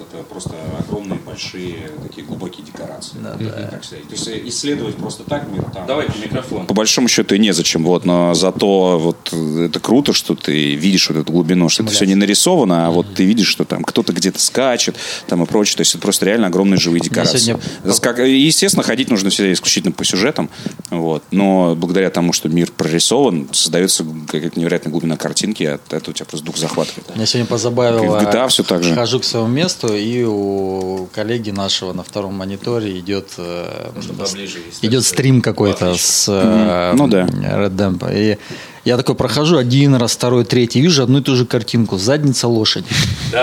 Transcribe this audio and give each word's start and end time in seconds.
это 0.00 0.22
просто 0.24 0.54
огромные, 0.78 1.18
большие, 1.18 1.90
такие 2.02 2.26
глубокие 2.26 2.64
декорации. 2.64 3.16
Да, 3.22 3.36
Так 3.70 3.84
сказать. 3.84 4.04
То 4.08 4.12
есть 4.14 4.28
э, 4.28 4.40
исследовать 4.48 4.96
просто 4.96 5.24
так 5.24 5.48
мир 5.50 5.62
там... 5.72 5.86
Давайте 5.86 6.12
микрофон. 6.22 6.66
По 6.66 6.74
большому 6.74 7.08
счету 7.08 7.34
и 7.34 7.38
незачем, 7.38 7.84
вот, 7.84 8.04
но 8.04 8.34
зато 8.34 8.98
вот 8.98 9.32
это 9.32 9.80
круто, 9.80 10.12
что 10.12 10.34
ты 10.34 10.74
видишь 10.74 11.08
вот 11.10 11.18
эту 11.18 11.32
глубину, 11.32 11.68
что 11.68 11.82
это 11.82 11.92
все 11.92 12.06
не 12.06 12.14
нарисовано, 12.14 12.86
а 12.86 12.90
вот 12.90 13.14
ты 13.14 13.24
видишь, 13.24 13.48
что 13.48 13.64
там 13.64 13.82
кто-то 13.84 14.12
где-то 14.12 14.40
скачет, 14.40 14.96
там 15.26 15.42
и 15.42 15.46
прочее. 15.46 15.76
То 15.76 15.82
есть 15.82 15.94
это 15.94 16.02
просто 16.02 16.26
реально 16.26 16.48
огромные 16.48 16.78
живые 16.78 17.00
декорации. 17.00 17.38
сегодня- 17.38 17.64
Это 17.84 18.00
как- 18.00 18.18
естественно, 18.18 18.82
ходить 18.82 19.10
нужно 19.10 19.30
всегда 19.30 19.52
исключительно 19.52 19.92
по 19.92 20.04
сюжетам, 20.04 20.50
вот, 20.90 21.22
но 21.30 21.74
благодаря 21.76 22.10
тому, 22.10 22.32
что 22.32 22.48
мир 22.48 22.70
прорисован, 22.76 23.48
создается 23.52 24.04
какая-то 24.26 24.58
невероятная 24.58 24.90
глубина 24.92 25.16
картинки, 25.16 25.64
от 25.64 25.92
этого 25.92 26.10
у 26.10 26.12
тебя 26.12 26.26
просто 26.26 26.46
дух 26.46 26.56
захватывает. 26.56 27.14
Меня 27.14 27.26
сегодня 27.26 27.46
позабавило. 27.46 28.04
И 28.04 28.08
в 28.08 28.12
GTA 28.28 28.48
всё 28.48 28.62
так 28.62 28.82
же. 28.82 28.94
Хожу 28.94 29.20
к 29.20 29.24
своему 29.24 29.48
месту, 29.48 29.89
и 29.94 30.24
у 30.24 31.08
коллеги 31.14 31.50
нашего 31.50 31.92
на 31.92 32.02
втором 32.02 32.34
мониторе 32.34 32.98
идет, 32.98 33.28
э, 33.38 33.90
поближе, 34.18 34.58
идет 34.82 35.04
стрим 35.04 35.42
какой-то 35.42 35.94
с 35.96 36.26
э, 36.28 36.92
Ну 36.96 37.08
да. 37.08 37.22
Red 37.26 37.76
Dead. 37.76 38.14
И 38.14 38.38
я 38.84 38.96
такой 38.96 39.14
прохожу 39.14 39.58
один 39.58 39.94
раз, 39.94 40.12
второй, 40.12 40.44
третий, 40.44 40.80
вижу 40.80 41.02
одну 41.02 41.18
и 41.18 41.22
ту 41.22 41.36
же 41.36 41.44
картинку. 41.44 41.98
Задница 41.98 42.48
лошади. 42.48 42.86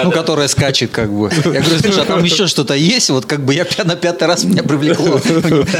ну, 0.03 0.11
которая 0.11 0.47
скачет 0.47 0.91
как 0.91 1.11
бы. 1.11 1.31
Я 1.45 1.61
говорю, 1.61 1.79
слушай, 1.79 2.01
а 2.01 2.05
там 2.05 2.23
еще 2.23 2.47
что-то 2.47 2.73
есть? 2.73 3.09
Вот 3.09 3.25
как 3.25 3.45
бы 3.45 3.53
я 3.53 3.65
на 3.83 3.95
пятый 3.95 4.27
раз 4.27 4.43
меня 4.43 4.63
привлекло. 4.63 5.21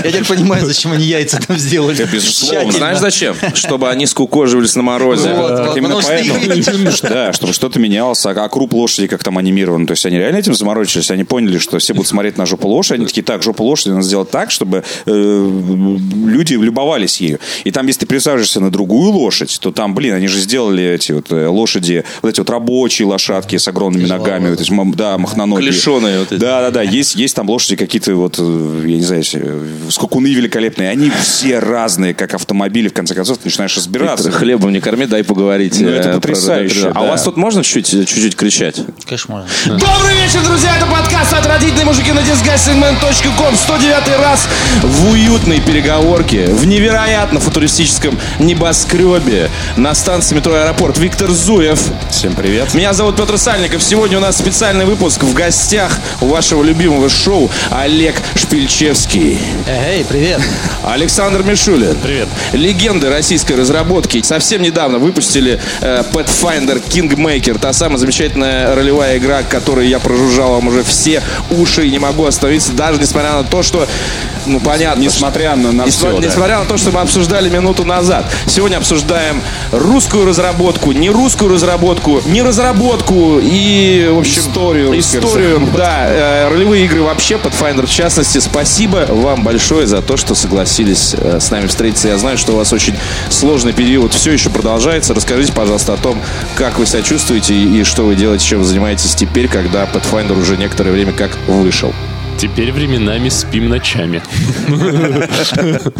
Я 0.03 0.11
теперь 0.11 0.25
понимаю, 0.25 0.65
зачем 0.65 0.91
они 0.91 1.05
яйца 1.05 1.39
там 1.45 1.57
сделали. 1.57 2.07
безусловно. 2.11 2.71
Знаешь 2.71 2.99
зачем? 2.99 3.35
Чтобы 3.53 3.89
они 3.89 4.05
скукоживались 4.05 4.75
на 4.75 4.83
морозе. 4.83 5.33
Вот, 5.33 5.77
именно 5.77 5.99
поэтому, 6.01 6.91
да, 7.03 7.33
чтобы 7.33 7.53
что-то 7.53 7.79
менялось, 7.79 8.25
а, 8.25 8.31
а 8.31 8.49
круп 8.49 8.73
лошади 8.73 9.07
как 9.07 9.23
там 9.23 9.37
анимирован, 9.37 9.87
то 9.87 9.91
есть 9.91 10.05
они 10.05 10.17
реально 10.17 10.37
этим 10.37 10.53
заморочились, 10.53 11.11
они 11.11 11.23
поняли, 11.23 11.57
что 11.57 11.79
все 11.79 11.93
будут 11.93 12.07
смотреть 12.07 12.37
на 12.37 12.45
жопу 12.45 12.67
лошади, 12.67 12.99
они 12.99 13.07
такие, 13.07 13.23
так, 13.23 13.43
жопу 13.43 13.63
лошади 13.63 13.93
надо 13.93 14.03
сделать 14.03 14.29
так, 14.29 14.51
чтобы 14.51 14.83
э, 15.05 15.49
люди 16.25 16.53
любовались 16.53 17.21
ею. 17.21 17.39
И 17.63 17.71
там, 17.71 17.87
если 17.87 18.01
ты 18.01 18.05
присаживаешься 18.05 18.59
на 18.59 18.71
другую 18.71 19.11
лошадь, 19.11 19.46
то 19.59 19.71
там, 19.71 19.95
блин, 19.95 20.13
они 20.13 20.27
же 20.27 20.39
сделали 20.39 20.83
эти 20.83 21.11
вот 21.11 21.31
э, 21.31 21.47
лошади, 21.47 22.03
вот 22.21 22.29
эти 22.29 22.39
вот 22.39 22.49
рабочие 22.49 23.07
лошадки 23.07 23.57
с 23.57 23.67
огромными 23.67 24.05
ногами, 24.05 24.49
вот 24.49 24.61
эти, 24.61 24.71
м- 24.71 24.93
да, 24.93 25.17
махноногие. 25.17 25.71
Клешеные 25.71 26.19
вот 26.19 26.31
эти. 26.31 26.39
Да, 26.39 26.61
да, 26.61 26.71
да, 26.71 26.81
есть, 26.81 27.15
есть 27.15 27.35
там 27.35 27.49
лошади 27.49 27.75
какие-то 27.75 28.13
вот, 28.15 28.35
э, 28.39 28.83
я 28.85 28.97
не 28.97 29.03
знаю, 29.03 29.23
э, 29.33 29.67
скакуны 29.89 30.27
великолепные, 30.27 30.89
они 30.89 31.11
все 31.21 31.59
разные, 31.59 32.13
как 32.13 32.33
автомобили, 32.33 32.89
в 32.89 32.93
конце 32.93 33.15
концов, 33.15 33.37
ты 33.37 33.45
начинаешь 33.45 33.75
разбираться. 33.75 34.31
Хлебом 34.31 34.71
не 34.71 34.79
корми, 34.79 35.05
дай 35.05 35.23
поговорить. 35.23 35.79
Ну, 35.79 35.89
это 35.89 36.09
про 36.09 36.15
потрясающе, 36.15 36.79
Dead. 36.79 36.91
А 36.95 37.01
у 37.01 37.03
да. 37.05 37.11
вас 37.11 37.23
тут 37.23 37.37
можно 37.37 37.63
чуть-чуть 37.63 38.07
чуть-чуть 38.07 38.35
кричать? 38.35 38.81
Конечно, 39.05 39.35
можно. 39.35 39.77
Добрый 39.77 40.15
вечер, 40.21 40.43
друзья! 40.43 40.75
Это 40.77 40.85
подкаст 40.85 41.33
«Отвратительные 41.33 41.85
мужики» 41.85 42.11
на 42.11 42.19
disgustingman.com 42.19 43.55
109 43.55 44.19
раз 44.19 44.47
в 44.83 45.11
уютной 45.11 45.61
переговорке, 45.61 46.47
в 46.47 46.65
невероятно 46.65 47.39
футуристическом 47.39 48.17
небоскребе 48.39 49.36
на 49.75 49.93
станции 49.95 50.35
метро 50.35 50.53
«Аэропорт». 50.53 50.97
Виктор 50.97 51.31
Зуев. 51.31 51.79
Всем 52.09 52.33
привет. 52.33 52.73
Меня 52.73 52.93
зовут 52.93 53.15
Петр 53.17 53.37
Сальников. 53.37 53.83
Сегодня 53.83 54.17
у 54.17 54.21
нас 54.21 54.37
специальный 54.37 54.85
выпуск 54.85 55.23
в 55.23 55.33
гостях 55.33 55.99
у 56.21 56.27
вашего 56.27 56.63
любимого 56.63 57.09
шоу 57.09 57.49
Олег 57.69 58.15
Шпильчевский. 58.35 59.39
Эй, 59.67 60.03
привет. 60.05 60.41
Александр 60.83 61.43
Мишулин. 61.43 61.95
Привет. 62.01 62.27
Легенды 62.53 63.09
российской 63.09 63.53
разработки. 63.53 64.21
Совсем 64.21 64.61
недавно 64.61 64.99
выпустили 64.99 65.59
э, 65.81 66.03
Pathfinder 66.11 66.81
Kingmaker. 66.87 67.59
Та 67.59 67.73
самая 67.73 67.97
замечательная 67.97 68.73
ролевая 68.73 69.17
игра, 69.17 69.43
которой 69.43 69.87
я 69.87 69.99
прожужжал 69.99 70.53
вам 70.53 70.67
уже 70.67 70.83
все 70.83 71.21
уши 71.49 71.87
и 71.87 71.91
не 71.91 71.99
могу 71.99 72.25
остановиться, 72.25 72.71
даже 72.73 72.99
несмотря 72.99 73.33
на 73.33 73.43
то, 73.43 73.61
что, 73.63 73.87
ну, 74.45 74.59
понятно. 74.59 75.01
Несмотря 75.01 75.55
на, 75.55 75.71
на 75.71 75.85
Несмотря, 75.85 76.15
все, 76.15 76.21
да. 76.21 76.27
несмотря 76.27 76.59
на 76.59 76.65
то, 76.65 76.77
что 76.77 76.91
мы 76.91 77.01
обсуждали 77.01 77.49
минуту 77.49 77.83
назад. 77.83 78.25
Сегодня 78.45 78.77
обсуждаем 78.77 79.26
русскую 79.71 80.25
разработку, 80.25 80.91
не 80.91 81.09
русскую 81.09 81.51
разработку, 81.51 82.21
не 82.25 82.41
разработку 82.41 83.39
и, 83.41 84.09
в 84.11 84.19
общем, 84.19 84.41
Историю 84.41 84.97
историю, 84.99 85.67
да, 85.75 86.05
э, 86.07 86.49
ролевые 86.49 86.85
игры 86.85 87.01
вообще, 87.01 87.35
Pathfinder 87.35 87.85
в 87.85 87.91
частности. 87.91 88.39
Спасибо 88.39 89.05
вам 89.09 89.43
большое 89.43 89.87
за 89.87 90.01
то, 90.01 90.17
что 90.17 90.35
согласились 90.35 91.15
э, 91.17 91.39
с 91.39 91.51
нами 91.51 91.67
встретиться. 91.67 92.07
Я 92.07 92.17
знаю, 92.17 92.37
что 92.37 92.53
у 92.53 92.55
вас 92.57 92.73
очень 92.73 92.95
сложный 93.29 93.73
период 93.73 94.13
все 94.13 94.31
еще 94.31 94.49
продолжается. 94.49 95.13
Расскажите, 95.13 95.53
пожалуйста, 95.53 95.93
о 95.93 95.97
том, 95.97 96.21
как 96.55 96.79
вы 96.79 96.85
себя 96.85 97.01
чувствуете 97.01 97.53
и, 97.53 97.81
и 97.81 97.83
что 97.83 98.03
вы 98.03 98.15
делаете, 98.15 98.45
чем 98.45 98.59
вы 98.59 98.65
занимаетесь 98.65 99.15
теперь, 99.15 99.47
когда 99.47 99.85
Pathfinder 99.85 100.39
уже 100.39 100.57
некоторое 100.57 100.91
время 100.91 101.13
как 101.13 101.37
вышел. 101.47 101.93
Теперь 102.37 102.71
временами 102.71 103.29
спим 103.29 103.69
ночами. 103.69 104.21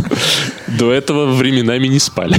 До 0.68 0.92
этого 0.92 1.34
временами 1.34 1.88
не 1.88 2.00
спали. 2.00 2.36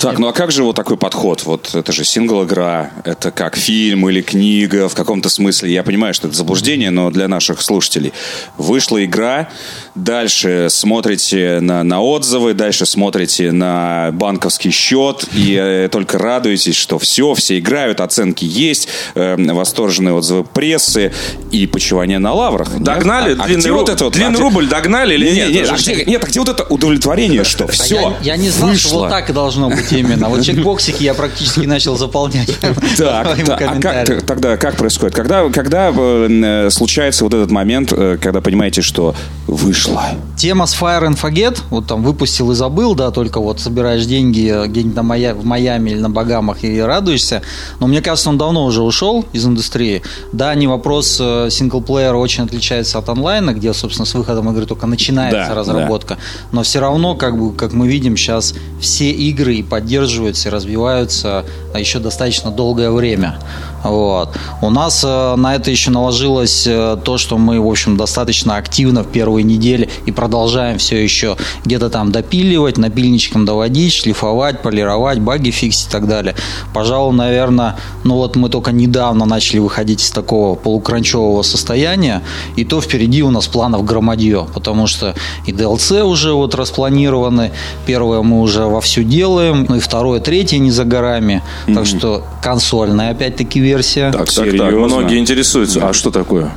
Так, 0.00 0.18
ну 0.18 0.28
а 0.28 0.32
как 0.32 0.50
же 0.50 0.62
вот 0.64 0.74
такой 0.76 0.96
подход? 0.96 1.42
Вот 1.44 1.74
это 1.74 1.92
же 1.92 2.04
сингл-игра, 2.04 2.90
это 3.04 3.30
как 3.30 3.56
фильм 3.56 4.08
или 4.08 4.22
книга 4.22 4.88
в 4.88 4.94
каком-то 4.94 5.28
смысле. 5.28 5.70
Я 5.72 5.82
понимаю, 5.82 6.14
что 6.14 6.28
это 6.28 6.36
заблуждение, 6.36 6.90
но 6.90 7.10
для 7.10 7.28
наших 7.28 7.60
слушателей. 7.60 8.14
Вышла 8.56 9.04
игра, 9.04 9.50
дальше 9.94 10.68
смотрите 10.70 11.60
на, 11.60 11.82
на 11.84 12.00
отзывы, 12.00 12.54
дальше 12.54 12.86
смотрите 12.86 13.52
на 13.52 14.10
банковский 14.12 14.70
счет 14.70 15.24
и 15.34 15.54
э, 15.60 15.88
только 15.92 16.16
радуетесь, 16.16 16.76
что 16.76 16.98
все, 16.98 17.34
все 17.34 17.58
играют, 17.58 18.00
оценки 18.00 18.44
есть, 18.46 18.88
э, 19.14 19.36
восторженные 19.36 20.14
отзывы 20.14 20.44
прессы 20.44 21.12
и 21.50 21.66
почивание 21.66 22.18
на 22.18 22.32
лаврах. 22.32 22.72
нет? 22.72 22.82
Догнали? 22.82 23.36
А- 23.38 23.42
а 23.42 23.46
длинный 23.46 23.60
где 23.60 23.68
ру- 23.70 23.74
вот 23.80 23.88
это 23.90 24.04
вот? 24.04 24.14
длинный 24.14 24.38
а 24.38 24.42
рубль 24.42 24.66
догнали 24.66 25.14
или 25.14 25.26
Не, 25.28 25.34
нет? 25.34 25.48
не, 25.48 25.54
не, 25.56 25.62
Уже 25.64 25.72
а 25.72 25.76
где- 25.76 26.04
нет, 26.06 26.24
а 26.24 26.26
где 26.26 26.40
вот 26.40 26.48
это 26.48 26.64
удовлетворение, 26.64 27.10
что 27.44 27.66
все 27.68 28.00
я, 28.22 28.34
я 28.34 28.36
не 28.36 28.48
знал, 28.50 28.74
что 28.74 28.88
вышло? 28.88 28.98
вот 29.00 29.10
так 29.10 29.30
и 29.30 29.32
должно 29.32 29.68
быть 29.68 29.92
именно. 29.92 30.28
Вот 30.28 30.42
чекбоксики 30.42 31.02
я 31.02 31.14
практически 31.14 31.66
начал 31.66 31.96
заполнять. 31.96 32.58
Так, 32.96 33.38
а 33.48 33.80
как, 33.80 34.22
тогда 34.22 34.56
как 34.56 34.76
происходит? 34.76 35.14
Когда, 35.14 35.48
когда 35.50 35.90
э, 35.94 36.70
случается 36.70 37.24
вот 37.24 37.34
этот 37.34 37.50
момент, 37.50 37.92
э, 37.92 38.18
когда 38.20 38.40
понимаете, 38.40 38.82
что 38.82 39.14
вышло? 39.46 40.02
Тема 40.36 40.66
с 40.66 40.74
Fire 40.74 41.06
and 41.06 41.20
Forget, 41.20 41.58
вот 41.70 41.86
там 41.86 42.02
выпустил 42.02 42.50
и 42.52 42.54
забыл, 42.54 42.94
да, 42.94 43.10
только 43.10 43.40
вот 43.40 43.60
собираешь 43.60 44.04
деньги 44.04 44.50
э, 44.50 44.66
где-нибудь 44.66 44.96
на 44.96 45.02
Майя- 45.02 45.34
в 45.34 45.44
Майами 45.44 45.90
или 45.90 46.00
на 46.00 46.10
Багамах 46.10 46.64
и 46.64 46.80
радуешься. 46.80 47.42
Но 47.78 47.86
мне 47.86 48.00
кажется, 48.00 48.30
он 48.30 48.38
давно 48.38 48.64
уже 48.64 48.82
ушел 48.82 49.24
из 49.32 49.46
индустрии. 49.46 50.02
Да, 50.32 50.54
не 50.54 50.66
вопрос, 50.66 51.18
э, 51.20 51.48
синглплеер 51.50 52.14
очень 52.14 52.44
отличается 52.44 52.98
от 52.98 53.08
онлайна, 53.08 53.52
где, 53.52 53.72
собственно, 53.74 54.06
с 54.06 54.14
выходом 54.14 54.50
игры 54.50 54.66
только 54.66 54.86
начинается 54.86 55.48
Да, 55.48 55.54
разработка. 55.54 56.18
Но 56.52 56.62
все 56.62 56.80
равно, 56.80 56.99
как 57.14 57.38
бы, 57.38 57.52
как 57.52 57.72
мы 57.72 57.88
видим, 57.88 58.16
сейчас 58.16 58.54
все 58.80 59.10
игры 59.10 59.56
и 59.56 59.62
поддерживаются, 59.62 60.48
и 60.48 60.52
развиваются 60.52 61.44
а, 61.74 61.78
еще 61.78 61.98
достаточно 61.98 62.50
долгое 62.50 62.90
время. 62.90 63.38
Вот. 63.82 64.36
У 64.60 64.70
нас 64.70 65.02
э, 65.06 65.34
на 65.36 65.54
это 65.54 65.70
еще 65.70 65.90
наложилось 65.90 66.66
э, 66.66 66.98
то, 67.02 67.16
что 67.16 67.38
мы, 67.38 67.60
в 67.60 67.66
общем, 67.66 67.96
достаточно 67.96 68.56
активно 68.56 69.02
в 69.02 69.08
первые 69.08 69.42
недели 69.42 69.88
и 70.04 70.12
продолжаем 70.12 70.78
все 70.78 71.02
еще 71.02 71.36
где-то 71.64 71.88
там 71.88 72.12
допиливать, 72.12 72.76
напильничком 72.76 73.46
доводить, 73.46 73.94
шлифовать, 73.94 74.60
полировать, 74.62 75.18
баги 75.20 75.50
фиксить 75.50 75.88
и 75.88 75.90
так 75.90 76.06
далее. 76.08 76.34
Пожалуй, 76.74 77.14
наверное, 77.14 77.76
ну 78.04 78.16
вот 78.16 78.36
мы 78.36 78.50
только 78.50 78.72
недавно 78.72 79.24
начали 79.24 79.60
выходить 79.60 80.02
из 80.02 80.10
такого 80.10 80.56
полукранчевого 80.56 81.42
состояния, 81.42 82.22
и 82.56 82.64
то 82.64 82.80
впереди 82.82 83.22
у 83.22 83.30
нас 83.30 83.48
планов 83.48 83.84
громадье, 83.84 84.46
потому 84.52 84.86
что 84.86 85.14
и 85.46 85.52
DLC 85.52 86.02
уже 86.02 86.34
вот 86.34 86.54
распланированы, 86.90 87.52
первое 87.86 88.22
мы 88.22 88.40
уже 88.40 88.64
вовсю 88.64 89.02
делаем, 89.02 89.66
ну 89.68 89.76
и 89.76 89.80
второе, 89.80 90.20
третье 90.20 90.58
не 90.58 90.70
за 90.70 90.84
горами, 90.84 91.42
так 91.66 91.86
что 91.86 92.22
консольная 92.42 93.10
опять-таки 93.10 93.60
версия. 93.60 94.10
Так, 94.10 94.26
так, 94.26 94.34
так. 94.34 94.46
Серьезно? 94.46 94.86
Многие 94.86 95.18
интересуются. 95.18 95.88
А 95.88 95.92
что 95.92 96.10
такое? 96.10 96.50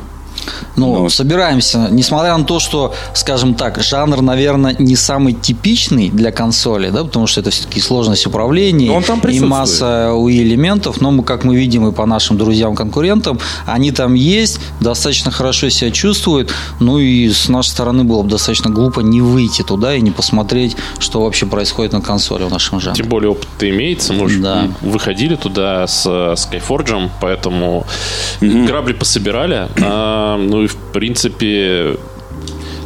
Ну, 0.75 1.09
собираемся. 1.09 1.87
Несмотря 1.91 2.37
на 2.37 2.43
то, 2.43 2.59
что, 2.59 2.93
скажем 3.13 3.53
так, 3.53 3.81
жанр, 3.81 4.21
наверное, 4.21 4.75
не 4.79 4.95
самый 4.95 5.33
типичный 5.33 6.09
для 6.09 6.31
консоли, 6.31 6.89
да, 6.89 7.03
потому 7.03 7.27
что 7.27 7.41
это 7.41 7.51
все-таки 7.51 7.79
сложность 7.79 8.25
управления 8.25 8.87
Но 8.87 8.95
он 8.95 9.03
там 9.03 9.19
и 9.19 9.39
масса 9.39 10.09
UI 10.11 10.41
элементов, 10.43 11.01
но 11.01 11.11
мы, 11.11 11.23
как 11.23 11.43
мы 11.43 11.55
видим 11.55 11.87
и 11.87 11.91
по 11.91 12.05
нашим 12.05 12.37
друзьям-конкурентам, 12.37 13.39
они 13.65 13.91
там 13.91 14.13
есть, 14.13 14.59
достаточно 14.79 15.31
хорошо 15.31 15.69
себя 15.69 15.91
чувствуют, 15.91 16.51
ну 16.79 16.99
и 16.99 17.29
с 17.29 17.49
нашей 17.49 17.69
стороны 17.69 18.03
было 18.03 18.23
бы 18.23 18.29
достаточно 18.29 18.69
глупо 18.69 19.01
не 19.01 19.21
выйти 19.21 19.61
туда 19.61 19.95
и 19.95 20.01
не 20.01 20.11
посмотреть, 20.11 20.75
что 20.99 21.23
вообще 21.23 21.45
происходит 21.45 21.93
на 21.93 22.01
консоли 22.01 22.43
в 22.43 22.49
нашем 22.51 22.79
жанре. 22.79 23.01
Тем 23.01 23.09
более 23.09 23.31
опыт-то 23.31 23.69
имеется. 23.69 24.13
Мы 24.13 24.29
же 24.29 24.39
Да. 24.39 24.67
выходили 24.81 25.35
туда 25.35 25.87
с 25.87 26.05
э, 26.05 26.33
Skyforge, 26.33 27.09
поэтому 27.21 27.85
грабли 28.41 28.93
пособирали. 28.93 29.67
Ну 30.37 30.63
и, 30.63 30.67
в 30.67 30.75
принципе, 30.75 31.97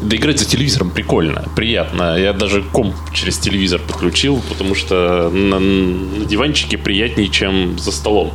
да 0.01 0.15
играть 0.15 0.39
за 0.39 0.45
телевизором 0.45 0.91
прикольно, 0.91 1.45
приятно. 1.55 2.17
Я 2.17 2.33
даже 2.33 2.61
комп 2.61 2.95
через 3.13 3.37
телевизор 3.37 3.81
подключил, 3.85 4.41
потому 4.49 4.75
что 4.75 5.29
на, 5.29 5.59
на 5.59 6.25
диванчике 6.25 6.77
приятнее, 6.77 7.29
чем 7.29 7.77
за 7.79 7.91
столом. 7.91 8.33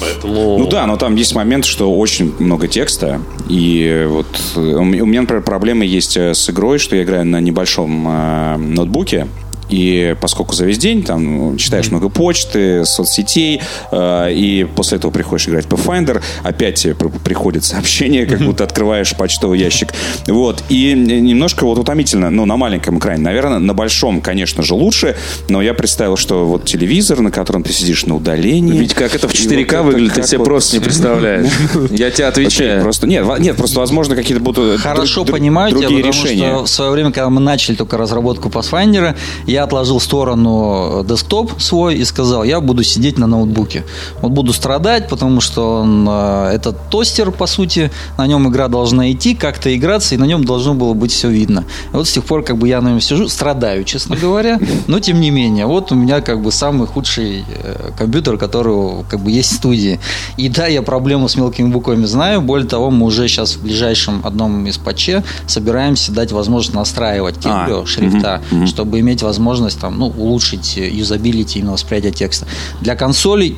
Поэтому... 0.00 0.58
Ну 0.58 0.66
да, 0.66 0.86
но 0.86 0.96
там 0.96 1.14
есть 1.16 1.34
момент, 1.34 1.66
что 1.66 1.94
очень 1.94 2.32
много 2.38 2.68
текста. 2.68 3.20
И 3.48 4.06
вот 4.08 4.26
э, 4.56 4.60
у 4.60 4.84
меня, 4.84 5.20
например, 5.20 5.42
проблемы 5.42 5.84
есть 5.84 6.16
э, 6.16 6.32
с 6.32 6.48
игрой, 6.48 6.78
что 6.78 6.96
я 6.96 7.02
играю 7.02 7.26
на 7.26 7.40
небольшом 7.40 8.08
э, 8.08 8.56
ноутбуке. 8.56 9.28
И 9.70 10.16
поскольку 10.20 10.54
за 10.54 10.66
весь 10.66 10.78
день 10.78 11.02
там 11.02 11.56
читаешь 11.56 11.90
много 11.90 12.08
почты, 12.08 12.84
соцсетей, 12.84 13.60
э, 13.90 14.32
и 14.32 14.64
после 14.64 14.98
этого 14.98 15.10
приходишь 15.10 15.48
играть 15.48 15.66
в 15.66 15.68
Pathfinder, 15.68 16.22
опять 16.42 16.86
приходит 17.24 17.64
сообщение, 17.64 18.26
как 18.26 18.40
будто 18.40 18.64
открываешь 18.64 19.14
почтовый 19.16 19.58
ящик. 19.58 19.92
Вот. 20.26 20.62
И 20.68 20.92
немножко 20.92 21.64
вот 21.64 21.78
утомительно, 21.78 22.30
ну, 22.30 22.44
на 22.46 22.56
маленьком 22.56 22.98
экране. 22.98 23.22
Наверное, 23.22 23.58
на 23.58 23.74
большом, 23.74 24.20
конечно 24.20 24.62
же, 24.62 24.74
лучше, 24.74 25.16
но 25.48 25.62
я 25.62 25.74
представил, 25.74 26.16
что 26.16 26.46
вот 26.46 26.64
телевизор, 26.64 27.20
на 27.20 27.30
котором 27.30 27.62
ты 27.62 27.72
сидишь 27.72 28.06
на 28.06 28.16
удалении... 28.16 28.78
Ведь 28.78 28.94
как 28.94 29.14
это 29.14 29.28
в 29.28 29.32
4К 29.32 29.82
вот 29.82 29.92
выглядит, 29.92 30.14
ты 30.14 30.22
себе 30.24 30.38
вот... 30.38 30.44
просто 30.44 30.76
не 30.76 30.82
представляешь. 30.82 31.50
Я 31.90 32.10
тебе 32.10 32.26
отвечаю. 32.26 32.82
Просто, 32.82 33.06
нет, 33.06 33.26
нет, 33.38 33.56
просто, 33.56 33.78
возможно, 33.78 34.16
какие-то 34.16 34.42
будут 34.42 34.80
Хорошо 34.80 35.24
понимаю 35.24 35.76
тебя, 35.76 35.88
потому 35.88 36.12
что 36.12 36.64
в 36.64 36.68
свое 36.68 36.90
время, 36.90 37.12
когда 37.12 37.30
мы 37.30 37.40
начали 37.40 37.76
только 37.76 37.96
разработку 37.96 38.48
Pathfinder, 38.48 39.16
я 39.46 39.59
я 39.60 39.64
отложил 39.64 39.98
в 39.98 40.02
сторону 40.02 41.04
десктоп 41.06 41.60
свой 41.60 41.96
и 41.96 42.04
сказал, 42.04 42.44
я 42.44 42.60
буду 42.60 42.82
сидеть 42.82 43.18
на 43.18 43.26
ноутбуке. 43.26 43.84
Вот 44.22 44.32
буду 44.32 44.52
страдать, 44.52 45.08
потому 45.08 45.40
что 45.40 45.80
он, 45.80 46.06
э, 46.08 46.52
это 46.54 46.72
тостер, 46.72 47.30
по 47.30 47.46
сути, 47.46 47.90
на 48.16 48.26
нем 48.26 48.48
игра 48.48 48.68
должна 48.68 49.12
идти, 49.12 49.34
как-то 49.34 49.74
играться, 49.76 50.14
и 50.14 50.18
на 50.18 50.24
нем 50.24 50.44
должно 50.44 50.74
было 50.74 50.94
быть 50.94 51.12
все 51.12 51.28
видно. 51.28 51.64
И 51.92 51.96
вот 51.96 52.08
с 52.08 52.12
тех 52.12 52.24
пор, 52.24 52.42
как 52.42 52.56
бы 52.56 52.68
я 52.68 52.80
на 52.80 52.88
нем 52.88 53.00
сижу, 53.00 53.28
страдаю, 53.28 53.84
честно 53.84 54.16
говоря, 54.16 54.58
но 54.86 54.98
тем 54.98 55.20
не 55.20 55.30
менее, 55.30 55.66
вот 55.66 55.92
у 55.92 55.94
меня 55.94 56.20
как 56.22 56.40
бы 56.40 56.52
самый 56.52 56.86
худший 56.86 57.44
э, 57.62 57.90
компьютер, 57.98 58.38
который 58.38 59.04
как 59.10 59.20
бы 59.20 59.30
есть 59.30 59.52
в 59.52 59.56
студии. 59.56 60.00
И 60.38 60.48
да, 60.48 60.66
я 60.68 60.82
проблему 60.82 61.28
с 61.28 61.36
мелкими 61.36 61.68
буквами 61.68 62.06
знаю, 62.06 62.40
более 62.40 62.66
того, 62.66 62.90
мы 62.90 63.06
уже 63.06 63.28
сейчас 63.28 63.56
в 63.56 63.62
ближайшем 63.62 64.22
одном 64.24 64.66
из 64.66 64.78
патче 64.78 65.22
собираемся 65.46 66.12
дать 66.12 66.32
возможность 66.32 66.74
настраивать 66.74 67.36
кембио, 67.36 67.82
а, 67.82 67.86
шрифта, 67.86 68.40
угу. 68.50 68.66
чтобы 68.66 69.00
иметь 69.00 69.22
возможность 69.22 69.49
возможность 69.50 69.80
там, 69.80 69.98
ну, 69.98 70.06
улучшить 70.06 70.76
юзабилити, 70.76 71.58
именно 71.58 71.72
восприятие 71.72 72.12
текста. 72.12 72.46
Для 72.80 72.96
консолей 72.96 73.56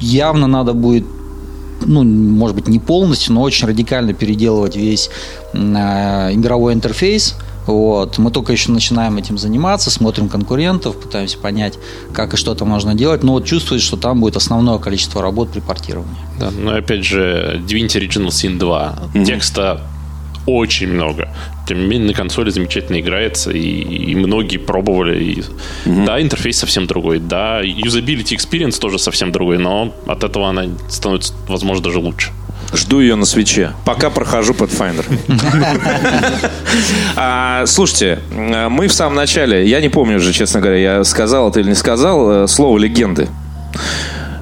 явно 0.00 0.46
надо 0.46 0.72
будет 0.72 1.04
ну, 1.84 2.04
может 2.04 2.54
быть, 2.54 2.68
не 2.68 2.78
полностью, 2.78 3.34
но 3.34 3.42
очень 3.42 3.66
радикально 3.66 4.12
переделывать 4.12 4.76
весь 4.76 5.10
э, 5.52 5.58
игровой 6.32 6.74
интерфейс. 6.74 7.36
Вот. 7.66 8.18
Мы 8.18 8.30
только 8.30 8.52
еще 8.52 8.72
начинаем 8.72 9.16
этим 9.18 9.38
заниматься, 9.38 9.90
смотрим 9.90 10.28
конкурентов, 10.28 10.96
пытаемся 10.96 11.38
понять, 11.38 11.78
как 12.12 12.34
и 12.34 12.36
что 12.36 12.54
там 12.54 12.68
можно 12.68 12.94
делать, 12.94 13.22
но 13.22 13.32
вот 13.32 13.44
чувствуется, 13.44 13.86
что 13.86 13.96
там 13.96 14.20
будет 14.20 14.36
основное 14.36 14.78
количество 14.78 15.22
работ 15.22 15.50
при 15.50 15.60
портировании. 15.60 16.16
Да, 16.38 16.50
но 16.50 16.74
опять 16.74 17.04
же, 17.04 17.60
Divinity 17.66 18.00
Original 18.00 18.28
Sin 18.28 18.58
2. 18.58 18.98
Mm-hmm. 19.14 19.24
Текста 19.24 19.80
очень 20.46 20.88
много. 20.88 21.28
Тем 21.66 21.80
не 21.80 21.86
менее, 21.86 22.08
на 22.08 22.14
консоли 22.14 22.50
замечательно 22.50 23.00
играется, 23.00 23.50
и, 23.50 23.60
и 23.60 24.14
многие 24.14 24.58
пробовали. 24.58 25.22
И, 25.22 25.40
угу. 25.40 26.04
Да, 26.04 26.20
интерфейс 26.20 26.58
совсем 26.58 26.86
другой, 26.86 27.18
да, 27.18 27.60
юзабилити 27.60 28.34
experience 28.36 28.78
тоже 28.78 28.98
совсем 28.98 29.32
другой, 29.32 29.58
но 29.58 29.94
от 30.06 30.24
этого 30.24 30.48
она 30.48 30.66
становится, 30.88 31.34
возможно, 31.48 31.84
даже 31.84 31.98
лучше. 31.98 32.30
Жду 32.74 33.00
ее 33.00 33.16
на 33.16 33.26
свече. 33.26 33.72
Пока 33.84 34.08
прохожу 34.08 34.54
Pathfinder. 34.54 35.04
а, 37.16 37.66
слушайте, 37.66 38.20
мы 38.30 38.88
в 38.88 38.94
самом 38.94 39.14
начале, 39.14 39.68
я 39.68 39.80
не 39.80 39.90
помню 39.90 40.16
уже, 40.16 40.32
честно 40.32 40.60
говоря, 40.60 40.78
я 40.78 41.04
сказал 41.04 41.50
это 41.50 41.60
или 41.60 41.68
не 41.68 41.74
сказал, 41.74 42.44
э, 42.44 42.46
слово 42.46 42.78
легенды. 42.78 43.28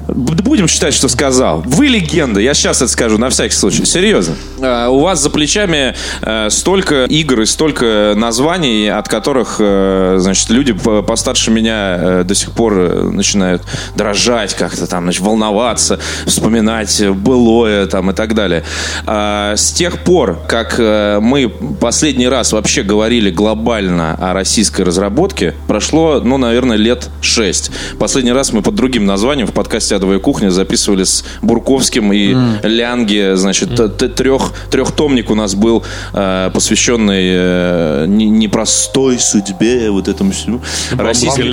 Будем 0.07 0.67
считать, 0.67 0.93
что 0.93 1.07
сказал. 1.07 1.63
Вы 1.65 1.87
легенда, 1.87 2.39
я 2.39 2.53
сейчас 2.53 2.77
это 2.81 2.91
скажу, 2.91 3.17
на 3.17 3.29
всякий 3.29 3.55
случай. 3.55 3.85
Серьезно. 3.85 4.35
А, 4.61 4.89
у 4.89 4.99
вас 4.99 5.21
за 5.21 5.29
плечами 5.29 5.95
э, 6.21 6.49
столько 6.49 7.05
игр 7.05 7.41
и 7.41 7.45
столько 7.45 8.13
названий, 8.15 8.89
от 8.89 9.07
которых, 9.07 9.57
э, 9.59 10.15
значит, 10.19 10.49
люди 10.49 10.73
постарше 10.73 11.51
меня 11.51 11.97
э, 11.99 12.23
до 12.25 12.35
сих 12.35 12.51
пор 12.51 12.73
начинают 13.11 13.63
дрожать 13.95 14.53
как-то 14.55 14.87
там, 14.87 15.03
значит, 15.03 15.21
волноваться, 15.21 15.99
вспоминать 16.25 17.09
былое 17.09 17.85
там 17.85 18.11
и 18.11 18.13
так 18.13 18.33
далее. 18.33 18.63
А, 19.05 19.55
с 19.55 19.71
тех 19.71 20.03
пор, 20.03 20.39
как 20.47 20.77
мы 20.79 21.49
последний 21.79 22.27
раз 22.27 22.53
вообще 22.53 22.83
говорили 22.83 23.29
глобально 23.29 24.17
о 24.19 24.33
российской 24.33 24.81
разработке, 24.81 25.53
прошло, 25.67 26.21
ну, 26.23 26.37
наверное, 26.37 26.77
лет 26.77 27.09
шесть. 27.21 27.71
Последний 27.99 28.31
раз 28.31 28.51
мы 28.53 28.61
под 28.61 28.75
другим 28.75 29.05
названием 29.05 29.47
в 29.47 29.53
подкасте 29.53 29.95
«Адовая 30.01 30.17
кухня» 30.17 30.49
записывали 30.49 31.03
с 31.03 31.23
Бурковским 31.43 32.11
и 32.11 32.33
mm. 32.33 32.67
Лянге, 32.67 33.35
значит, 33.35 33.69
mm. 33.69 34.09
трех, 34.09 34.51
трехтомник 34.71 35.29
у 35.29 35.35
нас 35.35 35.53
был, 35.53 35.83
э, 36.13 36.49
посвященный 36.51 37.21
э, 37.23 38.05
непростой 38.07 39.19
судьбе, 39.19 39.91
вот 39.91 40.07
этому 40.07 40.31
всему. 40.31 40.61
Российской... 40.97 41.51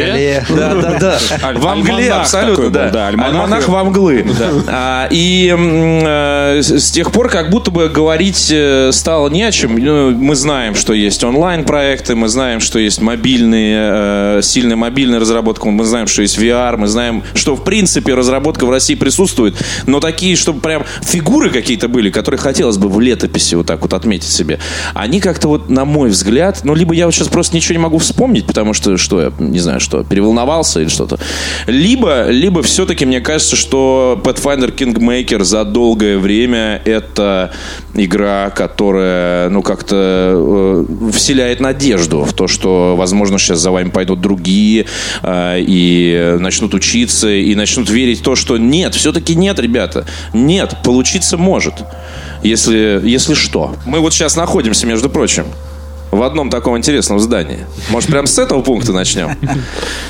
Да, 0.48 0.74
да, 0.74 0.98
да. 0.98 1.18
В 1.58 1.66
Англии, 1.66 2.08
абсолютно, 2.08 2.70
да. 2.70 3.08
Альманах 3.08 3.68
в 3.68 3.74
Англы. 3.74 4.24
А, 4.66 5.08
и 5.10 5.54
э, 5.54 6.62
с 6.62 6.90
тех 6.90 7.12
пор 7.12 7.28
как 7.28 7.50
будто 7.50 7.70
бы 7.70 7.90
говорить 7.90 8.54
стало 8.92 9.28
не 9.28 9.42
о 9.42 9.52
чем. 9.52 9.76
Ну, 9.76 10.12
мы 10.12 10.34
знаем, 10.34 10.74
что 10.74 10.94
есть 10.94 11.22
онлайн-проекты, 11.22 12.14
мы 12.14 12.28
знаем, 12.28 12.60
что 12.60 12.78
есть 12.78 13.02
мобильные, 13.02 14.40
сильная 14.42 14.76
мобильная 14.76 15.20
разработка, 15.20 15.68
мы 15.68 15.84
знаем, 15.84 16.06
что 16.06 16.22
есть 16.22 16.38
VR, 16.38 16.78
мы 16.78 16.86
знаем, 16.86 17.22
что 17.34 17.54
в 17.56 17.62
принципе 17.62 18.14
разработка 18.14 18.27
в 18.28 18.70
России 18.70 18.94
присутствует, 18.94 19.56
но 19.86 20.00
такие, 20.00 20.36
чтобы 20.36 20.60
прям 20.60 20.84
фигуры 21.02 21.50
какие-то 21.50 21.88
были, 21.88 22.10
которые 22.10 22.38
хотелось 22.38 22.78
бы 22.78 22.88
в 22.88 23.00
летописи 23.00 23.54
вот 23.54 23.66
так 23.66 23.82
вот 23.82 23.92
отметить 23.92 24.30
себе, 24.30 24.58
они 24.94 25.20
как-то 25.20 25.48
вот, 25.48 25.68
на 25.70 25.84
мой 25.84 26.10
взгляд, 26.10 26.60
ну, 26.64 26.74
либо 26.74 26.94
я 26.94 27.06
вот 27.06 27.14
сейчас 27.14 27.28
просто 27.28 27.56
ничего 27.56 27.74
не 27.74 27.82
могу 27.82 27.98
вспомнить, 27.98 28.46
потому 28.46 28.74
что, 28.74 28.96
что 28.96 29.20
я, 29.20 29.32
не 29.38 29.58
знаю, 29.58 29.80
что, 29.80 30.04
переволновался 30.04 30.80
или 30.80 30.88
что-то, 30.88 31.18
либо, 31.66 32.28
либо 32.28 32.62
все-таки 32.62 33.06
мне 33.06 33.20
кажется, 33.20 33.56
что 33.56 34.20
Pathfinder 34.22 34.74
Kingmaker 34.74 35.44
за 35.44 35.64
долгое 35.64 36.18
время 36.18 36.80
это 36.84 37.52
игра, 37.94 38.50
которая, 38.50 39.48
ну, 39.50 39.62
как-то 39.62 39.96
э, 40.98 41.10
вселяет 41.12 41.60
надежду 41.60 42.24
в 42.24 42.32
то, 42.32 42.48
что, 42.48 42.94
возможно, 42.96 43.38
сейчас 43.38 43.58
за 43.58 43.70
вами 43.70 43.90
пойдут 43.90 44.20
другие 44.20 44.86
э, 45.22 45.56
и 45.60 46.36
начнут 46.38 46.74
учиться, 46.74 47.28
и 47.28 47.54
начнут 47.54 47.90
верить 47.90 48.17
в 48.18 48.22
то, 48.22 48.36
что 48.36 48.58
нет, 48.58 48.94
все-таки 48.94 49.34
нет, 49.34 49.58
ребята, 49.58 50.06
нет, 50.32 50.76
получиться 50.84 51.36
может, 51.36 51.74
если, 52.42 53.00
если 53.04 53.34
что. 53.34 53.76
Мы 53.86 54.00
вот 54.00 54.12
сейчас 54.12 54.36
находимся, 54.36 54.86
между 54.86 55.08
прочим, 55.08 55.46
в 56.10 56.22
одном 56.22 56.50
таком 56.50 56.76
интересном 56.76 57.20
здании. 57.20 57.66
Может, 57.90 58.10
прям 58.10 58.26
с 58.26 58.38
этого 58.38 58.62
пункта 58.62 58.92
начнем? 58.92 59.36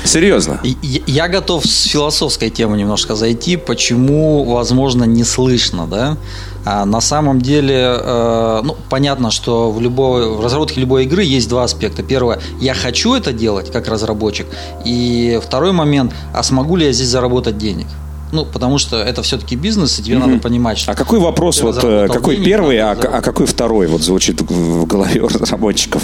Серьезно. 0.03 0.59
Я 0.83 1.27
готов 1.27 1.65
с 1.65 1.83
философской 1.85 2.49
темы 2.49 2.77
немножко 2.77 3.15
зайти. 3.15 3.57
Почему, 3.57 4.43
возможно, 4.45 5.03
не 5.03 5.23
слышно, 5.23 5.87
да? 5.87 6.17
А 6.65 6.85
на 6.85 7.01
самом 7.01 7.41
деле, 7.41 7.97
э, 7.99 8.61
ну, 8.63 8.75
понятно, 8.89 9.31
что 9.31 9.71
в, 9.71 9.81
любой, 9.81 10.29
в 10.29 10.43
разработке 10.43 10.81
любой 10.81 11.05
игры 11.05 11.23
есть 11.23 11.49
два 11.49 11.63
аспекта. 11.63 12.03
Первое, 12.03 12.39
я 12.59 12.73
хочу 12.73 13.15
это 13.15 13.31
делать 13.31 13.71
как 13.71 13.87
разработчик. 13.87 14.47
И 14.85 15.39
второй 15.43 15.71
момент, 15.71 16.13
а 16.33 16.43
смогу 16.43 16.75
ли 16.75 16.85
я 16.85 16.91
здесь 16.91 17.07
заработать 17.07 17.57
денег? 17.57 17.87
Ну, 18.31 18.45
потому 18.45 18.77
что 18.77 18.97
это 19.01 19.21
все-таки 19.23 19.55
бизнес, 19.55 19.99
и 19.99 20.03
тебе 20.03 20.15
mm-hmm. 20.15 20.27
надо 20.27 20.39
понимать, 20.39 20.77
что... 20.77 20.91
А 20.91 20.95
какой 20.95 21.19
вопрос, 21.19 21.61
вот, 21.61 21.79
э, 21.83 22.07
какой 22.07 22.35
денег, 22.35 22.47
первый, 22.47 22.77
а, 22.79 22.91
а 22.91 23.21
какой 23.21 23.45
второй 23.45 23.87
вот 23.87 24.01
звучит 24.01 24.41
в 24.41 24.85
голове 24.85 25.21
у 25.21 25.27
разработчиков? 25.27 26.03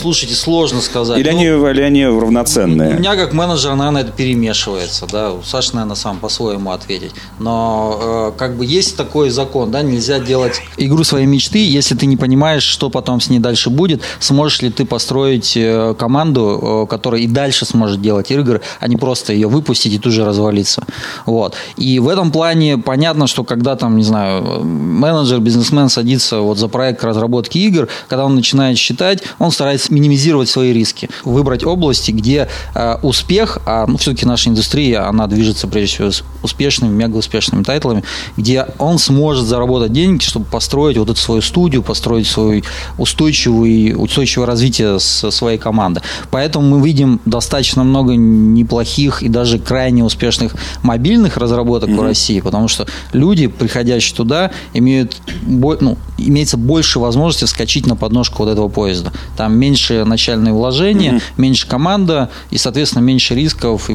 Слушайте, 0.00 0.34
сложно 0.34 0.80
сказать. 0.80 1.18
Или, 1.18 1.30
ну, 1.30 1.36
они, 1.36 1.44
или 1.44 1.82
они 1.82 2.06
равноценные? 2.06 2.96
У 2.96 2.98
меня 2.98 3.14
как 3.16 3.32
менеджер, 3.32 3.74
наверное, 3.74 4.02
это 4.02 4.12
перемешивается, 4.12 5.06
да, 5.10 5.32
у 5.32 5.42
Саши, 5.42 5.74
наверное, 5.74 5.96
сам 5.96 6.18
по-своему 6.18 6.70
ответить. 6.70 7.12
Но 7.38 8.32
э, 8.34 8.38
как 8.38 8.56
бы 8.56 8.64
есть 8.64 8.96
такой 8.96 9.30
закон, 9.30 9.70
да, 9.70 9.82
нельзя 9.82 10.18
делать 10.18 10.60
игру 10.78 11.04
своей 11.04 11.26
мечты, 11.26 11.58
если 11.58 11.94
ты 11.94 12.06
не 12.06 12.16
понимаешь, 12.16 12.62
что 12.62 12.88
потом 12.88 13.20
с 13.20 13.28
ней 13.28 13.38
дальше 13.38 13.68
будет, 13.70 14.02
сможешь 14.18 14.62
ли 14.62 14.70
ты 14.70 14.86
построить 14.86 15.56
э, 15.56 15.94
команду, 15.98 16.86
которая 16.88 17.20
и 17.20 17.26
дальше 17.26 17.66
сможет 17.66 18.00
делать 18.00 18.30
игры, 18.30 18.62
а 18.80 18.88
не 18.88 18.96
просто 18.96 19.32
ее 19.32 19.48
выпустить 19.48 19.92
и 19.92 19.98
тут 19.98 20.12
же 20.12 20.24
развалиться. 20.24 20.84
Вот. 21.26 21.49
Вот. 21.50 21.56
И 21.76 21.98
в 21.98 22.08
этом 22.08 22.30
плане 22.30 22.78
понятно, 22.78 23.26
что 23.26 23.44
когда 23.44 23.76
там, 23.76 23.96
не 23.96 24.04
знаю, 24.04 24.64
менеджер, 24.64 25.40
бизнесмен 25.40 25.88
садится 25.88 26.40
вот 26.40 26.58
за 26.58 26.68
проект 26.68 27.02
разработки 27.04 27.58
игр, 27.58 27.88
когда 28.08 28.24
он 28.24 28.34
начинает 28.34 28.78
считать, 28.78 29.22
он 29.38 29.50
старается 29.50 29.92
минимизировать 29.92 30.48
свои 30.48 30.72
риски. 30.72 31.08
Выбрать 31.24 31.64
области, 31.64 32.12
где 32.12 32.48
э, 32.74 32.96
успех, 33.02 33.58
а 33.66 33.86
ну, 33.86 33.96
все-таки 33.96 34.26
наша 34.26 34.50
индустрия, 34.50 35.08
она 35.08 35.26
движется 35.26 35.66
прежде 35.66 35.94
всего 35.94 36.10
с 36.10 36.22
успешными, 36.42 36.92
мега 36.92 37.16
успешными 37.16 37.62
тайтлами, 37.62 38.04
где 38.36 38.66
он 38.78 38.98
сможет 38.98 39.46
заработать 39.46 39.92
деньги, 39.92 40.22
чтобы 40.22 40.46
построить 40.46 40.96
вот 40.96 41.10
эту 41.10 41.18
свою 41.18 41.42
студию, 41.42 41.82
построить 41.82 42.26
свой 42.26 42.64
устойчивый, 42.98 43.94
устойчивое 43.96 44.46
развитие 44.46 45.00
со 45.00 45.30
своей 45.30 45.58
команды. 45.58 46.02
Поэтому 46.30 46.76
мы 46.76 46.86
видим 46.86 47.20
достаточно 47.24 47.84
много 47.84 48.14
неплохих 48.14 49.22
и 49.22 49.28
даже 49.28 49.58
крайне 49.58 50.04
успешных 50.04 50.54
мобильных 50.82 51.36
разработок 51.40 51.90
в 51.90 52.02
России, 52.02 52.40
потому 52.40 52.68
что 52.68 52.86
люди, 53.12 53.46
приходящие 53.46 54.16
туда, 54.16 54.50
имеют 54.74 55.16
ну, 55.42 55.96
имеется 56.18 56.56
больше 56.56 56.98
возможности 56.98 57.44
вскочить 57.44 57.86
на 57.86 57.96
подножку 57.96 58.44
вот 58.44 58.50
этого 58.50 58.68
поезда. 58.68 59.12
Там 59.36 59.56
меньше 59.56 60.04
начальные 60.04 60.52
вложения, 60.52 61.14
mm-hmm. 61.14 61.22
меньше 61.36 61.66
команда 61.66 62.30
и, 62.50 62.58
соответственно, 62.58 63.02
меньше 63.02 63.34
рисков, 63.34 63.90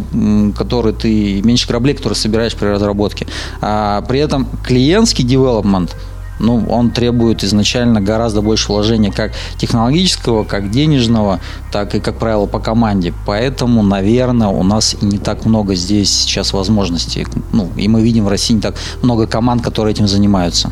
которые 0.57 0.93
ты, 0.93 1.41
меньше 1.41 1.67
кораблей, 1.67 1.95
которые 1.95 2.17
собираешь 2.17 2.55
при 2.55 2.67
разработке. 2.67 3.27
А 3.61 4.01
при 4.01 4.19
этом 4.19 4.47
клиентский 4.63 5.23
девелопмент– 5.23 5.95
ну, 6.39 6.65
он 6.69 6.91
требует 6.91 7.43
изначально 7.43 8.01
гораздо 8.01 8.41
больше 8.41 8.71
вложения 8.71 9.11
как 9.11 9.31
технологического, 9.57 10.43
как 10.43 10.69
денежного, 10.69 11.39
так 11.71 11.95
и, 11.95 11.99
как 11.99 12.17
правило, 12.17 12.45
по 12.45 12.59
команде. 12.59 13.13
Поэтому, 13.25 13.83
наверное, 13.83 14.47
у 14.47 14.63
нас 14.63 14.95
не 15.01 15.17
так 15.17 15.45
много 15.45 15.75
здесь 15.75 16.11
сейчас 16.11 16.53
возможностей. 16.53 17.25
Ну, 17.51 17.69
и 17.75 17.87
мы 17.87 18.01
видим 18.01 18.25
в 18.25 18.27
России 18.27 18.53
не 18.53 18.61
так 18.61 18.75
много 19.01 19.27
команд, 19.27 19.63
которые 19.63 19.93
этим 19.93 20.07
занимаются. 20.07 20.71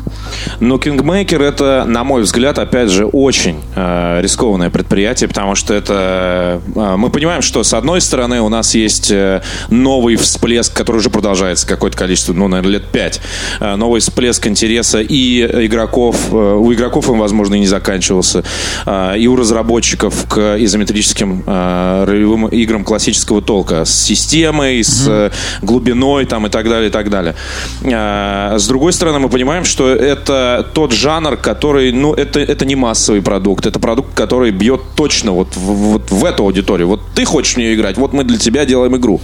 Но 0.60 0.76
Kingmaker 0.76 1.42
это, 1.42 1.84
на 1.86 2.04
мой 2.04 2.22
взгляд, 2.22 2.58
опять 2.58 2.90
же, 2.90 3.06
очень 3.06 3.60
э, 3.74 4.20
рискованное 4.20 4.70
предприятие, 4.70 5.28
потому 5.28 5.54
что 5.54 5.74
это... 5.74 6.60
Э, 6.74 6.96
мы 6.96 7.10
понимаем, 7.10 7.42
что 7.42 7.62
с 7.62 7.74
одной 7.74 8.00
стороны 8.00 8.40
у 8.40 8.48
нас 8.48 8.74
есть 8.74 9.10
э, 9.10 9.42
новый 9.70 10.16
всплеск, 10.16 10.72
который 10.74 10.98
уже 10.98 11.10
продолжается 11.10 11.66
какое-то 11.66 11.96
количество, 11.96 12.32
ну, 12.32 12.48
наверное, 12.48 12.72
лет 12.72 12.86
пять. 12.90 13.20
Э, 13.60 13.76
новый 13.76 14.00
всплеск 14.00 14.46
интереса 14.46 15.00
и 15.00 15.53
игроков, 15.62 16.16
э, 16.32 16.34
у 16.34 16.72
игроков 16.72 17.08
им, 17.08 17.18
возможно, 17.18 17.54
и 17.54 17.60
не 17.60 17.66
заканчивался, 17.66 18.44
э, 18.86 19.18
и 19.18 19.26
у 19.26 19.36
разработчиков 19.36 20.26
к 20.28 20.56
изометрическим 20.58 21.44
э, 21.46 22.04
ролевым 22.06 22.48
играм 22.48 22.84
классического 22.84 23.42
толка 23.42 23.84
с 23.84 23.94
системой, 23.94 24.82
с 24.82 25.08
mm 25.08 25.32
глубиной 25.62 26.24
там, 26.26 26.46
и 26.46 26.50
так 26.50 26.68
далее, 26.68 26.88
и 26.88 26.92
так 26.92 27.10
далее. 27.10 27.34
С 27.82 28.66
другой 28.68 28.92
стороны, 28.92 29.18
мы 29.18 29.28
понимаем, 29.28 29.64
что 29.64 29.88
это 29.88 30.66
тот 30.72 30.92
жанр, 30.92 31.36
который, 31.36 31.92
ну, 31.92 32.12
это, 32.12 32.40
это 32.40 32.64
не 32.64 32.76
массовый 32.76 33.22
продукт, 33.22 33.66
это 33.66 33.78
продукт, 33.78 34.14
который 34.14 34.50
бьет 34.50 34.80
точно 34.94 35.32
вот 35.32 35.56
в, 35.56 35.60
вот 35.60 36.10
в 36.10 36.24
эту 36.24 36.44
аудиторию. 36.44 36.88
Вот 36.88 37.00
ты 37.14 37.24
хочешь 37.24 37.54
в 37.54 37.56
нее 37.56 37.74
играть, 37.74 37.96
вот 37.96 38.12
мы 38.12 38.24
для 38.24 38.38
тебя 38.38 38.64
делаем 38.64 38.96
игру. 38.96 39.20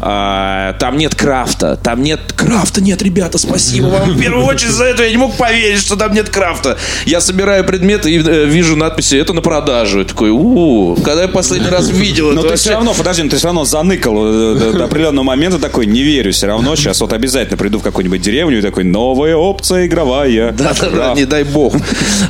Там 0.00 0.96
нет 0.96 1.14
крафта, 1.14 1.76
там 1.76 2.02
нет 2.02 2.32
крафта, 2.34 2.80
нет, 2.80 3.02
ребята, 3.02 3.38
спасибо 3.38 3.86
вам 3.86 4.10
в 4.10 4.20
первую 4.20 4.44
очередь 4.46 4.72
за 4.72 4.84
это, 4.84 5.04
я 5.04 5.10
не 5.10 5.16
мог 5.16 5.36
поверить 5.36 5.67
поверить, 5.68 5.80
что 5.84 5.96
там 5.96 6.12
нет 6.14 6.28
крафта. 6.28 6.78
Я 7.04 7.20
собираю 7.20 7.64
предметы 7.64 8.10
и 8.10 8.18
э, 8.18 8.46
вижу 8.46 8.76
надписи 8.76 9.16
«Это 9.16 9.32
на 9.32 9.42
продажу». 9.42 10.00
Я 10.00 10.04
такой, 10.04 10.30
у 10.30 10.96
когда 10.96 11.22
я 11.22 11.28
последний 11.28 11.68
раз 11.68 11.90
видел 11.90 12.32
Но 12.32 12.42
ты 12.42 12.56
все 12.56 12.72
равно, 12.72 12.94
подожди, 12.94 13.28
ты 13.28 13.36
все 13.36 13.46
равно 13.46 13.64
заныкал 13.64 14.14
э, 14.26 14.72
до 14.72 14.84
определенного 14.84 15.24
момента 15.24 15.58
такой, 15.58 15.86
не 15.86 16.02
верю 16.02 16.32
все 16.32 16.46
равно. 16.46 16.76
Сейчас 16.76 17.00
вот 17.00 17.12
обязательно 17.12 17.56
приду 17.56 17.78
в 17.78 17.82
какую-нибудь 17.82 18.20
деревню 18.20 18.58
и 18.58 18.62
такой, 18.62 18.84
новая 18.84 19.36
опция 19.36 19.86
игровая. 19.86 20.52
Да, 20.52 20.72
да, 20.80 20.90
да, 20.90 21.14
не 21.14 21.24
дай 21.24 21.44
бог. 21.44 21.74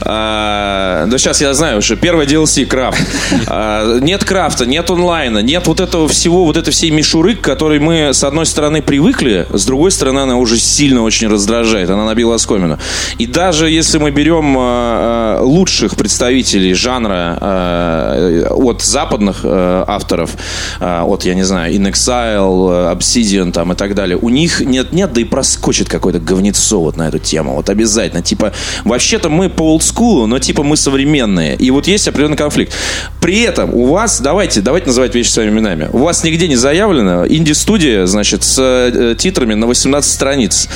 А, 0.02 1.06
да 1.06 1.18
сейчас 1.18 1.40
я 1.40 1.52
знаю 1.54 1.78
уже, 1.78 1.96
первое 1.96 2.26
DLC 2.26 2.66
крафт. 2.66 2.98
А, 3.46 3.98
нет 4.00 4.24
крафта, 4.24 4.66
нет 4.66 4.90
онлайна, 4.90 5.38
нет 5.38 5.66
вот 5.66 5.80
этого 5.80 6.08
всего, 6.08 6.44
вот 6.44 6.56
этой 6.56 6.70
всей 6.70 6.90
мишуры, 6.90 7.34
к 7.34 7.40
которой 7.40 7.78
мы, 7.78 8.12
с 8.12 8.24
одной 8.24 8.46
стороны, 8.46 8.82
привыкли, 8.82 9.46
с 9.52 9.64
другой 9.64 9.90
стороны, 9.90 10.20
она 10.20 10.36
уже 10.36 10.58
сильно 10.58 11.02
очень 11.02 11.28
раздражает. 11.28 11.90
Она 11.90 12.04
набила 12.04 12.34
оскомину. 12.34 12.78
И 13.18 13.26
даже 13.32 13.68
если 13.68 13.98
мы 13.98 14.10
берем 14.10 14.56
э, 14.58 14.60
э, 14.60 15.40
лучших 15.42 15.96
представителей 15.96 16.74
жанра 16.74 17.38
э, 17.40 18.46
от 18.50 18.82
западных 18.82 19.44
авторов, 19.44 20.30
от, 20.80 21.24
я 21.24 21.34
не 21.34 21.42
знаю, 21.42 21.74
In 21.74 21.90
Exile, 21.90 22.94
Obsidian 22.94 23.52
там 23.52 23.72
и 23.72 23.76
так 23.76 23.94
далее, 23.94 24.18
у 24.20 24.28
них 24.28 24.60
нет-нет, 24.60 25.12
да 25.12 25.20
и 25.20 25.24
проскочит 25.24 25.88
какой-то 25.88 26.18
говнецо 26.18 26.80
вот 26.80 26.96
на 26.96 27.08
эту 27.08 27.18
тему. 27.18 27.54
Вот 27.54 27.70
обязательно. 27.70 28.22
Типа, 28.22 28.52
вообще-то 28.84 29.28
мы 29.28 29.48
по 29.48 29.62
олдскулу, 29.62 30.26
но 30.26 30.38
типа 30.38 30.62
мы 30.62 30.76
современные. 30.76 31.56
И 31.56 31.70
вот 31.70 31.86
есть 31.86 32.08
определенный 32.08 32.36
конфликт. 32.36 32.72
При 33.20 33.42
этом 33.42 33.74
у 33.74 33.86
вас, 33.86 34.20
давайте, 34.20 34.60
давайте 34.60 34.88
называть 34.88 35.14
вещи 35.14 35.30
своими 35.30 35.50
именами. 35.50 35.88
У 35.92 35.98
вас 35.98 36.24
нигде 36.24 36.48
не 36.48 36.56
заявлено 36.56 37.26
инди-студия, 37.26 38.06
значит, 38.06 38.42
с 38.44 39.14
титрами 39.18 39.54
на 39.54 39.66
18 39.66 40.10
страниц. 40.10 40.68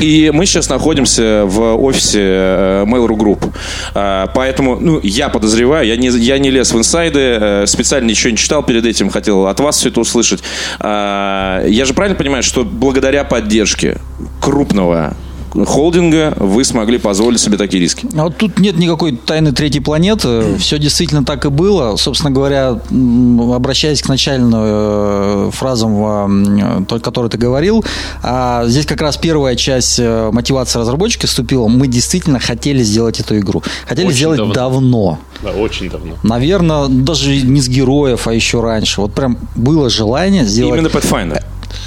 И 0.00 0.30
мы 0.34 0.46
сейчас 0.46 0.68
находимся 0.68 1.44
в 1.46 1.82
офисе 1.82 1.99
офисе 2.00 2.20
э, 2.22 2.84
Mail.ru 2.86 3.16
Group. 3.16 3.52
А, 3.94 4.26
поэтому, 4.34 4.78
ну, 4.80 5.00
я 5.02 5.28
подозреваю, 5.28 5.86
я 5.86 5.96
не, 5.96 6.08
я 6.08 6.38
не 6.38 6.50
лез 6.50 6.72
в 6.72 6.78
инсайды, 6.78 7.20
э, 7.20 7.66
специально 7.66 8.08
ничего 8.08 8.30
не 8.30 8.36
читал 8.36 8.62
перед 8.62 8.84
этим, 8.84 9.10
хотел 9.10 9.46
от 9.46 9.60
вас 9.60 9.76
все 9.78 9.90
это 9.90 10.00
услышать. 10.00 10.42
А, 10.80 11.64
я 11.66 11.84
же 11.84 11.94
правильно 11.94 12.16
понимаю, 12.16 12.42
что 12.42 12.64
благодаря 12.64 13.24
поддержке 13.24 13.98
крупного 14.40 15.14
холдинга 15.52 16.34
вы 16.36 16.64
смогли 16.64 16.98
позволить 16.98 17.40
себе 17.40 17.56
такие 17.56 17.80
риски? 17.80 18.08
А 18.16 18.24
вот 18.24 18.36
тут 18.36 18.58
нет 18.58 18.76
никакой 18.76 19.16
тайны 19.16 19.52
третьей 19.52 19.80
планеты. 19.80 20.56
Все 20.58 20.78
действительно 20.78 21.24
так 21.24 21.44
и 21.44 21.48
было. 21.48 21.96
Собственно 21.96 22.30
говоря, 22.30 22.78
обращаясь 22.90 24.02
к 24.02 24.08
начальным 24.08 24.52
э, 24.54 25.50
фразам, 25.52 26.86
той, 26.86 27.00
которую 27.00 27.30
ты 27.30 27.38
говорил, 27.38 27.84
а 28.22 28.66
здесь 28.66 28.86
как 28.86 29.00
раз 29.00 29.16
первая 29.16 29.56
часть 29.56 29.98
э, 29.98 30.30
мотивации 30.32 30.78
разработчика 30.78 31.26
вступила. 31.26 31.68
Мы 31.68 31.86
действительно 31.86 32.38
хотели 32.38 32.82
сделать 32.82 33.20
эту 33.20 33.38
игру. 33.38 33.62
Хотели 33.86 34.06
очень 34.06 34.16
сделать 34.16 34.38
давно. 34.38 34.54
давно. 34.54 35.18
Да, 35.42 35.50
очень 35.50 35.90
давно. 35.90 36.16
Наверное, 36.22 36.88
даже 36.88 37.36
не 37.42 37.60
с 37.60 37.68
героев, 37.68 38.26
а 38.26 38.34
еще 38.34 38.60
раньше. 38.60 39.00
Вот 39.00 39.12
прям 39.12 39.38
было 39.54 39.90
желание 39.90 40.44
сделать... 40.44 40.78
Именно 40.78 40.88
Pathfinder. 40.88 41.42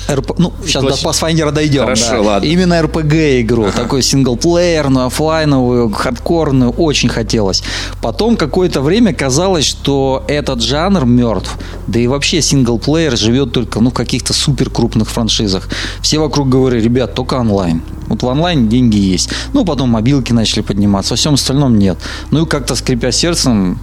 РП... 0.09 0.37
Ну, 0.37 0.53
сейчас 0.65 0.83
Класс... 0.83 1.01
до 1.01 1.09
Pathfinder 1.09 1.51
дойдем. 1.51 1.83
Хорошо, 1.83 2.11
да. 2.11 2.21
ладно. 2.21 2.45
Именно 2.47 2.79
RPG 2.81 3.41
игру. 3.41 3.63
Ага. 3.63 3.83
Такой 3.83 4.01
синглплеерную, 4.01 5.07
офлайновую, 5.07 5.91
хардкорную. 5.91 6.71
Очень 6.71 7.09
хотелось. 7.09 7.63
Потом 8.01 8.37
какое-то 8.37 8.81
время 8.81 9.13
казалось, 9.13 9.65
что 9.65 10.23
этот 10.27 10.61
жанр 10.61 11.05
мертв. 11.05 11.57
Да 11.87 11.99
и 11.99 12.07
вообще 12.07 12.41
синглплеер 12.41 13.17
живет 13.17 13.53
только 13.53 13.79
ну, 13.79 13.89
в 13.89 13.93
каких-то 13.93 14.33
супер 14.33 14.69
крупных 14.69 15.09
франшизах. 15.09 15.69
Все 16.01 16.19
вокруг 16.19 16.49
говорили, 16.49 16.83
ребят, 16.83 17.13
только 17.13 17.35
онлайн. 17.35 17.81
Вот 18.07 18.21
в 18.21 18.25
онлайн 18.25 18.67
деньги 18.69 18.97
есть. 18.97 19.29
Ну, 19.53 19.65
потом 19.65 19.89
мобилки 19.89 20.33
начали 20.33 20.61
подниматься. 20.61 21.13
Во 21.13 21.17
всем 21.17 21.35
остальном 21.35 21.79
нет. 21.79 21.97
Ну 22.31 22.45
и 22.45 22.49
как-то 22.49 22.75
скрипя 22.75 23.11
сердцем, 23.11 23.79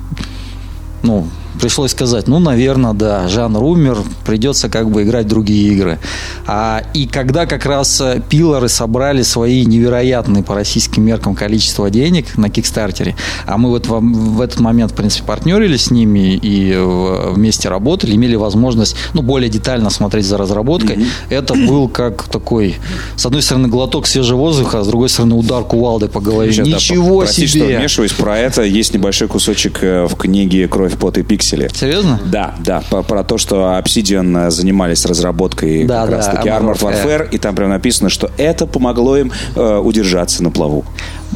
ну, 1.02 1.26
пришлось 1.60 1.90
сказать, 1.90 2.28
ну, 2.28 2.38
наверное, 2.38 2.92
да, 2.92 3.28
жанр 3.28 3.62
умер, 3.62 3.98
придется 4.24 4.68
как 4.68 4.90
бы 4.90 5.02
играть 5.02 5.26
другие 5.26 5.72
игры. 5.72 5.98
А, 6.46 6.82
и 6.94 7.06
когда 7.06 7.46
как 7.46 7.66
раз 7.66 8.00
э, 8.00 8.22
пилоры 8.28 8.68
собрали 8.68 9.22
свои 9.22 9.64
невероятные 9.64 10.42
по 10.42 10.54
российским 10.54 11.04
меркам 11.04 11.34
количество 11.34 11.90
денег 11.90 12.36
на 12.38 12.48
Кикстартере, 12.48 13.16
а 13.46 13.58
мы 13.58 13.70
вот 13.70 13.86
в, 13.86 14.00
в 14.00 14.40
этот 14.40 14.60
момент, 14.60 14.92
в 14.92 14.94
принципе, 14.94 15.24
партнерились 15.26 15.84
с 15.86 15.90
ними 15.90 16.36
и 16.36 16.72
э, 16.72 17.32
вместе 17.32 17.68
работали, 17.68 18.14
имели 18.14 18.36
возможность, 18.36 18.96
ну, 19.14 19.22
более 19.22 19.50
детально 19.50 19.90
смотреть 19.90 20.26
за 20.26 20.38
разработкой, 20.38 20.96
mm-hmm. 20.96 21.06
это 21.30 21.54
был 21.54 21.88
как 21.88 22.24
такой, 22.24 22.76
с 23.16 23.26
одной 23.26 23.42
стороны, 23.42 23.68
глоток 23.68 24.06
свежего 24.06 24.38
воздуха, 24.38 24.80
а 24.80 24.84
с 24.84 24.86
другой 24.86 25.08
стороны, 25.08 25.34
удар 25.34 25.64
кувалды 25.64 26.08
по 26.08 26.20
голове. 26.20 26.52
Сейчас, 26.52 26.66
Ничего 26.66 27.20
да, 27.20 27.26
прости, 27.26 27.46
себе! 27.46 27.64
что 27.64 27.78
вмешиваюсь, 27.78 28.12
про 28.12 28.38
это 28.38 28.62
есть 28.62 28.94
небольшой 28.94 29.28
кусочек 29.28 29.82
э, 29.82 30.06
в 30.06 30.16
книге 30.16 30.68
«Кровь, 30.68 30.96
пот 30.96 31.18
и 31.18 31.22
пиксель» 31.22 31.39
пикселе. 31.40 31.70
Серьезно? 31.74 32.20
Да, 32.24 32.54
да. 32.58 32.82
По, 32.90 33.02
про 33.02 33.24
то, 33.24 33.38
что 33.38 33.78
Obsidian 33.78 34.46
э, 34.46 34.50
занимались 34.50 35.04
разработкой 35.06 35.84
да, 35.84 36.02
как 36.02 36.10
да, 36.10 36.16
раз 36.16 36.26
таки 36.26 36.48
Armored 36.48 36.78
Warfare, 36.78 37.28
и 37.30 37.38
там 37.38 37.54
прям 37.54 37.70
написано, 37.70 38.10
что 38.10 38.30
это 38.36 38.66
помогло 38.66 39.16
им 39.16 39.32
э, 39.56 39.78
удержаться 39.78 40.42
на 40.42 40.50
плаву. 40.50 40.84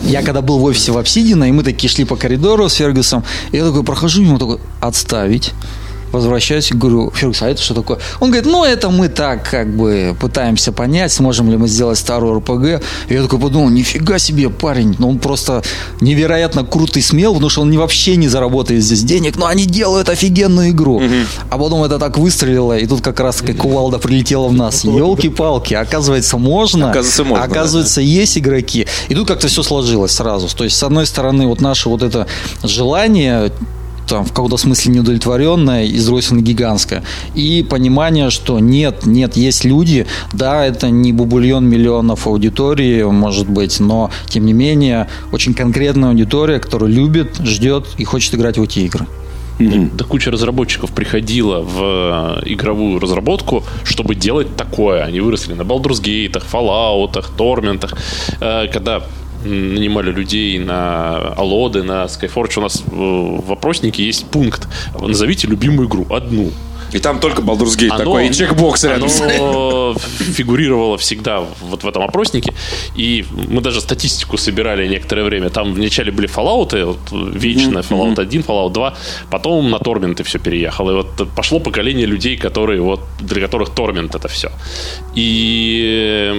Я 0.02 0.22
когда 0.22 0.42
был 0.42 0.58
в 0.58 0.64
офисе 0.64 0.92
в 0.92 0.98
Obsidian, 0.98 1.48
и 1.48 1.52
мы 1.52 1.62
такие 1.62 1.88
шли 1.90 2.04
по 2.04 2.16
коридору 2.16 2.68
с 2.68 2.74
Фергюсом, 2.74 3.24
и 3.52 3.56
я 3.56 3.64
такой 3.64 3.82
прохожу 3.84 4.22
ему 4.22 4.38
такой, 4.38 4.58
отставить 4.80 5.52
возвращаюсь 6.14 6.70
и 6.70 6.74
говорю, 6.74 7.10
Фергюс, 7.14 7.42
а 7.42 7.48
это 7.48 7.62
что 7.62 7.74
такое? 7.74 7.98
Он 8.20 8.30
говорит, 8.30 8.50
ну, 8.50 8.64
это 8.64 8.90
мы 8.90 9.08
так 9.08 9.48
как 9.48 9.74
бы 9.74 10.16
пытаемся 10.18 10.72
понять, 10.72 11.12
сможем 11.12 11.50
ли 11.50 11.56
мы 11.56 11.68
сделать 11.68 11.98
старую 11.98 12.38
РПГ. 12.38 12.82
И 13.08 13.14
я 13.14 13.22
такой 13.22 13.38
подумал, 13.38 13.68
нифига 13.68 14.18
себе, 14.18 14.48
парень, 14.48 14.96
ну, 14.98 15.10
он 15.10 15.18
просто 15.18 15.62
невероятно 16.00 16.64
крутый 16.64 17.02
смел, 17.02 17.34
потому 17.34 17.50
что 17.50 17.62
он 17.62 17.76
вообще 17.76 18.16
не 18.16 18.28
заработает 18.28 18.82
здесь 18.82 19.02
денег, 19.02 19.36
но 19.36 19.46
они 19.46 19.66
делают 19.66 20.08
офигенную 20.08 20.70
игру. 20.70 20.96
Угу. 20.96 21.14
А 21.50 21.58
потом 21.58 21.82
это 21.84 21.98
так 21.98 22.18
выстрелило, 22.18 22.78
и 22.78 22.86
тут 22.86 23.00
как 23.00 23.20
раз 23.20 23.42
как 23.42 23.56
кувалда 23.56 23.98
прилетела 23.98 24.48
в 24.48 24.52
нас. 24.52 24.84
Елки-палки, 24.84 25.74
оказывается, 25.74 26.38
можно. 26.38 26.90
Оказывается, 26.90 27.24
можно. 27.24 27.44
Оказывается, 27.44 27.96
да. 27.96 28.02
есть 28.02 28.38
игроки. 28.38 28.86
И 29.08 29.14
тут 29.14 29.28
как-то 29.28 29.48
все 29.48 29.62
сложилось 29.62 30.12
сразу. 30.12 30.48
То 30.54 30.64
есть, 30.64 30.76
с 30.76 30.82
одной 30.82 31.06
стороны, 31.06 31.46
вот 31.46 31.60
наше 31.60 31.88
вот 31.88 32.02
это 32.02 32.26
желание 32.62 33.50
там 34.06 34.24
в 34.24 34.28
каком-то 34.30 34.56
смысле 34.56 34.94
неудовлетворенная 34.94 35.84
и, 35.84 35.98
с 35.98 36.04
другой 36.04 36.22
стороны, 36.22 36.42
гигантская. 36.42 37.02
И 37.34 37.64
понимание, 37.68 38.30
что 38.30 38.58
нет, 38.58 39.06
нет, 39.06 39.36
есть 39.36 39.64
люди, 39.64 40.06
да, 40.32 40.64
это 40.64 40.90
не 40.90 41.12
бубульон 41.12 41.66
миллионов 41.66 42.26
аудитории, 42.26 43.02
может 43.02 43.48
быть, 43.48 43.80
но, 43.80 44.10
тем 44.26 44.46
не 44.46 44.52
менее, 44.52 45.08
очень 45.32 45.54
конкретная 45.54 46.10
аудитория, 46.10 46.58
которая 46.58 46.90
любит, 46.90 47.38
ждет 47.42 47.86
и 47.98 48.04
хочет 48.04 48.34
играть 48.34 48.58
в 48.58 48.62
эти 48.62 48.80
игры. 48.80 49.06
Да 49.58 50.04
куча 50.04 50.30
разработчиков 50.30 50.90
приходила 50.90 51.60
в 51.60 52.40
э, 52.44 52.52
игровую 52.52 52.98
разработку, 52.98 53.62
чтобы 53.84 54.16
делать 54.16 54.56
такое. 54.56 55.04
Они 55.04 55.20
выросли 55.20 55.54
на 55.54 55.62
Baldur's 55.62 56.02
Gate, 56.02 56.42
Fallout, 56.52 57.24
Торментах. 57.36 57.94
Э, 58.40 58.66
когда 58.66 59.04
нанимали 59.44 60.10
людей 60.10 60.58
на 60.58 61.16
Алоды, 61.36 61.82
на 61.82 62.04
Skyforge, 62.04 62.58
у 62.58 62.62
нас 62.62 62.82
в 62.86 63.46
вопроснике 63.46 64.04
есть 64.04 64.26
пункт. 64.26 64.68
Назовите 64.98 65.46
любимую 65.46 65.88
игру. 65.88 66.06
Одну. 66.10 66.50
И 66.94 67.00
там 67.00 67.18
только 67.18 67.42
Baldur's 67.42 67.76
Gate 67.76 67.88
оно, 67.88 67.98
такой, 67.98 68.28
и 68.28 68.32
чекбокс 68.32 68.84
рядом. 68.84 69.08
Оно 69.22 69.94
фигурировало 70.36 70.96
всегда 70.96 71.40
вот 71.60 71.82
в 71.82 71.88
этом 71.88 72.02
опроснике. 72.02 72.54
И 72.94 73.24
мы 73.32 73.60
даже 73.60 73.80
статистику 73.80 74.38
собирали 74.38 74.86
некоторое 74.86 75.24
время. 75.24 75.50
Там 75.50 75.74
вначале 75.74 76.12
были 76.12 76.28
Fallout, 76.28 76.84
вот, 76.84 77.34
вечно 77.34 77.80
Fallout 77.80 78.20
1, 78.20 78.42
Fallout 78.42 78.72
2. 78.72 78.94
Потом 79.30 79.70
на 79.70 79.76
Torment 79.76 80.22
все 80.22 80.38
переехало. 80.38 80.90
И 80.90 80.94
вот 80.94 81.34
пошло 81.34 81.58
поколение 81.58 82.06
людей, 82.06 82.36
которые 82.36 82.80
вот, 82.80 83.00
для 83.18 83.40
которых 83.40 83.70
Torment 83.70 84.16
это 84.16 84.28
все. 84.28 84.52
И 85.16 86.32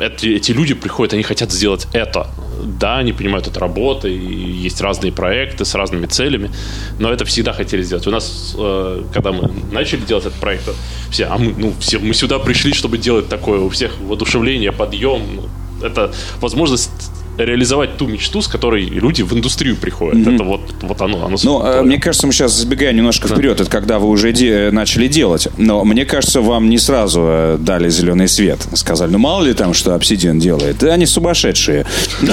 эти, 0.00 0.36
эти 0.36 0.52
люди 0.52 0.74
приходят, 0.74 1.12
они 1.12 1.22
хотят 1.22 1.52
сделать 1.52 1.86
это 1.92 2.26
да, 2.62 2.98
они 2.98 3.12
понимают, 3.12 3.46
это 3.46 3.60
работа, 3.60 4.08
и 4.08 4.18
есть 4.66 4.80
разные 4.80 5.12
проекты 5.12 5.64
с 5.64 5.74
разными 5.74 6.06
целями, 6.06 6.50
но 6.98 7.12
это 7.12 7.24
всегда 7.24 7.52
хотели 7.52 7.82
сделать. 7.82 8.06
У 8.06 8.10
нас, 8.10 8.54
э, 8.58 9.04
когда 9.12 9.32
мы 9.32 9.50
начали 9.72 9.97
делать 10.06 10.26
этот 10.26 10.38
проект, 10.40 10.68
все, 11.10 11.24
а 11.26 11.38
мы, 11.38 11.54
ну, 11.56 11.74
все, 11.80 11.98
мы 11.98 12.14
сюда 12.14 12.38
пришли, 12.38 12.72
чтобы 12.72 12.98
делать 12.98 13.28
такое, 13.28 13.60
у 13.60 13.68
всех 13.68 13.98
воодушевление, 14.00 14.72
подъем, 14.72 15.22
ну, 15.36 15.48
это 15.86 16.12
возможность 16.40 16.90
реализовать 17.38 17.96
ту 17.96 18.06
мечту, 18.06 18.42
с 18.42 18.48
которой 18.48 18.84
люди 18.84 19.22
в 19.22 19.32
индустрию 19.32 19.76
приходят. 19.76 20.16
Mm-hmm. 20.26 20.34
Это 20.34 20.44
вот, 20.44 20.60
вот 20.82 21.00
оно. 21.00 21.24
оно 21.26 21.36
ну, 21.42 21.64
э, 21.64 21.82
мне 21.82 21.98
кажется, 21.98 22.26
мы 22.26 22.32
сейчас 22.32 22.52
забегаем 22.52 22.96
немножко 22.96 23.28
да. 23.28 23.34
вперед. 23.34 23.60
Это 23.60 23.70
когда 23.70 23.98
вы 23.98 24.08
уже 24.08 24.32
де- 24.32 24.70
начали 24.72 25.08
делать. 25.08 25.48
Но 25.56 25.84
мне 25.84 26.04
кажется, 26.04 26.40
вам 26.40 26.68
не 26.68 26.78
сразу 26.78 27.20
э, 27.24 27.56
дали 27.58 27.88
зеленый 27.88 28.28
свет. 28.28 28.66
Сказали, 28.74 29.12
ну 29.12 29.18
мало 29.18 29.44
ли 29.44 29.54
там, 29.54 29.72
что 29.74 29.94
Obsidian 29.94 30.38
делает. 30.38 30.78
Да 30.78 30.92
они 30.92 31.06
сумасшедшие. 31.06 31.86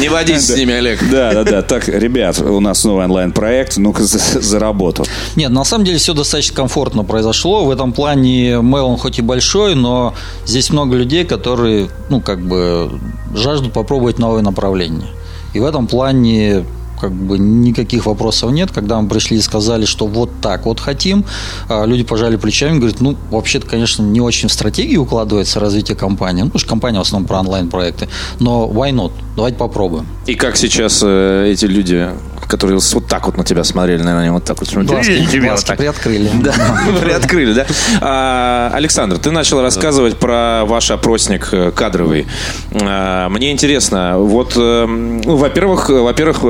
Не 0.00 0.08
водись 0.08 0.46
с 0.46 0.56
ними, 0.56 0.74
Олег. 0.74 1.00
Да, 1.10 1.32
да, 1.32 1.44
да. 1.44 1.62
Так, 1.62 1.88
ребят, 1.88 2.40
у 2.40 2.60
нас 2.60 2.84
новый 2.84 3.04
онлайн-проект. 3.04 3.76
Ну-ка 3.76 4.02
за 4.02 4.58
работу. 4.58 5.04
Нет, 5.36 5.50
на 5.50 5.64
самом 5.64 5.84
деле 5.84 5.98
все 5.98 6.14
достаточно 6.14 6.56
комфортно 6.56 7.04
произошло. 7.04 7.64
В 7.64 7.70
этом 7.70 7.92
плане 7.92 8.54
Mail 8.54 8.96
хоть 8.96 9.18
и 9.18 9.22
большой, 9.22 9.74
но 9.74 10.14
здесь 10.46 10.70
много 10.70 10.96
людей, 10.96 11.24
которые, 11.24 11.88
ну, 12.08 12.20
как 12.20 12.40
бы 12.40 12.90
жаждут 13.34 13.72
попробовать 13.72 14.18
новые 14.18 14.42
направления. 14.42 15.08
И 15.54 15.60
в 15.60 15.64
этом 15.64 15.86
плане 15.86 16.64
как 17.00 17.12
бы 17.12 17.38
никаких 17.38 18.06
вопросов 18.06 18.50
нет. 18.50 18.70
Когда 18.72 19.00
мы 19.00 19.08
пришли 19.08 19.38
и 19.38 19.40
сказали, 19.40 19.84
что 19.84 20.06
вот 20.06 20.30
так 20.40 20.66
вот 20.66 20.80
хотим, 20.80 21.24
а 21.68 21.84
люди 21.84 22.04
пожали 22.04 22.36
плечами, 22.36 22.78
говорят, 22.78 23.00
ну, 23.00 23.16
вообще-то, 23.30 23.66
конечно, 23.66 24.02
не 24.02 24.20
очень 24.20 24.48
в 24.48 24.52
стратегии 24.52 24.96
укладывается 24.96 25.60
развитие 25.60 25.96
компании, 25.96 26.42
ну, 26.42 26.48
потому 26.48 26.60
что 26.60 26.68
компания 26.68 26.98
в 26.98 27.02
основном 27.02 27.28
про 27.28 27.40
онлайн-проекты, 27.40 28.08
но 28.40 28.70
why 28.72 28.90
not? 28.92 29.12
Давайте 29.36 29.58
попробуем. 29.58 30.06
И 30.26 30.34
как 30.34 30.56
сейчас 30.56 31.02
э, 31.04 31.50
эти 31.52 31.66
люди 31.66 32.10
которые 32.46 32.78
вот 32.78 33.06
так 33.06 33.26
вот 33.26 33.36
на 33.36 33.44
тебя 33.44 33.64
смотрели, 33.64 34.02
наверное, 34.02 34.32
вот 34.32 34.44
так 34.44 34.58
вот. 34.60 34.68
Глазки, 34.72 35.12
глазки 35.12 35.38
вот 35.38 35.64
так. 35.64 35.78
приоткрыли. 35.78 36.30
Да, 36.42 36.54
приоткрыли, 37.00 37.52
да. 37.52 37.66
А, 38.00 38.70
Александр, 38.72 39.18
ты 39.18 39.30
начал 39.30 39.60
рассказывать 39.60 40.16
про 40.18 40.64
ваш 40.64 40.90
опросник 40.90 41.48
э, 41.52 41.70
кадровый. 41.72 42.26
А, 42.72 43.28
мне 43.28 43.52
интересно, 43.52 44.18
вот, 44.18 44.52
э, 44.56 44.86
ну, 44.86 45.36
во-первых, 45.36 45.88
во-первых, 45.88 46.40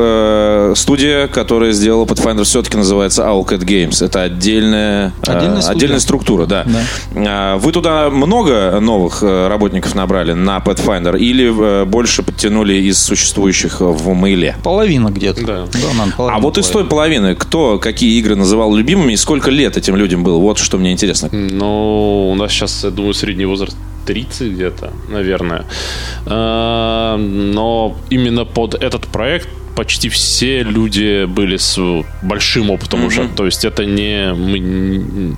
э, 0.71 0.75
студия, 0.77 1.27
которая 1.27 1.73
сделала 1.73 2.05
Pathfinder, 2.05 2.45
все-таки 2.45 2.77
называется 2.77 3.23
Owlcat 3.23 3.61
Games. 3.61 4.05
Это 4.05 4.23
отдельная, 4.23 5.13
отдельная, 5.23 5.63
отдельная 5.63 6.01
структура, 6.01 6.47
да. 6.47 6.65
да. 6.65 6.81
А, 7.15 7.57
вы 7.57 7.73
туда 7.73 8.11
много 8.11 8.81
новых 8.81 9.23
работников 9.23 9.95
набрали 9.95 10.33
на 10.33 10.59
Pathfinder 10.59 11.19
или 11.19 11.85
больше 11.85 12.23
подтянули 12.23 12.75
из 12.75 12.99
существующих 13.03 13.81
в 13.81 14.15
Мейле? 14.15 14.57
Половина 14.63 15.09
где-то. 15.09 15.43
Да 15.45 15.67
а 16.19 16.39
вот 16.39 16.59
из 16.59 16.67
той 16.67 16.85
половины, 16.85 17.35
кто 17.35 17.79
какие 17.79 18.19
игры 18.19 18.37
называл 18.37 18.75
любимыми 18.75 19.13
и 19.13 19.17
сколько 19.17 19.51
лет 19.51 19.77
этим 19.77 19.97
людям 19.97 20.23
было? 20.23 20.39
Вот 20.39 20.59
что 20.59 20.79
мне 20.79 20.93
интересно. 20.93 21.29
Ну, 21.33 22.31
у 22.31 22.35
нас 22.35 22.51
сейчас, 22.53 22.85
я 22.85 22.91
думаю, 22.91 23.15
средний 23.15 23.47
возраст 23.47 23.77
30 24.07 24.53
где-то, 24.53 24.93
наверное. 25.09 25.65
Но 26.27 27.97
именно 28.11 28.45
под 28.45 28.75
этот 28.75 29.07
проект 29.07 29.49
почти 29.77 30.09
все 30.09 30.63
люди 30.63 31.27
были 31.27 31.57
с 31.59 31.79
большим 32.23 32.71
опытом 32.71 33.01
mm-hmm. 33.01 33.07
уже. 33.07 33.29
То 33.29 33.47
есть 33.47 33.65
это 33.65 33.85
не 33.85 34.33
мы 34.33 35.37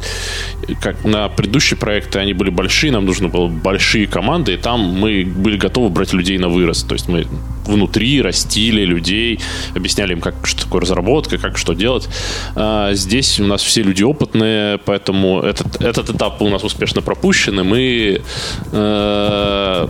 как 0.81 1.05
на 1.05 1.29
предыдущие 1.29 1.79
проекты 1.79 2.19
они 2.19 2.35
были 2.35 2.51
большие, 2.51 2.93
нам 2.93 3.05
нужно 3.05 3.29
было 3.29 3.49
большие 3.49 4.07
команды, 4.07 4.55
и 4.55 4.57
там 4.57 4.81
мы 4.81 5.25
были 5.25 5.57
готовы 5.57 5.89
брать 5.89 6.13
людей 6.13 6.39
на 6.39 6.49
вырос. 6.49 6.83
То 6.83 6.95
есть 6.95 7.09
мы 7.09 7.27
внутри 7.67 8.23
растили 8.23 8.85
людей, 8.85 9.41
объясняли 9.75 10.13
им, 10.13 10.21
как 10.21 10.35
что 10.47 10.65
такое 10.65 10.83
разработка, 10.83 11.39
как 11.39 11.59
что 11.59 11.75
делать. 11.75 12.09
А 12.55 12.93
здесь 12.95 13.41
у 13.41 13.45
нас 13.45 13.63
все 13.63 13.83
люди 13.83 14.03
опытные, 14.03 14.79
поэтому 14.79 15.41
этот, 15.41 15.81
этот 15.81 16.11
этап 16.11 16.41
у 16.43 16.49
нас 16.49 16.65
успешно 16.65 17.03
пропущен, 17.03 17.61
и 17.61 17.63
мы 17.63 18.23
э, 18.73 19.89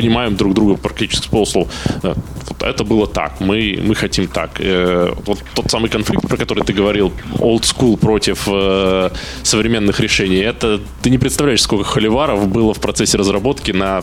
понимаем 0.00 0.36
друг 0.36 0.54
друга 0.54 0.76
практически 0.76 1.26
с 1.26 1.28
полуслова. 1.28 1.68
Э, 2.02 2.14
вот 2.48 2.62
это 2.62 2.84
было 2.84 3.06
так, 3.06 3.40
мы, 3.40 3.78
мы 3.82 3.94
хотим 3.94 4.26
так. 4.26 4.50
Э, 4.60 5.12
вот 5.26 5.38
тот 5.54 5.70
самый 5.70 5.90
конфликт, 5.90 6.28
про 6.28 6.36
который 6.36 6.64
ты 6.64 6.72
говорил, 6.72 7.12
old 7.38 7.62
school 7.62 7.96
против 7.96 8.48
э, 8.48 9.10
современных 9.42 10.00
решений, 10.00 10.38
это 10.38 10.80
ты 11.02 11.10
не 11.10 11.18
представляешь, 11.18 11.62
сколько 11.62 11.84
холиваров 11.84 12.48
было 12.48 12.72
в 12.72 12.80
процессе 12.80 13.18
разработки 13.18 13.72
на 13.72 14.02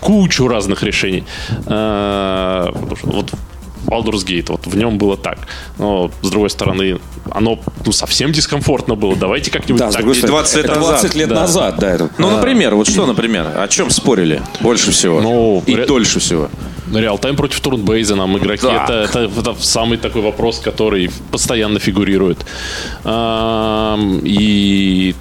кучу 0.00 0.48
разных 0.48 0.82
решений. 0.82 1.24
Вот 1.66 3.32
Baldur's 3.86 4.24
Gate, 4.24 4.46
вот 4.48 4.66
в 4.66 4.76
нем 4.76 4.98
было 4.98 5.16
так. 5.16 5.38
Но, 5.78 6.10
с 6.22 6.30
другой 6.30 6.50
стороны, 6.50 6.98
оно 7.30 7.58
ну, 7.84 7.92
совсем 7.92 8.32
дискомфортно 8.32 8.94
было. 8.94 9.16
Давайте 9.16 9.50
как-нибудь 9.50 9.80
да, 9.80 9.90
так. 9.90 10.04
20 10.04 10.56
лет, 10.56 10.74
20 10.74 11.14
лет 11.14 11.28
да. 11.28 11.34
назад, 11.34 11.76
да. 11.78 11.90
Это. 11.90 12.10
Ну, 12.18 12.30
например, 12.30 12.74
вот 12.74 12.88
что, 12.88 13.06
например, 13.06 13.46
о 13.56 13.68
чем 13.68 13.90
спорили 13.90 14.42
больше 14.60 14.90
всего 14.90 15.20
ну, 15.20 15.62
и 15.66 15.74
ре... 15.74 15.86
дольше 15.86 16.20
всего? 16.20 16.48
Реал-тайм 16.92 17.36
против 17.36 17.60
турнбейза 17.60 18.14
нам 18.14 18.36
игроки. 18.38 18.66
Это, 18.66 18.92
это, 18.92 19.30
это 19.38 19.56
самый 19.60 19.98
такой 19.98 20.22
вопрос, 20.22 20.60
который 20.60 21.10
постоянно 21.30 21.78
фигурирует. 21.78 22.46
И 24.24 25.14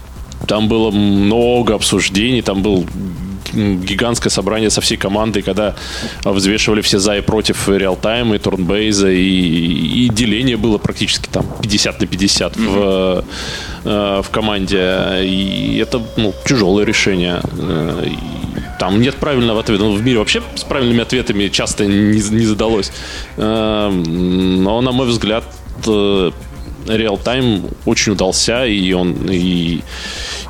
там 0.47 0.67
было 0.67 0.91
много 0.91 1.73
обсуждений, 1.73 2.41
там 2.41 2.61
был 2.61 2.85
гигантское 3.55 4.29
собрание 4.29 4.69
со 4.69 4.81
всей 4.81 4.97
командой, 4.97 5.41
когда 5.41 5.75
взвешивали 6.23 6.81
все 6.81 6.99
за 6.99 7.17
и 7.17 7.21
против 7.21 7.69
реалтайма 7.69 8.35
и 8.35 8.39
турнбейза, 8.39 9.09
и, 9.09 10.05
и 10.05 10.09
деление 10.09 10.57
было 10.57 10.77
практически 10.77 11.27
там 11.29 11.45
50 11.61 12.01
на 12.01 12.07
50 12.07 12.53
mm-hmm. 12.53 12.67
в, 12.67 13.25
э, 13.85 14.21
в 14.21 14.29
команде. 14.29 15.23
И 15.23 15.77
это 15.81 16.01
ну, 16.17 16.33
тяжелое 16.45 16.85
решение. 16.85 17.41
Э, 17.57 18.07
там 18.79 19.01
нет 19.01 19.15
правильного 19.15 19.61
ответа. 19.61 19.83
Ну, 19.83 19.93
в 19.93 20.03
мире 20.03 20.19
вообще 20.19 20.41
с 20.55 20.63
правильными 20.63 21.01
ответами 21.01 21.47
часто 21.47 21.85
не, 21.85 22.19
не 22.19 22.45
задалось. 22.45 22.91
Э, 23.37 23.89
но, 23.89 24.81
на 24.81 24.91
мой 24.91 25.07
взгляд, 25.07 25.43
реал-тайм 26.87 27.65
очень 27.85 28.13
удался, 28.13 28.65
и 28.65 28.93
он 28.93 29.29
и 29.29 29.81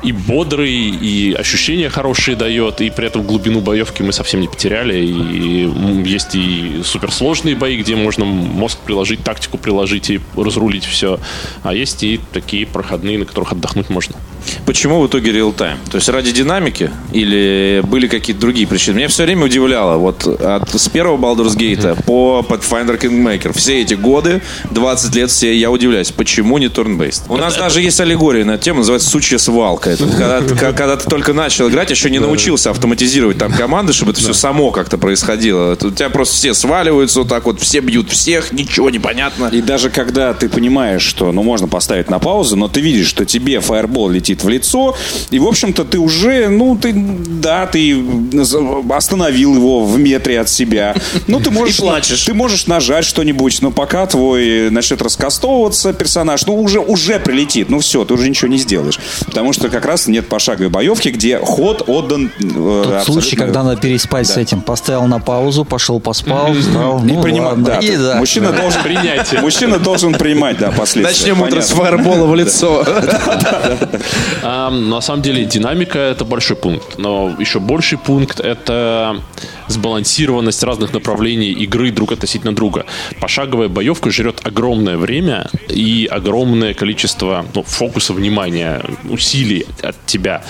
и 0.02 0.12
бодрый, 0.12 0.72
и 0.72 1.32
ощущения 1.32 1.88
хорошие 1.88 2.36
дает, 2.36 2.80
и 2.80 2.90
при 2.90 3.06
этом 3.06 3.22
глубину 3.22 3.60
боевки 3.60 4.02
мы 4.02 4.12
совсем 4.12 4.40
не 4.40 4.48
потеряли. 4.48 4.98
И 4.98 5.70
есть 6.04 6.34
и 6.34 6.82
суперсложные 6.84 7.56
бои, 7.56 7.76
где 7.76 7.96
можно 7.96 8.24
мозг 8.24 8.78
приложить, 8.78 9.24
тактику 9.24 9.58
приложить 9.58 10.10
и 10.10 10.20
разрулить 10.36 10.84
все. 10.84 11.18
А 11.62 11.74
есть 11.74 12.02
и 12.04 12.20
такие 12.32 12.66
проходные, 12.66 13.18
на 13.18 13.24
которых 13.24 13.52
отдохнуть 13.52 13.90
можно. 13.90 14.16
Почему 14.64 15.00
в 15.00 15.06
итоге 15.08 15.32
реал-тайм? 15.32 15.78
То 15.90 15.96
есть 15.96 16.08
ради 16.08 16.30
динамики 16.30 16.90
или 17.12 17.82
были 17.84 18.06
какие-то 18.06 18.40
другие 18.40 18.66
причины? 18.66 18.96
Меня 18.96 19.08
все 19.08 19.24
время 19.24 19.46
удивляло. 19.46 19.96
Вот 19.96 20.26
от, 20.26 20.68
с 20.68 20.88
первого 20.88 21.16
Baldur's 21.16 21.56
Gate 21.56 22.04
по 22.04 22.44
Pathfinder 22.48 23.00
Kingmaker. 23.00 23.56
Все 23.56 23.80
эти 23.80 23.94
годы, 23.94 24.40
20 24.70 25.14
лет, 25.16 25.30
все 25.30 25.56
я 25.56 25.70
удивляюсь, 25.70 26.12
почему 26.26 26.58
не 26.58 26.66
turn-based? 26.66 27.22
У 27.28 27.36
нас 27.36 27.56
даже 27.56 27.80
есть 27.80 28.00
аллегория 28.00 28.44
на 28.44 28.52
эту 28.52 28.64
тему, 28.64 28.78
называется 28.78 29.08
«Сучья 29.08 29.38
свалка». 29.38 29.90
Это 29.90 30.08
когда, 30.08 30.72
когда 30.72 30.96
ты 30.96 31.08
только 31.08 31.32
начал 31.32 31.68
играть, 31.68 31.90
еще 31.90 32.10
не 32.10 32.18
научился 32.18 32.70
автоматизировать 32.70 33.38
там 33.38 33.52
команды, 33.52 33.92
чтобы 33.92 34.10
это 34.10 34.20
все 34.20 34.32
само 34.32 34.72
как-то 34.72 34.98
происходило. 34.98 35.78
у 35.80 35.90
тебя 35.92 36.10
просто 36.10 36.34
все 36.34 36.52
сваливаются 36.52 37.20
вот 37.20 37.28
так 37.28 37.44
вот, 37.44 37.60
все 37.60 37.78
бьют 37.78 38.10
всех, 38.10 38.52
ничего 38.52 38.90
не 38.90 38.98
понятно. 38.98 39.46
И 39.52 39.62
даже 39.62 39.88
когда 39.88 40.34
ты 40.34 40.48
понимаешь, 40.48 41.02
что 41.02 41.30
ну 41.30 41.44
можно 41.44 41.68
поставить 41.68 42.10
на 42.10 42.18
паузу, 42.18 42.56
но 42.56 42.66
ты 42.66 42.80
видишь, 42.80 43.06
что 43.06 43.24
тебе 43.24 43.60
фаербол 43.60 44.08
летит 44.08 44.42
в 44.42 44.48
лицо. 44.48 44.96
И, 45.30 45.38
в 45.38 45.46
общем-то, 45.46 45.84
ты 45.84 46.00
уже, 46.00 46.48
ну, 46.48 46.76
ты, 46.76 46.92
да, 46.92 47.66
ты 47.66 47.96
остановил 48.90 49.54
его 49.54 49.84
в 49.84 49.96
метре 49.96 50.40
от 50.40 50.48
себя. 50.48 50.96
Ну, 51.28 51.38
ты 51.38 51.50
можешь... 51.52 51.78
И 51.78 51.82
плачешь. 51.82 52.22
Ты 52.22 52.34
можешь 52.34 52.66
нажать 52.66 53.04
что-нибудь, 53.04 53.62
но 53.62 53.70
пока 53.70 54.06
твой 54.06 54.70
начнет 54.70 55.00
раскастовываться 55.02 55.92
персонаж, 55.92 56.15
ну, 56.24 56.60
уже, 56.60 56.80
уже 56.80 57.18
прилетит. 57.18 57.70
Ну, 57.70 57.80
все, 57.80 58.04
ты 58.04 58.14
уже 58.14 58.28
ничего 58.28 58.48
не 58.48 58.58
сделаешь. 58.58 58.98
Потому 59.26 59.52
что 59.52 59.68
как 59.68 59.84
раз 59.84 60.06
нет 60.06 60.28
пошаговой 60.28 60.70
боевки, 60.70 61.08
где 61.08 61.38
ход 61.38 61.84
отдан... 61.86 62.30
Э, 62.40 63.02
Тот 63.04 63.14
случай, 63.14 63.36
когда 63.36 63.62
надо 63.62 63.80
переспать 63.80 64.26
да. 64.28 64.34
с 64.34 64.36
этим. 64.36 64.60
Поставил 64.60 65.06
на 65.06 65.18
паузу, 65.18 65.64
пошел 65.64 66.00
поспал, 66.00 66.52
встал. 66.54 67.00
Ну, 67.00 67.20
и 67.20 67.22
принимать, 67.22 67.62
да, 67.62 67.78
и, 67.78 67.96
да. 67.96 68.16
Мужчина 68.16 68.52
да. 68.52 68.62
должен 68.62 68.82
принять. 68.82 69.40
Мужчина 69.40 69.78
должен 69.78 70.14
принимать, 70.14 70.58
да, 70.58 70.70
последствия. 70.70 71.32
Начнем 71.32 71.42
утро 71.42 71.60
с 71.60 71.70
фаербола 71.70 72.26
в 72.26 72.34
лицо. 72.34 72.84
На 74.42 75.00
самом 75.00 75.22
деле 75.22 75.44
динамика 75.44 75.98
это 75.98 76.24
большой 76.24 76.56
пункт, 76.56 76.98
но 76.98 77.34
еще 77.38 77.60
больший 77.60 77.98
пункт 77.98 78.40
это 78.40 79.20
сбалансированность 79.68 80.62
разных 80.62 80.92
направлений 80.92 81.50
игры 81.50 81.90
друг 81.90 82.12
относительно 82.12 82.54
друга. 82.54 82.86
Пошаговая 83.20 83.68
боевка 83.68 84.10
жрет 84.10 84.40
огромное 84.44 84.96
время 84.96 85.50
и 85.68 86.05
огромное 86.06 86.74
количество 86.74 87.46
ну, 87.54 87.62
фокуса 87.62 88.12
внимания, 88.12 88.82
усилий 89.08 89.66
от 89.82 89.96
тебя. 90.06 90.42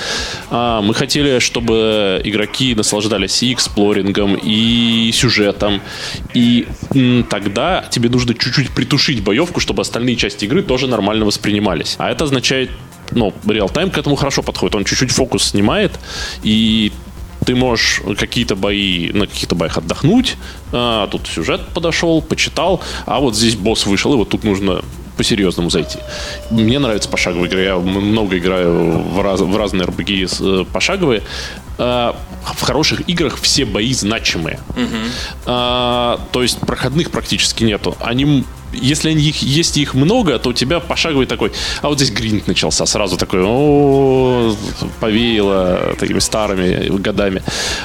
А, 0.50 0.80
мы 0.82 0.94
хотели, 0.94 1.38
чтобы 1.38 2.20
игроки 2.24 2.74
наслаждались 2.74 3.42
и 3.42 3.52
эксплорингом, 3.52 4.34
и 4.34 5.10
сюжетом, 5.12 5.80
и 6.34 6.66
тогда 7.28 7.84
тебе 7.90 8.08
нужно 8.08 8.34
чуть-чуть 8.34 8.70
притушить 8.70 9.22
боевку, 9.22 9.60
чтобы 9.60 9.82
остальные 9.82 10.16
части 10.16 10.44
игры 10.44 10.62
тоже 10.62 10.86
нормально 10.86 11.24
воспринимались. 11.24 11.96
А 11.98 12.10
это 12.10 12.24
означает 12.24 12.70
ну, 13.12 13.32
реал-тайм 13.46 13.90
к 13.90 13.98
этому 13.98 14.16
хорошо 14.16 14.42
подходит. 14.42 14.74
Он 14.74 14.84
чуть-чуть 14.84 15.10
фокус 15.10 15.44
снимает, 15.44 15.92
и 16.42 16.92
ты 17.44 17.54
можешь 17.54 18.02
какие-то 18.18 18.56
бои, 18.56 19.12
на 19.12 19.26
каких-то 19.26 19.54
боях 19.54 19.78
отдохнуть, 19.78 20.36
а, 20.72 21.06
тут 21.06 21.26
сюжет 21.28 21.60
подошел, 21.74 22.20
почитал, 22.20 22.82
а 23.06 23.20
вот 23.20 23.36
здесь 23.36 23.54
босс 23.54 23.86
вышел, 23.86 24.12
и 24.14 24.16
вот 24.16 24.30
тут 24.30 24.44
нужно 24.44 24.82
по-серьезному 25.16 25.70
зайти. 25.70 25.98
Мне 26.50 26.78
нравится 26.78 27.08
пошаговая 27.08 27.48
игра. 27.48 27.60
Я 27.60 27.76
много 27.76 28.38
играю 28.38 28.98
в, 28.98 29.20
раз, 29.20 29.40
в 29.40 29.56
разные 29.56 29.86
RPG 29.86 30.62
э, 30.62 30.64
пошаговые. 30.72 31.22
А, 31.78 32.16
в 32.54 32.62
хороших 32.62 33.08
играх 33.08 33.38
все 33.40 33.64
бои 33.64 33.92
значимые. 33.92 34.60
Угу. 34.70 35.44
То 35.44 36.18
есть 36.42 36.58
проходных 36.60 37.10
практически 37.10 37.64
нету. 37.64 37.96
Они 38.00 38.44
если 38.72 39.10
они, 39.10 39.22
их, 39.22 39.42
есть 39.42 39.76
их 39.76 39.94
много, 39.94 40.38
то 40.38 40.50
у 40.50 40.52
тебя 40.52 40.80
пошаговый 40.80 41.26
такой, 41.26 41.52
а 41.82 41.88
вот 41.88 41.98
здесь 41.98 42.10
гринд 42.10 42.46
начался, 42.46 42.84
сразу 42.86 43.16
такой, 43.16 43.42
о, 43.44 44.54
повеяло 45.00 45.94
такими 45.98 46.18
старыми 46.18 46.88
годами. 46.98 47.42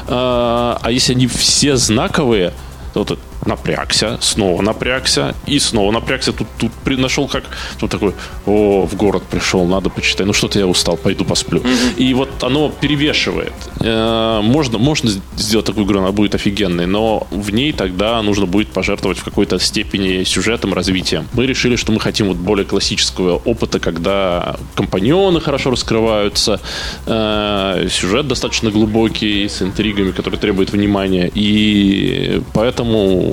А, 0.07 0.79
а 0.81 0.91
если 0.91 1.13
они 1.13 1.27
все 1.27 1.77
знаковые, 1.77 2.53
то 2.93 3.03
вот 3.03 3.19
напрягся, 3.45 4.17
снова 4.21 4.61
напрягся 4.61 5.35
и 5.45 5.59
снова 5.59 5.91
напрягся. 5.91 6.33
Тут, 6.33 6.47
тут 6.57 6.71
нашел 6.99 7.27
как, 7.27 7.43
тут 7.79 7.91
такой, 7.91 8.13
о, 8.45 8.85
в 8.85 8.95
город 8.95 9.23
пришел, 9.29 9.65
надо 9.65 9.89
почитать. 9.89 10.27
Ну 10.27 10.33
что-то 10.33 10.59
я 10.59 10.67
устал, 10.67 10.97
пойду 10.97 11.25
посплю. 11.25 11.59
Mm-hmm. 11.59 11.97
И 11.97 12.13
вот 12.13 12.43
оно 12.43 12.69
перевешивает. 12.69 13.53
Э, 13.79 14.41
можно, 14.43 14.77
можно 14.77 15.11
сделать 15.37 15.65
такую 15.65 15.85
игру, 15.85 15.99
она 15.99 16.11
будет 16.11 16.35
офигенной, 16.35 16.85
но 16.85 17.27
в 17.31 17.51
ней 17.51 17.73
тогда 17.73 18.21
нужно 18.21 18.45
будет 18.45 18.69
пожертвовать 18.69 19.17
в 19.17 19.23
какой-то 19.23 19.59
степени 19.59 20.23
сюжетом, 20.23 20.73
развитием. 20.73 21.27
Мы 21.33 21.47
решили, 21.47 21.75
что 21.75 21.91
мы 21.91 21.99
хотим 21.99 22.27
вот 22.27 22.37
более 22.37 22.65
классического 22.65 23.41
опыта, 23.45 23.79
когда 23.79 24.55
компаньоны 24.75 25.41
хорошо 25.41 25.71
раскрываются, 25.71 26.59
э, 27.05 27.87
сюжет 27.89 28.27
достаточно 28.27 28.71
глубокий, 28.71 29.47
с 29.47 29.61
интригами, 29.61 30.11
которые 30.11 30.39
требуют 30.39 30.71
внимания. 30.71 31.31
И 31.33 32.41
поэтому 32.53 33.30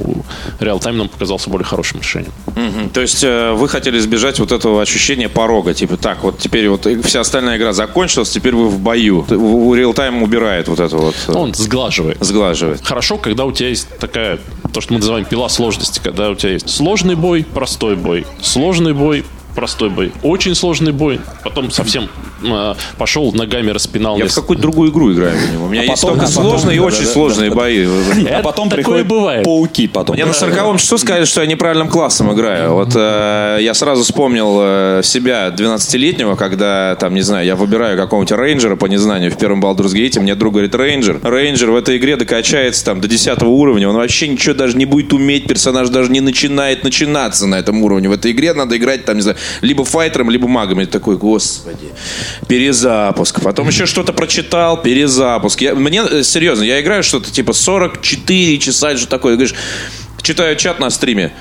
реал-тайм 0.60 0.98
нам 0.98 1.08
показался 1.08 1.50
более 1.50 1.66
хорошим 1.66 2.00
решением. 2.00 2.32
Угу. 2.46 2.90
То 2.92 3.00
есть 3.00 3.22
э, 3.24 3.52
вы 3.52 3.68
хотели 3.68 3.98
избежать 3.98 4.38
вот 4.38 4.52
этого 4.52 4.82
ощущения 4.82 5.28
порога, 5.28 5.74
типа 5.74 5.96
так, 5.96 6.22
вот 6.22 6.38
теперь 6.38 6.68
вот 6.68 6.86
вся 7.04 7.20
остальная 7.20 7.56
игра 7.56 7.72
закончилась, 7.72 8.30
теперь 8.30 8.54
вы 8.54 8.68
в 8.68 8.78
бою. 8.78 9.24
У 9.30 9.74
реал-тайм 9.74 10.22
убирает 10.22 10.68
вот 10.68 10.80
это 10.80 10.96
вот. 10.96 11.14
Э, 11.28 11.32
Он 11.32 11.54
сглаживает. 11.54 12.18
Сглаживает. 12.20 12.84
Хорошо, 12.84 13.18
когда 13.18 13.44
у 13.44 13.52
тебя 13.52 13.68
есть 13.68 13.88
такая, 13.98 14.38
то, 14.72 14.80
что 14.80 14.92
мы 14.92 14.98
называем 15.00 15.24
пила 15.24 15.48
сложности, 15.48 16.00
когда 16.02 16.30
у 16.30 16.34
тебя 16.34 16.52
есть 16.52 16.68
сложный 16.68 17.14
бой, 17.14 17.44
простой 17.44 17.96
бой, 17.96 18.26
сложный 18.40 18.92
бой, 18.92 19.24
простой 19.54 19.90
бой, 19.90 20.12
очень 20.22 20.54
сложный 20.54 20.92
бой, 20.92 21.20
потом 21.42 21.70
совсем 21.70 22.08
пошел 22.96 23.32
ногами 23.32 23.70
распинал. 23.70 24.18
Я 24.18 24.26
в 24.26 24.34
какую-то 24.34 24.62
другую 24.62 24.90
игру 24.90 25.12
играю. 25.12 25.36
У 25.62 25.68
меня 25.68 25.82
а 25.82 25.84
есть 25.84 26.02
потом, 26.02 26.18
только 26.18 26.26
а 26.26 26.28
сложные 26.30 26.76
и 26.76 26.80
очень 26.80 27.04
да, 27.04 27.10
сложные 27.10 27.50
да, 27.50 27.56
бои. 27.56 27.86
А 28.38 28.42
потом 28.42 28.68
приходят 28.68 29.06
бывает. 29.06 29.44
пауки 29.44 29.88
потом. 29.88 30.14
Мне 30.14 30.24
на 30.24 30.32
сороковом 30.32 30.78
часу 30.78 30.98
сказали, 30.98 31.24
что 31.24 31.40
я 31.40 31.46
неправильным 31.46 31.88
классом 31.88 32.32
играю. 32.32 32.74
Вот 32.74 32.92
э, 32.94 33.58
я 33.60 33.74
сразу 33.74 34.02
вспомнил 34.02 34.58
э, 34.60 35.00
себя 35.02 35.48
12-летнего, 35.48 36.36
когда, 36.36 36.96
там, 36.96 37.14
не 37.14 37.22
знаю, 37.22 37.46
я 37.46 37.56
выбираю 37.56 37.96
какого-нибудь 37.96 38.32
рейнджера 38.38 38.76
по 38.76 38.86
незнанию 38.86 39.30
в 39.30 39.36
первом 39.36 39.64
Baldur's 39.64 39.94
Gate, 39.94 40.20
мне 40.20 40.34
друг 40.34 40.54
говорит, 40.54 40.74
рейнджер. 40.74 41.20
Рейнджер 41.22 41.70
в 41.70 41.76
этой 41.76 41.96
игре 41.96 42.16
докачается 42.16 42.84
там 42.84 43.00
до 43.00 43.08
10 43.08 43.42
уровня, 43.42 43.88
он 43.88 43.96
вообще 43.96 44.28
ничего 44.28 44.54
даже 44.54 44.76
не 44.76 44.84
будет 44.84 45.12
уметь, 45.12 45.46
персонаж 45.46 45.88
даже 45.88 46.10
не 46.10 46.20
начинает 46.20 46.84
начинаться 46.84 47.46
на 47.46 47.56
этом 47.56 47.82
уровне. 47.82 48.08
В 48.08 48.12
этой 48.12 48.32
игре 48.32 48.52
надо 48.52 48.76
играть, 48.76 49.04
там, 49.04 49.16
не 49.16 49.22
знаю, 49.22 49.36
либо 49.62 49.84
файтером, 49.84 50.30
либо 50.30 50.48
магом. 50.48 50.80
И 50.80 50.86
такой, 50.86 51.16
господи, 51.16 51.88
перезапуск. 52.48 53.40
Потом 53.42 53.68
еще 53.68 53.86
что-то 53.86 54.12
прочитал, 54.12 54.82
перезапуск. 54.82 55.60
Я, 55.60 55.74
мне, 55.74 56.02
э, 56.02 56.22
серьезно, 56.22 56.62
я 56.62 56.80
играю 56.80 57.02
что-то 57.02 57.30
типа 57.30 57.52
44 57.52 58.58
часа, 58.58 58.96
что 58.96 59.08
такое. 59.08 59.34
Говоришь, 59.34 59.54
читаю 60.22 60.56
чат 60.56 60.78
на 60.80 60.90
стриме. 60.90 61.32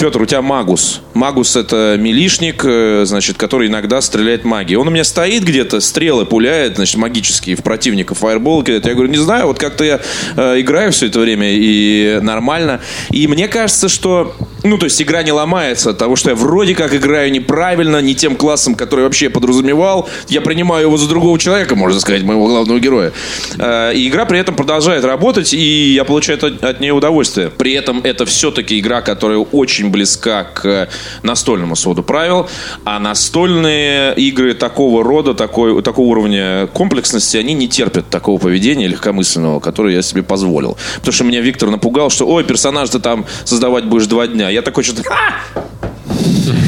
Петр, 0.00 0.22
у 0.22 0.24
тебя 0.24 0.40
Магус. 0.40 1.02
Магус 1.12 1.56
это 1.56 1.96
милишник, 1.98 2.64
э, 2.64 3.02
значит, 3.04 3.36
который 3.36 3.68
иногда 3.68 4.00
стреляет 4.00 4.46
магией. 4.46 4.78
Он 4.78 4.88
у 4.88 4.90
меня 4.90 5.04
стоит 5.04 5.44
где-то, 5.44 5.80
стрелы 5.80 6.24
пуляет, 6.24 6.76
значит, 6.76 6.96
магические 6.96 7.54
в 7.54 7.62
противника, 7.62 8.14
фаербол 8.14 8.62
кидает. 8.62 8.86
Я 8.86 8.94
говорю, 8.94 9.10
не 9.10 9.18
знаю, 9.18 9.48
вот 9.48 9.58
как-то 9.58 9.84
я 9.84 10.00
э, 10.36 10.60
играю 10.62 10.92
все 10.92 11.08
это 11.08 11.20
время 11.20 11.50
и 11.52 12.18
нормально. 12.22 12.80
И 13.10 13.28
мне 13.28 13.46
кажется, 13.46 13.90
что, 13.90 14.34
ну, 14.62 14.78
то 14.78 14.84
есть 14.84 15.02
игра 15.02 15.22
не 15.22 15.32
ломается 15.32 15.90
от 15.90 15.98
того, 15.98 16.16
что 16.16 16.30
я 16.30 16.34
вроде 16.34 16.74
как 16.74 16.94
играю 16.94 17.30
неправильно, 17.30 18.00
не 18.00 18.14
тем 18.14 18.36
классом, 18.36 18.76
который 18.76 19.02
вообще 19.02 19.28
подразумевал. 19.28 20.08
Я 20.28 20.40
принимаю 20.40 20.86
его 20.86 20.96
за 20.96 21.10
другого 21.10 21.38
человека, 21.38 21.76
можно 21.76 22.00
сказать, 22.00 22.22
моего 22.22 22.46
главного 22.46 22.80
героя. 22.80 23.12
Э, 23.58 23.92
и 23.92 24.08
игра 24.08 24.24
при 24.24 24.38
этом 24.38 24.54
продолжает 24.54 25.04
работать, 25.04 25.52
и 25.52 25.92
я 25.92 26.04
получаю 26.04 26.38
от, 26.38 26.64
от 26.64 26.80
нее 26.80 26.94
удовольствие. 26.94 27.50
При 27.50 27.74
этом 27.74 28.00
это 28.02 28.24
все-таки 28.24 28.80
игра, 28.80 29.02
которая 29.02 29.36
очень 29.38 29.89
близка 29.90 30.44
к 30.44 30.88
настольному 31.22 31.76
своду 31.76 32.02
правил, 32.02 32.48
а 32.84 32.98
настольные 32.98 34.14
игры 34.14 34.54
такого 34.54 35.04
рода, 35.04 35.34
такой, 35.34 35.82
такого 35.82 36.06
уровня 36.06 36.66
комплексности, 36.68 37.36
они 37.36 37.54
не 37.54 37.68
терпят 37.68 38.08
такого 38.08 38.38
поведения 38.38 38.86
легкомысленного, 38.86 39.60
которое 39.60 39.94
я 39.94 40.02
себе 40.02 40.22
позволил. 40.22 40.76
Потому 40.96 41.12
что 41.12 41.24
меня 41.24 41.40
Виктор 41.40 41.70
напугал, 41.70 42.10
что, 42.10 42.26
ой, 42.26 42.44
персонаж 42.44 42.90
ты 42.90 42.98
там 42.98 43.26
создавать 43.44 43.84
будешь 43.84 44.06
два 44.06 44.26
дня. 44.26 44.48
Я 44.48 44.62
такой 44.62 44.84
что-то, 44.84 45.02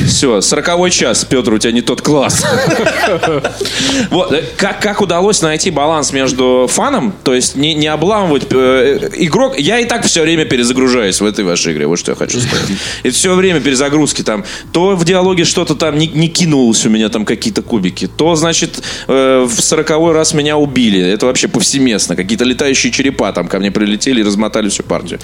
все, 0.07 0.41
сороковой 0.41 0.91
час, 0.91 1.25
Петр, 1.25 1.53
у 1.53 1.59
тебя 1.59 1.73
не 1.73 1.83
тот 1.83 2.03
класс. 2.03 2.45
Вот, 4.11 4.33
э, 4.33 4.45
как, 4.57 4.81
как 4.81 5.01
удалось 5.01 5.43
найти 5.43 5.71
баланс 5.71 6.13
между 6.13 6.67
фаном, 6.69 7.15
то 7.25 7.35
есть 7.35 7.57
не, 7.57 7.75
не 7.75 7.87
обламывать 7.87 8.47
э, 8.51 9.11
игрок. 9.17 9.59
Я 9.59 9.81
и 9.81 9.85
так 9.85 10.05
все 10.05 10.23
время 10.23 10.45
перезагружаюсь 10.45 11.21
в 11.21 11.27
этой 11.27 11.45
вашей 11.45 11.73
игре, 11.73 11.87
вот 11.87 11.99
что 11.99 12.13
я 12.13 12.17
хочу 12.17 12.41
сказать. 12.41 12.67
И 13.03 13.11
все 13.11 13.35
время 13.35 13.61
перезагрузки 13.61 14.23
там. 14.23 14.45
То 14.73 14.97
в 14.97 15.05
диалоге 15.05 15.45
что-то 15.45 15.75
там 15.75 15.99
не, 15.99 16.07
не 16.07 16.29
кинулось 16.29 16.85
у 16.87 16.91
меня 16.91 17.09
там 17.09 17.25
какие-то 17.25 17.63
кубики, 17.63 18.07
то, 18.07 18.35
значит, 18.35 18.83
э, 19.09 19.47
в 19.47 19.61
сороковой 19.61 20.13
раз 20.13 20.35
меня 20.35 20.57
убили. 20.57 21.01
Это 21.01 21.27
вообще 21.27 21.49
повсеместно. 21.49 22.17
Какие-то 22.17 22.45
летающие 22.45 22.93
черепа 22.93 23.33
там 23.33 23.49
ко 23.49 23.59
мне 23.59 23.71
прилетели 23.71 24.21
и 24.21 24.25
размотали 24.25 24.69
всю 24.69 24.83
партию. 24.83 25.21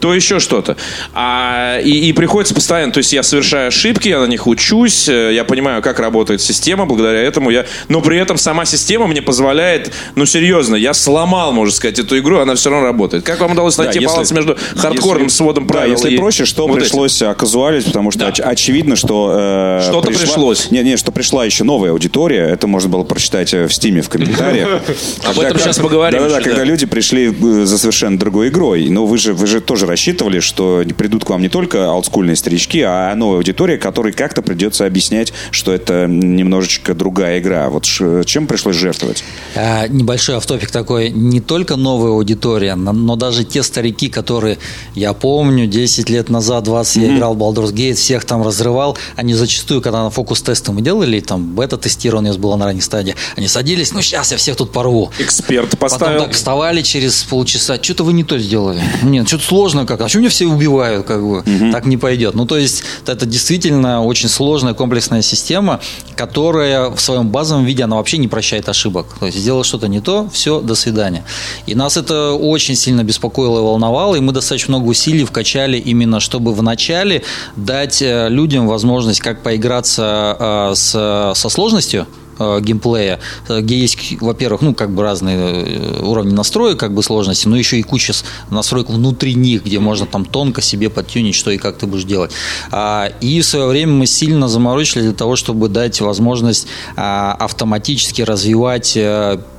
То 0.00 0.14
еще 0.14 0.40
что-то. 0.40 0.76
А, 1.14 1.78
и, 1.80 2.08
и 2.08 2.12
приходится 2.12 2.54
постоянно, 2.54 2.92
то 2.92 2.98
есть 2.98 3.12
я 3.12 3.22
совершаю 3.22 3.65
ошибки, 3.66 4.08
я 4.08 4.20
на 4.20 4.26
них 4.26 4.46
учусь, 4.46 5.08
э, 5.08 5.34
я 5.34 5.44
понимаю, 5.44 5.82
как 5.82 6.00
работает 6.00 6.40
система, 6.40 6.86
благодаря 6.86 7.20
этому 7.20 7.50
я... 7.50 7.66
Но 7.88 8.00
при 8.00 8.18
этом 8.18 8.36
сама 8.36 8.64
система 8.64 9.06
мне 9.06 9.22
позволяет, 9.22 9.92
ну, 10.14 10.26
серьезно, 10.26 10.76
я 10.76 10.94
сломал, 10.94 11.52
можно 11.52 11.74
сказать, 11.74 11.98
эту 11.98 12.18
игру, 12.18 12.38
она 12.38 12.54
все 12.54 12.70
равно 12.70 12.86
работает. 12.86 13.24
Как 13.24 13.40
вам 13.40 13.52
удалось 13.52 13.78
найти 13.78 14.00
да, 14.00 14.06
баланс 14.06 14.30
между 14.32 14.56
хардкорным 14.76 15.24
если, 15.24 15.36
сводом 15.36 15.66
правил 15.66 15.88
Да, 15.88 15.92
если 15.92 16.14
и 16.14 16.18
проще, 16.18 16.44
что 16.44 16.66
вот 16.66 16.78
пришлось 16.78 17.16
этим? 17.16 17.30
оказуалить, 17.30 17.86
потому 17.86 18.10
что 18.10 18.20
да. 18.20 18.28
оч- 18.28 18.40
очевидно, 18.40 18.96
что... 18.96 19.32
Э, 19.34 19.80
Что-то 19.82 20.08
пришла, 20.08 20.22
пришлось. 20.22 20.70
Нет, 20.70 20.84
нет, 20.84 20.98
что 20.98 21.12
пришла 21.12 21.44
еще 21.44 21.64
новая 21.64 21.90
аудитория, 21.90 22.48
это 22.48 22.66
можно 22.66 22.88
было 22.88 23.04
прочитать 23.04 23.52
э, 23.54 23.66
в 23.66 23.74
Стиме 23.74 24.02
в 24.02 24.08
комментариях. 24.08 24.82
Об 25.24 25.38
этом 25.40 25.58
сейчас 25.58 25.78
поговорим. 25.78 26.20
Да-да-да, 26.20 26.40
когда 26.40 26.64
люди 26.64 26.86
пришли 26.86 27.30
э, 27.30 27.64
за 27.64 27.78
совершенно 27.78 28.18
другой 28.18 28.48
игрой, 28.48 28.88
но 28.88 29.06
вы 29.06 29.18
же, 29.18 29.34
вы 29.34 29.46
же 29.46 29.60
тоже 29.60 29.86
рассчитывали, 29.86 30.40
что 30.40 30.84
придут 30.96 31.24
к 31.24 31.30
вам 31.30 31.42
не 31.42 31.48
только 31.48 31.90
олдскульные 31.90 32.36
старички, 32.36 32.80
а 32.82 33.14
новая 33.14 33.38
аудитория, 33.46 33.76
героя, 33.76 33.78
который 33.78 34.12
как-то 34.12 34.42
придется 34.42 34.86
объяснять, 34.86 35.32
что 35.50 35.72
это 35.72 36.06
немножечко 36.06 36.94
другая 36.94 37.38
игра. 37.38 37.68
Вот 37.68 37.84
чем 37.84 38.46
пришлось 38.46 38.76
жертвовать? 38.76 39.24
А, 39.54 39.86
небольшой 39.88 40.36
автопик 40.36 40.70
такой. 40.70 41.10
Не 41.10 41.40
только 41.40 41.76
новая 41.76 42.12
аудитория, 42.12 42.74
но 42.74 43.16
даже 43.16 43.44
те 43.44 43.62
старики, 43.62 44.08
которые, 44.08 44.58
я 44.94 45.12
помню, 45.12 45.66
10 45.66 46.10
лет 46.10 46.28
назад, 46.28 46.64
20 46.64 46.96
mm-hmm. 46.96 47.06
я 47.06 47.16
играл 47.16 47.34
в 47.34 47.38
Baldur's 47.38 47.72
Gate, 47.72 47.94
всех 47.94 48.24
там 48.24 48.42
разрывал, 48.42 48.96
они 49.16 49.34
зачастую, 49.34 49.80
когда 49.80 50.02
на 50.02 50.10
фокус-тесты 50.10 50.72
мы 50.72 50.82
делали, 50.82 51.20
там 51.20 51.54
бета-тестирование 51.54 52.32
было 52.34 52.56
на 52.56 52.66
ранней 52.66 52.80
стадии, 52.80 53.14
они 53.36 53.48
садились, 53.48 53.92
ну 53.92 54.02
сейчас 54.02 54.32
я 54.32 54.36
всех 54.36 54.56
тут 54.56 54.72
порву. 54.72 55.10
Эксперт 55.18 55.78
поставил. 55.78 56.14
Потом 56.14 56.28
так 56.28 56.36
вставали 56.36 56.82
через 56.82 57.22
полчаса, 57.22 57.78
что-то 57.82 58.04
вы 58.04 58.12
не 58.12 58.24
то 58.24 58.38
сделали. 58.38 58.82
Нет, 59.02 59.28
что-то 59.28 59.44
сложно 59.44 59.86
как, 59.86 60.00
а 60.00 60.08
что 60.08 60.18
меня 60.18 60.30
все 60.30 60.46
убивают, 60.46 61.06
как 61.06 61.20
бы, 61.22 61.38
угу. 61.38 61.72
так 61.72 61.86
не 61.86 61.96
пойдет. 61.96 62.34
Ну, 62.34 62.46
то 62.46 62.56
есть, 62.56 62.82
это 63.06 63.26
действительно 63.36 64.02
очень 64.02 64.30
сложная 64.30 64.72
комплексная 64.72 65.20
система, 65.20 65.80
которая 66.16 66.88
в 66.88 67.00
своем 67.00 67.28
базовом 67.28 67.66
виде, 67.66 67.84
она 67.84 67.96
вообще 67.96 68.16
не 68.16 68.28
прощает 68.28 68.68
ошибок. 68.68 69.06
То 69.20 69.26
есть, 69.26 69.38
сделал 69.38 69.62
что-то 69.62 69.88
не 69.88 70.00
то, 70.00 70.30
все, 70.32 70.60
до 70.60 70.74
свидания. 70.74 71.22
И 71.66 71.74
нас 71.74 71.98
это 71.98 72.32
очень 72.32 72.76
сильно 72.76 73.04
беспокоило 73.04 73.58
и 73.58 73.62
волновало, 73.62 74.16
и 74.16 74.20
мы 74.20 74.32
достаточно 74.32 74.72
много 74.72 74.88
усилий 74.88 75.24
вкачали 75.24 75.76
именно, 75.76 76.18
чтобы 76.18 76.54
вначале 76.54 77.22
дать 77.56 78.00
э, 78.00 78.28
людям 78.30 78.66
возможность 78.66 79.20
как 79.20 79.42
поиграться 79.42 80.36
э, 80.38 80.74
с, 80.74 81.32
со 81.34 81.48
сложностью, 81.50 82.06
геймплея, 82.38 83.20
э, 83.48 83.60
где 83.60 83.78
есть, 83.78 84.20
во-первых, 84.20 84.62
ну, 84.62 84.74
как 84.74 84.90
бы 84.90 85.02
разные 85.02 85.36
э, 85.36 86.02
уровни 86.02 86.32
настроек, 86.32 86.78
как 86.78 86.92
бы 86.92 87.02
сложности, 87.02 87.48
но 87.48 87.56
еще 87.56 87.78
и 87.78 87.82
куча 87.82 88.12
настроек 88.50 88.90
внутри 88.90 89.34
них, 89.34 89.64
где 89.64 89.78
можно 89.78 90.06
там 90.06 90.24
тонко 90.24 90.60
себе 90.60 90.90
подтюнить, 90.90 91.34
что 91.34 91.50
и 91.50 91.58
как 91.58 91.78
ты 91.78 91.86
будешь 91.86 92.04
делать. 92.04 92.32
А, 92.70 93.10
и 93.20 93.40
в 93.40 93.46
свое 93.46 93.66
время 93.66 93.92
мы 93.92 94.06
сильно 94.06 94.48
заморочили 94.48 95.02
для 95.02 95.12
того, 95.12 95.36
чтобы 95.36 95.68
дать 95.68 96.00
возможность 96.00 96.66
а, 96.96 97.32
автоматически 97.38 98.22
развивать 98.22 98.94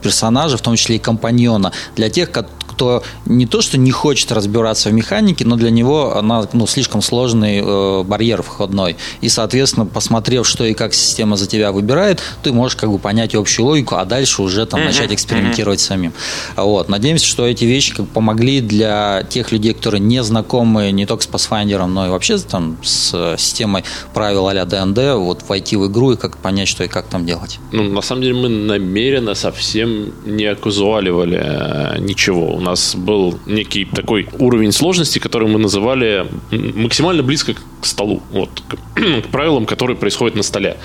персонажа, 0.02 0.58
в 0.58 0.62
том 0.62 0.76
числе 0.76 0.96
и 0.98 1.00
компаньона, 1.00 1.72
для 1.96 2.10
тех, 2.10 2.32
кто 2.78 3.02
не 3.26 3.48
то, 3.48 3.62
что 3.62 3.78
не 3.80 3.90
хочет 3.90 4.32
разбираться 4.32 4.90
в 4.90 4.94
механике, 4.94 5.46
но 5.46 5.56
для 5.56 5.72
него 5.72 6.16
она 6.16 6.48
ну, 6.54 6.68
слишком 6.68 7.02
сложный 7.02 7.60
э, 7.64 8.04
барьер 8.04 8.44
входной. 8.44 8.98
И, 9.20 9.30
соответственно, 9.30 9.88
посмотрев, 9.88 10.48
что 10.48 10.64
и 10.64 10.76
как 10.76 10.94
система 10.94 11.38
за 11.38 11.48
тебя 11.48 11.72
выбирает, 11.72 12.22
ты 12.44 12.54
можешь 12.54 12.76
как 12.76 12.92
бы 12.92 13.00
понять 13.00 13.34
общую 13.34 13.66
логику, 13.66 13.96
а 13.96 14.06
дальше 14.06 14.44
уже 14.44 14.68
там 14.68 14.86
начать 14.86 15.12
экспериментировать 15.12 15.80
самим. 15.80 16.14
Вот. 16.56 16.88
Надеемся, 16.88 17.26
что 17.26 17.48
эти 17.48 17.66
вещи 17.66 17.96
как 17.96 18.08
помогли 18.10 18.62
для 18.62 19.26
тех 19.28 19.52
людей, 19.52 19.74
которые 19.74 20.00
не 20.00 20.22
знакомы 20.22 20.92
не 20.92 21.08
только 21.08 21.24
с 21.24 21.28
Pathfinder, 21.28 21.88
но 21.88 22.06
и 22.06 22.10
вообще 22.10 22.38
там 22.38 22.78
с 22.84 23.36
системой 23.38 23.84
правил 24.14 24.48
а-ля 24.48 24.66
ДНД, 24.66 25.16
вот 25.16 25.44
войти 25.48 25.76
в 25.78 25.88
игру 25.88 26.12
и 26.12 26.16
как 26.16 26.38
понять, 26.38 26.68
что 26.68 26.84
и 26.84 26.88
как 26.88 27.08
там 27.08 27.26
делать. 27.26 27.60
Ну, 27.72 27.84
на 27.84 28.02
самом 28.02 28.22
деле 28.22 28.36
мы 28.36 28.50
намеренно 28.50 29.34
совсем 29.34 30.14
не 30.26 30.46
оказуаливали 30.46 31.40
э, 31.42 32.00
ничего. 32.00 32.54
У 32.54 32.67
нас 32.70 32.96
был 32.96 33.40
некий 33.46 33.86
такой 33.86 34.28
уровень 34.40 34.72
сложности, 34.72 35.20
который 35.20 35.48
мы 35.48 35.60
называли 35.60 36.28
максимально 36.52 37.24
близко 37.24 37.56
к 37.82 37.86
столу, 37.86 38.22
вот, 38.32 38.50
к, 38.68 39.00
к 39.24 39.28
правилам, 39.28 39.66
которые 39.66 39.98
происходят 39.98 40.36
на 40.36 40.44
столе. 40.44 40.78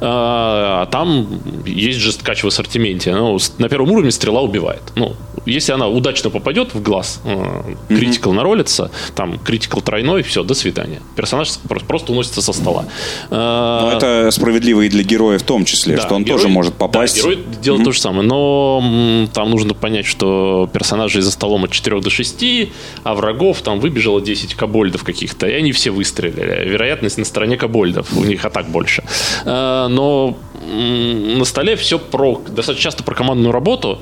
А, 0.00 0.86
там 0.86 1.40
есть 1.66 1.98
жесткач 1.98 2.42
в 2.42 2.46
ассортименте. 2.46 3.14
Ну, 3.14 3.38
на 3.58 3.68
первом 3.68 3.92
уровне 3.92 4.10
стрела 4.10 4.40
убивает. 4.40 4.82
Ну, 4.96 5.14
если 5.46 5.72
она 5.72 5.88
удачно 5.88 6.30
попадет 6.30 6.74
в 6.74 6.82
глаз, 6.82 7.20
критикал 7.88 8.32
э, 8.32 8.34
mm-hmm. 8.34 8.36
наролится, 8.36 8.90
там 9.14 9.38
критикал 9.38 9.80
тройной, 9.80 10.22
все, 10.22 10.42
до 10.42 10.54
свидания. 10.54 11.00
Персонаж 11.16 11.50
просто 11.86 12.12
уносится 12.12 12.42
со 12.42 12.52
стола. 12.52 12.84
А, 13.30 13.82
но 13.82 13.96
это 13.96 14.30
справедливо 14.30 14.82
и 14.82 14.88
для 14.88 15.02
героя 15.02 15.38
в 15.38 15.42
том 15.42 15.64
числе, 15.64 15.96
да, 15.96 16.02
что 16.02 16.14
он 16.14 16.24
герой, 16.24 16.38
тоже 16.38 16.48
может 16.48 16.74
попасть. 16.74 17.16
Да, 17.16 17.22
герой 17.22 17.44
делает 17.62 17.82
mm-hmm. 17.82 17.84
то 17.84 17.92
же 17.92 18.00
самое, 18.00 18.28
но 18.28 19.28
там 19.32 19.50
нужно 19.50 19.74
понять, 19.74 20.06
что 20.06 20.68
персонажи 20.72 21.22
за 21.22 21.30
столом 21.30 21.64
от 21.64 21.70
4 21.70 22.00
до 22.00 22.10
6, 22.10 22.44
а 23.04 23.14
врагов 23.14 23.62
там 23.62 23.80
выбежало 23.80 24.20
10 24.20 24.54
кобольдов 24.54 25.04
каких-то, 25.04 25.46
и 25.46 25.52
они 25.52 25.72
все 25.72 25.90
выстрелили. 25.90 26.37
Вероятность 26.44 27.18
на 27.18 27.24
стороне 27.24 27.56
кобольдов, 27.56 28.16
у 28.16 28.24
них 28.24 28.44
атак 28.44 28.66
больше. 28.68 29.02
А, 29.44 29.88
но 29.88 30.36
на 30.66 31.44
столе 31.44 31.76
все 31.76 31.98
про 31.98 32.40
достаточно 32.48 32.82
часто 32.82 33.04
про 33.04 33.14
командную 33.14 33.52
работу, 33.52 34.00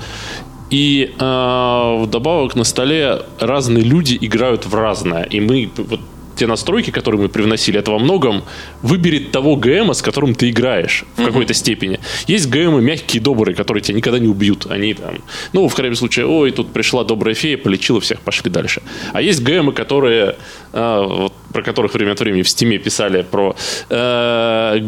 и 0.71 1.15
э, 1.17 1.97
вдобавок 2.03 2.57
на 2.57 2.65
столе 2.65 3.23
разные 3.39 3.85
люди 3.85 4.19
играют 4.21 4.67
в 4.67 4.75
разное. 4.75 5.23
И 5.23 5.41
мы 5.41 5.71
вот 5.77 6.01
те 6.37 6.47
настройки, 6.47 6.91
которые 6.91 7.21
мы 7.21 7.29
привносили, 7.29 7.79
это 7.79 7.91
во 7.91 7.99
многом 7.99 8.45
выберет 8.83 9.33
того 9.33 9.57
ГМа, 9.57 9.95
с 9.95 10.03
которым 10.03 10.35
ты 10.35 10.51
играешь 10.51 11.05
в 11.17 11.21
mm-hmm. 11.21 11.27
какой-то 11.27 11.55
степени. 11.55 11.99
Есть 12.27 12.49
ГМы 12.49 12.81
мягкие, 12.81 13.23
добрые, 13.23 13.55
которые 13.55 13.83
тебя 13.83 13.97
никогда 13.97 14.19
не 14.19 14.29
убьют. 14.29 14.67
Они 14.71 14.95
там, 14.95 15.17
ну, 15.53 15.69
в 15.69 15.75
крайнем 15.75 15.97
случае, 15.97 16.27
ой, 16.27 16.51
тут 16.51 16.73
пришла 16.73 17.05
добрая 17.05 17.35
фея, 17.35 17.57
полечила 17.57 18.01
всех, 18.01 18.21
пошли 18.21 18.51
дальше. 18.51 18.83
А 19.13 19.23
есть 19.23 19.43
ГМы, 19.43 19.73
которые, 19.73 20.37
э, 20.73 21.05
вот, 21.07 21.33
про 21.53 21.63
которых 21.63 21.95
время 21.95 22.13
от 22.13 22.21
времени 22.21 22.43
в 22.43 22.49
Steam 22.49 22.74
е 22.74 22.79
писали, 22.79 23.23
про 23.23 23.57
э, 23.89 24.79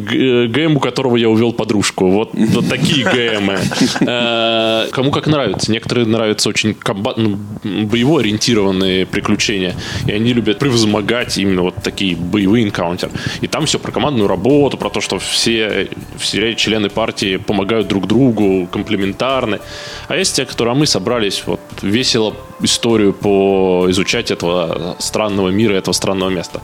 ГМ, 0.49 0.77
у 0.77 0.81
которого 0.81 1.17
я 1.17 1.29
увел 1.29 1.53
подружку. 1.53 2.11
Вот, 2.11 2.31
вот 2.35 2.69
такие 2.69 3.05
ГМы. 3.05 3.59
Э, 4.01 4.89
кому 4.91 5.11
как 5.11 5.27
нравится. 5.27 5.73
Некоторые 5.73 6.07
нравятся 6.07 6.49
очень 6.49 6.75
комбат, 6.75 7.17
ну, 7.17 7.39
боево 7.65 8.21
ориентированные 8.21 9.07
приключения. 9.07 9.75
И 10.07 10.13
они 10.13 10.33
любят 10.33 10.59
превозмогать 10.59 11.38
именно 11.38 11.62
вот 11.62 11.77
такие 11.83 12.16
боевые 12.16 12.64
энкаунтер. 12.64 13.11
И 13.40 13.46
там 13.46 13.66
все 13.66 13.79
про 13.79 13.92
командную 13.92 14.29
работу, 14.29 14.77
про 14.77 14.90
то, 14.90 15.01
что 15.01 15.18
все, 15.18 15.88
все 16.18 16.55
члены 16.55 16.88
партии 16.88 17.37
помогают 17.37 17.88
друг 17.88 18.07
другу, 18.07 18.66
комплементарны. 18.70 19.61
А 20.09 20.16
есть 20.16 20.37
те, 20.37 20.44
которые 20.44 20.74
мы 20.74 20.87
собрались 20.87 21.42
вот 21.46 21.61
весело 21.83 22.35
историю 22.61 23.12
по 23.12 23.87
изучать 23.88 24.31
этого 24.31 24.96
странного 24.98 25.51
мира, 25.51 25.74
этого 25.74 25.92
странного 25.92 26.31
места. 26.31 26.61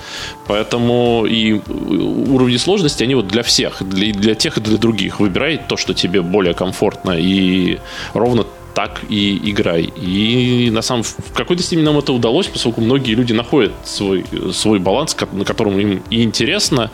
Поэтому 0.47 1.25
и 1.27 1.53
уровни 1.53 2.57
сложности, 2.57 3.05
они 3.05 3.15
вот 3.15 3.29
для 3.29 3.43
всех, 3.43 3.83
для, 3.83 4.13
для 4.13 4.35
тех 4.35 4.59
и 4.59 4.61
для 4.61 4.79
других. 4.79 5.21
Выбирай 5.21 5.61
то, 5.69 5.77
что 5.77 5.95
тебе 5.95 6.21
более 6.23 6.55
комфортно 6.55 7.13
и 7.13 7.79
ровно 8.15 8.45
так 8.75 9.01
и 9.09 9.51
играй. 9.51 9.93
И 9.97 10.71
на 10.73 10.83
самом 10.83 11.05
в 11.05 11.33
какой-то 11.35 11.63
степени 11.63 11.85
нам 11.85 11.99
это 11.99 12.13
удалось, 12.13 12.47
поскольку 12.47 12.81
многие 12.81 13.15
люди 13.15 13.33
находят 13.33 13.73
свой, 13.85 14.25
свой 14.53 14.79
баланс, 14.81 15.17
на 15.33 15.45
котором 15.45 15.79
им 15.79 16.03
и 16.11 16.23
интересно, 16.23 16.91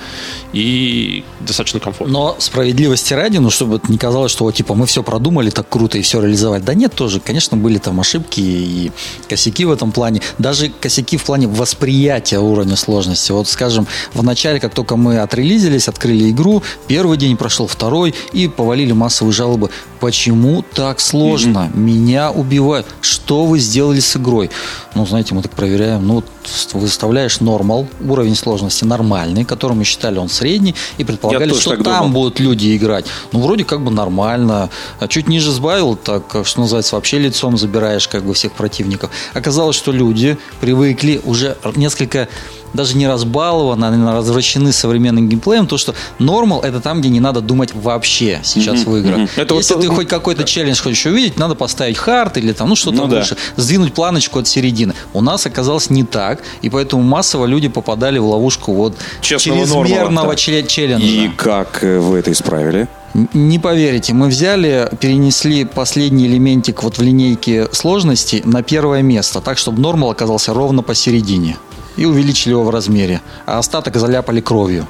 и 0.53 1.25
достаточно 1.41 1.81
комфортно. 1.81 2.13
Но 2.13 2.37
справедливости 2.39 3.15
ради, 3.15 3.39
ну, 3.39 3.51
чтобы 3.51 3.81
не 3.89 3.99
казалось, 3.99 4.31
что 4.33 4.51
типа 4.53 4.75
мы 4.75 4.87
все 4.87 5.03
продумали 5.03 5.51
так 5.51 5.69
круто 5.69 5.99
и 5.99 6.03
все 6.03 6.21
реализовать. 6.21 6.65
Да 6.65 6.75
нет, 6.75 6.95
тоже, 6.95 7.21
конечно, 7.21 7.57
были 7.57 7.79
там 7.79 7.99
ошибки 7.99 8.41
и 8.41 8.93
косяки 9.29 9.65
в 9.65 9.73
этом 9.73 9.93
плане. 9.93 10.21
Даже 10.39 10.69
косяки 10.69 11.17
в 11.17 11.25
плане 11.25 11.49
восприятия 11.49 12.39
уровня 12.39 12.77
сложности. 12.77 13.33
Вот, 13.33 13.49
скажем, 13.49 13.87
в 14.13 14.23
начале, 14.23 14.61
как 14.61 14.75
только 14.75 14.97
мы 14.97 15.19
отрелизились, 15.19 15.89
открыли 15.89 16.31
игру, 16.31 16.63
первый 16.89 17.17
день 17.17 17.37
прошел, 17.37 17.67
второй, 17.67 18.15
и 18.33 18.49
повалили 18.49 18.93
массовые 18.93 19.33
жалобы. 19.33 19.71
Почему 20.01 20.63
так 20.75 21.01
сложно? 21.01 21.70
Меня 21.75 22.31
убивают. 22.31 22.87
Что 23.01 23.45
вы 23.45 23.59
сделали 23.59 24.01
с 24.01 24.17
игрой? 24.17 24.51
Ну, 24.95 25.07
знаете, 25.07 25.35
мы 25.35 25.43
так 25.43 25.53
проверяем. 25.53 26.07
Ну, 26.07 26.25
выставляешь 26.73 27.41
нормал, 27.41 27.87
уровень 28.01 28.35
сложности 28.35 28.85
нормальный, 28.85 29.45
который 29.45 29.75
мы 29.75 29.85
считали 29.85 30.19
он 30.19 30.29
средний, 30.29 30.75
и 30.99 31.05
предполагали, 31.05 31.53
что 31.55 31.77
там 31.77 32.05
думал. 32.05 32.09
будут 32.09 32.41
люди 32.41 32.77
играть. 32.77 33.07
Ну, 33.33 33.41
вроде 33.41 33.65
как 33.65 33.83
бы 33.83 33.91
нормально. 33.91 34.71
А 34.99 35.09
чуть 35.09 35.29
ниже 35.29 35.53
сбавил, 35.53 35.97
так, 35.97 36.45
что 36.45 36.61
называется, 36.61 36.97
вообще 36.97 37.19
лицом 37.19 37.57
забираешь 37.57 38.09
как 38.09 38.25
бы 38.25 38.35
всех 38.35 38.53
противников. 38.53 39.11
Оказалось, 39.35 39.77
что 39.77 39.93
люди 39.93 40.39
привыкли 40.61 41.21
уже 41.25 41.57
несколько 41.77 42.29
даже 42.75 42.97
не 42.97 43.09
разбалованы, 43.09 43.85
они 43.85 44.05
развращены 44.05 44.73
современным 44.73 45.29
геймплеем, 45.29 45.67
то 45.67 45.79
что 45.79 45.95
нормал 46.19 46.61
это 46.61 46.81
там, 46.81 47.01
где 47.01 47.09
не 47.09 47.21
надо 47.21 47.41
думать 47.41 47.71
вообще 47.75 48.41
сейчас 48.43 48.81
mm-hmm. 48.81 48.91
в 48.91 48.97
играх. 48.97 49.19
Mm-hmm. 49.19 49.31
Это 49.37 49.55
Если 49.55 49.75
вот, 49.75 49.83
ты 49.83 49.89
хоть 49.89 50.09
какой-то 50.09 50.45
челлендж 50.45 50.81
хочешь 50.81 51.07
увидеть, 51.07 51.39
надо 51.39 51.55
поставить 51.55 51.97
хард 51.97 52.37
или 52.39 52.53
там, 52.53 52.69
ну 52.69 52.77
что-то 52.77 53.07
ну, 53.07 53.17
лучше, 53.17 53.37
да. 53.57 53.63
сдвинуть 53.63 53.93
планочку 53.95 54.39
от 54.39 54.49
середины. 54.49 54.95
У 55.13 55.21
нас 55.21 55.47
оказалось 55.47 55.91
не 55.91 56.05
так, 56.05 56.43
и 56.63 56.71
поэтому 56.71 57.03
массово 57.03 57.47
люди 57.47 57.69
попадали 57.69 58.19
в 58.19 58.27
ловушку 58.27 58.73
вот 58.73 58.95
Честного 59.21 59.61
чрезмерного 59.61 60.37
челленджа. 60.37 61.05
И 61.05 61.29
как 61.37 61.83
э, 61.83 61.99
вы 61.99 62.19
это 62.19 62.33
исправили? 62.33 62.89
Не 63.35 63.59
поверите, 63.59 64.15
мы 64.15 64.29
взяли, 64.29 64.89
перенесли 65.01 65.65
последний 65.65 66.27
элементик 66.27 66.85
вот 66.85 66.99
в 66.99 67.03
линейке 67.03 67.69
сложности 67.73 68.41
на 68.45 68.63
первое 68.63 69.03
место, 69.03 69.41
так, 69.41 69.59
чтобы 69.59 69.81
нормал 69.81 70.11
оказался 70.11 70.55
ровно 70.55 70.83
посередине 70.83 71.57
и 72.01 72.07
увеличили 72.07 72.53
его 72.53 72.65
в 72.65 72.71
размере, 72.71 73.21
а 73.45 73.59
остаток 73.59 73.95
заляпали 73.97 74.41
кровью. 74.41 74.87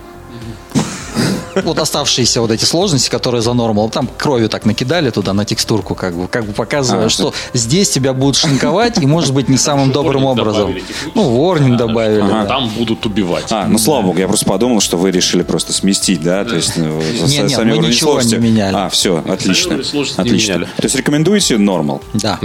вот 1.65 1.81
оставшиеся 1.81 2.41
вот 2.41 2.53
эти 2.53 2.65
сложности, 2.65 3.11
которые 3.11 3.43
за 3.43 3.53
нормал, 3.53 3.91
там 3.91 4.09
кровью 4.17 4.49
так 4.49 4.65
накидали 4.65 5.11
туда 5.11 5.33
на 5.33 5.45
текстурку, 5.45 5.97
как 5.97 6.15
бы, 6.15 6.29
как 6.29 6.45
бы 6.47 6.53
показывая, 6.53 7.07
А, 7.07 7.09
что 7.09 7.35
здесь 7.53 7.91
тебя 7.91 8.13
будут 8.13 8.37
шинковать, 8.37 9.03
и 9.03 9.07
может 9.07 9.35
быть 9.35 9.49
не 9.49 9.57
самым 9.57 9.91
добрым 9.91 10.25
образом. 10.25 10.73
Ну, 11.17 11.23
ворнинг 11.31 11.77
добавили. 11.77 12.21
А 12.21 12.29
да. 12.29 12.45
Там 12.47 12.69
будут 12.69 13.05
убивать. 13.05 13.47
А, 13.51 13.67
ну 13.67 13.77
слава 13.79 14.03
богу, 14.03 14.19
я 14.21 14.29
просто 14.29 14.47
подумал, 14.47 14.81
что 14.81 14.97
вы 14.97 15.11
решили 15.11 15.43
просто 15.43 15.73
сместить, 15.73 16.23
да, 16.23 16.45
то 16.45 16.55
есть 16.55 16.77
ну, 16.77 17.01
за- 17.01 17.27
Не, 17.27 17.39
не, 17.39 17.49
сами 17.49 17.77
ничего 17.77 18.23
не 18.23 18.37
меняли. 18.37 18.77
А, 18.77 18.89
все, 18.89 19.23
отлично. 19.27 19.81
Отлично. 20.17 20.67
То 20.77 20.85
есть 20.85 20.95
рекомендуете 20.95 21.59
нормал? 21.59 22.01
Да. 22.15 22.39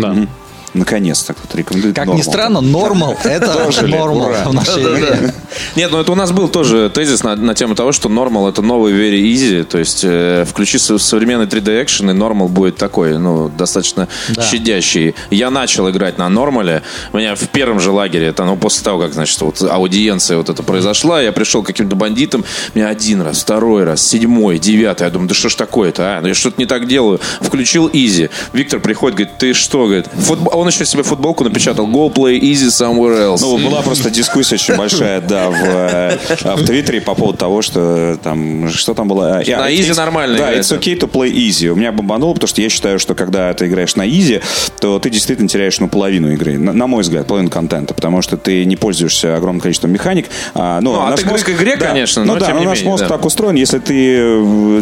Наконец-то 0.75 1.33
кто-то 1.33 1.57
рекомендует 1.57 1.95
Как 1.95 2.05
нормал. 2.05 2.19
ни 2.19 2.21
странно, 2.23 2.61
нормал 2.61 3.17
это 3.23 3.47
нормал 3.88 4.31
в 4.45 4.53
нашей 4.53 4.83
игре. 4.83 5.33
Нет, 5.75 5.91
ну 5.91 5.99
это 5.99 6.11
у 6.11 6.15
нас 6.15 6.31
был 6.31 6.47
тоже 6.49 6.89
тезис 6.93 7.23
на, 7.23 7.35
на 7.35 7.55
тему 7.55 7.75
того, 7.75 7.91
что 7.91 8.09
Normal 8.09 8.49
это 8.49 8.61
новый 8.61 8.93
very 8.93 9.21
easy, 9.21 9.63
то 9.63 9.77
есть 9.77 10.01
э, 10.03 10.45
включи 10.47 10.77
со- 10.77 10.97
современный 10.97 11.45
3D 11.45 11.81
экшен, 11.83 12.09
и 12.11 12.13
Normal 12.13 12.47
будет 12.49 12.75
такой, 12.77 13.17
ну, 13.17 13.49
достаточно 13.49 14.07
Да. 14.29 14.41
щадящий. 14.43 15.15
Я 15.31 15.49
начал 15.49 15.89
играть 15.89 16.17
на 16.17 16.27
Нормале, 16.29 16.83
у 17.13 17.17
меня 17.17 17.35
в 17.35 17.47
первом 17.49 17.79
же 17.79 17.91
лагере, 17.91 18.27
это, 18.27 18.43
ну, 18.43 18.57
после 18.57 18.83
того, 18.83 18.99
как, 18.99 19.13
значит, 19.13 19.39
вот 19.41 19.61
аудиенция 19.61 20.38
вот 20.38 20.49
это 20.49 20.61
произошла, 20.63 21.21
я 21.21 21.31
пришел 21.31 21.63
к 21.63 21.67
каким-то 21.67 21.95
бандитам, 21.95 22.43
меня 22.73 22.89
один 22.89 23.21
раз, 23.21 23.39
второй 23.41 23.83
раз, 23.85 24.05
седьмой, 24.05 24.59
девятый, 24.59 25.05
я 25.05 25.11
думаю, 25.11 25.29
да 25.29 25.35
что 25.35 25.49
ж 25.49 25.55
такое-то, 25.55 26.17
а? 26.17 26.21
Ну, 26.21 26.27
я 26.27 26.33
что-то 26.33 26.55
не 26.59 26.65
так 26.65 26.88
делаю. 26.88 27.19
Включил 27.39 27.88
Easy. 27.88 28.29
Виктор 28.53 28.79
приходит, 28.79 29.17
говорит, 29.17 29.38
ты 29.38 29.53
что, 29.53 29.85
говорит, 29.85 30.07
футбол... 30.13 30.64
он 30.65 30.71
еще 30.71 30.86
себе 30.86 31.04
футболку 31.04 31.43
напечатал, 31.43 31.88
go 31.88 32.12
play 32.13 32.39
easy 32.39 32.67
somewhere 32.69 33.34
else. 33.36 33.39
Ну, 33.41 33.58
была 33.58 33.82
просто 33.82 34.10
дискуссия 34.10 34.56
очень 34.56 34.75
большая, 34.75 35.21
да, 35.21 35.49
в, 35.49 35.54
э, 35.63 36.17
в 36.56 36.65
Твиттере 36.65 37.01
по 37.01 37.13
поводу 37.15 37.38
того, 37.38 37.62
что 37.62 38.17
там, 38.23 38.69
что 38.69 38.93
там 38.93 39.08
было? 39.08 39.41
Я- 39.43 39.60
На 39.60 39.71
easy 39.71 39.95
нормально 39.95 40.38
Да, 40.38 40.43
играется. 40.49 40.75
it's 40.75 40.80
okay 40.80 40.99
to 40.99 41.10
play 41.10 41.32
easy. 41.32 41.67
У 41.67 41.75
меня 41.75 41.91
бомбануло, 41.91 42.34
потому 42.34 42.47
что 42.47 42.62
я 42.62 42.69
считаю, 42.69 42.99
что 42.99 43.15
когда 43.15 43.54
ты 43.54 43.67
играешь 43.67 43.95
на 43.95 44.08
easy, 44.08 44.41
то 44.80 44.99
ты 44.99 45.10
действительно 45.10 45.47
теряешь, 45.47 45.80
ну, 45.80 45.88
половину 45.88 46.32
игры. 46.34 46.58
На, 46.58 46.73
на 46.73 46.88
мой 46.88 47.04
взгляд, 47.04 47.28
половину 47.28 47.49
контента, 47.49 47.93
потому 47.93 48.21
что 48.21 48.38
ты 48.38 48.65
не 48.65 48.75
пользуешься 48.75 49.36
огромным 49.36 49.62
количеством 49.62 49.91
механик. 49.91 50.28
А, 50.54 50.82
ну, 50.82 50.93
Ну, 50.93 51.01
наш 51.10 51.19
игры 51.21 51.32
мозг- 51.32 51.45
к 51.45 51.49
игре, 51.51 51.75
да, 51.75 51.88
конечно, 51.88 52.23
Ну 52.25 52.34
но 52.34 52.39
да, 52.39 52.49
но 52.49 52.63
наш 52.63 52.78
менее, 52.80 52.91
мозг 52.91 53.04
да. 53.04 53.10
так 53.10 53.25
устроен, 53.25 53.56
если 53.56 53.80
ты, 53.80 54.15
э, 54.17 54.82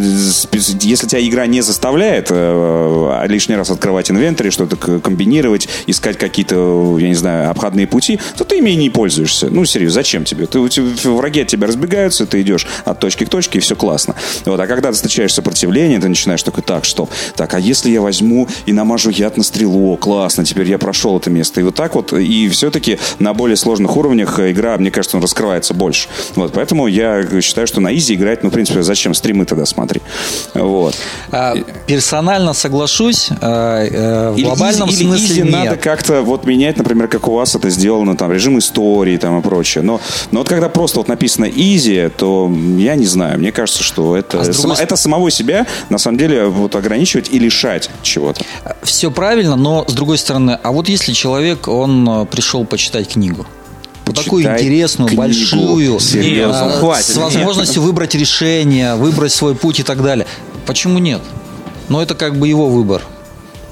если 0.82 1.08
тебя 1.08 1.28
игра 1.28 1.46
не 1.48 1.62
заставляет 1.62 2.28
э, 2.30 3.26
лишний 3.28 3.56
раз 3.56 3.70
открывать 3.70 4.10
инвентарь, 4.12 4.52
что-то 4.52 4.76
комбинировать, 4.76 5.68
искать 5.88 6.18
какие-то, 6.18 6.98
я 7.00 7.08
не 7.08 7.16
знаю, 7.16 7.50
обходные 7.50 7.88
пути, 7.88 8.20
то 8.38 8.44
ты 8.44 8.58
ими 8.60 8.72
и 8.72 8.76
не 8.76 8.90
пользуешься. 8.90 9.48
Ну, 9.50 9.66
серьезно, 9.66 9.94
зачем 9.96 10.24
тебе? 10.26 10.46
Ты, 10.46 10.60
враги 11.10 11.42
от 11.42 11.48
тебя 11.48 11.68
разбегаются, 11.68 12.26
ты 12.26 12.42
идешь 12.42 12.68
от 12.86 13.00
точки 13.00 13.26
к 13.26 13.30
точке, 13.30 13.60
и 13.60 13.62
все 13.62 13.76
классно. 13.76 14.16
Вот, 14.46 14.60
а 14.60 14.68
когда 14.68 14.90
ты 14.90 14.96
встречаешь 14.96 15.34
сопротивление, 15.34 16.00
ты 16.00 16.08
начинаешь 16.08 16.44
такой, 16.44 16.64
так, 16.64 16.86
стоп, 16.86 17.10
так, 17.36 17.54
а 17.54 17.60
если 17.60 17.90
я 17.90 18.02
возьму 18.02 18.48
и 18.66 18.74
намажу 18.74 19.10
яд 19.10 19.38
на 19.38 19.44
стрелу, 19.44 19.96
классно, 19.98 20.46
теперь 20.46 20.70
я 20.70 20.78
прошел 20.78 21.18
это 21.18 21.30
место. 21.30 21.60
И 21.62 21.64
вот 21.64 21.76
так 21.76 21.96
вот, 21.96 22.14
и 22.14 22.50
все-таки 22.50 23.00
на 23.20 23.34
более 23.34 23.58
сложных 23.58 23.96
уровнях 23.98 24.40
игра, 24.40 24.78
мне 24.78 24.92
кажется, 24.92 25.18
он 25.18 25.24
раскрывается 25.24 25.74
больше. 25.74 26.08
Вот, 26.36 26.54
поэтому 26.54 26.88
я 26.88 27.26
считаю, 27.42 27.68
что 27.68 27.80
на 27.82 27.94
easy 27.96 28.16
играть, 28.16 28.44
ну, 28.44 28.50
в 28.50 28.54
принципе, 28.54 28.84
зачем 28.84 29.14
стримы 29.14 29.46
тогда 29.46 29.66
смотри. 29.66 30.02
Вот. 30.54 30.96
А, 31.32 31.56
Персонально 31.88 32.54
соглашусь, 32.54 33.30
а, 33.42 33.84
э, 33.86 34.32
в 34.32 34.38
Или 34.38 34.46
глобальном 34.46 34.90
easy- 34.90 34.94
или 35.02 35.04
смысле 35.04 35.26
easy 35.26 35.42
нет. 35.42 35.52
Надо 35.54 35.78
как-то 35.78 36.22
вот 36.22 36.46
менять, 36.46 36.78
например, 36.78 37.08
как 37.08 37.28
у 37.28 37.34
вас 37.34 37.56
это 37.56 37.70
сделано, 37.70 38.16
там, 38.18 38.32
режим 38.32 38.58
истории 38.60 39.18
там 39.18 39.40
и 39.40 39.42
прочее. 39.42 39.84
Но, 39.84 40.00
но 40.32 40.40
вот 40.40 40.50
когда 40.50 40.70
просто 40.70 41.00
вот 41.00 41.08
написано 41.08 41.46
easy, 41.46 42.10
то 42.10 42.52
я 42.78 42.96
не 42.96 43.06
знаю, 43.06 43.40
мне 43.40 43.52
кажется, 43.52 43.84
что 43.84 44.16
это, 44.18 44.42
А 44.42 44.54
само- 44.54 44.76
это 44.76 44.96
самого 44.96 45.32
себя, 45.32 45.66
на 45.90 45.98
самом 45.98 46.18
деле, 46.18 46.46
вот 46.46 46.76
ограничивать 46.76 47.30
и 47.32 47.40
лишать 47.40 47.90
чего-то. 48.02 48.44
Все 48.84 49.12
правильно, 49.12 49.56
но 49.56 49.86
с 49.88 49.94
другой 49.94 50.18
стороны, 50.18 50.58
а 50.62 50.72
вот 50.72 50.90
если 50.90 51.14
человек, 51.14 51.68
он 51.68 52.08
э, 52.10 52.26
пришел 52.26 52.66
почитать 52.66 53.10
книгу, 53.10 53.46
вот 54.06 54.16
такую 54.16 54.44
Почитай 54.44 54.60
интересную, 54.62 55.08
книгу. 55.08 55.22
большую, 55.24 56.00
Серьезно, 56.00 56.66
а, 56.66 56.70
хватит. 56.80 57.06
с 57.06 57.16
возможностью 57.16 57.82
выбрать 57.82 58.16
решение, 58.16 58.96
выбрать 58.96 59.32
свой 59.32 59.56
путь 59.56 59.80
и 59.80 59.84
так 59.84 60.04
далее. 60.04 60.28
Почему 60.66 61.00
нет? 61.00 61.22
Но 61.90 62.02
это 62.02 62.14
как 62.16 62.38
бы 62.38 62.48
его 62.48 62.68
выбор. 62.70 63.02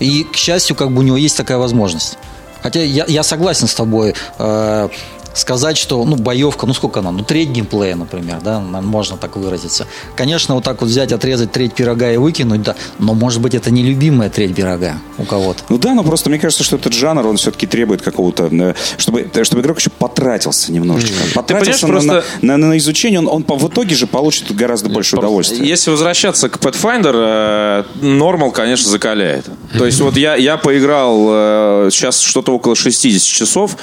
И, 0.02 0.24
к 0.24 0.36
счастью, 0.36 0.76
как 0.76 0.92
бы 0.92 1.00
у 1.00 1.02
него 1.04 1.18
есть 1.18 1.38
такая 1.38 1.58
возможность. 1.58 2.18
Хотя 2.62 2.82
я, 2.84 3.06
я 3.08 3.24
согласен 3.24 3.68
с 3.68 3.74
тобой. 3.74 4.14
э, 4.40 4.90
сказать, 5.34 5.78
что, 5.78 6.04
ну, 6.06 6.16
боевка, 6.16 6.66
ну, 6.66 6.74
сколько 6.74 7.00
она? 7.00 7.12
Ну, 7.12 7.24
треть 7.24 7.50
геймплея, 7.50 7.96
например, 7.96 8.38
да, 8.44 8.60
можно 8.60 9.18
так 9.18 9.36
выразиться. 9.38 9.88
Конечно, 10.16 10.56
вот 10.56 10.64
так 10.64 10.82
вот 10.82 10.90
взять, 10.90 11.12
отрезать 11.12 11.52
треть 11.52 11.74
пирога 11.74 12.12
и 12.12 12.18
выкинуть, 12.18 12.62
да, 12.64 12.76
но, 13.00 13.14
может 13.14 13.42
быть, 13.42 13.56
это 13.56 13.72
не 13.72 13.84
любимая 13.84 14.30
треть 14.30 14.56
пирога 14.56 14.96
у 15.18 15.24
кого-то. 15.24 15.64
Ну 15.70 15.78
да, 15.78 15.94
но 15.94 16.04
просто 16.04 16.30
мне 16.30 16.40
кажется, 16.40 16.64
что 16.64 16.76
этот 16.76 16.94
жанр, 16.94 17.26
он 17.28 17.38
все-таки 17.38 17.66
требует 17.68 18.02
какого-то, 18.02 18.50
э, 18.52 18.74
чтобы, 18.98 19.30
э, 19.34 19.44
чтобы 19.44 19.62
игрок 19.62 19.80
еще 19.80 19.90
потратился 19.90 20.72
немножечко. 20.72 21.16
Потратился 21.34 21.82
понимаешь, 21.88 22.06
на, 22.06 22.14
просто- 22.14 22.46
на, 22.46 22.58
на- 22.58 22.68
на 22.68 22.78
изучение, 22.78 23.20
он, 23.20 23.46
он 23.48 23.60
в 23.60 23.68
итоге 23.68 23.96
же 23.96 24.08
получит 24.08 24.54
гораздо 24.56 24.90
больше 24.90 25.16
удовольствия. 25.18 25.66
Если 25.66 25.92
возвращаться 25.92 26.50
к 26.50 26.58
Pathfinder, 26.58 27.14
э, 27.16 27.84
Normal, 28.02 28.52
конечно, 28.52 28.90
закаляет. 28.90 29.46
То 29.78 29.86
есть 29.86 30.00
вот 30.02 30.18
я, 30.18 30.36
я 30.36 30.58
поиграл 30.58 31.90
сейчас 31.92 32.20
что-то 32.20 32.54
около 32.54 32.76
60 32.76 33.22
часов. 33.28 33.78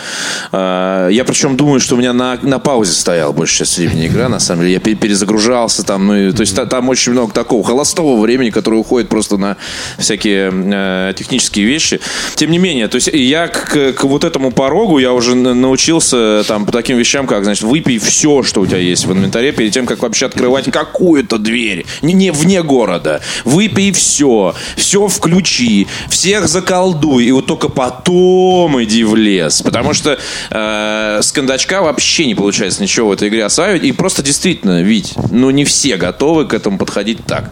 Я 0.53 1.25
причем 1.27 1.38
думаю, 1.57 1.81
что 1.81 1.95
у 1.95 1.99
меня 1.99 2.13
на, 2.13 2.39
на 2.43 2.59
паузе 2.59 2.93
стояла 2.93 3.33
большая 3.33 3.59
часть 3.67 3.79
времени 3.79 4.07
игра, 4.07 4.29
на 4.29 4.39
самом 4.41 4.63
деле. 4.63 4.75
Я 4.75 4.81
пе- 4.81 4.95
перезагружался 4.95 5.83
там. 5.85 6.07
Ну, 6.07 6.17
и- 6.29 6.33
то 6.33 6.41
есть 6.41 6.55
та- 6.57 6.67
там 6.67 6.89
очень 6.89 7.13
много 7.13 7.33
такого 7.33 7.65
холостого 7.65 8.21
времени, 8.21 8.51
которое 8.51 8.77
уходит 8.77 9.09
просто 9.09 9.37
на 9.37 9.57
всякие 9.99 10.51
э, 10.53 11.13
технические 11.17 11.67
вещи. 11.67 12.01
Тем 12.35 12.51
не 12.51 12.59
менее, 12.59 12.89
то 12.89 12.97
есть 12.97 13.09
я 13.13 13.49
к, 13.49 13.93
к 13.93 14.05
вот 14.05 14.25
этому 14.25 14.51
порогу 14.53 14.99
я 14.99 15.13
уже 15.13 15.35
на- 15.35 15.55
научился 15.55 16.45
там 16.47 16.67
по 16.67 16.73
таким 16.73 16.97
вещам, 16.97 17.27
как, 17.27 17.45
значит, 17.45 17.65
выпей 17.65 17.99
все, 17.99 18.43
что 18.43 18.61
у 18.61 18.67
тебя 18.67 18.79
есть 18.79 19.07
в 19.07 19.13
инвентаре, 19.13 19.53
перед 19.53 19.73
тем, 19.73 19.87
как 19.87 20.03
вообще 20.03 20.27
открывать 20.27 20.71
какую-то 20.71 21.39
дверь. 21.39 21.87
Не, 22.03 22.13
не 22.15 22.31
вне 22.31 22.63
города. 22.63 23.21
Выпей 23.45 23.93
все. 23.93 24.55
Все 24.77 25.09
включи. 25.09 25.87
Всех 26.09 26.49
заколдуй. 26.49 27.25
И 27.25 27.33
вот 27.33 27.47
только 27.47 27.69
потом 27.69 28.83
иди 28.83 29.05
в 29.05 29.15
лес. 29.17 29.63
Потому 29.63 29.93
что 29.95 30.19
э, 30.51 31.21
с 31.29 31.33
кондачка 31.33 31.83
вообще 31.83 32.25
не 32.27 32.35
получается 32.35 32.83
ничего 32.83 33.09
в 33.09 33.13
этой 33.13 33.29
игре 33.29 33.45
осваивать. 33.45 33.85
И 33.85 33.93
просто 33.93 34.23
действительно, 34.23 34.83
Вить, 34.83 35.15
ну 35.31 35.51
не 35.51 35.65
все 35.65 35.97
готовы 35.97 36.47
к 36.47 36.55
этому 36.55 36.79
подходить 36.79 37.25
так. 37.27 37.51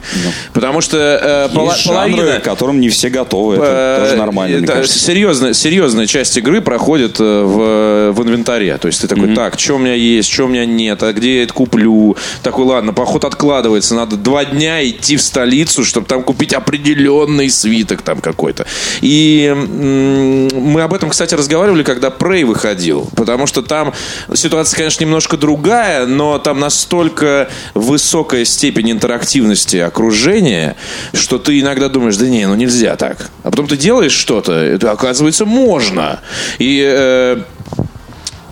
Потому 0.55 0.81
что 0.81 0.97
э, 0.97 1.49
жанры, 1.55 2.13
половина... 2.17 2.41
к 2.41 2.43
которым 2.43 2.81
не 2.81 2.89
все 2.89 3.11
готовы. 3.11 3.57
Это 3.57 3.67
Э, 3.67 4.05
тоже 4.05 4.17
нормально, 4.17 4.67
кажется. 4.67 4.99
серьезная, 4.99 5.53
серьезная 5.53 6.07
часть 6.07 6.37
игры 6.39 6.61
проходит 6.63 7.17
э, 7.21 7.23
в, 7.23 8.13
в 8.13 8.23
инвентаре. 8.23 8.77
То 8.79 8.89
есть 8.89 9.03
ты 9.03 9.09
такой, 9.09 9.35
так, 9.35 9.59
что 9.59 9.75
у 9.75 9.79
меня 9.79 9.93
есть, 9.95 10.33
что 10.33 10.45
у 10.45 10.49
меня 10.49 10.65
нет, 10.65 11.03
а 11.03 11.13
где 11.13 11.37
я 11.39 11.43
это 11.43 11.53
куплю? 11.53 12.17
Такой, 12.43 12.65
ладно, 12.65 12.93
поход 12.95 13.25
откладывается, 13.25 13.95
надо 13.95 14.17
два 14.17 14.45
дня 14.47 14.87
идти 14.89 15.17
в 15.17 15.23
столицу, 15.23 15.85
чтобы 15.85 16.07
там 16.07 16.23
купить 16.23 16.55
определенный 16.55 17.51
свиток 17.51 18.01
там 18.03 18.21
какой-то. 18.21 18.67
И 19.03 19.53
м, 19.55 20.49
мы 20.55 20.83
об 20.83 20.95
этом, 20.95 21.11
кстати, 21.11 21.35
разговаривали, 21.35 21.83
когда 21.83 22.09
Prey 22.09 22.45
выходил, 22.45 23.09
потому 23.17 23.47
что 23.47 23.63
там 23.67 23.93
ситуация, 24.35 24.77
конечно, 24.77 25.05
немножко 25.05 25.37
другая, 25.37 26.07
но 26.07 26.39
там 26.39 26.61
настолько 26.61 27.49
высокая 27.75 28.45
степень 28.45 28.93
интерактивности 28.93 29.77
окружения, 29.77 30.77
что 31.13 31.39
ты 31.39 31.61
иногда 31.61 31.89
думаешь, 31.89 32.17
да 32.17 32.29
не, 32.29 32.47
ну 32.47 32.55
нельзя 32.55 32.97
так. 32.97 33.31
А 33.43 33.51
потом 33.51 33.67
ты 33.67 33.77
делаешь 33.77 34.13
что-то, 34.13 34.53
это 34.53 34.91
оказывается 34.91 35.45
можно. 35.45 36.21
И 36.59 36.83
э, 36.87 37.43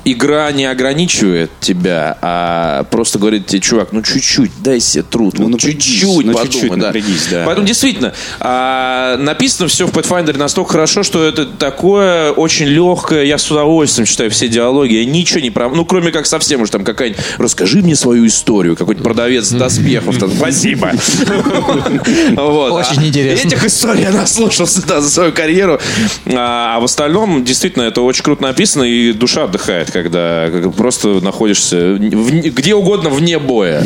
игра 0.05 0.51
не 0.53 0.67
ограничивает 0.67 1.51
тебя, 1.61 2.19
а 2.21 2.85
просто 2.85 3.19
говорит 3.19 3.47
тебе, 3.47 3.61
чувак, 3.61 3.89
ну 3.93 4.03
чуть-чуть, 4.03 4.51
дай 4.63 4.81
себе 4.81 5.03
труд, 5.03 5.39
Ну, 5.39 5.45
вот 5.45 5.53
напрягись, 5.53 5.85
чуть-чуть 5.85 6.27
ну, 6.27 6.33
подумай. 6.33 6.53
чуть-чуть 6.53 6.71
да. 6.71 6.77
напрягись, 6.77 7.27
да. 7.31 7.43
Поэтому 7.47 7.67
действительно, 7.67 8.15
а, 8.41 9.17
написано 9.17 9.69
все 9.69 9.87
в 9.87 9.93
Pathfinder 9.93 10.37
настолько 10.37 10.73
хорошо, 10.73 11.03
что 11.03 11.25
это 11.25 11.47
такое 11.47 12.33
очень 12.33 12.67
легкое, 12.67 13.25
я 13.25 13.39
с 13.39 13.51
удовольствием 13.51 14.07
читаю 14.07 14.31
все 14.31 14.49
диалоги, 14.49 14.95
я 14.95 15.05
ничего 15.05 15.41
не 15.41 15.51
прав... 15.51 15.75
Ну, 15.75 15.85
кроме 15.85 16.13
как 16.13 16.27
совсем 16.27 16.63
уж 16.63 16.71
там 16.71 16.85
какая-нибудь, 16.85 17.23
расскажи 17.39 17.79
мне 17.79 17.97
свою 17.97 18.27
историю, 18.27 18.77
какой-нибудь 18.77 19.05
продавец 19.05 19.51
доспехов, 19.51 20.19
там, 20.19 20.31
спасибо. 20.31 20.93
Очень 22.37 23.09
интересно. 23.09 23.47
Этих 23.47 23.65
историй 23.65 24.03
я 24.03 24.11
наслушался 24.11 24.81
за 25.01 25.11
свою 25.11 25.33
карьеру. 25.33 25.81
А, 26.27 26.77
а 26.77 26.81
в 26.81 26.85
остальном, 26.85 27.45
действительно, 27.45 27.83
это 27.85 28.01
очень 28.01 28.23
круто 28.23 28.43
написано, 28.43 28.83
и 28.85 29.13
душа 29.13 29.45
отдыхает, 29.45 29.91
когда 29.95 30.51
просто 30.77 31.21
находишься 31.21 31.95
в- 31.95 32.31
где 32.51 32.75
угодно 32.75 33.09
вне 33.09 33.39
боя. 33.39 33.83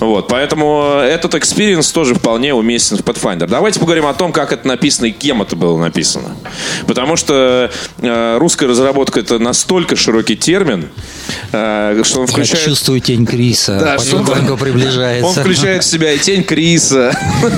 Вот, 0.00 0.28
поэтому 0.28 0.98
этот 1.02 1.34
experience 1.36 1.90
тоже 1.92 2.14
вполне 2.16 2.52
уместен 2.52 2.98
в 2.98 3.00
Pathfinder. 3.00 3.46
Давайте 3.46 3.78
поговорим 3.80 4.06
о 4.06 4.12
том, 4.14 4.32
как 4.32 4.52
это 4.52 4.66
написано 4.66 5.06
и 5.06 5.12
кем 5.12 5.40
это 5.40 5.56
было 5.56 5.78
написано. 5.78 6.36
Потому 6.86 7.16
что 7.16 7.70
э, 8.00 8.36
русская 8.38 8.66
разработка 8.66 9.20
это 9.20 9.38
настолько 9.38 9.96
широкий 9.96 10.36
термин, 10.36 10.88
что 11.50 12.20
он 12.20 12.26
Я 12.26 12.26
включает... 12.26 12.64
чувствую 12.64 13.00
тень 13.00 13.26
Криса. 13.26 13.78
Да, 13.80 13.98
что 13.98 14.16
он- 14.18 14.24
потихоньку 14.26 14.56
приближается. 14.64 15.26
Он 15.26 15.34
включает 15.34 15.82
в 15.84 15.86
себя 15.86 16.12
и 16.12 16.18
тень 16.18 16.42
Криса, 16.44 17.16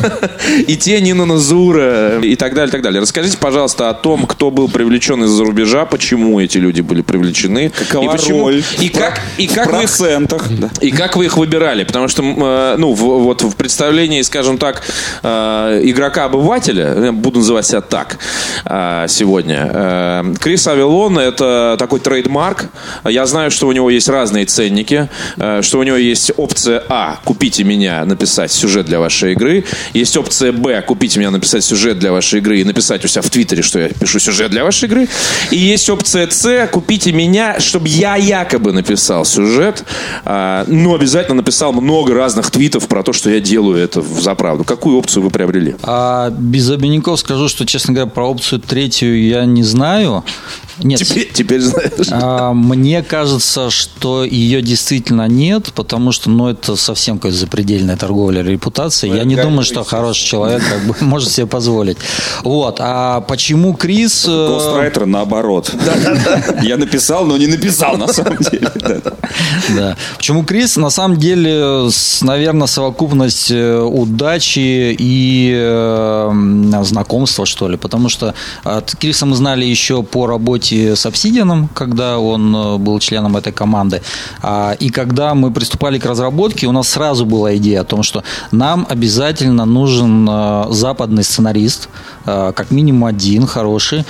и 0.67 0.77
тень 0.77 1.09
Инона 1.09 1.39
Зура, 1.39 2.19
и 2.21 2.37
так 2.37 2.55
далее, 2.55 2.71
так 2.71 2.83
далее. 2.83 3.01
Расскажите, 3.01 3.37
пожалуйста, 3.39 3.91
о 3.91 3.95
том, 3.95 4.27
кто 4.27 4.51
был 4.51 4.69
привлечен 4.69 5.23
из-за 5.25 5.45
рубежа, 5.45 5.85
почему 5.87 6.41
эти 6.41 6.59
люди 6.59 6.81
были 6.81 7.03
привлечены. 7.03 7.71
Какова 7.71 8.05
и 8.05 8.17
почему, 8.17 8.41
роль? 8.41 8.63
И 8.81 8.89
как, 8.89 9.21
и 9.39 9.47
В 9.47 9.55
как 9.55 9.67
вы 9.73 9.83
их 9.85 9.89
процентах. 9.89 10.45
да. 10.51 10.71
и 10.81 10.91
как 10.91 11.17
вы 11.17 11.27
их 11.27 11.37
выбирали? 11.37 11.85
Потому 11.85 12.09
что, 12.09 12.23
э, 12.23 12.77
ну, 12.79 12.93
в- 12.93 13.23
вот 13.25 13.43
в 13.43 13.55
представлении, 13.57 14.23
скажем 14.23 14.59
так, 14.59 14.83
э, 15.23 15.81
игрока-обывателя, 15.85 16.85
э, 16.85 17.13
буду 17.13 17.39
называть 17.41 17.67
себя 17.67 17.81
так 17.81 18.19
э, 18.65 19.07
сегодня, 19.09 19.71
э, 19.73 20.35
Крис 20.41 20.67
Авилон– 20.67 21.19
это 21.19 21.77
такой 21.79 22.01
трейдмарк. 22.01 22.67
Я 23.05 23.27
знаю, 23.27 23.51
что 23.51 23.64
у 23.67 23.73
него 23.73 23.91
есть 23.91 24.09
разные 24.09 24.45
ценники, 24.47 25.09
э, 25.37 25.61
что 25.63 25.79
у 25.79 25.83
него 25.83 25.97
есть 25.97 26.33
опция 26.37 26.83
А– 26.89 27.19
«Купите 27.25 27.65
меня, 27.65 28.05
написать 28.05 28.53
сюжет 28.53 28.87
для 28.87 29.01
вашей 29.01 29.33
игры». 29.33 29.65
Есть 29.93 30.17
опция 30.17 30.53
Б– 30.53 30.83
«Купите 30.87 31.19
меня, 31.19 31.31
написать 31.31 31.65
сюжет 31.65 31.99
для 31.99 32.13
вашей 32.13 32.41
игры» 32.41 32.61
и 32.61 32.65
написать 32.65 33.05
у 33.05 33.09
себя 33.09 33.23
в 33.23 33.31
Твиттере, 33.31 33.63
что 33.63 33.79
я 33.79 33.89
пишу 33.89 34.19
сюжет 34.19 34.51
для 34.51 34.65
вашей 34.65 34.87
игры. 34.87 35.09
И 35.51 35.57
есть 35.57 35.89
опция 35.91 36.29
С– 36.31 36.69
«Купите 36.73 37.13
меня, 37.13 37.61
чтобы 37.61 37.89
я 37.89 38.17
якобы 38.17 38.73
написал 38.73 39.25
сюжет, 39.25 39.85
а, 40.25 40.65
но 40.69 40.95
обязательно 40.95 41.37
написал 41.37 41.73
много 41.73 42.15
разных 42.15 42.51
твитов 42.51 42.89
про 42.89 43.03
то, 43.03 43.13
что 43.13 43.31
я 43.31 43.41
делаю 43.41 43.77
это 43.79 44.01
в 44.01 44.21
заправду. 44.21 44.65
Какую 44.65 44.99
опцию 44.99 45.23
вы 45.23 45.31
приобрели? 45.31 45.77
А 45.83 46.31
без 46.31 46.71
обиняков 46.71 47.21
скажу, 47.21 47.49
что, 47.49 47.65
честно 47.67 47.95
говоря, 47.95 48.11
про 48.11 48.29
опцию 48.31 48.61
третью 48.61 49.27
я 49.27 49.45
не 49.45 49.63
знаю. 49.63 50.25
Нет, 50.83 51.01
Теперь, 51.01 51.31
теперь 51.33 51.61
знаешь. 51.61 51.91
а, 52.11 52.53
мне 52.53 53.03
кажется, 53.03 53.44
что 53.71 54.25
ее 54.25 54.63
действительно 54.63 55.29
нет, 55.29 55.73
потому 55.75 56.13
что, 56.13 56.31
ну, 56.31 56.49
это 56.49 56.77
совсем 56.77 57.19
какая-то 57.19 57.39
запредельная 57.39 57.97
торговля 57.97 58.43
репутацией. 58.43 59.17
Я 59.17 59.25
не 59.25 59.37
думаю, 59.37 59.65
что 59.65 59.85
хороший 59.85 60.25
человек 60.25 60.63
как 60.69 60.85
бы 60.85 60.95
может 61.01 61.31
себе 61.31 61.47
позволить. 61.47 61.99
Вот. 62.43 62.77
А 62.81 63.21
почему 63.21 63.75
Крис... 63.75 64.25
э, 64.29 64.49
Гострайтер 64.49 65.07
наоборот. 65.07 65.73
Я 66.63 66.77
написал, 66.77 67.25
но 67.27 67.37
не 67.37 67.47
написал 67.47 67.97
на 67.97 68.09
самом 68.09 68.39
деле. 68.39 68.71
Да. 69.77 69.97
Почему 70.17 70.45
Крис? 70.45 70.77
На 70.77 70.91
самом 70.91 71.17
деле, 71.19 71.89
наверное, 72.23 72.67
совокупность 72.67 73.51
э, 73.51 73.81
удачи 73.81 74.97
и 74.99 75.53
э, 75.55 76.83
знакомства, 76.85 77.47
что 77.47 77.69
ли. 77.69 77.77
Потому 77.77 78.09
что 78.09 78.35
от 78.63 78.95
Криса 78.97 79.27
мы 79.27 79.37
знали 79.37 79.65
еще 79.65 80.03
по 80.03 80.27
работе 80.27 80.97
с 80.97 81.07
Obsidian, 81.07 81.69
когда 81.75 82.19
он 82.19 82.83
был 82.83 82.99
членом 82.99 83.34
этой 83.37 83.53
команды. 83.53 84.01
А, 84.43 84.77
И 84.81 84.91
когда 84.91 85.35
мы 85.35 85.51
приступали 85.51 85.99
к 85.99 86.07
разработке, 86.07 86.67
у 86.67 86.73
нас 86.73 86.89
сразу 86.89 87.25
была 87.27 87.57
идея 87.57 87.81
о 87.81 87.85
том, 87.85 88.03
что 88.03 88.23
нам 88.53 88.87
обязательно 88.89 89.65
нужен 89.65 90.29
э, 90.29 90.67
западный 90.71 91.23
сценарист, 91.23 91.89
э, 92.27 92.53
как 92.55 92.71
минимум 92.71 93.05
один 93.05 93.47
хороший, 93.47 94.05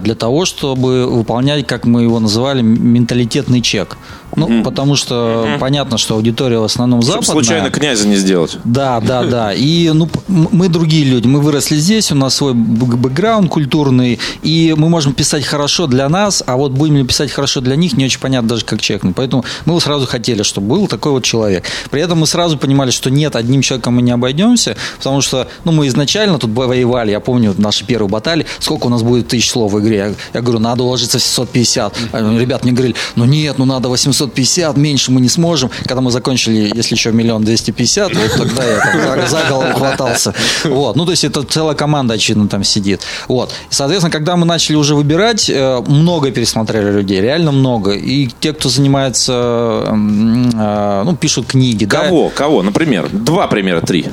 для 0.00 0.14
того, 0.14 0.44
чтобы 0.44 1.06
выполнять, 1.06 1.66
как 1.66 1.84
мы 1.86 2.02
его 2.02 2.20
называли, 2.20 2.62
менталитетный 2.62 3.60
чек. 3.60 3.96
Ну, 4.36 4.62
потому 4.62 4.96
что 4.96 5.56
понятно, 5.58 5.98
что 5.98 6.14
аудитория 6.14 6.58
в 6.58 6.64
основном 6.64 7.02
Чтобы 7.02 7.22
западная. 7.22 7.44
случайно 7.44 7.70
князя 7.70 8.08
не 8.08 8.16
сделать. 8.16 8.58
Да, 8.64 9.00
да, 9.00 9.22
да. 9.30 9.52
И 9.52 9.90
ну, 9.90 10.08
мы 10.28 10.68
другие 10.68 11.04
люди. 11.04 11.26
Мы 11.26 11.40
выросли 11.40 11.76
здесь, 11.76 12.12
у 12.12 12.14
нас 12.14 12.34
свой 12.34 12.54
бэкграунд 12.54 13.50
культурный, 13.50 14.18
и 14.42 14.74
мы 14.76 14.88
можем 14.88 15.12
писать 15.12 15.44
хорошо 15.44 15.86
для 15.86 16.08
нас, 16.08 16.42
а 16.46 16.56
вот 16.56 16.72
будем 16.72 16.96
ли 16.96 17.04
писать 17.04 17.30
хорошо 17.30 17.60
для 17.60 17.76
них, 17.76 17.96
не 17.96 18.04
очень 18.04 18.20
понятно 18.20 18.48
даже 18.48 18.64
как 18.64 18.80
чекнуть. 18.80 19.16
Поэтому 19.16 19.44
мы 19.66 19.80
сразу 19.80 20.06
хотели, 20.06 20.42
чтобы 20.42 20.68
был 20.68 20.86
такой 20.86 21.12
вот 21.12 21.24
человек. 21.24 21.64
При 21.90 22.00
этом 22.00 22.18
мы 22.18 22.26
сразу 22.26 22.58
понимали, 22.58 22.90
что 22.90 23.10
нет, 23.10 23.36
одним 23.36 23.62
человеком 23.62 23.96
мы 23.96 24.02
не 24.02 24.12
обойдемся, 24.12 24.76
потому 24.98 25.20
что 25.20 25.48
ну, 25.64 25.72
мы 25.72 25.88
изначально 25.88 26.38
тут 26.38 26.50
воевали, 26.50 27.10
я 27.10 27.20
помню 27.20 27.54
наши 27.58 27.84
первые 27.84 28.08
баталии, 28.10 28.46
сколько 28.58 28.86
у 28.86 28.90
нас 28.90 29.02
будет 29.02 29.28
тысяч 29.28 29.50
слов 29.50 29.72
в 29.72 29.80
игре. 29.80 29.96
Я, 29.96 30.14
я 30.34 30.40
говорю, 30.40 30.60
надо 30.60 30.82
уложиться 30.84 31.18
в 31.18 31.22
750. 31.22 31.96
А 32.12 32.38
Ребят 32.38 32.64
мне 32.64 32.72
говорили, 32.72 32.96
ну 33.16 33.24
нет, 33.24 33.58
ну 33.58 33.64
надо 33.64 33.88
850, 34.20 34.76
меньше 34.76 35.10
мы 35.10 35.20
не 35.20 35.28
сможем. 35.28 35.70
Когда 35.84 36.00
мы 36.00 36.10
закончили, 36.10 36.70
если 36.74 36.94
еще 36.94 37.12
миллион 37.12 37.44
двести 37.44 37.70
пятьдесят, 37.70 38.14
вот 38.14 38.32
тогда 38.36 38.64
я 38.64 38.78
там 38.80 39.20
за, 39.22 39.26
за 39.28 39.48
голову 39.48 39.72
хватался. 39.74 40.34
Вот. 40.64 40.96
Ну, 40.96 41.04
то 41.04 41.10
есть 41.12 41.24
это 41.24 41.42
целая 41.42 41.74
команда, 41.74 42.14
очевидно, 42.14 42.48
там 42.48 42.64
сидит. 42.64 43.02
Вот. 43.28 43.50
И, 43.70 43.74
соответственно, 43.74 44.10
когда 44.10 44.36
мы 44.36 44.46
начали 44.46 44.76
уже 44.76 44.94
выбирать, 44.94 45.48
э, 45.50 45.82
много 45.86 46.30
пересмотрели 46.30 46.90
людей, 46.90 47.20
реально 47.20 47.52
много. 47.52 47.92
И 47.92 48.28
те, 48.40 48.52
кто 48.52 48.68
занимается, 48.68 49.84
м, 49.86 50.50
э, 50.50 51.02
ну, 51.04 51.16
пишут 51.16 51.46
книги. 51.46 51.84
да. 51.84 52.00
Кого? 52.04 52.28
Кого? 52.30 52.62
Например, 52.62 53.08
два 53.10 53.46
примера, 53.46 53.80
три. 53.80 54.06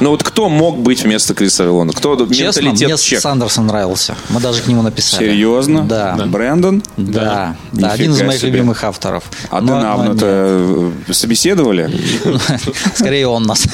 Ну 0.00 0.10
вот 0.10 0.22
кто 0.22 0.48
мог 0.48 0.78
быть 0.78 1.02
вместо 1.02 1.34
Криса 1.34 1.62
Авилона? 1.62 1.92
Кто 1.92 2.16
Честно, 2.26 2.60
менталитет 2.60 2.88
мне 2.88 2.98
чек? 2.98 3.20
Сандерсон 3.20 3.66
нравился. 3.66 4.14
Мы 4.28 4.40
даже 4.40 4.62
к 4.62 4.66
нему 4.66 4.82
написали. 4.82 5.26
Серьезно? 5.26 5.84
Да. 5.84 6.16
Брэндон? 6.26 6.82
Да, 6.96 7.56
да, 7.72 7.72
Нифига 7.72 7.92
один 7.92 8.12
из 8.12 8.22
моих 8.22 8.40
себе. 8.40 8.50
любимых 8.50 8.84
авторов. 8.84 9.24
А 9.50 9.60
ты 9.60 9.66
Навну-то 9.66 10.26
э, 11.08 11.12
собеседовали? 11.12 11.90
Скорее 12.94 13.28
он 13.28 13.44
нас. 13.44 13.66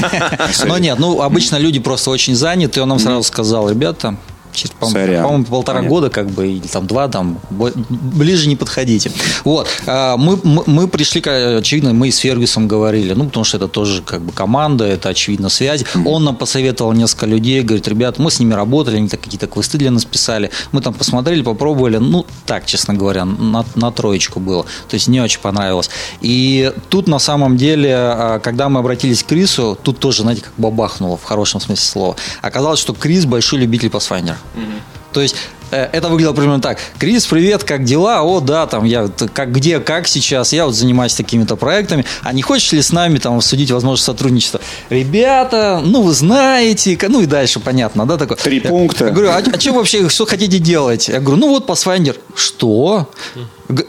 Но 0.66 0.78
нет, 0.78 0.98
ну 0.98 1.20
обычно 1.22 1.56
люди 1.56 1.80
просто 1.80 2.10
очень 2.10 2.34
заняты, 2.34 2.80
и 2.80 2.82
он 2.82 2.88
нам 2.88 2.98
сразу 2.98 3.22
сказал, 3.22 3.70
ребята, 3.70 4.16
через, 4.56 4.72
по- 4.72 4.86
по-моему, 4.86 5.44
полтора 5.44 5.78
Понятно. 5.78 5.88
года, 5.94 6.10
как 6.10 6.26
бы, 6.30 6.48
или 6.48 6.66
там 6.66 6.86
два, 6.86 7.08
там, 7.08 7.38
ближе 7.50 8.48
не 8.48 8.56
подходите. 8.56 9.12
Вот. 9.44 9.68
А, 9.86 10.16
Мы, 10.16 10.38
мы, 10.42 10.62
мы 10.66 10.88
пришли, 10.88 11.20
очевидно, 11.20 11.92
мы 11.92 12.10
с 12.10 12.16
Фергюсом 12.18 12.66
говорили, 12.68 13.12
ну, 13.14 13.26
потому 13.26 13.44
что 13.44 13.58
это 13.58 13.68
тоже, 13.68 14.02
как 14.02 14.20
бы, 14.22 14.32
команда, 14.32 14.84
это, 14.84 15.10
очевидно, 15.10 15.48
связь. 15.48 15.84
Он 16.04 16.24
нам 16.24 16.36
посоветовал 16.36 16.92
несколько 16.92 17.26
людей, 17.26 17.62
говорит, 17.62 17.86
ребят, 17.88 18.18
мы 18.18 18.30
с 18.30 18.40
ними 18.40 18.54
работали, 18.54 18.96
они 18.96 19.08
какие-то 19.08 19.46
квесты 19.46 19.78
для 19.78 19.90
нас 19.90 20.04
писали. 20.04 20.50
Мы 20.72 20.80
там 20.80 20.94
посмотрели, 20.94 21.42
попробовали, 21.42 21.98
ну, 21.98 22.24
так, 22.46 22.66
честно 22.66 22.94
говоря, 22.94 23.24
на, 23.24 23.64
на 23.74 23.90
троечку 23.92 24.40
было. 24.40 24.64
То 24.88 24.94
есть 24.94 25.08
не 25.08 25.20
очень 25.20 25.40
понравилось. 25.40 25.90
И 26.20 26.72
тут, 26.88 27.08
на 27.08 27.18
самом 27.18 27.56
деле, 27.56 27.94
а, 27.94 28.38
когда 28.40 28.68
мы 28.68 28.80
обратились 28.80 29.22
к 29.22 29.26
Крису, 29.26 29.78
тут 29.82 29.98
тоже, 29.98 30.22
знаете, 30.22 30.42
как 30.42 30.52
бабахнуло 30.56 31.16
в 31.16 31.24
хорошем 31.24 31.60
смысле 31.60 31.84
слова. 31.84 32.16
Оказалось, 32.42 32.80
что 32.80 32.92
Крис 32.94 33.24
большой 33.26 33.60
любитель 33.60 33.88
Pathfinder. 33.88 34.34
То 35.12 35.22
есть 35.22 35.36
э, 35.70 35.88
это 35.92 36.08
выглядело 36.08 36.34
примерно 36.34 36.60
так. 36.60 36.78
Крис, 36.98 37.26
привет, 37.26 37.64
как 37.64 37.84
дела? 37.84 38.22
О, 38.22 38.40
да, 38.40 38.66
там 38.66 38.84
я 38.84 39.08
как 39.32 39.50
где, 39.52 39.80
как 39.80 40.06
сейчас? 40.08 40.52
Я 40.52 40.66
вот 40.66 40.74
занимаюсь 40.74 41.14
такими-то 41.14 41.56
проектами. 41.56 42.04
А 42.22 42.34
не 42.34 42.42
хочешь 42.42 42.72
ли 42.72 42.82
с 42.82 42.92
нами 42.92 43.18
там 43.18 43.36
обсудить 43.36 43.70
возможность 43.70 44.04
сотрудничества? 44.04 44.60
Ребята, 44.90 45.80
ну 45.82 46.02
вы 46.02 46.12
знаете, 46.12 46.98
ну 47.08 47.22
и 47.22 47.26
дальше 47.26 47.60
понятно, 47.60 48.04
да, 48.04 48.18
такое. 48.18 48.36
Три 48.36 48.60
Я- 48.62 48.68
пункта. 48.68 49.06
Я 49.06 49.10
говорю, 49.10 49.30
а, 49.30 49.60
что 49.60 49.72
вообще, 49.72 50.08
что 50.10 50.26
хотите 50.26 50.58
делать? 50.58 51.08
Я 51.08 51.20
говорю, 51.20 51.38
ну 51.40 51.48
вот 51.48 51.66
Pathfinder. 51.66 52.16
Что? 52.34 53.08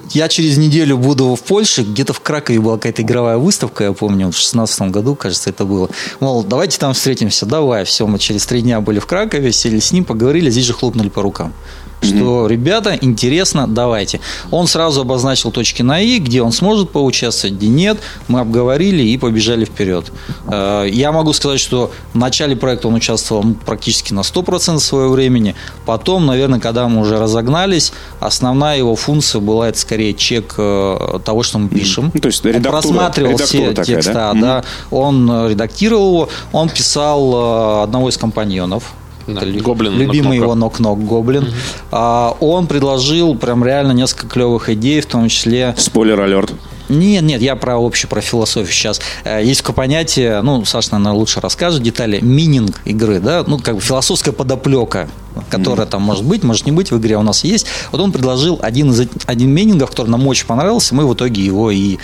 Я 0.09 0.27
через 0.27 0.57
неделю 0.57 0.97
буду 0.97 1.35
в 1.35 1.41
Польше, 1.41 1.83
где-то 1.83 2.13
в 2.13 2.19
Кракове 2.19 2.59
была 2.59 2.77
какая-то 2.77 3.01
игровая 3.01 3.37
выставка, 3.37 3.83
я 3.83 3.93
помню, 3.93 4.27
в 4.27 4.31
2016 4.31 4.81
году, 4.91 5.15
кажется, 5.15 5.49
это 5.49 5.65
было. 5.65 5.89
Мол, 6.19 6.43
давайте 6.43 6.79
там 6.79 6.93
встретимся, 6.93 7.45
давай. 7.45 7.83
Все, 7.85 8.07
мы 8.07 8.19
через 8.19 8.45
три 8.45 8.61
дня 8.61 8.81
были 8.81 8.99
в 8.99 9.05
Кракове, 9.05 9.51
сели 9.51 9.79
с 9.79 9.91
ним, 9.91 10.05
поговорили, 10.05 10.49
здесь 10.49 10.65
же 10.65 10.73
хлопнули 10.73 11.09
по 11.09 11.21
рукам. 11.21 11.53
Что, 12.01 12.47
ребята, 12.47 12.97
интересно, 13.01 13.67
давайте. 13.67 14.19
Он 14.51 14.67
сразу 14.67 15.01
обозначил 15.01 15.51
точки 15.51 15.81
на 15.81 15.99
«и», 15.99 16.19
где 16.19 16.41
он 16.41 16.51
сможет 16.51 16.91
поучаствовать, 16.91 17.55
где 17.57 17.67
нет. 17.67 17.97
Мы 18.27 18.39
обговорили 18.39 19.01
и 19.03 19.17
побежали 19.17 19.65
вперед. 19.65 20.11
Э, 20.47 20.87
Я 20.89 21.11
могу 21.11 21.33
сказать, 21.33 21.59
что 21.59 21.91
в 22.13 22.17
начале 22.17 22.55
проекта 22.55 22.87
он 22.87 22.93
участвовал 22.93 23.43
ну, 23.43 23.55
практически 23.55 24.13
на 24.13 24.19
100% 24.21 24.79
своего 24.79 25.11
времени. 25.11 25.55
Потом, 25.85 26.25
наверное, 26.25 26.59
когда 26.59 26.87
мы 26.87 27.01
уже 27.01 27.17
разогнались, 27.19 27.91
основная 28.19 28.77
его 28.77 28.95
функция 28.95 29.41
была 29.41 29.69
это 29.69 29.79
скорее 29.79 30.13
чек 30.13 30.53
э, 30.57 31.19
того, 31.25 31.43
что 31.43 31.57
мы 31.57 31.67
пишем. 31.69 32.11
Ну, 32.13 32.19
то 32.19 32.27
есть 32.27 32.45
он 32.45 32.51
редактура- 32.51 32.69
просматривал 32.69 33.31
редактура 33.31 33.61
все 33.63 33.69
такая, 33.73 33.85
текста, 33.85 34.13
да? 34.13 34.33
да. 34.33 34.63
Он 34.91 35.29
э, 35.29 35.49
редактировал 35.49 36.09
его, 36.13 36.29
он 36.51 36.69
писал 36.69 37.81
одного 37.83 38.09
из 38.09 38.17
компаньонов. 38.17 38.83
Да, 39.27 39.41
Это 39.41 39.59
Гоблин 39.61 39.93
любимый 39.97 40.37
Knock-Knock. 40.37 40.41
его 40.43 40.55
нок-нок 40.55 41.03
гоблин. 41.05 41.53
А, 41.91 42.35
он 42.39 42.67
предложил 42.67 43.35
прям 43.35 43.63
реально 43.63 43.91
несколько 43.91 44.27
клевых 44.27 44.69
идей, 44.69 45.01
в 45.01 45.05
том 45.05 45.27
числе 45.27 45.75
Спойлер 45.77 46.19
алерт. 46.21 46.53
нет, 46.89 47.23
нет, 47.23 47.41
я 47.41 47.57
про 47.57 47.77
общую, 47.77 48.09
про 48.09 48.21
философию 48.21 48.71
сейчас. 48.71 49.01
Э, 49.25 49.43
Есть 49.43 49.61
такое 49.61 49.75
понятие, 49.75 50.41
ну, 50.41 50.63
Саша, 50.63 50.93
наверное, 50.93 51.13
лучше 51.19 51.41
расскажет 51.41 51.83
детали, 51.83 52.19
мининг 52.21 52.79
игры, 52.85 53.19
да, 53.19 53.43
ну, 53.45 53.59
как 53.59 53.75
бы 53.75 53.81
философская 53.81 54.33
подоплека 54.33 55.09
которая 55.51 55.85
там 55.85 56.01
может 56.01 56.23
быть, 56.25 56.43
может 56.43 56.65
не 56.65 56.71
быть 56.71 56.89
в 56.89 56.97
игре, 56.97 57.15
у 57.15 57.21
нас 57.21 57.43
есть. 57.43 57.67
Вот 57.91 58.01
он 58.01 58.11
предложил 58.11 58.57
один 58.61 58.91
из 58.91 59.07
один 59.27 59.53
мейнингов, 59.53 59.91
который 59.91 60.09
нам 60.09 60.25
очень 60.27 60.47
понравился, 60.47 60.95
мы 60.95 61.07
в 61.07 61.13
итоге 61.13 61.45
его 61.45 61.69
и 61.69 61.97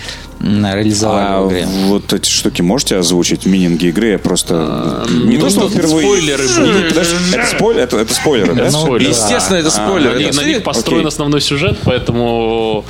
реализовали 0.44 1.26
а 1.26 1.40
в 1.42 1.48
игре. 1.50 1.66
вот 1.86 2.12
эти 2.12 2.28
штуки 2.28 2.60
можете 2.62 2.96
озвучить, 2.98 3.46
мининги 3.46 3.86
игры? 3.86 4.08
Я 4.12 4.18
просто... 4.18 4.54
А, 4.56 5.06
не 5.08 5.36
то, 5.38 5.44
ну, 5.44 5.50
что 5.50 5.60
тут 5.62 5.72
впервые... 5.72 6.06
спойлеры 6.06 6.44
будут. 6.48 6.88
подожди, 6.88 7.14
Это 7.32 7.46
спойлер- 7.56 7.80
это- 7.80 7.96
это 7.98 8.14
спойлеры, 8.14 8.54
да? 8.54 8.64
Ну, 8.70 8.84
Спойлеры. 8.84 9.10
Естественно, 9.10 9.56
это 9.56 9.70
спойлер. 9.70 10.14
Они- 10.16 10.24
Это 10.24 10.36
на 10.36 10.44
них 10.44 10.62
построен 10.62 11.00
Окей. 11.00 11.08
основной 11.08 11.40
сюжет, 11.40 11.78
поэтому 11.84 12.84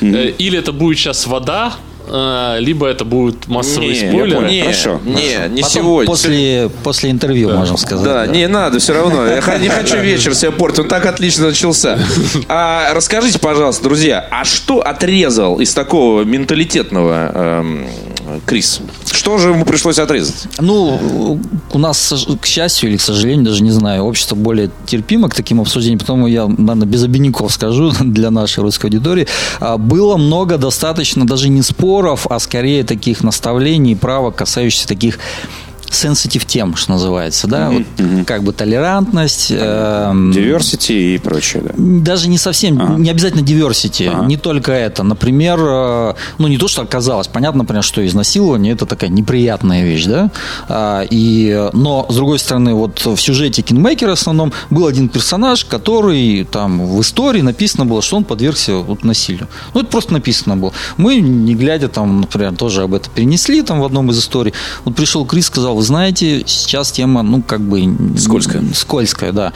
э, 0.00 0.32
или 0.38 0.58
это 0.58 0.72
будет 0.72 0.98
сейчас 0.98 1.26
вода, 1.26 1.74
либо 2.08 2.86
это 2.86 3.04
будут 3.04 3.48
массовые 3.48 3.90
Не, 3.90 4.08
спойлеры. 4.10 4.48
не, 4.48 4.60
Хорошо, 4.62 5.00
не, 5.04 5.48
не 5.48 5.62
Потом 5.62 5.70
сегодня. 5.70 6.06
После, 6.06 6.70
после 6.82 7.10
интервью, 7.10 7.50
можем 7.50 7.76
сказать. 7.76 8.04
Да, 8.04 8.26
не 8.26 8.46
надо, 8.48 8.78
все 8.78 8.92
равно. 8.94 9.26
Я 9.26 9.58
не 9.58 9.68
хочу 9.68 9.96
вечер 10.00 10.34
себе 10.34 10.50
портить. 10.50 10.80
Он 10.80 10.88
так 10.88 11.06
отлично 11.06 11.46
начался. 11.46 11.98
А 12.48 12.92
расскажите, 12.94 13.38
пожалуйста, 13.38 13.84
друзья, 13.84 14.26
а 14.30 14.44
что 14.44 14.80
отрезал 14.80 15.60
из 15.60 15.72
такого 15.72 16.22
менталитетного 16.24 17.30
эм, 17.34 17.86
Крис? 18.46 18.80
Что 19.10 19.38
же 19.38 19.50
ему 19.50 19.64
пришлось 19.64 19.98
отрезать? 19.98 20.46
Ну, 20.58 21.40
у 21.72 21.78
нас, 21.78 22.26
к 22.40 22.46
счастью 22.46 22.90
или 22.90 22.96
к 22.96 23.00
сожалению, 23.00 23.44
даже 23.44 23.62
не 23.62 23.70
знаю, 23.70 24.04
общество 24.04 24.34
более 24.36 24.70
терпимо 24.86 25.28
к 25.28 25.34
таким 25.34 25.60
обсуждениям, 25.60 25.98
потому 26.00 26.26
я, 26.26 26.46
наверное, 26.46 26.86
без 26.86 27.02
обиняков 27.04 27.52
скажу 27.52 27.92
для 28.00 28.30
нашей 28.30 28.60
русской 28.60 28.86
аудитории. 28.86 29.26
А, 29.60 29.78
Было 29.78 30.16
много 30.16 30.58
достаточно 30.58 31.26
даже 31.26 31.48
не 31.48 31.62
споров, 31.62 31.93
а 32.28 32.38
скорее 32.38 32.84
таких 32.84 33.22
наставлений, 33.22 33.94
правок, 33.94 34.36
касающихся 34.36 34.88
таких 34.88 35.18
sensitive 35.90 36.44
тем, 36.46 36.76
что 36.76 36.92
называется, 36.92 37.46
да, 37.46 37.70
вот 37.70 37.82
как 38.26 38.42
бы 38.42 38.52
толерантность, 38.52 39.50
эм, 39.50 40.30
Diversity 40.30 41.14
и 41.14 41.18
прочее, 41.18 41.62
да. 41.64 41.74
даже 41.76 42.28
не 42.28 42.38
совсем, 42.38 43.02
не 43.02 43.10
обязательно 43.10 43.42
diversity, 43.42 44.26
не 44.26 44.36
только 44.36 44.72
это. 44.72 45.02
Например, 45.02 45.58
э, 45.60 46.14
ну 46.38 46.48
не 46.48 46.58
то, 46.58 46.68
что 46.68 46.82
оказалось, 46.82 47.28
понятно, 47.28 47.58
например, 47.58 47.82
что 47.82 48.04
изнасилование 48.06 48.74
это 48.74 48.86
такая 48.86 49.10
неприятная 49.10 49.84
вещь, 49.84 50.06
да, 50.06 50.30
А, 50.68 51.02
и, 51.08 51.50
э, 51.50 51.70
но 51.72 52.06
с 52.08 52.14
другой 52.14 52.38
стороны, 52.38 52.74
вот 52.74 53.04
в 53.04 53.16
сюжете 53.16 53.62
Кингмейкера 53.62 54.10
в 54.10 54.20
основном 54.20 54.52
был 54.70 54.86
один 54.86 55.08
персонаж, 55.08 55.64
который 55.64 56.44
там 56.44 56.86
в 56.86 57.00
истории 57.00 57.40
написано 57.40 57.86
было, 57.86 58.02
что 58.02 58.16
он 58.16 58.24
подвергся 58.24 58.76
вот, 58.76 59.04
насилию. 59.04 59.48
Ну 59.74 59.80
это 59.80 59.90
просто 59.90 60.12
написано 60.12 60.56
было. 60.56 60.72
Мы, 60.96 61.16
не 61.20 61.54
глядя 61.54 61.88
там, 61.88 62.22
например, 62.22 62.54
тоже 62.56 62.82
об 62.82 62.94
этом 62.94 63.12
перенесли 63.14 63.62
там 63.62 63.80
в 63.80 63.84
одном 63.84 64.10
из 64.10 64.18
историй. 64.18 64.52
Вот 64.84 64.94
пришел 64.96 65.24
Крис, 65.24 65.46
сказал, 65.46 65.73
вы 65.74 65.82
знаете, 65.82 66.42
сейчас 66.46 66.92
тема, 66.92 67.22
ну 67.22 67.42
как 67.42 67.60
бы 67.60 67.82
Скользкая. 68.18 68.62
скользкая, 68.74 69.32
да. 69.32 69.52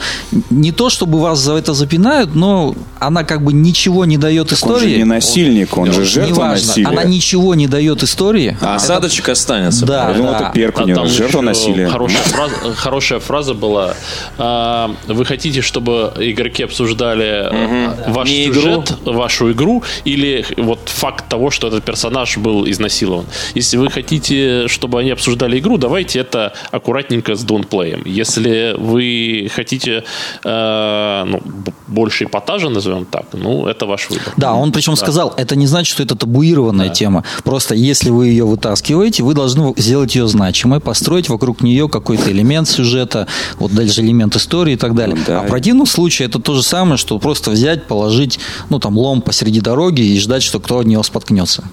Не 0.49 0.71
то, 0.71 0.89
чтобы 0.89 1.19
вас 1.19 1.39
за 1.39 1.53
это 1.53 1.73
запинают, 1.73 2.35
но 2.35 2.75
она 2.99 3.23
как 3.23 3.43
бы 3.43 3.53
ничего 3.53 4.05
не 4.05 4.17
дает 4.17 4.45
Он 4.45 4.49
же 4.49 4.55
истории. 4.55 4.97
не 4.97 5.03
насильник, 5.05 5.77
он 5.77 5.91
же 5.91 6.03
жертва 6.05 6.33
Неважно, 6.33 6.67
насилия. 6.67 6.87
она 6.87 7.03
ничего 7.03 7.55
не 7.55 7.67
дает 7.67 8.03
истории. 8.03 8.57
А 8.61 8.75
осадочек 8.75 9.29
останется. 9.29 9.85
Да, 9.85 10.09
Я 10.09 10.13
думал, 10.15 10.31
да. 10.31 10.39
это 10.39 10.51
перк 10.53 10.79
у 10.79 10.83
А 10.99 11.05
жертва 11.05 11.41
насилия. 11.41 11.87
Хорошая 11.89 12.23
фраза, 12.23 12.55
хорошая 12.75 13.19
фраза 13.19 13.53
была. 13.53 13.93
А, 14.37 14.91
Вы 15.07 15.25
хотите, 15.25 15.61
чтобы 15.61 16.11
игроки 16.17 16.63
обсуждали 16.63 17.49
э, 17.51 18.11
ваш 18.11 18.27
Не 18.27 18.47
сюжет, 18.47 18.93
вашу 19.05 19.51
игру, 19.51 19.83
или 20.05 20.45
вот 20.57 20.79
факт 20.85 21.27
того, 21.29 21.51
что 21.51 21.67
этот 21.67 21.83
персонаж 21.83 22.37
был 22.37 22.67
изнасилован? 22.69 23.25
Если 23.55 23.77
вы 23.77 23.89
хотите, 23.89 24.67
чтобы 24.67 24.99
они 24.99 25.11
обсуждали 25.11 25.59
игру, 25.59 25.77
давайте 25.77 26.08
это 26.15 26.53
аккуратненько 26.71 27.35
с 27.35 27.43
донплеем. 27.43 28.01
Если 28.05 28.75
вы 28.77 29.49
хотите 29.53 30.03
э, 30.43 31.23
ну, 31.25 31.41
больше 31.87 32.25
эпатажа, 32.25 32.69
назовем 32.69 33.05
так, 33.05 33.25
ну, 33.33 33.67
это 33.67 33.85
ваш 33.85 34.09
выбор. 34.09 34.33
Да, 34.37 34.53
он 34.53 34.71
причем 34.71 34.95
сказал, 34.95 35.33
это 35.37 35.55
не 35.55 35.67
значит, 35.67 35.93
что 35.93 36.03
это 36.03 36.15
табуированная 36.15 36.89
тема. 36.89 37.23
Просто 37.43 37.75
если 37.75 38.09
вы 38.09 38.27
ее 38.27 38.45
вытаскиваете, 38.45 39.23
вы 39.23 39.33
должны 39.33 39.73
сделать 39.77 40.15
ее 40.15 40.27
значимой, 40.27 40.79
построить 40.79 41.29
вокруг 41.29 41.61
нее 41.61 41.89
какой-то 41.89 42.31
элемент 42.31 42.67
сюжета, 42.67 43.27
вот 43.57 43.73
дальше 43.73 44.01
элемент 44.01 44.35
истории 44.35 44.73
и 44.73 44.77
так 44.77 44.95
далее. 44.95 45.17
Да. 45.27 45.41
А 45.41 45.43
в 45.43 45.47
противном 45.47 45.85
случае 45.85 46.27
это 46.27 46.39
то 46.39 46.53
же 46.53 46.63
самое, 46.63 46.97
что 46.97 47.17
просто 47.19 47.51
взять, 47.51 47.87
положить, 47.87 48.39
ну 48.69 48.79
там 48.79 48.97
лом 48.97 49.21
посреди 49.21 49.61
дороги 49.61 50.01
и 50.01 50.19
ждать, 50.19 50.43
что 50.43 50.59
кто 50.59 50.79
от 50.79 50.85
него 50.85 51.03
споткнется. 51.03 51.63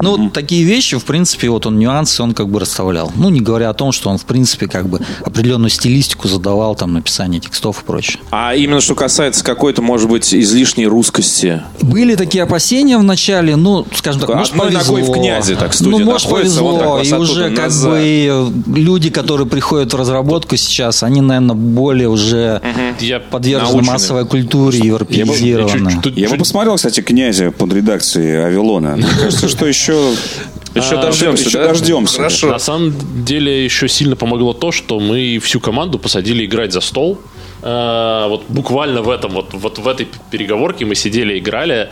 Ну, 0.00 0.16
вот 0.16 0.32
такие 0.32 0.64
вещи, 0.64 0.98
в 0.98 1.04
принципе, 1.04 1.48
вот 1.50 1.66
он 1.66 1.78
нюансы, 1.78 2.22
он 2.22 2.34
как 2.34 2.48
бы 2.48 2.60
расставлял. 2.60 3.12
Ну, 3.16 3.30
не 3.30 3.40
говоря 3.40 3.70
о 3.70 3.74
том, 3.74 3.92
что 3.92 4.10
он, 4.10 4.18
в 4.18 4.24
принципе, 4.24 4.66
как 4.68 4.88
бы 4.88 5.00
определенную 5.24 5.70
стилистику 5.70 6.28
задавал, 6.28 6.74
там, 6.74 6.92
написание 6.92 7.40
текстов 7.40 7.82
и 7.82 7.84
прочее. 7.84 8.18
А 8.30 8.54
именно 8.54 8.80
что 8.80 8.94
касается 8.94 9.44
какой-то, 9.44 9.82
может 9.82 10.08
быть, 10.08 10.34
излишней 10.34 10.86
русскости. 10.86 11.62
Были 11.80 12.14
такие 12.16 12.44
опасения 12.44 12.98
в 12.98 13.02
начале, 13.02 13.56
ну, 13.56 13.86
скажем 13.94 14.20
так, 14.20 14.34
может, 14.34 14.52
одной 14.52 14.72
повезло. 14.72 14.96
ногой 14.98 15.10
в 15.10 15.14
князе, 15.18 15.56
так, 15.56 15.74
студия 15.74 15.98
Ну, 15.98 16.04
может, 16.04 16.28
находится, 16.28 16.62
вот 16.62 16.78
так 16.80 16.88
повезло. 16.90 17.16
и 17.16 17.20
уже 17.20 17.50
как 17.50 17.64
назад. 17.66 17.90
бы 17.92 17.98
э, 18.00 18.48
люди, 18.76 19.10
которые 19.10 19.46
приходят 19.46 19.92
в 19.92 19.96
разработку 19.96 20.56
сейчас, 20.56 21.02
они, 21.02 21.20
наверное, 21.20 21.54
более 21.56 22.08
уже 22.08 22.60
Я 23.00 23.20
подвержены 23.20 23.72
Научены. 23.72 23.92
массовой 23.92 24.26
культуре, 24.26 24.76
чуть- 24.78 24.86
европеизированы. 24.86 26.00
чуть- 26.02 26.16
Я 26.16 26.24
бы 26.26 26.30
чуть- 26.32 26.38
посмотрел, 26.40 26.76
кстати, 26.76 27.00
князя 27.00 27.50
под 27.50 27.72
редакцией 27.72 28.44
Авилона. 28.44 28.96
Мне 28.96 29.06
кажется, 29.20 29.48
что 29.48 29.66
еще... 29.66 29.83
Еще 29.92 30.96
А, 30.96 31.02
дождемся, 31.02 31.44
еще 31.48 31.58
да? 31.58 31.68
дождемся. 31.68 32.16
Хорошо. 32.16 32.48
На 32.48 32.58
самом 32.58 33.24
деле 33.24 33.64
еще 33.64 33.88
сильно 33.88 34.16
помогло 34.16 34.52
то, 34.52 34.72
что 34.72 34.98
мы 34.98 35.38
всю 35.38 35.60
команду 35.60 35.98
посадили 35.98 36.44
играть 36.44 36.72
за 36.72 36.80
стол. 36.80 37.18
Э, 37.62 38.26
Вот 38.28 38.44
буквально 38.48 39.00
в 39.02 39.08
этом, 39.08 39.32
вот, 39.32 39.54
вот 39.54 39.78
в 39.78 39.86
этой 39.88 40.08
переговорке 40.30 40.84
мы 40.84 40.94
сидели, 40.96 41.38
играли. 41.38 41.90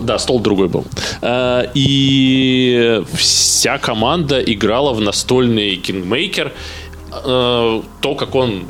Да, 0.00 0.18
стол 0.18 0.40
другой 0.40 0.68
был. 0.68 0.84
Э, 1.22 1.66
И 1.74 3.00
вся 3.16 3.78
команда 3.78 4.40
играла 4.40 4.92
в 4.92 5.00
настольный 5.00 5.76
Kingmaker 5.76 6.50
э, 7.24 7.82
то, 8.00 8.14
как 8.14 8.34
он 8.34 8.64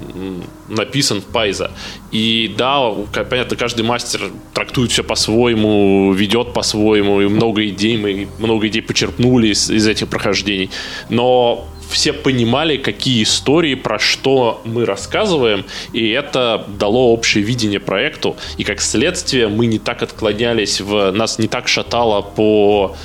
написан 0.68 1.20
в 1.20 1.26
Пайза. 1.26 1.70
И 2.12 2.55
да, 2.57 2.90
понятно, 3.30 3.57
каждый 3.57 3.82
мастер 3.82 4.30
трактует 4.53 4.90
все 4.92 5.03
по-своему, 5.03 6.12
ведет 6.12 6.53
по-своему, 6.53 7.20
и 7.20 7.26
много 7.26 7.66
идей, 7.68 7.97
мы 7.97 8.28
много 8.38 8.68
идей 8.68 8.82
почерпнули 8.82 9.49
из, 9.49 9.70
из 9.70 9.86
этих 9.86 10.09
прохождений. 10.09 10.70
Но 11.09 11.68
все 11.90 12.12
понимали, 12.12 12.76
какие 12.76 13.22
истории, 13.22 13.74
про 13.74 13.99
что 13.99 14.61
мы 14.64 14.84
рассказываем, 14.84 15.64
и 15.92 16.09
это 16.11 16.64
дало 16.78 17.12
общее 17.12 17.45
видение 17.45 17.80
проекту. 17.80 18.36
И 18.59 18.64
как 18.64 18.80
следствие 18.80 19.49
мы 19.49 19.66
не 19.66 19.78
так 19.78 20.03
отклонялись, 20.03 20.80
в, 20.80 21.11
нас 21.12 21.38
не 21.38 21.47
так 21.47 21.68
шатало 21.68 22.22
по 22.22 22.97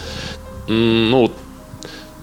ну, 0.68 1.32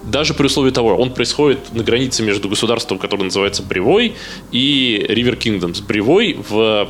даже 0.03 0.33
при 0.33 0.45
условии 0.45 0.71
того, 0.71 0.95
он 0.95 1.13
происходит 1.13 1.73
на 1.73 1.83
границе 1.83 2.23
между 2.23 2.49
государством, 2.49 2.99
которое 2.99 3.25
называется 3.25 3.63
Бревой, 3.63 4.15
и 4.51 5.05
River 5.09 5.37
Kingdoms. 5.37 5.83
Бревой 5.85 6.37
в 6.49 6.87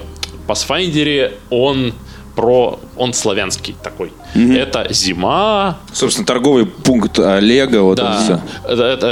Pathfinder 0.47 1.34
он 1.49 1.93
про... 2.38 2.79
Он 2.95 3.13
славянский 3.13 3.75
такой. 3.83 4.13
Это 4.35 4.88
зима, 4.93 5.79
Собственно, 5.91 6.27
торговый 6.27 6.67
пункт 6.67 7.17
Олега, 7.17 7.81
вот 7.81 7.97
это 7.97 8.19
все. 8.19 8.41
да, 8.67 8.71
это, 8.71 8.83
это, 8.83 9.07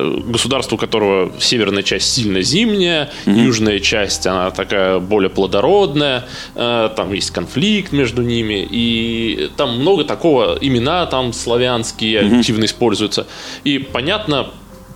э, 0.00 0.20
государство, 0.30 0.74
у 0.74 0.78
которого 0.78 1.32
северная 1.40 1.82
часть 1.82 2.12
сильно 2.12 2.42
зимняя, 2.42 3.08
южная 3.24 3.80
часть 3.80 4.26
она 4.26 4.50
такая 4.50 4.98
более 4.98 5.30
плодородная, 5.30 6.26
э, 6.54 6.90
там 6.94 7.14
есть 7.14 7.30
конфликт 7.30 7.92
между 7.92 8.20
ними, 8.20 8.68
и 8.70 9.50
там 9.56 9.78
много 9.78 10.04
такого, 10.04 10.58
имена 10.60 11.06
там 11.06 11.32
славянские 11.32 12.38
активно 12.38 12.66
используются. 12.66 13.26
И 13.64 13.78
понятно, 13.78 14.48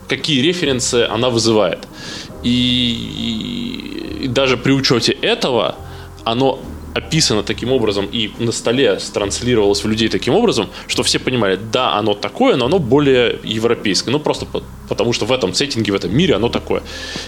какие 0.06 0.42
референсы 0.42 1.08
она 1.10 1.30
вызывает. 1.30 1.88
И, 2.42 4.18
и 4.24 4.28
даже 4.28 4.58
при 4.58 4.72
учете 4.72 5.12
этого, 5.12 5.76
оно 6.24 6.58
описано 6.94 7.42
таким 7.42 7.72
образом 7.72 8.06
и 8.12 8.30
на 8.38 8.52
столе 8.52 8.98
транслировалось 9.14 9.84
в 9.84 9.88
людей 9.88 10.08
таким 10.08 10.34
образом, 10.34 10.68
что 10.86 11.02
все 11.02 11.18
понимали, 11.18 11.58
да, 11.72 11.94
оно 11.94 12.14
такое, 12.14 12.56
но 12.56 12.66
оно 12.66 12.78
более 12.78 13.38
европейское. 13.44 14.12
Ну, 14.12 14.20
просто 14.20 14.46
по- 14.46 14.62
потому 14.88 15.12
что 15.12 15.26
в 15.26 15.32
этом 15.32 15.54
сеттинге, 15.54 15.92
в 15.92 15.94
этом 15.94 16.16
мире 16.16 16.34
оно 16.34 16.48
такое. 16.48 16.82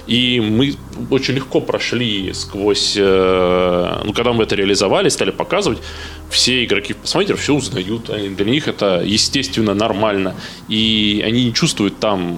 И 0.07 0.41
мы 0.41 0.75
очень 1.11 1.35
легко 1.35 1.61
прошли 1.61 2.33
сквозь... 2.35 2.95
э, 2.97 4.01
ну, 4.05 4.13
когда 4.13 4.33
мы 4.33 4.45
это 4.45 4.55
реализовали, 4.55 5.09
стали 5.09 5.31
показывать, 5.31 5.79
все 6.31 6.65
игроки 6.65 6.95
в 6.95 6.97
Pathfinder 7.05 7.37
все 7.37 7.55
узнают. 7.55 8.11
Они, 8.11 8.29
для 8.31 8.45
них 8.47 8.67
это 8.67 9.03
естественно, 9.05 9.73
нормально. 9.75 10.35
И 10.69 11.23
они 11.25 11.45
не 11.47 11.53
чувствуют 11.55 12.01
там 12.01 12.37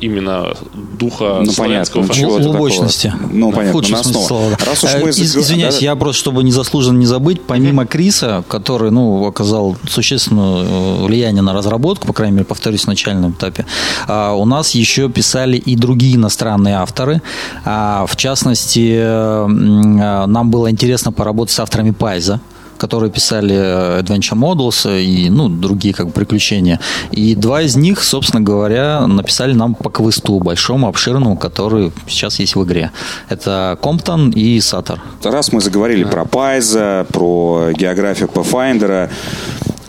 именно 0.00 0.54
духа 0.98 1.40
Ну, 1.44 1.52
славянского 1.52 2.02
понятно, 2.02 2.14
фашизма. 2.14 2.28
чего-то 2.30 2.44
Глубочности. 2.44 3.12
Ну, 3.32 3.50
Да, 3.50 3.56
понятно, 3.56 3.70
в 3.70 3.72
худшем 3.72 3.96
на 3.96 4.02
смысле 4.02 4.20
основу. 4.22 4.26
слова. 4.48 4.56
Раз 4.66 4.84
уж 4.84 4.90
Э, 4.94 4.98
мы 5.00 5.10
из- 5.10 5.18
заго- 5.36 5.40
Извиняюсь, 5.42 5.74
да, 5.74 5.80
я 5.80 5.96
просто, 5.96 6.20
чтобы 6.20 6.42
незаслуженно 6.44 6.98
не 6.98 7.06
забыть, 7.06 7.42
помимо 7.42 7.84
Криса, 7.86 8.42
который, 8.48 8.90
ну, 8.90 9.26
оказал 9.26 9.76
существенное 9.88 10.64
э, 10.64 11.04
влияние 11.04 11.42
на 11.42 11.52
разработку, 11.52 12.06
по 12.06 12.12
крайней 12.12 12.34
мере, 12.36 12.46
повторюсь, 12.46 12.82
в 12.84 12.86
начальном 12.88 13.32
этапе, 13.32 13.66
а, 14.08 14.32
у 14.34 14.44
нас 14.46 14.70
еще 14.74 15.08
писали 15.10 15.56
и 15.58 15.76
другие 15.76 16.14
иностранные 16.16 16.76
авторы. 16.76 17.20
А, 17.64 18.06
В 18.06 18.16
частности, 18.16 18.94
э, 18.98 19.46
нам 19.46 20.50
было 20.50 20.70
интересно 20.70 21.12
поработать 21.12 21.54
с 21.54 21.60
авторами 21.60 21.90
Пайза 21.90 22.40
которые 22.78 23.10
писали 23.10 23.54
э, 23.54 24.02
Adventure 24.02 24.36
Models 24.36 25.02
и 25.02 25.30
ну, 25.30 25.48
другие 25.48 25.94
как 25.94 26.06
бы 26.06 26.12
приключения. 26.12 26.80
И 27.12 27.34
два 27.34 27.62
из 27.62 27.76
них, 27.76 28.02
собственно 28.02 28.42
говоря, 28.42 29.06
написали 29.06 29.52
нам 29.52 29.74
по 29.74 29.90
квесту 29.90 30.38
большому, 30.40 30.88
обширному, 30.88 31.36
который 31.36 31.92
сейчас 32.08 32.38
есть 32.40 32.56
в 32.56 32.64
игре. 32.64 32.90
Это 33.28 33.78
Комптон 33.82 34.30
и 34.30 34.60
Сатор. 34.60 35.00
Раз 35.22 35.52
мы 35.52 35.60
заговорили 35.60 36.04
про 36.04 36.24
Пайза, 36.24 37.06
про 37.12 37.72
географию 37.72 38.28
Pathfinder, 38.28 39.10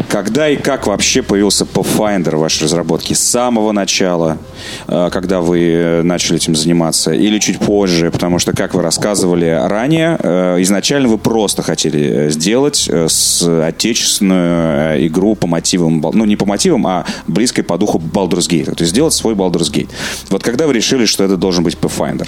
когда 0.07 0.49
и 0.49 0.55
как 0.55 0.87
вообще 0.87 1.21
появился 1.21 1.65
Pathfinder 1.65 2.35
в 2.35 2.39
вашей 2.39 2.63
разработке? 2.63 3.15
С 3.15 3.19
самого 3.19 3.71
начала, 3.71 4.37
э, 4.87 5.09
когда 5.11 5.41
вы 5.41 5.59
э, 5.59 6.01
начали 6.03 6.37
этим 6.37 6.55
заниматься, 6.55 7.13
или 7.13 7.39
чуть 7.39 7.59
позже? 7.59 8.11
Потому 8.11 8.39
что, 8.39 8.53
как 8.53 8.73
вы 8.73 8.81
рассказывали 8.81 9.59
ранее, 9.65 10.17
э, 10.19 10.61
изначально 10.61 11.07
вы 11.07 11.17
просто 11.17 11.61
хотели 11.61 12.29
сделать 12.29 12.89
с 12.89 13.43
отечественную 13.43 15.07
игру 15.07 15.35
по 15.35 15.47
мотивам, 15.47 16.03
ну 16.13 16.25
не 16.25 16.35
по 16.35 16.45
мотивам, 16.45 16.87
а 16.87 17.05
близкой 17.27 17.63
по 17.63 17.77
духу 17.77 17.99
Baldur's 17.99 18.49
Gate. 18.49 18.75
То 18.75 18.83
есть 18.83 18.91
сделать 18.91 19.13
свой 19.13 19.35
Baldur's 19.35 19.71
Gate. 19.71 19.89
Вот 20.29 20.43
когда 20.43 20.67
вы 20.67 20.73
решили, 20.73 21.05
что 21.05 21.23
это 21.23 21.37
должен 21.37 21.63
быть 21.63 21.75
Pathfinder? 21.75 22.27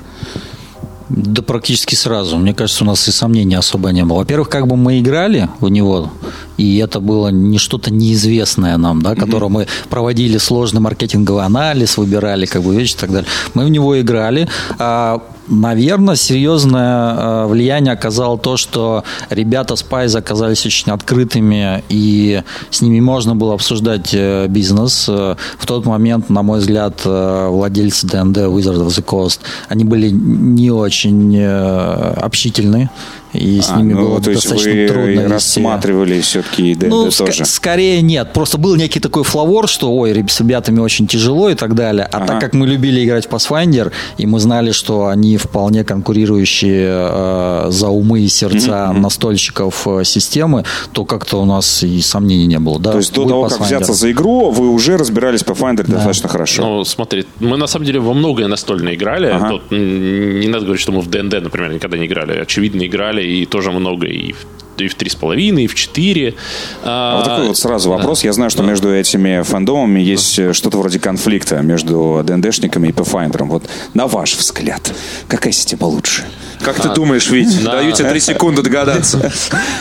Да 1.10 1.42
практически 1.42 1.96
сразу. 1.96 2.38
Мне 2.38 2.54
кажется, 2.54 2.84
у 2.84 2.88
нас 2.88 3.08
и 3.08 3.12
сомнений 3.12 3.56
особо 3.56 3.90
не 3.90 4.06
было. 4.06 4.20
Во-первых, 4.20 4.48
как 4.50 4.68
бы 4.68 4.76
мы 4.76 5.00
играли 5.00 5.50
в 5.60 5.70
него, 5.70 6.12
и 6.60 6.78
это 6.78 7.00
было 7.00 7.30
не 7.30 7.58
что-то 7.58 7.92
неизвестное 7.92 8.78
нам, 8.78 9.02
да, 9.02 9.16
которое 9.16 9.50
мы 9.50 9.68
проводили 9.90 10.38
сложный 10.38 10.82
маркетинговый 10.82 11.46
анализ, 11.46 11.98
выбирали 11.98 12.46
как 12.46 12.64
бы 12.64 12.76
вещи 12.76 12.96
и 12.96 12.98
так 12.98 13.12
далее. 13.12 13.30
Мы 13.54 13.66
в 13.66 13.70
него 13.70 14.00
играли. 14.00 14.48
А, 14.78 15.22
Наверное, 15.50 16.16
серьезное 16.16 17.16
э, 17.16 17.46
влияние 17.48 17.94
оказало 17.94 18.38
то, 18.38 18.56
что 18.56 19.04
ребята 19.32 19.74
Spice 19.74 20.16
оказались 20.16 20.64
очень 20.64 20.92
открытыми, 20.92 21.84
и 21.90 22.44
с 22.70 22.82
ними 22.82 23.00
можно 23.00 23.36
было 23.36 23.56
обсуждать 23.56 24.14
э, 24.14 24.46
бизнес. 24.48 25.08
Э, 25.10 25.36
В 25.58 25.66
тот 25.66 25.88
момент, 25.88 26.30
на 26.30 26.44
мой 26.44 26.60
взгляд, 26.60 27.02
э, 27.04 27.48
владельцы 27.50 28.06
ДНД 28.06 28.38
Wizard 28.38 28.78
of 28.78 28.90
the 28.90 29.04
Coast, 29.04 29.40
они 29.70 29.86
были 29.86 30.10
не 30.12 30.70
очень 30.70 31.42
общительны, 31.42 32.90
и 33.34 33.62
с 33.62 33.70
А, 33.70 33.78
ними 33.78 33.94
ну, 33.94 34.02
было 34.02 34.22
то 34.22 34.32
есть 34.32 34.44
достаточно 34.44 34.72
вы 34.82 34.88
трудно 34.88 35.10
вести. 35.12 35.28
рассматривали 35.28 36.22
все-таки 36.22 36.76
ДНД 36.76 36.90
Ну, 36.90 37.10
тоже? 37.12 37.46
скорее 37.46 38.02
нет. 38.02 38.34
Просто 38.34 38.58
был 38.58 38.76
некий 38.76 39.00
такой 39.00 39.24
флавор, 39.24 39.68
что, 39.68 39.92
ой, 39.96 40.26
с 40.28 40.40
ребятами 40.40 40.80
очень 40.80 41.08
тяжело 41.08 41.50
и 41.50 41.56
так 41.56 41.76
далее. 41.76 42.06
А 42.12 42.18
Ага. 42.18 42.26
так 42.28 42.42
как 42.42 42.54
мы 42.54 42.66
любили 42.68 43.04
играть 43.06 43.28
в 43.28 43.30
Pathfinder, 43.30 43.92
и 44.18 44.26
мы 44.26 44.40
знали, 44.40 44.72
что 44.72 45.08
они 45.08 45.38
вполне 45.38 45.84
конкурирующие 45.84 46.88
э, 46.90 47.66
за 47.70 47.88
умы 47.90 48.22
и 48.22 48.28
сердца 48.28 48.92
настольщиков 48.94 49.88
э, 49.88 50.04
системы, 50.04 50.64
то 50.92 51.06
как-то 51.06 51.42
у 51.42 51.46
нас 51.46 51.84
и 51.84 52.02
сомнений 52.02 52.48
не 52.48 52.60
было. 52.60 52.80
Да, 52.80 52.92
То 52.94 52.98
есть 52.98 53.14
до 53.14 53.26
того, 53.26 53.48
как 53.48 53.60
Pathfinder. 53.60 53.66
взяться 53.66 53.94
за 53.94 54.12
игру, 54.12 54.52
вы 54.52 54.70
уже 54.70 54.98
разбирались 54.98 55.44
по 55.44 55.52
Pathfinder 55.54 55.90
достаточно 55.90 56.30
хорошо. 56.30 56.62
Ну, 56.64 56.84
смотри, 56.86 57.26
мы 57.40 57.58
на 57.58 57.68
самом 57.68 57.86
деле 57.86 58.00
во 58.00 58.14
многое 58.14 58.48
настольно 58.48 58.94
играли. 58.96 59.28
Ага. 59.28 59.50
Тут 59.50 59.72
не 59.72 60.48
надо 60.48 60.66
говорить, 60.66 60.82
что 60.82 60.92
мы 60.92 61.02
в 61.02 61.10
ДНД, 61.10 61.42
например, 61.44 61.74
никогда 61.74 61.98
не 61.98 62.06
играли. 62.06 62.40
Очевидно, 62.40 62.86
играли 62.86 63.19
и 63.20 63.46
тоже 63.46 63.72
много 63.72 64.08
и 64.08 64.34
и 64.82 64.88
в 64.88 64.96
три 64.96 65.10
с 65.10 65.16
половиной, 65.16 65.66
и 65.66 65.68
в 65.68 65.76
четыре. 65.76 66.36
А 66.84 67.18
вот 67.18 67.26
такой 67.26 67.48
вот 67.48 67.58
сразу 67.58 67.90
вопрос. 67.90 68.24
Я 68.24 68.34
знаю, 68.34 68.50
что 68.50 68.64
между 68.64 68.94
этими 68.94 69.42
фандомами 69.42 70.00
есть 70.00 70.40
э, 70.40 70.54
что-то 70.54 70.78
вроде 70.78 71.00
конфликта 71.00 71.58
между 71.58 72.22
ДНДшниками 72.24 72.88
и 72.88 72.92
Pathfinder. 72.92 73.44
Вот 73.44 73.64
на 73.94 74.08
ваш 74.08 74.36
взгляд, 74.38 74.94
какая 75.28 75.52
система 75.52 75.86
лучше? 75.86 76.24
Как 76.62 76.80
ты 76.82 76.90
думаешь, 76.94 77.30
Вить? 77.30 77.64
на- 77.64 77.72
Даю 77.72 77.92
тебе 77.94 78.10
три 78.10 78.20
секунды 78.20 78.62
догадаться. 78.62 79.32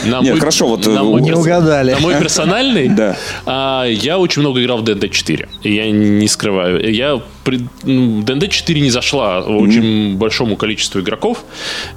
На 0.07 0.21
Нет, 0.21 0.39
хорошо, 0.39 0.69
вот, 0.69 0.87
на 0.87 1.01
э, 1.01 1.03
мой 1.03 1.21
не 1.23 1.31
перс- 1.31 1.39
угадали. 1.41 1.93
На 1.93 1.99
мой 2.01 2.15
персональный, 2.17 2.89
Да. 2.97 3.17
а, 3.47 3.85
я 3.85 4.19
очень 4.19 4.41
много 4.43 4.63
играл 4.63 4.79
в 4.79 4.85
ДНД 4.85 5.11
4. 5.11 5.49
И 5.63 5.75
Я 5.75 5.91
не 5.91 6.29
скрываю. 6.29 6.93
Я 6.95 7.21
при- 7.45 7.67
ну, 7.83 8.23
ДНД 8.23 8.49
4 8.51 8.81
не 8.81 8.91
зашла 8.91 9.41
очень 9.41 10.17
большому 10.17 10.57
количеству 10.57 11.01
игроков 11.01 11.45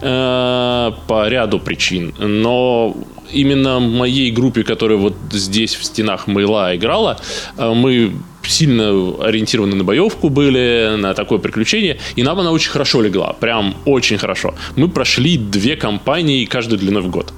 э, 0.02 0.92
по 1.08 1.28
ряду 1.28 1.60
причин. 1.60 2.14
Но 2.20 2.96
именно 3.32 3.80
моей 3.80 4.32
группе, 4.32 4.64
которая 4.64 4.98
вот 4.98 5.16
здесь 5.32 5.76
в 5.76 5.84
стенах 5.84 6.28
Мейла 6.28 6.76
играла, 6.76 7.20
э, 7.58 7.74
мы 7.74 8.14
сильно 8.44 8.90
ориентированы 9.24 9.76
на 9.76 9.84
боевку 9.84 10.30
были, 10.30 10.96
на 10.98 11.14
такое 11.14 11.40
приключение, 11.40 11.98
и 12.16 12.24
нам 12.24 12.40
она 12.40 12.52
очень 12.52 12.72
хорошо 12.72 13.02
легла, 13.02 13.34
прям 13.34 13.76
очень 13.86 14.18
хорошо. 14.18 14.54
Мы 14.76 14.90
прошли 14.90 15.38
две 15.38 15.76
кампании, 15.76 16.46
каждую 16.46 16.80
длиной 16.80 17.02
в 17.02 17.10
год. 17.10 17.34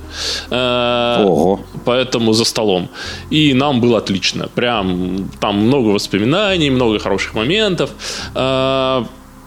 Э, 0.49 1.24
Ого. 1.26 1.60
Поэтому 1.86 2.34
за 2.34 2.45
столом. 2.45 2.89
И 3.32 3.54
нам 3.54 3.82
было 3.82 3.97
отлично. 3.97 4.47
Прям 4.56 5.30
там 5.39 5.58
много 5.58 5.89
воспоминаний, 5.89 6.70
много 6.70 6.99
хороших 6.99 7.34
моментов. 7.34 7.89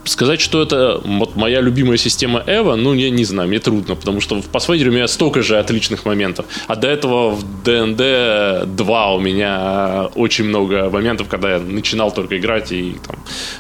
Э, 0.07 0.09
Сказать, 0.09 0.41
что 0.41 0.63
это 0.63 1.01
вот 1.05 1.37
моя 1.37 1.61
любимая 1.61 1.99
система 1.99 2.43
Эва, 2.47 2.77
ну, 2.77 2.95
я 2.95 3.11
не 3.11 3.25
знаю, 3.25 3.49
мне 3.49 3.59
трудно, 3.59 3.95
потому 3.97 4.21
что 4.21 4.41
в 4.41 4.49
Pathfinder 4.51 4.89
у 4.89 4.93
меня 4.93 5.09
столько 5.09 5.43
же 5.43 5.59
отличных 5.59 6.05
моментов. 6.05 6.47
А 6.69 6.77
до 6.77 6.89
этого 6.89 7.31
в 7.31 7.45
D&D 7.65 8.65
2 8.67 9.15
у 9.15 9.21
меня 9.21 10.09
очень 10.15 10.45
много 10.45 10.89
моментов, 10.91 11.29
когда 11.29 11.55
я 11.55 11.59
начинал 11.59 12.13
только 12.13 12.37
играть 12.39 12.73
и 12.73 12.97
там 13.07 13.17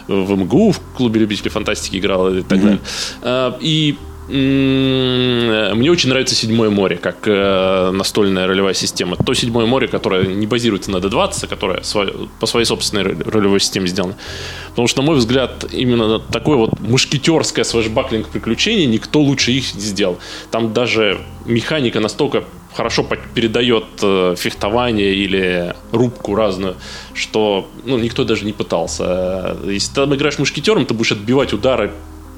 в 0.08 0.36
МГУ, 0.36 0.72
в 0.72 0.80
клубе 0.96 1.20
любителей 1.20 1.50
фантастики 1.50 1.98
играл 1.98 2.34
и 2.34 2.42
так 2.42 2.60
далее. 2.62 2.78
Э, 3.22 3.52
И 3.60 3.96
мне 4.28 5.90
очень 5.90 6.08
нравится 6.08 6.34
«Седьмое 6.34 6.70
море» 6.70 6.96
как 6.96 7.18
э, 7.26 7.90
настольная 7.92 8.46
ролевая 8.46 8.74
система. 8.74 9.16
То 9.16 9.34
«Седьмое 9.34 9.66
море», 9.66 9.88
которое 9.88 10.26
не 10.26 10.46
базируется 10.46 10.90
на 10.90 10.96
D20, 10.96 11.44
а 11.44 11.46
которое 11.46 11.82
по 12.40 12.46
своей 12.46 12.66
собственной 12.66 13.04
ро- 13.04 13.30
ролевой 13.30 13.60
системе 13.60 13.86
сделано. 13.86 14.16
Потому 14.70 14.88
что, 14.88 15.02
на 15.02 15.06
мой 15.06 15.16
взгляд, 15.16 15.64
именно 15.72 16.18
такое 16.18 16.56
вот 16.56 16.80
мушкетерское 16.80 17.64
свежбаклинг 17.64 18.28
приключение 18.28 18.86
никто 18.86 19.20
лучше 19.20 19.52
их 19.52 19.74
не 19.74 19.80
сделал. 19.80 20.18
Там 20.50 20.72
даже 20.72 21.20
механика 21.44 22.00
настолько 22.00 22.44
хорошо 22.74 23.06
передает 23.34 23.84
э, 24.02 24.34
фехтование 24.36 25.14
или 25.14 25.74
рубку 25.92 26.34
разную, 26.34 26.74
что 27.14 27.68
ну, 27.84 27.96
никто 27.96 28.24
даже 28.24 28.44
не 28.44 28.52
пытался. 28.52 29.04
Э, 29.62 29.70
Если 29.72 29.94
ты 29.94 30.02
играешь 30.02 30.38
мушкетером, 30.38 30.84
ты 30.84 30.94
будешь 30.94 31.12
отбивать 31.12 31.52
удары 31.52 31.92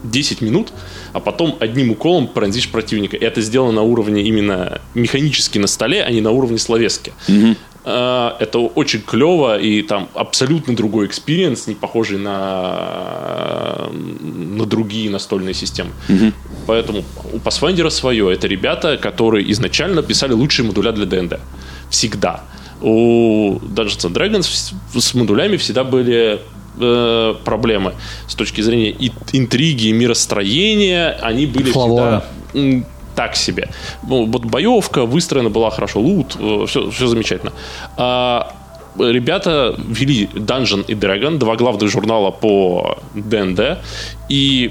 10 0.05 0.41
минут, 0.43 0.69
а 1.13 1.21
потом 1.21 1.57
одним 1.61 1.91
уколом 1.91 2.29
пронзишь 2.29 2.69
противника. 2.71 3.17
И 3.17 3.25
это 3.25 3.41
сделано 3.41 3.73
на 3.73 3.83
уровне 3.83 4.23
именно 4.23 4.81
механически 4.95 5.59
на 5.59 5.67
столе, 5.67 6.03
а 6.05 6.11
не 6.11 6.21
на 6.21 6.31
уровне 6.31 6.59
словески. 6.59 7.13
Э, 7.85 8.33
Это 8.41 8.59
очень 8.59 9.01
клево, 9.01 9.59
и 9.59 9.83
там 9.83 10.09
абсолютно 10.15 10.75
другой 10.77 11.07
experience, 11.07 11.67
не 11.69 11.75
похожий 11.75 12.19
на, 12.19 13.89
на 13.91 14.65
другие 14.67 15.11
настольные 15.11 15.55
системы. 15.55 15.91
Поэтому 16.67 17.05
у 17.33 17.39
Pathfinder 17.39 17.91
свое. 17.91 18.33
Это 18.33 18.47
ребята, 18.47 18.97
которые 18.97 19.51
изначально 19.53 20.03
писали 20.03 20.33
лучшие 20.33 20.67
модуля 20.67 20.93
для 20.93 21.07
ДНД. 21.07 21.41
Всегда. 21.91 22.43
У 22.81 23.57
Dungeons 23.59 24.05
and 24.07 24.13
Dragons 24.13 24.75
с 25.01 25.15
модулями 25.15 25.57
всегда 25.57 25.83
были 25.85 26.41
э, 26.81 27.35
проблемы 27.45 27.95
с 28.29 28.35
точки 28.35 28.61
зрения 28.61 28.91
и- 28.91 29.13
интриги, 29.33 29.87
и 29.89 29.93
миростроения. 29.93 31.19
Они 31.23 31.47
были 31.47 31.71
Flavor 31.73 32.10
а. 32.10 32.23
всегда 32.53 32.85
так 33.15 33.35
себе. 33.35 33.69
Ну, 34.07 34.27
вот 34.27 34.45
боевка 34.45 35.05
выстроена 35.05 35.51
была 35.51 35.71
хорошо, 35.71 35.99
лут, 36.01 36.37
все, 36.69 36.89
все 36.91 37.07
замечательно. 37.09 37.53
А, 37.97 38.55
ребята 38.97 39.75
вели 39.77 40.27
Dungeon 40.27 40.85
и 40.87 40.95
Dragon, 40.95 41.37
два 41.37 41.57
главных 41.57 41.91
журнала 41.91 42.31
по 42.31 42.99
ДНД, 43.15 43.79
и 44.29 44.71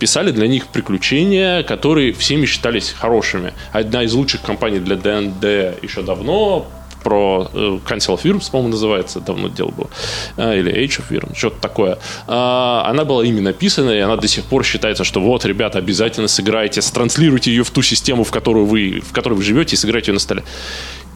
писали 0.00 0.32
для 0.32 0.48
них 0.48 0.66
приключения, 0.66 1.62
которые 1.62 2.12
всеми 2.12 2.44
считались 2.46 2.90
хорошими. 2.90 3.54
Одна 3.72 4.02
из 4.02 4.12
лучших 4.14 4.42
компаний 4.42 4.80
для 4.80 4.96
ДНД 4.96 5.82
еще 5.82 6.02
давно 6.02 6.66
про 7.02 7.50
э, 7.52 7.56
Council 7.86 8.16
of 8.16 8.22
Worms, 8.22 8.50
по-моему, 8.50 8.70
называется, 8.70 9.20
давно 9.20 9.48
дело 9.48 9.70
было, 9.70 9.90
э, 10.36 10.58
или 10.58 10.72
Age 10.72 11.00
of 11.00 11.10
Worms, 11.10 11.36
что-то 11.36 11.60
такое. 11.60 11.98
Э, 12.26 12.82
она 12.86 13.04
была 13.04 13.24
ими 13.24 13.40
написана, 13.40 13.90
и 13.90 13.98
она 13.98 14.16
до 14.16 14.28
сих 14.28 14.44
пор 14.44 14.64
считается, 14.64 15.04
что 15.04 15.20
вот, 15.20 15.44
ребята, 15.44 15.78
обязательно 15.78 16.28
сыграйте, 16.28 16.80
транслируйте 16.80 17.50
ее 17.50 17.64
в 17.64 17.70
ту 17.70 17.82
систему, 17.82 18.24
в 18.24 18.30
которой 18.30 18.64
вы, 18.64 19.00
в 19.00 19.12
которой 19.12 19.34
вы 19.34 19.42
живете, 19.42 19.76
и 19.76 19.78
сыграйте 19.78 20.10
ее 20.10 20.14
на 20.14 20.20
столе. 20.20 20.44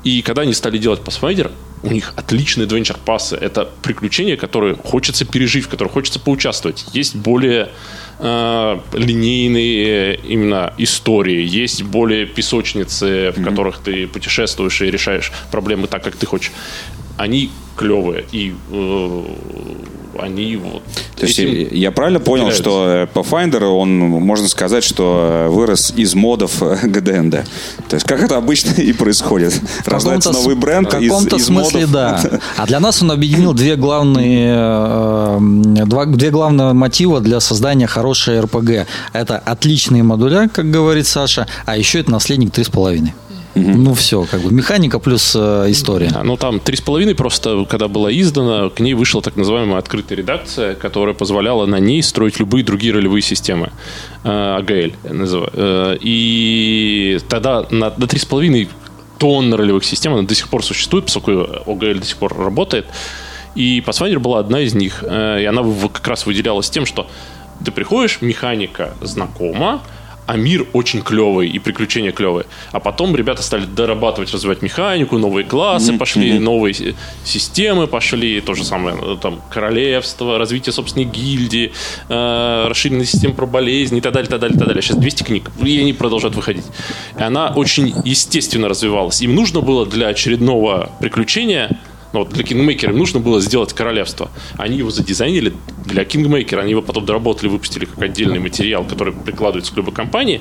И 0.05 0.20
когда 0.20 0.43
они 0.43 0.53
стали 0.53 0.76
делать 0.78 1.01
Pathfinder, 1.01 1.51
у 1.82 1.91
них 1.91 2.12
отличные 2.16 2.66
adventure 2.66 2.97
пассы. 3.05 3.37
Это 3.37 3.68
приключения, 3.82 4.37
которые 4.37 4.74
хочется 4.74 5.24
пережить, 5.24 5.64
в 5.64 5.68
которых 5.68 5.93
хочется 5.93 6.18
поучаствовать. 6.18 6.87
Есть 6.93 7.14
более 7.14 7.70
э, 8.18 8.78
линейные 8.92 10.16
именно 10.16 10.72
истории, 10.78 11.42
есть 11.42 11.82
более 11.82 12.26
песочницы, 12.26 13.32
в 13.32 13.38
mm-hmm. 13.38 13.44
которых 13.44 13.78
ты 13.78 14.06
путешествуешь 14.06 14.80
и 14.82 14.90
решаешь 14.90 15.32
проблемы 15.50 15.86
так, 15.86 16.02
как 16.02 16.16
ты 16.16 16.26
хочешь. 16.26 16.52
Они 17.16 17.50
клевые. 17.76 18.24
И 18.32 18.54
э, 18.70 19.24
они 20.20 20.56
вот... 20.56 20.82
То 21.16 21.26
есть 21.26 21.38
я 21.38 21.90
правильно 21.92 22.20
понял, 22.20 22.50
теряются. 22.50 22.62
что 22.62 23.08
Pathfinder, 23.14 23.64
он, 23.64 23.98
можно 23.98 24.48
сказать, 24.48 24.84
что 24.84 25.46
вырос 25.50 25.92
из 25.96 26.14
модов 26.14 26.60
ГДНД. 26.82 27.44
То 27.88 27.94
есть 27.94 28.06
как 28.06 28.22
это 28.22 28.36
обычно 28.36 28.72
и 28.80 28.92
происходит. 28.92 29.54
Рождается 29.86 30.32
новый 30.32 30.54
бренд 30.56 30.88
В 30.88 30.90
каком-то 30.90 31.36
из, 31.36 31.46
смысле, 31.46 31.86
модов. 31.86 31.92
да. 31.92 32.40
А 32.56 32.66
для 32.66 32.80
нас 32.80 33.02
он 33.02 33.10
объединил 33.12 33.52
две 33.54 33.76
главные, 33.76 34.54
э, 34.56 35.38
два, 35.86 36.06
две 36.06 36.30
главные 36.30 36.72
мотива 36.72 37.20
для 37.20 37.40
создания 37.40 37.86
хорошей 37.86 38.40
РПГ. 38.40 38.86
Это 39.12 39.38
отличные 39.38 40.02
модуля, 40.02 40.48
как 40.52 40.70
говорит 40.70 41.06
Саша, 41.06 41.46
а 41.66 41.76
еще 41.76 42.00
это 42.00 42.10
наследник 42.10 42.50
3,5. 42.50 43.08
Угу. 43.55 43.70
Ну, 43.76 43.94
все, 43.94 44.24
как 44.24 44.40
бы 44.40 44.52
механика 44.52 44.98
плюс 44.98 45.34
э, 45.36 45.66
история. 45.68 46.11
А, 46.14 46.24
ну, 46.24 46.36
там 46.36 46.59
три 46.59 46.76
с 46.76 46.80
половиной 46.80 47.14
просто, 47.14 47.64
когда 47.68 47.86
была 47.86 48.12
издана, 48.12 48.68
к 48.68 48.80
ней 48.80 48.94
вышла 48.94 49.22
так 49.22 49.36
называемая 49.36 49.78
открытая 49.78 50.18
редакция, 50.18 50.74
которая 50.74 51.14
позволяла 51.14 51.64
на 51.66 51.78
ней 51.78 52.02
строить 52.02 52.40
любые 52.40 52.64
другие 52.64 52.92
ролевые 52.92 53.22
системы. 53.22 53.70
Э, 54.24 54.57
АГЛ 54.59 55.12
называю. 55.14 55.50
Э, 55.52 55.96
и 56.00 57.18
тогда 57.28 57.66
на, 57.70 57.92
на 57.96 58.07
три 58.09 58.18
с 58.18 58.24
половиной 58.24 58.68
тонн 59.18 59.55
ролевых 59.55 59.84
систем, 59.84 60.14
она 60.14 60.22
до 60.22 60.34
сих 60.34 60.48
пор 60.48 60.64
существует, 60.64 61.05
поскольку 61.05 61.70
ОГЛ 61.70 62.00
до 62.00 62.05
сих 62.05 62.16
пор 62.16 62.36
работает. 62.36 62.86
И 63.55 63.82
Pathfinder 63.86 64.18
была 64.18 64.40
одна 64.40 64.61
из 64.61 64.74
них. 64.74 65.05
Э, 65.07 65.40
и 65.40 65.44
она 65.44 65.62
как 65.92 66.09
раз 66.09 66.26
выделялась 66.26 66.70
тем, 66.70 66.86
что 66.86 67.07
ты 67.64 67.70
приходишь, 67.70 68.18
механика 68.20 68.94
знакома, 69.00 69.80
а 70.27 70.37
мир 70.37 70.66
очень 70.72 71.03
клевый 71.03 71.49
и 71.49 71.59
приключения 71.59 72.12
клевые. 72.12 72.47
А 72.72 72.81
потом 72.81 73.14
ребята 73.14 73.43
стали 73.43 73.66
дорабатывать, 73.66 74.33
развивать 74.33 74.62
механику, 74.62 75.18
новые 75.18 75.45
классы 75.45 75.93
mm-hmm. 75.93 75.99
пошли, 75.99 76.39
новые 76.39 76.75
системы 77.25 77.87
пошли, 77.87 78.41
то 78.41 78.55
же 78.55 78.64
самое, 78.64 78.97
э, 79.01 79.16
там, 79.20 79.41
королевство, 79.51 80.39
развитие 80.39 80.72
собственной 80.72 81.07
гильдии, 81.07 81.72
э, 82.09 82.66
расширенная 82.68 83.07
система 83.07 83.35
про 83.35 83.47
болезни 83.47 83.99
и 83.99 84.01
так 84.01 84.12
далее, 84.12 84.31
так 84.31 84.41
далее, 84.41 84.59
так 84.59 84.66
далее. 84.66 84.83
Сейчас 84.83 84.97
200 84.97 85.22
книг, 85.22 85.51
и 85.62 85.81
они 85.81 85.93
продолжают 85.93 86.35
выходить. 86.35 86.64
И 87.18 87.22
она 87.22 87.49
очень 87.49 87.95
естественно 88.05 88.68
развивалась. 88.68 89.20
Им 89.22 89.35
нужно 89.35 89.61
было 89.61 89.87
для 89.87 90.09
очередного 90.09 90.91
приключения 91.01 91.79
ну, 92.14 92.20
вот 92.20 92.28
для 92.28 92.44
Kingmaker 92.44 92.90
им 92.90 92.98
нужно 92.98 93.18
было 93.18 93.40
сделать 93.40 93.72
королевство. 93.72 94.30
Они 94.56 94.78
его 94.78 94.90
задизайнили 94.90 95.52
для 95.84 96.04
Kingmaker. 96.04 96.60
Они 96.60 96.70
его 96.70 96.80
потом 96.80 97.04
доработали, 97.04 97.48
выпустили 97.48 97.86
как 97.86 98.00
отдельный 98.00 98.38
материал, 98.38 98.84
который 98.84 99.12
прикладывается 99.12 99.74
к 99.74 99.76
любой 99.76 99.92
компании. 99.92 100.40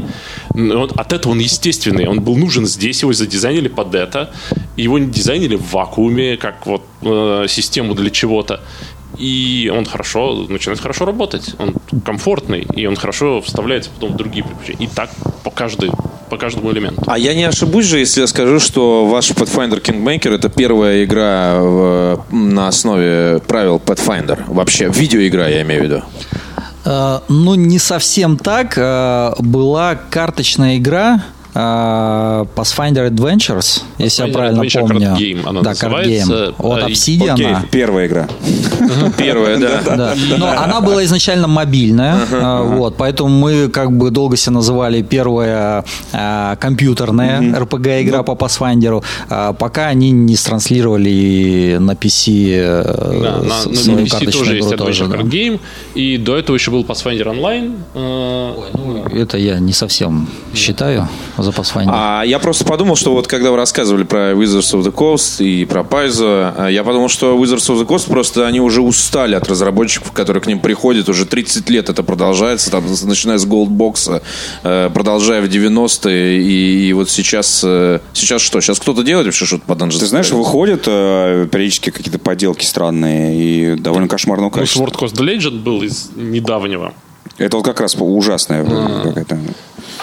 Но 0.54 0.84
от 0.84 1.12
этого 1.12 1.32
он 1.32 1.40
естественный. 1.40 2.08
Он 2.08 2.22
был 2.22 2.38
нужен 2.38 2.68
здесь, 2.68 3.02
его 3.02 3.12
задизайнили 3.12 3.70
под 3.70 3.96
это. 3.96 4.32
Его 4.78 5.00
не 5.00 5.08
дизайнили 5.08 5.56
в 5.56 5.74
вакууме, 5.74 6.38
как 6.38 6.68
вот 6.68 6.84
э, 7.02 7.46
систему 7.50 7.96
для 7.96 8.12
чего-то 8.12 8.62
и 9.18 9.72
он 9.72 9.86
хорошо, 9.86 10.46
начинает 10.50 10.80
хорошо 10.80 11.06
работать. 11.06 11.54
Он 11.60 11.76
комфортный, 12.04 12.66
и 12.76 12.88
он 12.88 12.96
хорошо 12.96 13.42
вставляется 13.42 13.92
потом 13.92 14.14
в 14.14 14.18
другие 14.18 14.44
приключения. 14.44 14.88
И 14.88 14.90
так 14.90 15.12
по, 15.44 15.52
каждой, 15.52 15.92
по 16.30 16.38
каждому 16.38 16.72
элементу. 16.72 17.04
А 17.08 17.18
я 17.18 17.34
не 17.34 17.44
ошибусь 17.44 17.86
же, 17.86 18.00
если 18.00 18.22
я 18.22 18.28
скажу, 18.28 18.60
что 18.60 19.06
ваш 19.06 19.32
Pathfinder 19.32 19.82
Kingmaker 19.82 20.36
это 20.36 20.50
первая 20.50 21.04
игра 21.04 21.60
в, 21.60 22.26
на 22.32 22.68
основе 22.68 23.40
правил 23.48 23.82
Pathfinder. 23.84 24.40
Вообще, 24.48 24.90
видеоигра, 24.90 25.50
я 25.50 25.62
имею 25.62 25.82
в 25.82 25.84
виду. 25.86 26.02
Uh, 26.86 27.22
ну, 27.30 27.56
не 27.56 27.80
совсем 27.80 28.38
так. 28.38 28.78
Uh, 28.78 29.42
была 29.42 29.96
карточная 29.96 30.78
игра, 30.78 31.24
Pathfinder 31.54 33.10
Adventures, 33.10 33.84
если 33.98 34.24
Pathfinder 34.24 34.28
я 34.28 34.34
правильно 34.34 34.62
Adventure 34.62 34.80
помню. 34.80 35.08
Card 35.08 35.18
Game 35.18 35.50
она 35.50 35.62
да, 35.62 35.70
называется. 35.70 36.34
Card 36.34 36.56
Game. 36.58 36.74
От 36.74 36.90
Obsidian. 36.90 37.36
Okay. 37.36 37.58
Первая 37.72 38.08
игра. 38.08 38.28
Первая, 39.18 39.58
да. 39.86 40.16
Но 40.38 40.48
она 40.48 40.82
была 40.82 41.04
изначально 41.06 41.48
мобильная, 41.48 42.18
а, 42.32 42.64
вот, 42.64 42.96
поэтому 42.98 43.30
мы 43.30 43.70
как 43.70 43.92
бы 43.92 44.12
долго 44.12 44.38
себя 44.38 44.54
называли 44.54 45.02
первая 45.02 45.86
а, 46.12 46.56
компьютерная 46.58 47.42
RPG-игра 47.42 48.24
по 48.24 48.32
Pathfinder, 48.32 49.04
пока 49.54 49.88
они 49.88 50.12
не 50.12 50.36
транслировали 50.36 51.78
на 51.80 51.92
PC 51.94 52.52
э, 52.52 53.22
да, 53.24 53.38
на, 53.38 53.64
PC 53.70 54.32
тоже 54.32 54.56
есть 54.56 54.72
Adventure 54.72 55.12
Card 55.12 55.30
Game, 55.30 55.60
и 55.96 56.18
до 56.18 56.38
этого 56.38 56.56
еще 56.56 56.72
был 56.72 56.84
Pathfinder 56.84 57.26
Online. 57.26 57.78
Э, 57.94 58.54
ну, 58.74 59.06
это 59.06 59.38
я 59.38 59.60
не 59.60 59.74
совсем 59.74 60.28
считаю 60.54 61.08
за 61.44 61.52
Pathfinder. 61.52 61.90
А 61.92 62.24
я 62.26 62.40
просто 62.40 62.66
подумал, 62.66 62.96
что 62.96 63.14
вот 63.14 63.28
когда 63.28 63.52
вы 63.52 63.58
рассказывали 63.58 64.04
про 64.04 64.32
Wizards 64.32 64.74
of 64.74 64.82
the 64.84 64.94
Coast 64.94 65.44
и 65.44 65.66
про 65.66 65.82
Paizo, 65.82 66.54
а, 66.58 66.68
я 66.68 66.84
подумал, 66.84 67.10
что 67.10 67.36
Wizards 67.36 67.70
of 67.70 67.82
the 67.82 67.88
Coast 67.88 68.08
просто 68.08 68.48
они 68.48 68.60
уже 68.60 68.82
устали 68.82 69.36
от 69.36 69.48
разработчиков, 69.48 70.12
которые 70.12 70.42
к 70.42 70.48
ним 70.48 70.60
приходят. 70.60 71.10
Уже 71.10 71.26
30 71.26 71.70
лет 71.70 71.90
это 71.90 72.04
продолжается, 72.04 72.72
там, 72.72 72.84
начиная 73.04 73.38
с 73.38 73.46
Goldbox, 73.46 74.22
э, 74.64 74.90
продолжая 74.94 75.42
в 75.42 75.46
90-е. 75.46 76.42
И, 76.42 76.88
и 76.90 76.94
вот 76.94 77.10
сейчас... 77.10 77.62
Э, 77.64 78.00
сейчас 78.14 78.42
что? 78.42 78.62
Сейчас 78.62 78.80
кто-то 78.80 79.04
делает 79.04 79.28
вообще 79.28 79.46
что-то 79.46 79.64
по 79.66 79.74
Dungeons 79.74 80.00
Ты 80.00 80.06
знаешь, 80.06 80.32
выходят 80.32 80.84
э, 80.88 81.48
периодически 81.52 81.90
какие-то 81.90 82.20
поделки 82.20 82.66
странные 82.66 83.36
и 83.36 83.76
довольно 83.76 84.08
кошмарного 84.08 84.50
ну, 84.50 84.52
качества. 84.52 84.82
Ну, 84.82 84.88
Sword 84.88 85.00
Coast 85.00 85.16
Legend 85.16 85.62
был 85.62 85.82
из 85.82 86.12
недавнего. 86.16 86.94
Это 87.38 87.58
вот 87.58 87.66
как 87.66 87.80
раз 87.80 87.96
ужасная 87.96 88.64
какая-то... 88.64 89.40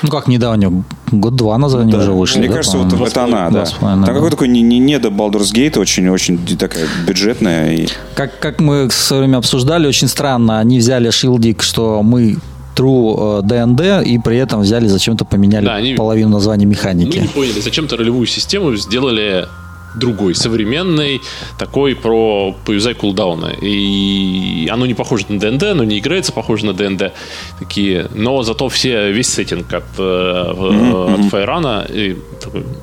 Ну, 0.02 0.08
как 0.08 0.28
недавно, 0.28 0.84
год-два 1.10 1.58
назад 1.58 1.82
они 1.82 1.94
уже 1.94 2.12
вышли. 2.12 2.38
Мне 2.38 2.48
да, 2.48 2.54
кажется, 2.54 2.78
вот 2.78 2.92
это 2.92 3.24
она, 3.24 3.50
да. 3.50 3.64
Там 3.64 4.04
какой 4.04 4.30
такой 4.30 4.48
не, 4.48 4.62
не, 4.62 4.78
не 4.78 4.98
до 4.98 5.08
Baldur's 5.08 5.52
Gate, 5.52 5.78
очень, 5.78 6.08
очень 6.08 6.38
такая 6.56 6.86
бюджетная. 7.06 7.74
И... 7.74 7.88
Как, 8.14 8.38
как 8.38 8.60
мы 8.60 8.88
в 8.88 8.92
свое 8.92 9.22
время 9.22 9.38
обсуждали, 9.38 9.86
очень 9.86 10.08
странно, 10.08 10.58
они 10.58 10.78
взяли 10.78 11.10
шилдик, 11.10 11.62
что 11.62 12.02
мы 12.02 12.38
True 12.76 13.42
D&D 13.42 13.84
э, 13.84 14.04
и 14.04 14.18
при 14.18 14.38
этом 14.38 14.60
взяли 14.60 14.86
зачем-то 14.86 15.24
поменяли 15.24 15.66
да, 15.66 15.74
они, 15.74 15.94
половину 15.94 16.30
названия 16.30 16.66
механики. 16.66 17.18
Мы 17.18 17.22
не 17.22 17.28
поняли, 17.28 17.60
зачем-то 17.60 17.96
ролевую 17.96 18.26
систему 18.26 18.74
сделали 18.76 19.48
другой, 19.94 20.34
современный, 20.34 21.20
такой 21.58 21.94
про 21.94 22.54
поюзай 22.64 22.94
кулдауна. 22.94 23.52
И 23.60 24.68
оно 24.70 24.86
не 24.86 24.94
похоже 24.94 25.26
на 25.28 25.38
ДНД, 25.38 25.62
оно 25.64 25.84
не 25.84 25.98
играется 25.98 26.32
похоже 26.32 26.66
на 26.66 26.72
ДНД. 26.72 27.12
Такие, 27.58 28.08
но 28.14 28.42
зато 28.42 28.68
все, 28.68 29.10
весь 29.12 29.28
сеттинг 29.28 29.72
от, 29.72 29.84
mm-hmm. 29.98 31.14
от 31.14 31.30
Файрана. 31.30 31.86
И, 31.88 32.16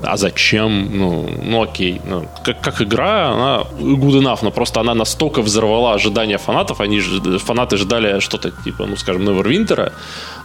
а 0.03 0.17
зачем? 0.17 0.97
Ну, 0.97 1.29
ну 1.43 1.63
окей. 1.63 2.01
Ну, 2.05 2.27
как, 2.43 2.61
как 2.61 2.81
игра, 2.81 3.31
она 3.31 3.63
good 3.79 4.21
enough, 4.21 4.39
но 4.41 4.51
просто 4.51 4.79
она 4.81 4.93
настолько 4.93 5.41
взорвала 5.41 5.93
ожидания 5.93 6.37
фанатов. 6.37 6.81
Они, 6.81 6.99
фанаты 6.99 7.77
ждали 7.77 8.19
что-то 8.19 8.51
типа, 8.51 8.85
ну, 8.85 8.95
скажем, 8.95 9.27
Neverwinter, 9.27 9.91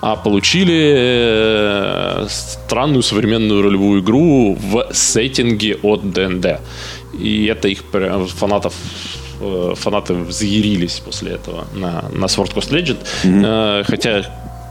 а 0.01 0.17
получили 0.17 0.95
э, 0.97 2.27
странную 2.29 3.03
современную 3.03 3.63
ролевую 3.63 4.01
игру 4.03 4.57
в 4.61 4.89
сеттинге 4.93 5.79
от 5.83 6.11
ДНД. 6.13 6.52
И 7.19 7.47
это 7.47 7.69
их 7.69 7.83
фанатов 8.37 8.75
э, 9.41 9.75
фанаты 9.77 10.15
взъярились 10.15 11.01
после 11.01 11.33
этого 11.33 11.67
на, 11.75 12.09
на 12.13 12.27
Sword 12.27 12.55
Coast 12.55 12.71
Legend. 12.71 12.99
Mm-hmm. 13.25 13.85
Хотя 13.85 14.25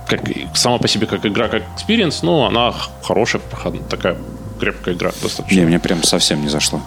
как, 0.08 0.22
сама 0.56 0.78
по 0.78 0.88
себе 0.88 1.08
как 1.08 1.26
игра, 1.26 1.48
как 1.48 1.64
experience, 1.78 2.20
но 2.22 2.46
она 2.48 2.74
хорошая, 3.04 3.42
такая 3.90 4.18
крепкая 4.60 4.94
игра 4.94 5.12
достаточно. 5.22 5.60
Не, 5.60 5.66
мне 5.66 5.80
прям 5.80 6.04
совсем 6.04 6.42
не 6.42 6.50
зашло. 6.50 6.82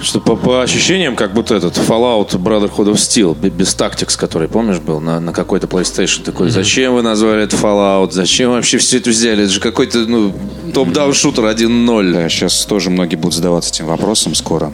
Что 0.00 0.20
по, 0.20 0.36
по 0.36 0.62
ощущениям, 0.62 1.16
как 1.16 1.34
будто 1.34 1.56
этот 1.56 1.76
Fallout 1.76 2.30
Brotherhood 2.30 2.92
of 2.92 2.94
Steel, 2.94 3.36
без 3.50 3.74
Tactics, 3.74 4.16
который, 4.16 4.48
помнишь, 4.48 4.78
был 4.78 5.00
на, 5.00 5.18
на 5.18 5.32
какой-то 5.32 5.66
PlayStation 5.66 6.22
такой. 6.22 6.46
Mm-hmm. 6.46 6.52
Зачем 6.52 6.94
вы 6.94 7.02
назвали 7.02 7.42
это 7.42 7.56
Fallout? 7.56 8.12
Зачем 8.12 8.52
вообще 8.52 8.78
все 8.78 8.98
это 8.98 9.10
взяли? 9.10 9.44
Это 9.44 9.52
же 9.52 9.60
какой-то 9.60 9.98
ну, 9.98 10.32
топ-даун 10.72 11.14
шутер 11.14 11.44
1.0. 11.44 12.12
Да, 12.12 12.28
сейчас 12.28 12.64
тоже 12.64 12.90
многие 12.90 13.16
будут 13.16 13.34
задаваться 13.34 13.70
этим 13.74 13.86
вопросом 13.86 14.34
скоро. 14.34 14.72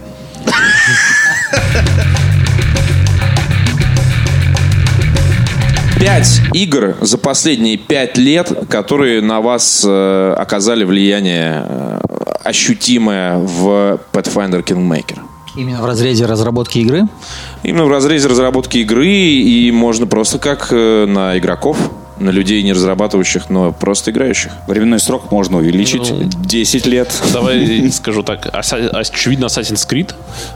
Пять 6.05 6.43
игр 6.53 6.97
за 7.01 7.17
последние 7.17 7.79
пять 7.79 8.19
лет, 8.19 8.53
которые 8.69 9.23
на 9.23 9.41
вас 9.41 9.83
э, 9.87 10.35
оказали 10.37 10.85
влияние 10.85 11.65
э, 11.67 12.01
ощутимое 12.45 13.39
в 13.39 14.01
Pathfinder 14.13 14.65
Kingmaker? 14.65 15.21
Именно 15.57 15.83
в 15.83 15.87
разрезе 15.87 16.27
разработки 16.27 16.79
игры? 16.79 17.09
Именно 17.63 17.85
в 17.85 17.91
разрезе 17.91 18.29
разработки 18.29 18.79
игры, 18.79 19.07
и 19.07 19.71
можно 19.71 20.07
просто 20.07 20.39
как 20.39 20.69
э, 20.71 21.07
на 21.07 21.39
игроков 21.39 21.79
на 22.25 22.31
людей, 22.31 22.63
не 22.63 22.73
разрабатывающих, 22.73 23.51
но 23.51 23.73
просто 23.73 24.11
играющих. 24.11 24.53
Временной 24.67 24.99
срок 24.99 25.31
можно 25.31 25.59
увеличить. 25.59 26.11
Ну, 26.11 26.29
10 26.45 26.87
лет. 26.87 27.23
Давай 27.33 27.91
скажу 27.91 28.23
так. 28.23 28.49
Очевидно, 28.53 29.47
Assassin's 29.47 29.87
Creed. 29.89 30.15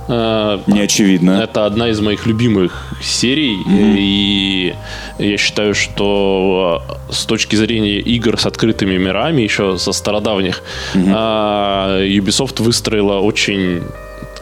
Э, 0.08 0.58
не 0.66 0.80
очевидно. 0.80 1.42
Это 1.42 1.66
одна 1.66 1.88
из 1.88 2.00
моих 2.00 2.26
любимых 2.26 2.94
серий. 3.02 3.56
Mm-hmm. 3.56 3.96
И 3.98 4.74
я 5.18 5.36
считаю, 5.36 5.74
что 5.74 6.82
э, 7.08 7.12
с 7.12 7.26
точки 7.26 7.56
зрения 7.56 8.00
игр 8.00 8.38
с 8.38 8.46
открытыми 8.46 8.96
мирами, 8.96 9.42
еще 9.42 9.78
со 9.78 9.92
стародавних, 9.92 10.62
mm-hmm. 10.94 12.18
Ubisoft 12.18 12.62
выстроила 12.62 13.18
очень 13.18 13.82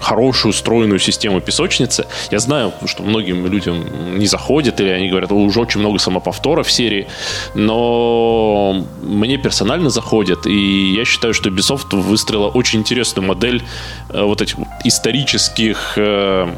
хорошую, 0.01 0.51
устроенную 0.51 0.99
систему 0.99 1.41
песочницы. 1.41 2.07
Я 2.31 2.39
знаю, 2.39 2.73
что 2.87 3.03
многим 3.03 3.47
людям 3.47 4.19
не 4.19 4.27
заходит, 4.27 4.81
или 4.81 4.89
они 4.91 5.09
говорят, 5.09 5.33
уже 5.33 5.61
очень 5.61 5.81
много 5.81 5.99
самоповторов 5.99 6.67
в 6.67 6.73
серии, 6.73 7.07
но 7.55 8.85
мне 9.03 9.39
персонально 9.39 9.91
заходит, 9.91 10.47
и 10.47 10.95
я 10.95 11.05
считаю, 11.05 11.35
что 11.35 11.49
Ubisoft 11.51 11.95
выстроила 11.97 12.49
очень 12.49 12.81
интересную 12.81 13.27
модель 13.27 13.63
э, 14.11 14.23
вот 14.23 14.43
этих 14.43 14.57
исторических 14.85 15.95
э, 15.97 16.49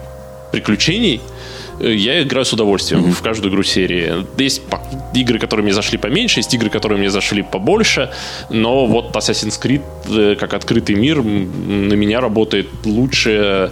приключений, 0.52 1.20
я 1.80 2.22
играю 2.22 2.44
с 2.44 2.52
удовольствием 2.52 3.04
mm-hmm. 3.04 3.12
в 3.12 3.22
каждую 3.22 3.52
игру 3.52 3.62
серии. 3.62 4.26
Есть 4.38 4.62
игры, 5.14 5.38
которые 5.38 5.64
мне 5.64 5.72
зашли 5.72 5.98
поменьше, 5.98 6.40
есть 6.40 6.52
игры, 6.54 6.70
которые 6.70 6.98
мне 6.98 7.10
зашли 7.10 7.42
побольше, 7.42 8.10
но 8.50 8.86
вот 8.86 9.14
Assassin's 9.16 9.60
Creed 9.60 9.82
э, 10.10 10.36
как 10.36 10.54
открытый 10.54 10.94
мир 10.96 11.22
на 11.22 11.94
меня 11.94 12.20
работает 12.20 12.68
лучше, 12.84 13.70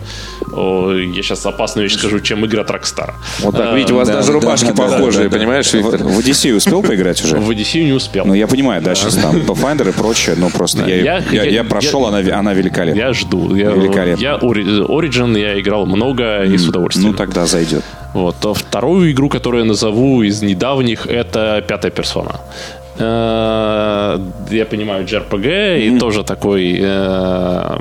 я 0.53 1.23
сейчас 1.23 1.45
опасную 1.47 1.89
вещь 1.89 1.99
скажу, 1.99 2.21
чем 2.21 2.45
от 2.45 2.53
Rockstar. 2.53 3.15
Вот 3.41 3.57
так, 3.57 3.75
видите, 3.75 3.93
у 3.93 3.97
вас 3.97 4.09
да, 4.09 4.15
даже 4.15 4.29
да, 4.29 4.35
рубашки 4.35 4.67
да, 4.67 4.75
похожие, 4.75 5.29
да, 5.29 5.39
понимаешь, 5.39 5.73
Виктор? 5.73 6.03
В, 6.03 6.19
Одиссею 6.19 6.57
успел 6.57 6.83
поиграть 6.83 7.23
уже? 7.25 7.37
В 7.37 7.51
Одиссею 7.51 7.87
не 7.87 7.93
успел. 7.93 8.25
Ну, 8.25 8.35
я 8.35 8.47
понимаю, 8.47 8.83
да, 8.83 8.95
сейчас 8.95 9.17
там 9.17 9.37
Pathfinder 9.47 9.89
и 9.89 9.93
прочее, 9.93 10.37
но 10.39 10.49
просто 10.49 10.87
я, 10.87 11.65
прошел, 11.65 12.07
она, 12.07 12.19
она 12.39 12.55
великолепна. 12.55 12.99
Я 12.99 13.13
жду. 13.13 13.55
Я, 13.55 13.71
великолепна. 13.71 14.23
Я 14.23 14.37
Origin, 14.37 15.39
я 15.39 15.61
играл 15.61 15.87
много 15.87 16.45
и 16.45 16.57
с 16.57 16.67
удовольствием. 16.67 17.13
Ну, 17.13 17.17
тогда 17.17 17.47
зайдет. 17.47 17.85
Вот. 18.15 18.37
А 18.45 18.55
вторую 18.55 19.11
игру, 19.13 19.29
которую 19.29 19.65
я 19.65 19.69
назову 19.69 20.23
из 20.23 20.43
недавних, 20.43 21.07
это 21.07 21.65
«Пятая 21.67 21.91
персона». 21.91 22.41
Э, 22.99 24.19
я 24.51 24.65
понимаю, 24.65 25.05
JRPG, 25.05 25.43
mm-hmm. 25.43 25.97
и 25.97 25.99
тоже 25.99 26.25
такой 26.25 26.79
э, 26.81 27.79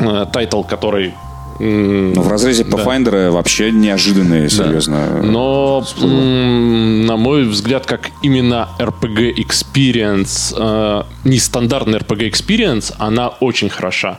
э, 0.00 0.26
title, 0.32 0.62
который 0.62 1.14
ну, 1.60 2.22
в 2.22 2.28
разрезе 2.28 2.62
Pathfinder 2.62 3.10
да. 3.10 3.30
вообще 3.32 3.72
неожиданные, 3.72 4.48
серьезно. 4.48 5.08
Да. 5.12 5.22
Но, 5.22 5.84
на 6.00 7.16
мой 7.16 7.44
взгляд, 7.44 7.84
как 7.84 8.10
именно 8.22 8.68
RPG 8.78 9.34
Experience, 9.36 10.54
э, 10.56 11.02
нестандартный 11.24 11.98
RPG 11.98 12.30
Experience, 12.30 12.94
она 12.98 13.28
очень 13.28 13.70
хороша. 13.70 14.18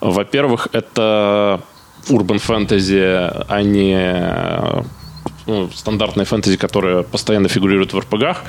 Во-первых, 0.00 0.68
это 0.72 1.60
урбан 2.08 2.38
фэнтези, 2.38 3.02
а 3.48 3.62
не 3.62 4.84
ну, 5.50 5.68
стандартная 5.74 6.24
фэнтези, 6.24 6.56
которая 6.56 7.02
постоянно 7.02 7.48
фигурирует 7.48 7.92
в 7.92 7.98
РПГах. 7.98 8.44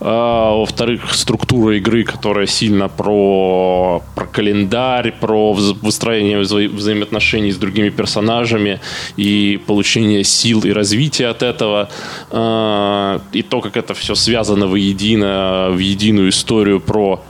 А, 0.00 0.54
во-вторых, 0.54 1.14
структура 1.14 1.76
игры, 1.76 2.04
которая 2.04 2.46
сильно 2.46 2.88
про, 2.88 4.02
про 4.14 4.26
календарь, 4.26 5.12
про 5.12 5.52
выстроение 5.52 6.38
вза 6.38 6.58
взаимоотношений 6.58 7.52
с 7.52 7.56
другими 7.56 7.88
персонажами 7.88 8.80
и 9.16 9.60
получение 9.66 10.24
сил 10.24 10.60
и 10.64 10.72
развития 10.72 11.28
от 11.28 11.42
этого. 11.42 11.88
А, 12.30 13.20
и 13.32 13.42
то, 13.42 13.60
как 13.60 13.76
это 13.76 13.94
все 13.94 14.14
связано 14.14 14.66
воедино, 14.66 15.68
в 15.70 15.78
единую 15.78 16.28
историю 16.28 16.80
про 16.80 17.22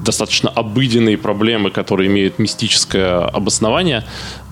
достаточно 0.00 0.50
обыденные 0.50 1.16
проблемы, 1.16 1.70
которые 1.70 2.08
имеют 2.08 2.38
мистическое 2.38 3.24
обоснование, 3.26 4.04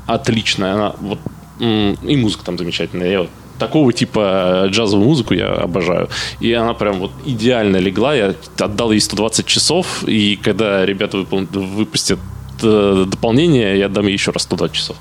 отличная. 0.06 0.74
Она 0.74 0.94
вот 1.00 1.18
и 1.60 2.16
музыка 2.16 2.44
там 2.44 2.58
замечательная. 2.58 3.10
Я 3.10 3.20
вот 3.20 3.30
такого 3.58 3.92
типа 3.92 4.66
джазовую 4.68 5.08
музыку 5.08 5.34
я 5.34 5.48
обожаю. 5.48 6.08
И 6.40 6.52
она 6.52 6.74
прям 6.74 6.98
вот 6.98 7.12
идеально 7.24 7.76
легла. 7.76 8.14
Я 8.14 8.34
отдал 8.58 8.92
ей 8.92 9.00
120 9.00 9.46
часов, 9.46 10.04
и 10.04 10.36
когда 10.36 10.84
ребята 10.84 11.18
выпол... 11.18 11.46
выпустят 11.52 12.18
э, 12.62 13.04
дополнение, 13.06 13.78
я 13.78 13.86
отдам 13.86 14.06
ей 14.06 14.14
еще 14.14 14.32
раз 14.32 14.42
120 14.42 14.76
часов. 14.76 14.96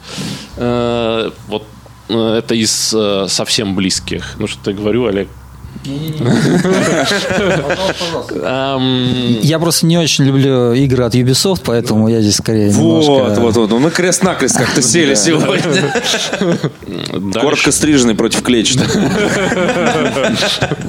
Э, 0.58 1.32
вот 1.48 1.64
э, 2.10 2.36
это 2.38 2.54
из 2.54 2.94
э, 2.94 3.26
совсем 3.28 3.76
близких. 3.76 4.36
Ну, 4.38 4.48
что 4.48 4.72
я 4.72 4.78
говорю, 4.78 5.08
Олег, 5.08 5.28
я 9.42 9.60
просто 9.60 9.88
не 9.88 9.98
очень 9.98 10.26
люблю 10.26 10.74
игры 10.74 11.06
от 11.06 11.16
Ubisoft, 11.16 11.62
поэтому 11.66 12.08
я 12.08 12.22
здесь 12.22 12.36
скорее 12.36 12.70
Вот, 12.72 13.36
вот, 13.38 13.56
вот. 13.56 13.72
Мы 13.72 13.90
крест-накрест 13.90 14.58
как-то 14.58 14.84
сели 14.84 15.16
сегодня. 15.16 15.92
Коротко 17.34 17.72
стриженный 17.72 18.14
против 18.14 18.44
клетчатых. 18.44 18.96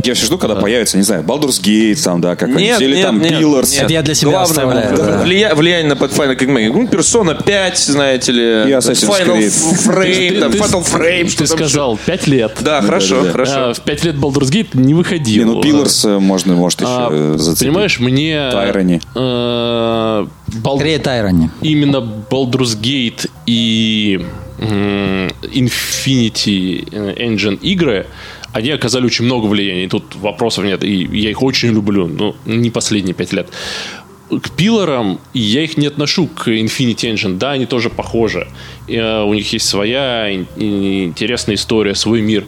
Я 0.05 0.15
все 0.15 0.27
жду, 0.27 0.37
когда 0.37 0.57
появится, 0.57 0.97
не 0.97 1.05
знаю, 1.05 1.23
Baldur's 1.23 1.63
Gate, 1.63 2.03
там, 2.03 2.21
да, 2.21 2.35
как-нибудь, 2.35 2.81
или 2.81 3.01
там 3.03 3.21
Pillars. 3.21 3.81
Это 3.81 3.93
я 3.93 4.03
для 4.03 4.15
себя 4.15 4.43
оставляю. 4.43 5.23
Влияние 5.23 5.95
на 5.95 5.97
Pathfinder 5.97 6.37
Kingmaker. 6.37 6.73
Ну, 6.73 6.87
Persona 6.87 7.41
5, 7.43 7.79
знаете 7.79 8.33
ли. 8.33 8.43
И 8.43 8.75
Assassin's 8.75 9.25
Creed. 9.25 9.53
Frame, 9.87 10.51
Fatal 10.59 10.85
Frame. 10.85 11.33
Ты 11.37 11.47
сказал 11.47 11.97
5 12.05 12.27
лет. 12.27 12.57
Да, 12.61 12.83
хорошо, 12.83 13.25
хорошо. 13.31 13.53
А, 13.57 13.73
в 13.75 13.81
5 13.81 14.05
лет 14.05 14.17
Baldur's 14.17 14.51
Gate 14.51 14.75
не 14.83 14.95
выходил. 14.95 15.47
Не, 15.47 15.55
ну 15.55 15.63
Пиларс 15.63 16.05
э, 16.05 16.19
можно, 16.19 16.55
может, 16.55 16.81
еще 16.81 16.91
а, 16.91 17.35
зацепить. 17.37 17.69
Понимаешь, 17.69 18.01
мне... 18.01 18.51
Тайрони. 18.51 19.01
Э, 19.15 20.27
Бал... 20.63 20.77
Скорее 20.77 20.99
Тайрони. 20.99 21.51
Именно 21.63 21.97
Baldur's 22.31 22.79
Gate 22.81 23.29
и 23.47 24.25
э, 24.59 25.29
Infinity 25.43 26.85
Engine 27.17 27.59
игры 27.61 28.07
они 28.53 28.71
оказали 28.71 29.07
очень 29.07 29.25
много 29.25 29.47
влияния. 29.47 29.89
Тут 29.89 30.15
вопросов 30.17 30.65
нет. 30.65 30.85
И 30.85 31.09
я 31.13 31.31
их 31.31 31.43
очень 31.43 31.71
люблю. 31.71 32.07
Но 32.07 32.37
не 32.45 32.71
последние 32.71 33.15
пять 33.15 33.33
лет. 33.33 33.49
К 34.29 34.51
пилорам 34.51 35.21
я 35.35 35.63
их 35.63 35.77
не 35.77 35.87
отношу 35.87 36.27
к 36.27 36.49
Infinity 36.49 37.13
Engine. 37.13 37.39
Да, 37.39 37.53
они 37.53 37.67
тоже 37.67 37.91
похожи. 37.91 38.49
Uh, 38.89 39.25
у 39.25 39.35
них 39.35 39.53
есть 39.53 39.67
своя 39.67 40.33
интересная 40.33 41.57
история, 41.57 41.95
свой 41.95 42.21
мир. 42.21 42.45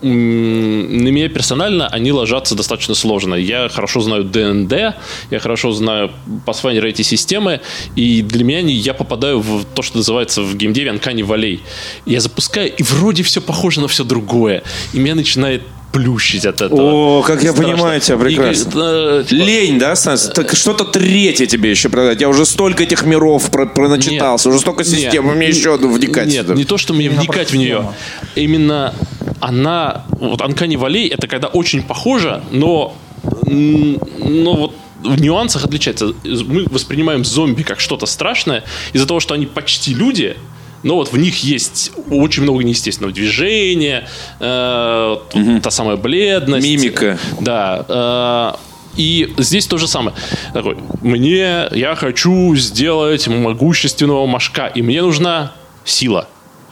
На 0.00 1.08
меня 1.08 1.28
персонально 1.28 1.88
они 1.88 2.12
ложатся 2.12 2.54
достаточно 2.54 2.94
сложно. 2.94 3.34
Я 3.34 3.68
хорошо 3.68 4.00
знаю 4.00 4.24
ДНД, 4.24 4.94
я 5.30 5.38
хорошо 5.40 5.72
знаю 5.72 6.12
Pathfinder 6.46 6.86
эти 6.86 7.02
системы, 7.02 7.60
и 7.96 8.22
для 8.22 8.44
меня 8.44 8.58
они, 8.58 8.74
я 8.74 8.94
попадаю 8.94 9.40
в 9.40 9.64
то, 9.64 9.82
что 9.82 9.96
называется 9.96 10.42
в 10.42 10.56
геймдеве 10.56 10.90
Uncanny 10.90 11.26
Valley. 11.26 11.60
Я 12.06 12.20
запускаю, 12.20 12.72
и 12.74 12.82
вроде 12.82 13.22
все 13.22 13.40
похоже 13.40 13.80
на 13.80 13.88
все 13.88 14.04
другое. 14.04 14.62
И 14.92 14.98
меня 14.98 15.14
начинает 15.14 15.62
плющить 15.92 16.44
от 16.44 16.60
этого. 16.60 16.80
О, 16.80 17.22
как 17.22 17.42
я 17.42 17.52
Страшно. 17.52 17.72
понимаю 17.72 18.00
тебя 18.00 18.18
прекрасно. 18.18 18.68
И, 18.68 19.20
э, 19.20 19.24
типа... 19.26 19.42
Лень, 19.42 19.78
да, 19.78 19.96
Стас? 19.96 20.30
Так 20.34 20.54
что-то 20.54 20.84
третье 20.84 21.46
тебе 21.46 21.70
еще 21.70 21.88
продать. 21.88 22.20
Я 22.20 22.28
уже 22.28 22.44
столько 22.44 22.82
этих 22.82 23.04
миров 23.04 23.50
про 23.50 23.66
проначитался, 23.66 24.48
нет, 24.48 24.54
уже 24.54 24.60
столько 24.60 24.84
систем, 24.84 25.26
нет, 25.26 25.36
мне 25.36 25.48
еще 25.48 25.76
вникать. 25.76 26.26
Нет, 26.26 26.46
сюда. 26.46 26.54
не 26.54 26.64
то, 26.64 26.78
что 26.78 26.94
мне 26.94 27.08
вникать 27.08 27.50
в 27.50 27.56
нее. 27.56 27.92
Именно 28.34 28.94
она, 29.40 30.04
вот 30.10 30.42
Анкани 30.42 30.76
Валей, 30.76 31.08
это 31.08 31.26
когда 31.26 31.48
очень 31.48 31.82
похоже, 31.82 32.42
но, 32.50 32.96
но 33.42 34.54
вот 34.54 34.74
в 35.02 35.20
нюансах 35.20 35.64
отличается. 35.64 36.12
Мы 36.24 36.64
воспринимаем 36.70 37.24
зомби 37.24 37.62
как 37.62 37.80
что-то 37.80 38.06
страшное 38.06 38.64
из-за 38.92 39.06
того, 39.06 39.20
что 39.20 39.34
они 39.34 39.46
почти 39.46 39.94
люди, 39.94 40.36
но 40.82 40.96
вот 40.96 41.12
в 41.12 41.18
них 41.18 41.42
есть 41.42 41.92
очень 42.10 42.42
много 42.42 42.62
неестественного 42.62 43.12
движения, 43.12 44.08
э, 44.40 45.16
угу. 45.34 45.60
та 45.60 45.70
самая 45.70 45.96
бледность. 45.96 46.66
Мимика. 46.66 47.18
Да. 47.40 48.56
Э, 48.56 48.68
и 48.96 49.32
здесь 49.38 49.66
то 49.66 49.78
же 49.78 49.86
самое. 49.86 50.16
Такой, 50.52 50.76
мне, 51.02 51.68
я 51.72 51.94
хочу 51.94 52.54
сделать 52.56 53.28
могущественного 53.28 54.26
мошка, 54.26 54.66
и 54.66 54.82
мне 54.82 55.02
нужна 55.02 55.52
сила. 55.84 56.28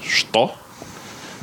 Что? 0.07 0.52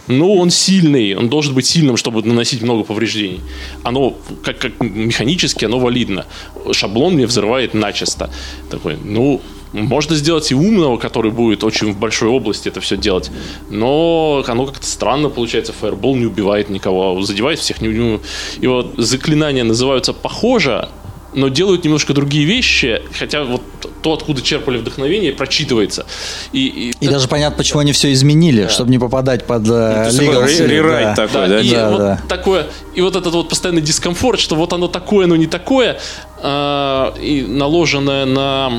Ну, 0.08 0.36
он 0.36 0.50
сильный, 0.50 1.16
он 1.16 1.30
должен 1.30 1.56
быть 1.56 1.66
сильным, 1.66 1.96
чтобы 1.96 2.22
наносить 2.24 2.62
много 2.62 2.84
повреждений. 2.84 3.40
Оно, 3.84 4.18
как, 4.44 4.58
как 4.60 4.82
механически, 4.82 5.64
оно 5.64 5.80
валидно. 5.80 6.26
Шаблон 6.74 7.14
мне 7.14 7.26
взрывает 7.26 7.74
начисто. 7.74 8.30
Такой, 8.70 8.98
ну, 9.02 9.42
можно 9.74 10.16
сделать 10.16 10.52
и 10.52 10.56
умного, 10.56 10.98
который 10.98 11.32
будет 11.32 11.64
очень 11.64 11.92
в 11.94 11.98
большой 11.98 12.30
области 12.30 12.68
это 12.68 12.80
все 12.82 12.98
делать. 12.98 13.32
Но 13.70 14.44
оно 14.48 14.66
как-то 14.66 14.86
странно 14.86 15.30
получается. 15.30 15.74
Фаербол 15.74 16.16
не 16.16 16.26
убивает 16.26 16.70
никого, 16.70 17.18
а 17.18 17.22
задевает 17.24 17.60
всех. 17.60 17.82
И 17.82 18.68
вот 18.68 18.94
заклинания 18.98 19.64
называются 19.64 20.14
похоже, 20.14 20.90
но 21.36 21.48
делают 21.48 21.84
немножко 21.84 22.14
другие 22.14 22.46
вещи, 22.46 23.02
хотя 23.18 23.44
вот 23.44 23.62
то, 24.02 24.14
откуда 24.14 24.42
черпали 24.42 24.78
вдохновение, 24.78 25.32
прочитывается. 25.34 26.06
И, 26.52 26.92
и, 27.00 27.06
и 27.06 27.08
даже 27.08 27.28
понятно, 27.28 27.58
почему 27.58 27.80
они 27.80 27.94
все 27.94 28.12
изменили, 28.12 28.64
да. 28.64 28.70
чтобы 28.70 28.92
не 28.92 29.00
попадать 29.00 29.46
под 29.46 29.64
э, 29.68 30.12
ну, 30.14 30.46
рерайт 30.68 31.16
да. 31.16 31.28
такой, 31.28 31.48
да? 31.48 31.48
да? 31.48 31.60
И 31.62 31.72
да, 31.72 31.90
вот 31.90 31.98
да. 31.98 32.22
такое, 32.28 32.68
и 32.96 33.02
вот 33.02 33.16
этот 33.16 33.34
вот 33.34 33.50
постоянный 33.50 33.82
дискомфорт, 33.82 34.40
что 34.40 34.56
вот 34.56 34.74
оно 34.74 34.88
такое, 34.88 35.26
но 35.26 35.36
не 35.36 35.48
такое, 35.48 36.00
э, 36.42 37.12
и 37.22 37.46
наложенное 37.48 38.26
на 38.26 38.72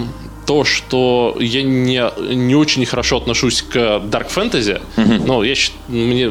то, 0.47 0.65
что 0.65 1.37
я 1.41 1.63
не, 1.63 2.03
не 2.35 2.55
очень 2.55 2.85
хорошо 2.87 3.17
отношусь 3.17 3.63
к 3.63 3.77
Dark 3.77 4.29
Fantasy, 4.35 4.81
mm-hmm. 4.97 5.27
но 5.27 5.45
я 5.45 5.55
мне 5.89 6.31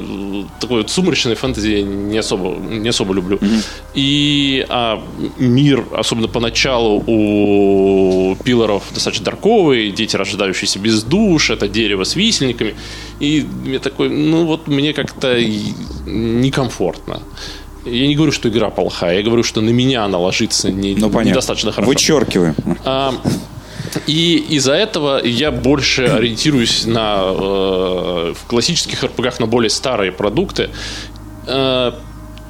такой 0.59 0.82
вот 0.82 0.89
сумрачный 0.89 1.36
фэнтези 1.36 1.82
не 1.82 2.18
особо, 2.18 2.55
не 2.55 2.89
особо 2.89 3.14
люблю. 3.14 3.38
Mm-hmm. 3.38 3.66
И 3.95 4.66
а, 4.70 5.03
мир, 5.38 5.86
особенно 5.91 6.28
поначалу, 6.28 7.03
у 7.07 8.36
пилоров 8.43 8.84
достаточно 8.93 9.26
дарковый, 9.26 9.91
дети, 9.91 10.16
рождающиеся 10.16 10.80
без 10.80 11.03
душ, 11.03 11.49
это 11.49 11.68
дерево 11.68 12.03
с 12.03 12.16
висельниками. 12.16 12.76
И 13.20 13.45
мне 13.64 13.80
такой, 13.80 14.09
ну 14.09 14.45
вот 14.45 14.68
мне 14.68 14.93
как-то 14.93 15.38
некомфортно. 16.05 17.22
Я 17.86 18.07
не 18.07 18.16
говорю, 18.16 18.32
что 18.32 18.47
игра 18.47 18.70
плохая, 18.70 19.18
я 19.18 19.24
говорю, 19.24 19.43
что 19.43 19.59
на 19.61 19.70
меня 19.70 20.05
она 20.05 20.18
ложится 20.18 20.72
не, 20.72 20.95
ну, 20.95 21.09
недостаточно 21.22 21.72
хорошо. 21.72 21.89
Вычеркиваем. 21.89 22.55
А, 22.86 23.14
и 24.08 24.38
из-за 24.50 24.74
этого 24.74 25.24
я 25.24 25.52
больше 25.52 26.06
ориентируюсь 26.06 26.86
на 26.86 27.22
э, 27.24 28.34
в 28.34 28.48
классических 28.48 29.04
РПГах 29.04 29.40
на 29.40 29.48
более 29.48 29.70
старые 29.70 30.12
продукты. 30.12 30.70
Э, 31.48 31.94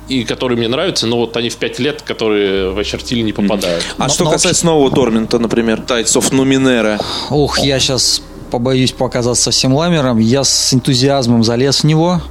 и 0.09 0.25
которые 0.25 0.57
мне 0.57 0.67
нравятся, 0.67 1.07
но 1.07 1.17
вот 1.17 1.37
они 1.37 1.49
в 1.49 1.55
5 1.55 1.79
лет, 1.79 2.01
которые 2.01 2.71
в 2.71 2.77
очертили 2.77 3.21
не 3.21 3.31
попадают. 3.31 3.85
А 3.97 4.03
но, 4.03 4.09
что 4.09 4.25
но... 4.25 4.31
касается 4.31 4.65
нового 4.65 4.93
Тормента, 4.93 5.39
например, 5.39 5.79
Tides 5.79 6.17
of 6.17 6.31
Numenera? 6.31 7.01
Ух, 7.29 7.59
я 7.59 7.79
сейчас 7.79 8.21
побоюсь 8.51 8.91
показаться 8.91 9.43
совсем 9.45 9.73
ламером. 9.73 10.19
Я 10.19 10.43
с 10.43 10.73
энтузиазмом 10.73 11.45
залез 11.45 11.83
в 11.83 11.83
него, 11.85 12.21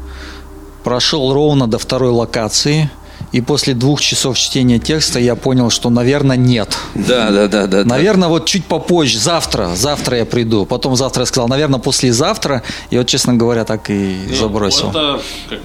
прошел 0.84 1.32
ровно 1.32 1.66
до 1.66 1.78
второй 1.78 2.10
локации– 2.10 2.90
и 3.32 3.40
после 3.40 3.74
двух 3.74 4.00
часов 4.00 4.38
чтения 4.38 4.78
текста 4.78 5.18
я 5.18 5.34
понял, 5.34 5.70
что, 5.70 5.90
наверное, 5.90 6.36
нет. 6.36 6.76
Да, 6.94 7.30
да, 7.30 7.48
да, 7.48 7.66
да. 7.66 7.84
Наверное, 7.84 8.28
да. 8.28 8.28
вот 8.28 8.46
чуть 8.46 8.66
попозже, 8.66 9.18
завтра, 9.18 9.70
завтра 9.74 10.18
я 10.18 10.26
приду. 10.26 10.66
Потом 10.66 10.96
завтра 10.96 11.22
я 11.22 11.26
сказал, 11.26 11.48
наверное, 11.48 11.80
послезавтра. 11.80 12.62
И 12.90 12.98
вот, 12.98 13.06
честно 13.06 13.34
говоря, 13.34 13.64
так 13.64 13.88
и 13.88 14.16
ну, 14.28 14.34
забросил. 14.34 14.90
Это, 14.90 15.20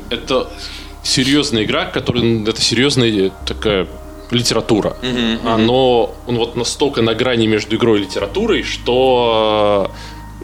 это 0.09 0.47
серьезная 1.03 1.65
игра, 1.65 1.85
которая 1.85 2.43
это 2.45 2.61
серьезная 2.61 3.31
такая 3.45 3.87
литература. 4.31 4.95
Uh-huh. 5.01 5.53
Оно 5.53 6.15
он 6.25 6.37
вот 6.37 6.55
настолько 6.55 7.01
на 7.01 7.15
грани 7.15 7.47
между 7.47 7.75
игрой 7.75 7.99
и 7.99 8.03
литературой, 8.03 8.63
что 8.63 9.91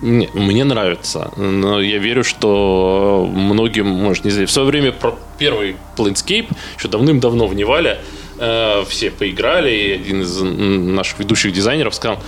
мне, 0.03 0.29
мне 0.33 0.63
нравится, 0.63 1.31
но 1.37 1.79
я 1.81 1.97
верю, 1.97 2.23
что 2.23 3.29
многим, 3.33 3.87
может, 3.87 4.25
не 4.25 4.31
знаю, 4.31 4.47
в 4.47 4.51
свое 4.51 4.67
время 4.67 4.91
про 4.91 5.17
первый 5.37 5.77
Planescape 5.97 6.47
еще 6.77 6.87
давным-давно 6.89 7.47
в 7.47 7.55
Невале 7.55 7.99
э, 8.37 8.83
все 8.87 9.11
поиграли, 9.11 9.71
и 9.71 9.91
один 9.91 10.21
из 10.21 10.41
наших 10.41 11.19
ведущих 11.19 11.53
дизайнеров 11.53 11.95
сказал, 11.95 12.19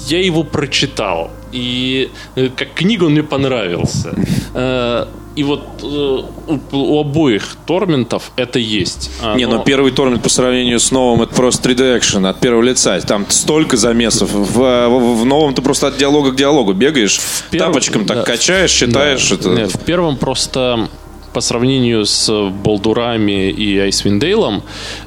я 0.00 0.20
его 0.20 0.42
прочитал, 0.42 1.30
и 1.52 2.10
э, 2.34 2.48
как 2.48 2.74
книга 2.74 3.04
он 3.04 3.12
мне 3.12 3.22
понравился. 3.22 4.14
Э, 4.54 5.06
и 5.34 5.44
вот 5.44 5.62
э, 5.82 5.86
у, 5.86 6.58
у 6.72 7.00
обоих 7.00 7.56
торментов 7.66 8.32
это 8.36 8.58
есть. 8.58 9.10
А, 9.22 9.36
Не, 9.36 9.46
но... 9.46 9.58
но 9.58 9.64
первый 9.64 9.92
тормент 9.92 10.22
по 10.22 10.28
сравнению 10.28 10.78
с 10.78 10.90
новым 10.90 11.22
это 11.22 11.34
просто 11.34 11.70
3D 11.70 11.98
экшен 11.98 12.26
от 12.26 12.40
первого 12.40 12.62
лица. 12.62 13.00
Там 13.00 13.26
столько 13.28 13.76
замесов. 13.76 14.30
В, 14.30 14.52
в, 14.52 15.20
в 15.20 15.24
новом 15.24 15.54
ты 15.54 15.62
просто 15.62 15.88
от 15.88 15.96
диалога 15.96 16.32
к 16.32 16.36
диалогу 16.36 16.72
бегаешь, 16.72 17.18
в 17.18 17.50
первом, 17.50 17.72
тапочком 17.72 18.06
так 18.06 18.18
да, 18.18 18.22
качаешь, 18.24 18.70
читаешь. 18.70 19.28
Да. 19.28 19.34
Это... 19.36 19.48
Нет, 19.50 19.74
в 19.74 19.78
первом 19.84 20.16
просто 20.16 20.88
по 21.32 21.40
сравнению 21.40 22.04
с 22.04 22.30
Болдурами 22.50 23.50
и 23.50 23.78
Айсвиндейлом, 23.78 24.62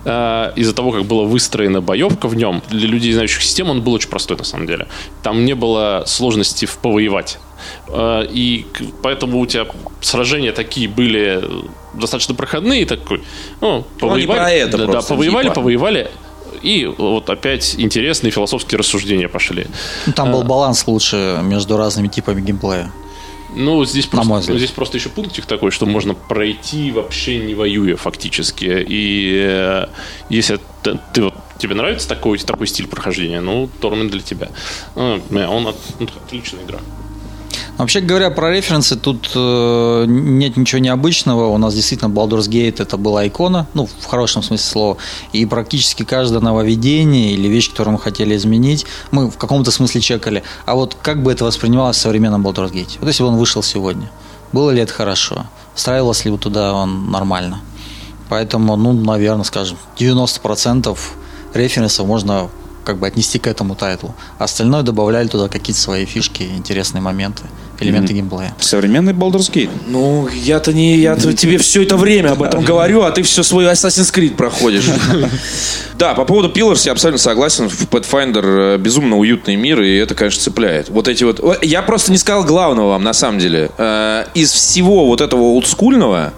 э, 0.05 0.51
из-за 0.55 0.73
того, 0.73 0.91
как 0.91 1.05
была 1.05 1.23
выстроена 1.23 1.81
боевка 1.81 2.27
в 2.27 2.35
нем, 2.35 2.61
для 2.69 2.87
людей, 2.87 3.13
знающих 3.13 3.43
систему, 3.43 3.71
он 3.71 3.81
был 3.81 3.93
очень 3.93 4.09
простой 4.09 4.37
на 4.37 4.43
самом 4.43 4.67
деле. 4.67 4.87
Там 5.23 5.45
не 5.45 5.53
было 5.53 6.03
сложности 6.07 6.65
в 6.65 6.77
повоевать. 6.77 7.37
Э, 7.87 8.25
и 8.29 8.65
поэтому 9.01 9.39
у 9.39 9.45
тебя 9.45 9.65
сражения 10.01 10.51
такие 10.51 10.87
были 10.87 11.43
достаточно 11.93 12.35
проходные, 12.35 12.85
такой, 12.85 13.23
ну, 13.61 13.85
повоевали, 13.99 14.61
ну, 14.61 14.67
это 14.67 14.87
да, 14.87 15.01
повоевали, 15.01 15.45
типа. 15.45 15.55
повоевали, 15.55 16.11
и 16.61 16.85
вот 16.85 17.29
опять 17.29 17.75
интересные 17.77 18.31
философские 18.31 18.79
рассуждения 18.79 19.27
пошли. 19.27 19.67
Ну, 20.07 20.13
там 20.13 20.31
был 20.31 20.41
э, 20.41 20.45
баланс 20.45 20.85
лучше 20.87 21.39
между 21.43 21.77
разными 21.77 22.07
типами 22.07 22.41
геймплея. 22.41 22.91
Ну, 23.55 23.85
здесь 23.85 24.05
просто, 24.05 24.57
здесь 24.57 24.71
просто 24.71 24.97
еще 24.97 25.09
пунктик 25.09 25.45
такой, 25.45 25.71
что 25.71 25.85
можно 25.85 26.13
пройти 26.13 26.91
вообще 26.91 27.37
не 27.37 27.55
воюя 27.55 27.95
фактически. 27.95 28.85
И 28.87 29.45
э, 29.47 29.85
если 30.29 30.59
ты, 30.83 30.99
ты 31.13 31.23
вот 31.23 31.35
тебе 31.57 31.75
нравится 31.75 32.07
такой, 32.07 32.37
такой 32.39 32.67
стиль 32.67 32.87
прохождения, 32.87 33.39
ну, 33.39 33.69
Тормент 33.79 34.11
для 34.11 34.21
тебя. 34.21 34.49
Ну, 34.95 35.21
он, 35.31 35.67
он 35.67 35.75
отличная 36.25 36.63
игра. 36.63 36.79
Вообще 37.77 37.99
говоря 37.99 38.29
про 38.29 38.51
референсы, 38.51 38.95
тут 38.95 39.31
э, 39.35 40.05
нет 40.07 40.55
ничего 40.55 40.79
необычного. 40.79 41.47
У 41.47 41.57
нас 41.57 41.73
действительно 41.73 42.09
Baldur's 42.09 42.47
Gate 42.49 42.81
это 42.81 42.95
была 42.95 43.27
икона, 43.27 43.67
ну, 43.73 43.85
в 43.85 44.05
хорошем 44.05 44.43
смысле 44.43 44.65
слова. 44.65 44.97
И 45.33 45.45
практически 45.45 46.03
каждое 46.03 46.39
нововведение 46.39 47.33
или 47.33 47.49
вещь, 47.49 47.69
которую 47.69 47.95
мы 47.95 47.99
хотели 47.99 48.35
изменить, 48.37 48.85
мы 49.11 49.29
в 49.29 49.37
каком-то 49.37 49.71
смысле 49.71 49.99
чекали. 49.99 50.43
А 50.65 50.75
вот 50.75 50.95
как 51.01 51.21
бы 51.21 51.33
это 51.33 51.43
воспринималось 51.43 51.97
в 51.97 51.99
современном 51.99 52.47
Baldur's 52.47 52.71
Gate? 52.71 52.97
Вот 53.01 53.07
если 53.07 53.23
бы 53.23 53.29
он 53.29 53.35
вышел 53.35 53.61
сегодня, 53.61 54.09
было 54.53 54.71
ли 54.71 54.81
это 54.81 54.93
хорошо? 54.93 55.45
Встраивалось 55.73 56.23
ли 56.23 56.37
туда 56.37 56.73
он 56.73 57.11
нормально? 57.11 57.59
Поэтому, 58.29 58.77
ну, 58.77 58.93
наверное, 58.93 59.43
скажем, 59.43 59.77
90% 59.97 60.97
референсов 61.53 62.07
можно 62.07 62.49
как 62.85 62.97
бы 62.97 63.07
отнести 63.07 63.39
к 63.39 63.47
этому 63.47 63.75
тайтлу. 63.75 64.15
Остальное 64.39 64.83
добавляли 64.83 65.27
туда 65.27 65.49
какие-то 65.49 65.81
свои 65.81 66.05
фишки, 66.05 66.43
интересные 66.43 67.01
моменты 67.01 67.43
элементы 67.79 68.13
mm-hmm. 68.13 68.15
геймплея. 68.15 68.55
Современный 68.59 69.13
Baldur's 69.13 69.51
Gate. 69.51 69.69
Ну, 69.87 70.27
я-то 70.29 70.73
не... 70.73 70.97
Я 70.97 71.13
-то 71.13 71.33
тебе 71.33 71.57
все 71.57 71.83
это 71.83 71.97
время 71.97 72.31
об 72.31 72.43
этом 72.43 72.63
говорю, 72.63 73.01
а 73.01 73.11
ты 73.11 73.23
все 73.23 73.43
свой 73.43 73.65
Assassin's 73.65 74.13
Creed 74.13 74.35
проходишь. 74.35 74.85
Да, 75.97 76.13
по 76.13 76.25
поводу 76.25 76.49
Pillars 76.49 76.81
я 76.85 76.91
абсолютно 76.91 77.19
согласен. 77.19 77.69
В 77.69 77.87
Pathfinder 77.87 78.75
э, 78.75 78.77
безумно 78.77 79.17
уютный 79.17 79.55
мир, 79.55 79.81
и 79.81 79.95
это, 79.95 80.13
конечно, 80.13 80.41
цепляет. 80.41 80.89
Вот 80.89 81.07
эти 81.07 81.23
вот... 81.23 81.63
Я 81.63 81.81
просто 81.83 82.11
не 82.11 82.17
сказал 82.17 82.43
главного 82.43 82.89
вам, 82.89 83.03
на 83.03 83.13
самом 83.13 83.39
деле. 83.39 83.71
Э, 83.77 84.25
из 84.33 84.51
всего 84.51 85.05
вот 85.05 85.21
этого 85.21 85.41
олдскульного 85.41 86.33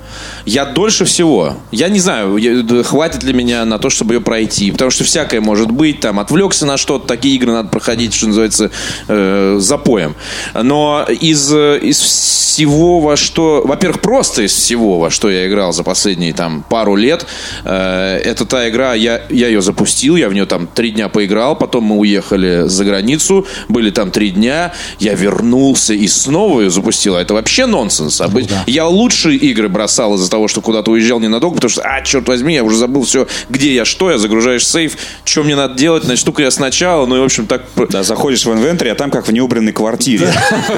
я 0.45 0.65
дольше 0.65 1.05
всего. 1.05 1.57
Я 1.71 1.89
не 1.89 1.99
знаю, 1.99 2.39
хватит 2.83 3.23
ли 3.23 3.33
меня 3.33 3.65
на 3.65 3.79
то, 3.79 3.89
чтобы 3.89 4.13
ее 4.13 4.21
пройти. 4.21 4.71
Потому 4.71 4.91
что 4.91 5.03
всякое 5.03 5.41
может 5.41 5.71
быть. 5.71 6.01
Там 6.01 6.19
отвлекся 6.19 6.65
на 6.65 6.77
что-то. 6.77 7.07
Такие 7.07 7.35
игры 7.35 7.51
надо 7.51 7.69
проходить, 7.69 8.13
что 8.13 8.27
называется, 8.27 8.71
э, 9.07 9.57
запоем. 9.59 10.15
Но 10.53 11.05
из, 11.31 11.53
из 11.53 11.99
всего, 11.99 12.99
во 12.99 13.15
что... 13.15 13.61
Во-первых, 13.65 14.01
просто 14.01 14.43
из 14.43 14.53
всего, 14.53 14.99
во 14.99 15.09
что 15.09 15.29
я 15.29 15.47
играл 15.47 15.73
за 15.73 15.83
последние 15.83 16.33
там 16.33 16.63
пару 16.67 16.95
лет, 16.95 17.25
э, 17.63 18.21
это 18.23 18.45
та 18.45 18.67
игра, 18.69 18.93
я, 18.93 19.21
я 19.29 19.47
ее 19.47 19.61
запустил, 19.61 20.15
я 20.15 20.29
в 20.29 20.33
нее 20.33 20.45
там 20.45 20.67
три 20.67 20.91
дня 20.91 21.09
поиграл, 21.09 21.55
потом 21.55 21.83
мы 21.83 21.97
уехали 21.97 22.67
за 22.67 22.85
границу, 22.85 23.45
были 23.67 23.91
там 23.91 24.11
три 24.11 24.31
дня, 24.31 24.73
я 24.99 25.13
вернулся 25.13 25.93
и 25.93 26.07
снова 26.07 26.61
ее 26.61 26.69
запустил. 26.69 27.15
А 27.15 27.21
это 27.21 27.33
вообще 27.33 27.65
нонсенс. 27.65 28.19
Ну, 28.19 28.41
да. 28.41 28.63
Я 28.65 28.87
лучшие 28.87 29.37
игры 29.37 29.69
бросал 29.69 30.15
из-за 30.15 30.29
того, 30.29 30.47
что 30.47 30.61
куда-то 30.61 30.91
уезжал 30.91 31.19
ненадолго, 31.19 31.55
потому 31.55 31.69
что, 31.69 31.81
а, 31.83 32.01
черт 32.01 32.27
возьми, 32.27 32.55
я 32.55 32.63
уже 32.63 32.77
забыл 32.77 33.03
все, 33.03 33.27
где 33.49 33.73
я, 33.73 33.85
что 33.85 34.09
я, 34.11 34.17
загружаешь 34.17 34.65
сейф, 34.65 34.97
что 35.25 35.43
мне 35.43 35.55
надо 35.55 35.75
делать, 35.75 36.05
начну-ка 36.07 36.41
я 36.41 36.51
сначала, 36.51 37.05
ну 37.05 37.17
и, 37.17 37.19
в 37.19 37.23
общем, 37.23 37.45
так... 37.45 37.63
Да, 37.89 38.03
заходишь 38.03 38.45
в 38.45 38.51
инвентарь, 38.51 38.89
а 38.89 38.95
там 38.95 39.11
как 39.11 39.27
в 39.27 39.31
неубранной 39.31 39.73
квартире. 39.73 40.27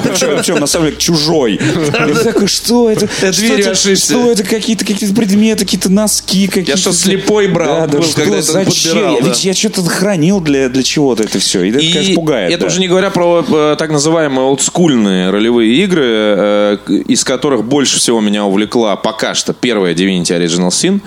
Причем, 0.04 0.39
на 0.48 0.68
самом 0.68 0.88
деле, 0.88 0.98
чужой. 0.98 1.60
Я 1.60 2.24
такой, 2.24 2.48
что 2.48 2.90
это? 2.90 3.08
Что 3.32 4.32
это? 4.32 4.44
Какие-то 4.44 4.86
какие-то 4.86 5.14
предметы, 5.16 5.66
какие-то 5.66 5.90
носки, 5.90 6.48
какие-то... 6.48 6.72
Я 6.72 6.78
что, 6.78 6.92
слепой 6.92 7.48
брал? 7.48 7.88
Да, 7.88 8.02
что, 8.02 8.42
зачем? 8.42 9.24
Ведь 9.24 9.44
я 9.44 9.54
что-то 9.54 9.84
хранил 9.84 10.40
для 10.40 10.70
для 10.70 10.84
чего-то 10.84 11.24
это 11.24 11.40
все. 11.40 11.64
И 11.64 11.70
это, 11.70 11.80
конечно, 11.80 12.16
пугает. 12.16 12.52
Это 12.54 12.66
уже 12.66 12.80
не 12.80 12.88
говоря 12.88 13.10
про 13.10 13.46
э, 13.48 13.76
так 13.78 13.92
называемые 13.92 14.46
олдскульные 14.46 15.30
ролевые 15.30 15.74
игры, 15.84 16.06
э, 16.06 16.78
из 17.08 17.24
которых 17.24 17.66
больше 17.66 18.00
всего 18.00 18.22
меня 18.22 18.46
увлекла 18.46 18.96
пока 18.96 19.34
что 19.34 19.54
первая 19.54 19.94
Divinity 19.94 20.38
Original 20.38 20.70
Sin. 20.70 21.02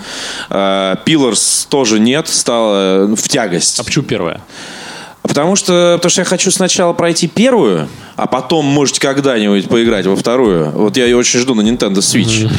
Э, 0.49 0.95
Pillars 1.05 1.65
тоже 1.69 1.99
нет, 1.99 2.27
стала 2.27 3.07
в 3.15 3.27
тягость. 3.27 3.79
А 3.79 3.83
почему 3.83 4.03
первая? 4.03 4.41
Потому 5.23 5.55
что, 5.55 5.93
потому 5.95 6.09
что 6.09 6.21
я 6.21 6.25
хочу 6.25 6.51
сначала 6.51 6.91
пройти 6.91 7.27
первую, 7.27 7.87
а 8.15 8.27
потом 8.27 8.65
можете 8.65 8.99
когда-нибудь 9.01 9.67
поиграть 9.69 10.05
во 10.05 10.15
вторую. 10.15 10.71
Вот 10.71 10.97
я 10.97 11.05
ее 11.05 11.17
очень 11.17 11.39
жду 11.39 11.55
на 11.55 11.61
Nintendo 11.61 11.97
Switch. 11.97 12.49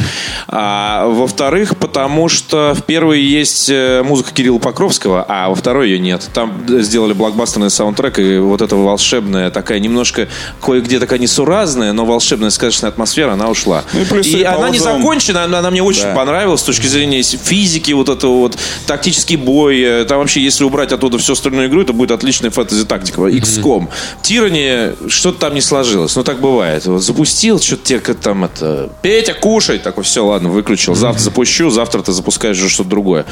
А 0.47 1.07
во-вторых, 1.07 1.77
потому 1.77 2.29
что 2.29 2.73
в 2.75 2.83
первой 2.83 3.21
есть 3.21 3.69
э, 3.69 4.03
музыка 4.03 4.31
Кирилла 4.33 4.59
Покровского, 4.59 5.25
а 5.27 5.49
во 5.49 5.55
второй 5.55 5.89
ее 5.89 5.99
нет. 5.99 6.27
Там 6.33 6.65
сделали 6.67 7.13
блокбастерный 7.13 7.69
саундтрек, 7.69 8.19
и 8.19 8.37
вот 8.37 8.61
эта 8.61 8.75
волшебная 8.75 9.49
такая 9.51 9.79
немножко 9.79 10.27
кое-где 10.61 10.99
такая 10.99 11.19
несуразная, 11.19 11.93
но 11.93 12.05
волшебная 12.05 12.49
сказочная 12.49 12.89
атмосфера, 12.89 13.33
она 13.33 13.49
ушла. 13.49 13.83
Ну 13.93 14.01
и 14.01 14.05
плюс, 14.05 14.27
и 14.27 14.43
она 14.43 14.69
не 14.69 14.77
отзывам- 14.79 14.97
закончена, 14.99 15.43
она, 15.45 15.59
она 15.59 15.71
мне 15.71 15.81
очень 15.83 16.03
Да. 16.03 16.15
понравилась 16.15 16.61
с 16.61 16.63
точки 16.63 16.87
зрения 16.87 17.21
физики, 17.23 17.91
вот 17.93 18.09
этого 18.09 18.33
вот 18.39 18.57
тактический 18.85 19.35
бой. 19.37 19.79
Э, 19.81 20.05
Там 20.05 20.19
вообще, 20.19 20.41
если 20.41 20.63
убрать 20.63 20.91
оттуда 20.91 21.17
всю 21.17 21.33
остальную 21.33 21.67
игру, 21.69 21.81
это 21.81 21.93
будет 21.93 22.11
отличная 22.11 22.51
фэнтези-тактика. 22.51 23.21
XCOM. 23.21 23.87
Тирани, 24.21 24.93
что-то 25.09 25.39
там 25.45 25.53
не 25.53 25.61
сложилось. 25.61 26.15
Ну, 26.15 26.23
так 26.23 26.39
бывает. 26.39 26.87
Вот 26.87 27.03
запустил, 27.03 27.59
что-то 27.59 27.83
тебе 27.83 27.99
там 27.99 28.45
это... 28.45 28.89
Петя, 29.03 29.35
кушай! 29.35 29.77
Такой, 29.77 30.03
все, 30.03 30.25
ладно, 30.25 30.49
выключил. 30.49 30.95
Завтра 30.95 31.21
запущу, 31.21 31.69
завтра 31.69 32.01
ты 32.01 32.13
запускаешь 32.13 32.57
уже 32.57 32.69
что-то 32.69 32.89
другое. 32.89 33.25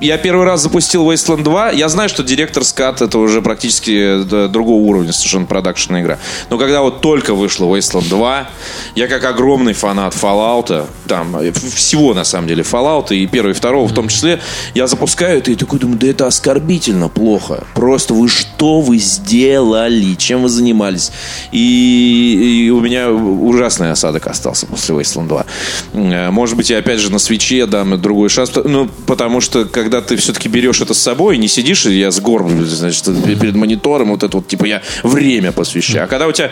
Я 0.00 0.16
первый 0.16 0.46
раз 0.46 0.62
запустил 0.62 1.10
Wasteland 1.10 1.42
2. 1.42 1.72
Я 1.72 1.88
знаю, 1.88 2.08
что 2.08 2.22
директор 2.22 2.62
скат 2.62 3.02
это 3.02 3.18
уже 3.18 3.42
практически 3.42 4.22
другого 4.48 4.80
уровня 4.80 5.12
совершенно 5.12 5.46
продакшн 5.46 5.96
игра. 5.96 6.18
Но 6.50 6.58
когда 6.58 6.82
вот 6.82 7.00
только 7.00 7.34
вышла 7.34 7.64
Wasteland 7.64 8.08
2, 8.10 8.48
я 8.94 9.08
как 9.08 9.24
огромный 9.24 9.72
фанат 9.72 10.14
Fallout, 10.14 10.86
там, 11.08 11.36
э, 11.36 11.50
всего 11.50 12.14
на 12.14 12.22
самом 12.22 12.46
деле, 12.46 12.62
Fallout 12.62 13.12
и 13.12 13.26
первого, 13.26 13.50
и 13.50 13.54
второго 13.54 13.88
в 13.88 13.92
том 13.92 14.06
числе, 14.06 14.40
я 14.74 14.86
запускаю 14.86 15.38
это 15.38 15.50
и 15.50 15.56
такой 15.56 15.80
думаю, 15.80 15.98
да 15.98 16.06
это 16.06 16.28
оскорбительно 16.28 17.08
плохо. 17.08 17.64
Просто 17.74 18.14
вы 18.14 18.28
что 18.28 18.80
вы 18.80 18.98
сделали? 18.98 20.14
Чем 20.14 20.42
вы 20.42 20.48
занимались? 20.48 21.10
И, 21.56 22.66
и 22.66 22.70
у 22.70 22.82
меня 22.82 23.10
ужасный 23.10 23.90
осадок 23.90 24.26
остался 24.26 24.66
после 24.66 24.94
Wasteland 24.94 25.28
2. 25.28 25.46
Э, 25.94 26.30
Может 26.30 26.54
быть, 26.54 26.68
я 26.68 26.76
опять 26.76 27.00
же 27.00 27.10
на 27.10 27.18
свече 27.18 27.64
дам 27.64 27.98
другой 27.98 28.28
шанс. 28.28 28.52
Ну, 28.62 28.90
потому 29.06 29.40
что, 29.40 29.64
когда 29.64 30.02
ты 30.02 30.16
все-таки 30.16 30.50
берешь 30.50 30.82
это 30.82 30.92
с 30.92 30.98
собой, 30.98 31.38
не 31.38 31.48
сидишь, 31.48 31.86
я 31.86 32.10
сгорблю, 32.10 32.66
значит, 32.66 33.04
перед 33.40 33.54
монитором, 33.54 34.10
вот 34.10 34.22
это 34.22 34.36
вот, 34.36 34.48
типа, 34.48 34.66
я 34.66 34.82
время 35.02 35.50
посвящаю. 35.50 36.04
А 36.04 36.06
когда 36.08 36.26
у 36.26 36.32
тебя 36.32 36.50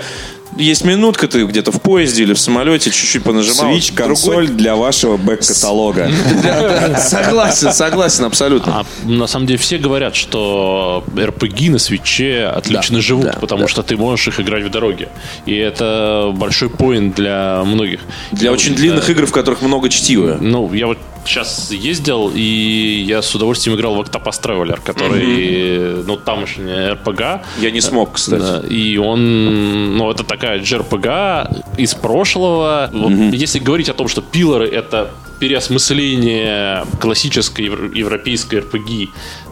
есть 0.56 0.84
минутка, 0.84 1.26
ты 1.26 1.44
где-то 1.44 1.72
в 1.72 1.80
поезде 1.80 2.22
или 2.22 2.32
в 2.32 2.38
самолете 2.38 2.90
чуть-чуть 2.90 3.22
понажимал. 3.24 3.72
Switch 3.72 3.92
консоль 3.94 4.48
для 4.48 4.76
вашего 4.76 5.16
бэк-каталога. 5.16 6.10
Согласен, 6.98 7.72
согласен, 7.72 8.24
абсолютно. 8.24 8.80
А 8.80 8.86
на 9.08 9.26
самом 9.26 9.46
деле 9.46 9.58
все 9.58 9.78
говорят, 9.78 10.14
что 10.14 11.04
RPG 11.14 11.70
на 11.70 11.78
свече 11.78 12.46
отлично 12.46 12.96
Да, 12.96 13.02
живут, 13.02 13.24
да, 13.26 13.32
потому 13.40 13.62
да. 13.62 13.68
что 13.68 13.82
ты 13.82 13.96
можешь 13.96 14.28
их 14.28 14.40
играть 14.40 14.64
в 14.64 14.70
дороге. 14.70 15.08
И 15.46 15.54
это 15.56 16.32
большой 16.34 16.70
поинт 16.70 17.14
для 17.16 17.62
многих. 17.64 18.00
Для 18.32 18.46
Я- 18.50 18.52
очень 18.52 18.74
длинных 18.74 19.08
игр, 19.10 19.26
в 19.26 19.32
которых 19.32 19.62
много 19.62 19.88
чтива. 19.88 20.38
Ну, 20.40 20.72
я 20.72 20.86
вот 20.86 20.98
сейчас 21.26 21.70
ездил, 21.70 22.30
и 22.34 23.04
я 23.08 23.22
с 23.22 23.34
удовольствием 23.34 23.76
играл 23.78 23.94
в 23.94 24.00
Octopus 24.00 24.42
Traveler, 24.42 24.78
который, 24.84 26.02
ну, 26.04 26.16
тамошняя 26.18 26.94
RPG. 26.96 27.40
Я 27.60 27.70
не 27.70 27.80
смог, 27.80 28.12
кстати. 28.12 28.40
Да, 28.42 28.62
и 28.68 28.98
он, 28.98 29.96
ну, 29.96 30.10
это 30.10 30.22
такая 30.34 30.60
JRPG 30.60 31.78
из 31.78 31.94
прошлого. 31.94 32.90
Вот 32.92 33.12
Если 33.32 33.58
говорить 33.58 33.88
о 33.88 33.94
том, 33.94 34.08
что 34.08 34.20
пилоры 34.20 34.68
это 34.68 35.10
переосмысление 35.38 36.84
классической 37.00 37.66
евро- 37.66 37.90
европейской 37.94 38.60
RPG 38.60 39.08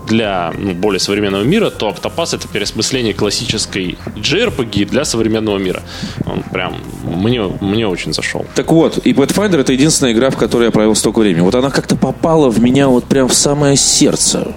для 0.06 0.52
ну, 0.56 0.74
более 0.74 1.00
современного 1.00 1.42
мира, 1.42 1.70
то 1.70 1.90
Octopus 1.90 2.36
это 2.36 2.48
переосмысление 2.48 3.14
классической 3.14 3.98
JRPG 4.16 4.86
для 4.86 5.04
современного 5.04 5.58
мира. 5.58 5.82
Он 6.26 6.42
прям 6.42 6.76
мне, 7.04 7.42
мне 7.60 7.86
очень 7.86 8.12
зашел. 8.12 8.46
Так 8.54 8.72
вот, 8.72 8.98
и 8.98 9.12
Pathfinder 9.12 9.60
это 9.60 9.72
единственная 9.72 10.12
игра, 10.12 10.30
в 10.30 10.36
которой 10.36 10.64
я 10.64 10.70
провел 10.70 10.94
столько 10.94 11.20
времени. 11.20 11.42
Вот 11.42 11.54
она 11.54 11.70
как-то 11.70 11.96
попала 11.96 12.48
в 12.48 12.60
меня 12.60 12.88
вот 12.88 13.04
прям 13.04 13.28
в 13.28 13.34
самое 13.34 13.76
сердце. 13.76 14.54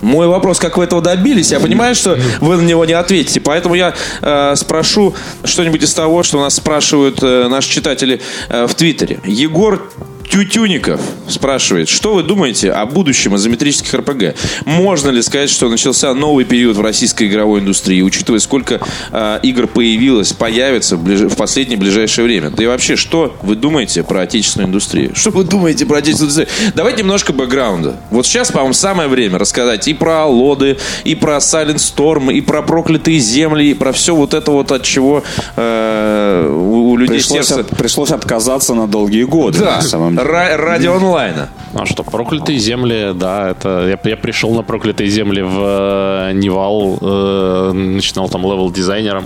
Мой 0.00 0.26
вопрос, 0.26 0.58
как 0.58 0.76
вы 0.76 0.84
этого 0.84 1.02
добились, 1.02 1.50
я 1.50 1.60
понимаю, 1.60 1.94
что 1.94 2.18
вы 2.40 2.56
на 2.56 2.62
него 2.62 2.84
не 2.84 2.92
ответите, 2.92 3.40
поэтому 3.40 3.74
я 3.74 3.94
э, 4.22 4.54
спрошу 4.56 5.14
что-нибудь 5.44 5.82
из 5.82 5.92
того, 5.94 6.22
что 6.22 6.40
нас 6.40 6.56
спрашивают 6.56 7.22
э, 7.22 7.48
наши 7.48 7.70
читатели 7.70 8.20
э, 8.48 8.66
в 8.66 8.74
Твиттере. 8.74 9.20
Егор 9.24 9.90
Тютюников 10.28 11.00
спрашивает, 11.28 11.88
что 11.88 12.14
вы 12.14 12.22
думаете 12.22 12.70
о 12.70 12.86
будущем 12.86 13.34
изометрических 13.36 13.92
РПГ? 13.94 14.34
Можно 14.64 15.10
ли 15.10 15.22
сказать, 15.22 15.50
что 15.50 15.68
начался 15.68 16.12
новый 16.14 16.44
период 16.44 16.76
в 16.76 16.80
российской 16.80 17.28
игровой 17.28 17.60
индустрии, 17.60 18.02
учитывая, 18.02 18.40
сколько 18.40 18.80
э, 19.12 19.40
игр 19.42 19.66
появилось, 19.66 20.32
появится 20.32 20.96
в, 20.96 21.04
ближ- 21.06 21.28
в 21.28 21.36
последнее 21.36 21.78
ближайшее 21.78 22.24
время? 22.24 22.50
Да 22.50 22.62
и 22.62 22.66
вообще, 22.66 22.96
что 22.96 23.34
вы 23.42 23.56
думаете 23.56 24.02
про 24.02 24.22
отечественную 24.22 24.68
индустрию? 24.68 25.12
Что 25.14 25.30
вы 25.30 25.44
думаете 25.44 25.86
про 25.86 25.98
отечественную 25.98 26.32
индустрию? 26.46 26.72
Давайте 26.74 27.02
немножко 27.02 27.32
бэкграунда. 27.32 27.96
Вот 28.10 28.26
сейчас, 28.26 28.50
по-моему, 28.50 28.74
самое 28.74 29.08
время 29.08 29.38
рассказать 29.38 29.88
и 29.88 29.94
про 29.94 30.26
Лоды, 30.26 30.76
и 31.04 31.14
про 31.14 31.36
Silent 31.38 31.76
Storm, 31.76 32.32
и 32.32 32.40
про 32.40 32.62
проклятые 32.62 33.18
земли, 33.18 33.70
и 33.70 33.74
про 33.74 33.92
все 33.92 34.14
вот 34.14 34.34
это 34.34 34.50
вот, 34.50 34.72
от 34.72 34.82
чего 34.82 35.22
э, 35.56 36.48
у, 36.50 36.90
у 36.90 36.96
людей 36.96 37.16
Пришлось, 37.18 37.46
сердце... 37.46 37.60
от- 37.60 37.76
пришлось 37.76 38.10
отказаться 38.10 38.74
на 38.74 38.86
долгие 38.86 39.24
годы, 39.24 39.58
Да, 39.60 39.76
на 39.76 39.82
самом 39.82 40.10
деле. 40.12 40.17
Ра- 40.22 40.56
ради 40.56 40.86
онлайна. 40.86 41.48
А 41.74 41.86
что, 41.86 42.02
проклятые 42.02 42.58
земли, 42.58 43.12
да, 43.14 43.50
это 43.50 43.86
я, 43.88 44.10
я 44.10 44.16
пришел 44.16 44.54
на 44.54 44.62
проклятые 44.62 45.08
земли 45.10 45.42
в 45.42 45.58
э, 45.60 46.32
Nival, 46.34 46.98
э, 47.00 47.72
начинал 47.72 48.28
там 48.28 48.42
level 48.42 48.70
дизайнером. 48.70 49.24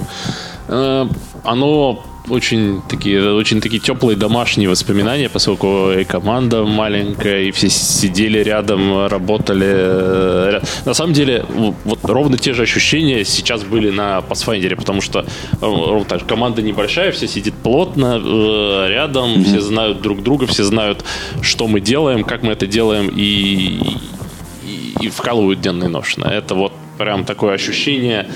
Э, 0.68 1.06
оно 1.44 2.02
очень 2.28 2.82
такие, 2.88 3.34
очень 3.34 3.60
такие 3.60 3.80
теплые 3.80 4.16
домашние 4.16 4.68
воспоминания, 4.68 5.28
поскольку 5.28 5.90
и 5.92 6.04
команда 6.04 6.64
маленькая, 6.64 7.42
и 7.42 7.50
все 7.50 7.68
сидели 7.68 8.38
рядом, 8.38 9.06
работали. 9.06 9.66
э, 9.68 10.60
На 10.84 10.94
самом 10.94 11.12
деле, 11.12 11.44
вот 11.84 11.98
ровно 12.04 12.38
те 12.38 12.52
же 12.54 12.62
ощущения 12.62 13.24
сейчас 13.24 13.64
были 13.64 13.90
на 13.90 14.18
Pathfinder, 14.18 14.76
потому 14.76 15.00
что 15.00 15.20
э, 15.20 15.24
ровно 15.60 16.04
так 16.04 16.20
же, 16.20 16.24
команда 16.26 16.62
небольшая, 16.62 17.12
все 17.12 17.26
сидит 17.26 17.54
плотно 17.54 18.20
э, 18.24 18.86
рядом, 18.88 19.44
все 19.44 19.60
знают 19.60 20.00
друг 20.00 20.22
друга, 20.22 20.46
все 20.46 20.64
знают, 20.64 21.04
что 21.40 21.66
мы 21.66 21.80
делаем, 21.80 22.24
как 22.24 22.42
мы 22.42 22.52
это 22.52 22.66
делаем, 22.66 23.08
и, 23.08 23.80
и, 24.64 24.94
и 25.00 25.08
вкалывают 25.08 25.60
денный 25.60 25.88
нож. 25.88 26.16
Это 26.18 26.54
вот 26.54 26.72
прям 26.98 27.24
такое 27.24 27.54
ощущение 27.54 28.28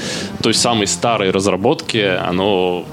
той 0.42 0.54
самой 0.54 0.86
старой 0.86 1.30
разработки, 1.30 1.98
оно 1.98 2.84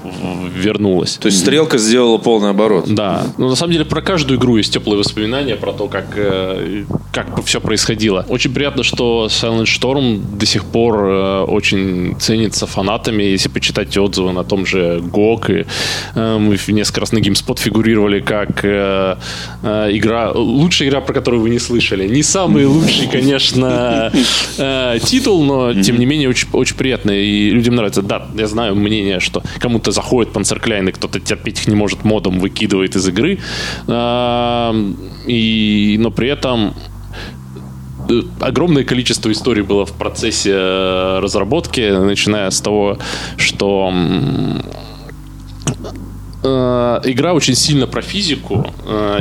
вернулось. 0.54 1.16
То 1.16 1.26
есть 1.26 1.40
стрелка 1.40 1.78
сделала 1.78 2.18
полный 2.18 2.50
оборот. 2.50 2.86
Да, 2.88 3.22
ну 3.38 3.48
на 3.48 3.56
самом 3.56 3.72
деле 3.72 3.84
про 3.84 4.02
каждую 4.02 4.38
игру 4.38 4.56
есть 4.56 4.72
теплые 4.72 4.98
воспоминания 4.98 5.56
про 5.56 5.72
то, 5.72 5.88
как, 5.88 6.06
э, 6.16 6.84
как 7.12 7.44
все 7.44 7.60
происходило. 7.60 8.24
Очень 8.28 8.52
приятно, 8.52 8.82
что 8.82 9.28
Silent 9.30 9.64
Storm 9.64 10.20
до 10.36 10.46
сих 10.46 10.64
пор 10.64 11.04
э, 11.04 11.40
очень 11.44 12.16
ценится 12.20 12.66
фанатами. 12.66 13.22
Если 13.22 13.48
почитать 13.48 13.96
отзывы 13.96 14.32
на 14.32 14.44
том 14.44 14.66
же 14.66 15.00
GOG, 15.00 15.54
и, 15.54 15.66
э, 16.14 16.38
мы 16.38 16.58
несколько 16.68 17.00
раз 17.00 17.12
на 17.12 17.18
GameSpot 17.18 17.58
фигурировали 17.58 18.20
как 18.20 18.64
э, 18.64 19.16
э, 19.62 19.88
игра, 19.92 20.32
лучшая 20.32 20.88
игра, 20.88 21.00
про 21.00 21.14
которую 21.14 21.42
вы 21.42 21.50
не 21.50 21.58
слышали. 21.58 22.08
Не 22.08 22.22
самый 22.22 22.66
лучший, 22.66 23.08
конечно, 23.08 24.12
титул, 25.04 25.44
но 25.44 25.53
тем 25.82 25.98
не 25.98 26.06
менее 26.06 26.28
очень, 26.28 26.48
очень 26.52 26.76
приятно 26.76 27.10
и 27.10 27.50
людям 27.50 27.74
нравится. 27.74 28.02
Да, 28.02 28.26
я 28.34 28.46
знаю 28.46 28.74
мнение, 28.74 29.20
что 29.20 29.42
кому-то 29.58 29.90
заходит 29.90 30.32
панцеркляйн, 30.32 30.88
и 30.88 30.92
кто-то 30.92 31.20
терпеть 31.20 31.60
их 31.60 31.68
не 31.68 31.74
может, 31.74 32.04
модом 32.04 32.38
выкидывает 32.38 32.96
из 32.96 33.08
игры. 33.08 33.38
А, 33.86 34.74
И, 35.26 35.96
но 35.98 36.10
при 36.10 36.28
этом 36.28 36.74
э, 38.08 38.22
огромное 38.40 38.84
количество 38.84 39.30
историй 39.30 39.62
было 39.62 39.84
в 39.86 39.92
процессе 39.92 40.52
э, 40.54 41.18
разработки, 41.20 41.90
начиная 41.98 42.50
с 42.50 42.60
того, 42.60 42.98
что 43.36 43.92
э, 46.42 47.00
игра 47.04 47.32
очень 47.32 47.54
сильно 47.54 47.86
про 47.86 48.02
физику 48.02 48.66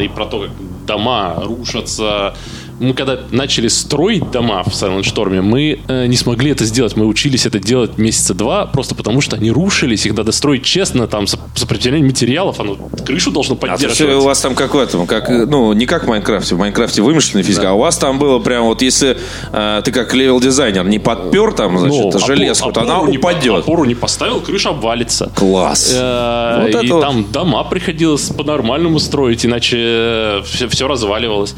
и 0.01 0.07
про 0.07 0.25
то, 0.25 0.39
как 0.39 0.51
дома 0.85 1.35
рушатся. 1.43 2.35
Мы 2.83 2.93
когда 2.93 3.17
начали 3.31 3.69
строить 3.69 4.29
дома 4.31 4.61
в 4.63 4.67
Silent 4.67 5.03
Storm, 5.03 5.41
мы 5.41 5.79
э, 5.87 6.05
не 6.07 6.17
смогли 6.17 6.51
это 6.51 6.65
сделать. 6.65 6.97
Мы 6.97 7.05
учились 7.05 7.45
это 7.45 7.57
делать 7.59 7.97
месяца 7.97 8.33
два, 8.33 8.65
просто 8.65 8.93
потому 8.93 9.21
что 9.21 9.37
они 9.37 9.51
рушились. 9.51 10.05
Их 10.05 10.13
надо 10.13 10.33
строить 10.33 10.63
честно, 10.65 11.07
там, 11.07 11.25
с 11.27 11.37
сопротивлением 11.55 12.07
материалов, 12.07 12.59
оно 12.59 12.75
крышу 13.05 13.31
должно 13.31 13.55
А 13.55 13.57
то 13.57 13.61
поддерживать. 13.67 13.95
всё 13.95 14.19
у 14.19 14.23
вас 14.25 14.41
там 14.41 14.53
как 14.53 14.73
в 14.75 14.77
этом, 14.77 15.07
как, 15.07 15.29
э, 15.29 15.45
ну, 15.45 15.71
не 15.71 15.85
как 15.85 16.03
в 16.03 16.07
Minecraft 16.07 16.47
е, 16.47 16.55
в 16.55 16.59
Minecraft 16.59 16.97
е 16.97 17.01
вымышленная 17.01 17.43
физика, 17.43 17.69
а 17.69 17.73
у 17.73 17.79
вас 17.79 17.97
там 17.97 18.19
было 18.19 18.39
прям 18.39 18.65
вот, 18.65 18.81
если 18.81 19.17
э, 19.53 19.81
ты 19.85 19.91
как 19.93 20.13
level 20.13 20.38
-дизайнер 20.38 20.83
не 20.85 20.99
подпер 20.99 21.53
там, 21.53 21.79
значит, 21.79 21.97
Ну, 21.97 22.09
опор- 22.09 22.25
железку, 22.27 22.71
то 22.73 22.81
она 22.81 23.01
не 23.09 23.17
упадет. 23.17 23.59
Опору 23.59 23.85
не 23.85 23.95
поставил, 23.95 24.41
крыша 24.41 24.69
обвалится. 24.71 25.31
Класс. 25.35 25.89
Э, 25.95 26.59
Вот 26.63 26.69
и 26.81 26.85
это 26.85 26.93
вот. 26.95 27.01
там 27.01 27.31
дома 27.31 27.63
приходилось 27.63 28.23
по-нормальному 28.29 28.99
строить, 28.99 29.45
иначе 29.45 30.41
все, 30.45 30.67
все 30.67 30.87
разваливалось. 30.87 31.55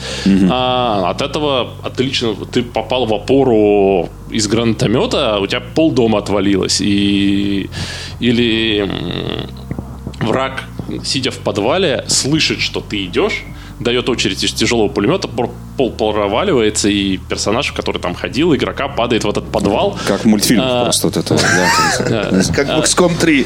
А, 0.51 1.09
а 1.09 1.13
от 1.15 1.21
этого 1.21 1.71
отлично 1.83 2.35
ты 2.51 2.61
попал 2.61 3.05
в 3.05 3.13
опору 3.13 4.09
из 4.29 4.47
гранатомета, 4.47 5.35
а 5.35 5.39
у 5.39 5.47
тебя 5.47 5.61
пол 5.61 5.91
дома 5.91 6.19
отвалилось. 6.19 6.81
И, 6.81 7.69
или 8.19 8.89
враг, 10.19 10.63
сидя 11.03 11.31
в 11.31 11.37
подвале, 11.37 12.03
слышит, 12.07 12.59
что 12.59 12.81
ты 12.81 13.05
идешь, 13.05 13.43
дает 13.79 14.09
очередь 14.09 14.43
из 14.43 14.53
тяжелого 14.53 14.87
пулемета, 14.87 15.27
пол 15.27 15.91
проваливается, 15.91 16.89
и 16.89 17.17
персонаж, 17.17 17.71
который 17.71 18.01
там 18.01 18.15
ходил, 18.15 18.55
игрока 18.55 18.87
падает 18.87 19.23
в 19.23 19.29
этот 19.29 19.51
подвал. 19.51 19.97
Как 20.07 20.25
мультфильм 20.25 20.61
а, 20.63 20.83
просто 20.85 21.07
вот 21.07 21.17
это. 21.17 21.37
Как 22.55 22.67
в 22.67 22.81
XCOM 22.81 23.19
3. 23.19 23.45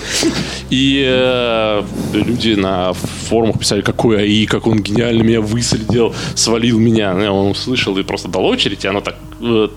И 0.70 1.04
э, 1.08 1.84
люди 2.14 2.54
на 2.54 2.94
форумах 2.94 3.60
писали, 3.60 3.82
какой 3.82 4.22
АИ, 4.22 4.46
как 4.46 4.68
он 4.68 4.80
гениально 4.80 5.24
меня 5.24 5.42
выследил, 5.42 6.14
свалил 6.36 6.80
меня. 6.80 7.14
Он 7.32 7.52
услышал 7.52 7.98
и 7.98 8.04
просто 8.04 8.28
дал 8.28 8.46
очередь, 8.46 8.86
и 8.86 8.88
оно 8.88 9.02
так, 9.02 9.16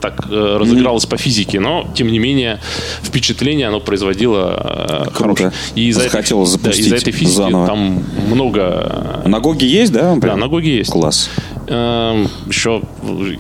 так 0.01 0.27
э, 0.31 0.57
разыгралось 0.59 1.07
по 1.07 1.17
физике. 1.17 1.61
Но, 1.61 1.89
тем 1.95 2.09
не 2.09 2.19
менее, 2.19 2.61
впечатление 3.03 3.69
оно 3.69 3.81
производило 3.81 5.11
хорошее. 5.13 5.53
И 5.75 5.89
из-за 5.89 6.03
этой, 6.03 6.35
да, 6.63 6.71
из 6.71 6.93
этой 6.93 7.13
физики 7.13 7.37
заново. 7.37 7.67
там 7.67 8.03
много... 8.29 9.23
На 9.25 9.41
GOG 9.41 9.60
е 9.60 9.67
есть, 9.67 9.93
да? 9.93 10.17
Да, 10.17 10.37
на 10.37 10.49
GOG 10.49 10.70
е 10.70 10.77
есть. 10.77 10.91
Класс. 10.91 11.31
Эм, 11.69 12.29
еще, 12.49 12.83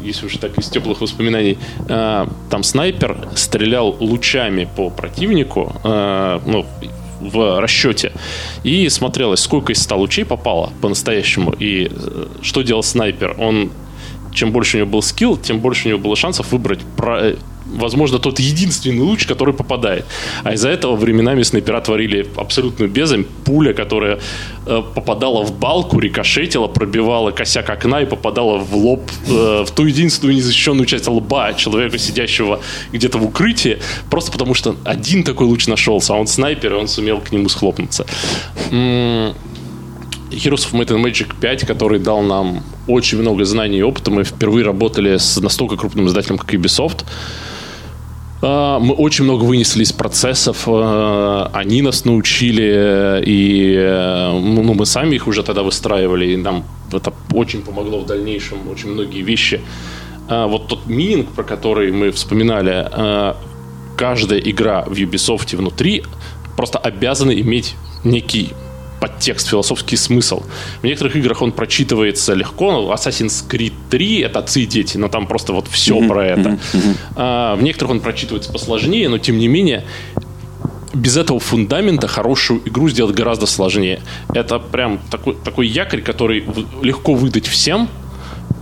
если 0.03 0.27
уже 0.27 0.39
так 0.39 0.57
из 0.59 0.69
теплых 0.69 1.01
воспоминаний, 1.01 1.59
э, 1.89 2.27
там 2.51 2.63
снайпер 2.63 3.29
стрелял 3.35 3.97
лучами 4.01 4.69
по 4.77 4.91
противнику, 4.91 5.75
э, 5.85 6.41
ну, 6.47 6.65
в 7.21 7.61
расчете. 7.61 8.13
И 8.65 8.89
смотрелось, 8.89 9.41
сколько 9.41 9.73
из 9.73 9.83
100 9.83 9.97
лучей 9.97 10.25
попало 10.25 10.73
по-настоящему. 10.81 11.53
И 11.53 11.91
э, 11.91 12.27
что 12.43 12.63
делал 12.63 12.83
снайпер? 12.83 13.37
Он 13.39 13.71
чем 14.33 14.53
больше 14.53 14.77
у 14.77 14.81
него 14.81 14.91
был 14.91 15.03
скилл, 15.03 15.37
тем 15.37 15.61
больше 15.61 15.89
у 15.89 15.91
него 15.91 16.01
было 16.01 16.17
шансов 16.17 16.53
выбрать 16.53 16.81
возможно, 17.73 18.19
тот 18.19 18.39
единственный 18.39 19.01
луч, 19.01 19.27
который 19.27 19.55
попадает. 19.55 20.05
А 20.45 20.53
из-за 20.53 20.69
этого 20.69 20.97
временами 20.97 21.43
снайпера 21.43 21.81
творили 21.81 22.27
абсолютную 22.37 22.91
безумие. 22.91 23.27
Пуля, 23.45 23.73
которая 23.73 24.19
э, 24.67 24.83
попадала 24.95 25.45
в 25.45 25.59
балку, 25.59 25.99
рикошетила, 25.99 26.69
пробивала 26.69 27.31
косяк 27.31 27.71
окна 27.71 28.03
и 28.03 28.07
попадала 28.07 28.59
в 28.59 28.77
лоб, 28.77 29.11
э, 29.29 29.65
в 29.67 29.71
ту 29.71 29.87
единственную 29.87 30.37
незащищенную 30.37 30.87
часть 30.87 31.09
лба 31.09 31.55
человека, 31.55 31.99
сидящего 31.99 32.61
где-то 32.93 33.19
в 33.19 33.27
укрытии, 33.27 33.79
просто 34.11 34.33
потому 34.33 34.55
что 34.55 34.77
один 34.85 35.25
такой 35.25 35.47
луч 35.47 35.67
нашелся, 35.67 36.15
а 36.15 36.17
он 36.17 36.27
снайпер, 36.27 36.73
и 36.73 36.77
он 36.77 36.89
сумел 36.89 37.21
к 37.21 37.33
нему 37.33 37.49
схлопнуться. 37.49 38.07
Heroes 40.33 40.67
of 40.67 40.73
Might 40.73 40.89
and 40.89 41.03
Magic 41.05 41.35
5, 41.41 41.67
который 41.67 41.99
дал 41.99 42.23
нам 42.23 42.63
очень 42.87 43.19
много 43.19 43.45
знаний 43.45 43.79
и 43.79 43.83
опыта. 43.83 44.11
Мы 44.11 44.25
впервые 44.25 44.65
работали 44.65 45.17
с 45.17 45.41
настолько 45.41 45.77
крупным 45.77 46.07
издателем, 46.07 46.39
как 46.39 46.53
Ubisoft. 46.55 47.05
А, 48.43 48.81
мы 48.81 48.95
очень 48.95 49.25
много 49.25 49.45
вынесли 49.45 49.85
из 49.85 49.93
процессов, 49.93 50.65
а, 50.67 51.51
они 51.53 51.81
нас 51.81 52.05
научили, 52.05 53.23
и 53.25 53.75
э, 53.77 54.33
ну, 54.33 54.75
мы 54.75 54.85
сами 54.85 55.15
их 55.15 55.29
уже 55.29 55.45
тогда 55.45 55.63
выстраивали, 55.63 56.33
и 56.33 56.37
нам 56.37 56.65
это 56.93 57.13
очень 57.33 57.63
помогло 57.63 58.01
в 58.01 58.07
дальнейшем, 58.07 58.69
очень 58.69 58.91
многие 58.91 59.23
вещи. 59.23 59.61
А, 60.29 60.49
вот 60.49 60.67
тот 60.67 60.87
мининг, 60.87 61.29
про 61.29 61.45
который 61.45 61.93
мы 61.93 62.11
вспоминали, 62.11 63.37
каждая 63.97 64.41
игра 64.41 64.83
в 64.83 64.95
Ubisoft 64.95 65.57
внутри 65.57 66.03
просто 66.57 66.79
обязана 66.79 67.31
иметь 67.31 67.77
некий 68.03 68.53
подтекст, 69.03 69.49
философский 69.49 69.97
смысл. 69.97 70.45
В 70.81 70.85
некоторых 70.85 71.17
играх 71.17 71.43
он 71.43 71.51
прочитывается 71.51 72.35
легко. 72.35 72.71
Ну, 72.71 72.93
Assassin's 72.93 73.45
Creed 73.51 73.73
3— 73.91 74.21
это 74.21 74.39
отцы 74.39 74.61
и 74.61 74.67
дети, 74.67 74.97
но 74.97 75.09
там 75.09 75.27
просто 75.27 75.53
вот 75.53 75.67
все 75.67 75.99
mm-hmm. 75.99 76.09
про 76.09 76.25
это. 76.25 76.49
Mm-hmm. 76.51 76.97
А, 77.17 77.57
в 77.57 77.63
некоторых 77.65 77.91
он 77.91 78.01
прочитывается 78.01 78.53
посложнее, 78.53 79.09
но 79.09 79.19
тем 79.19 79.39
не 79.39 79.49
менее 79.49 79.85
без 80.95 81.17
этого 81.17 81.41
фундамента 81.41 82.07
хорошую 82.07 82.61
игру 82.65 82.89
сделать 82.89 83.17
гораздо 83.17 83.47
сложнее. 83.47 84.01
Это 84.35 84.61
прям 84.61 85.01
такой, 85.11 85.35
такой 85.35 85.67
якорь, 85.67 86.03
который 86.03 86.45
легко 86.83 87.15
выдать 87.15 87.49
всем, 87.49 87.89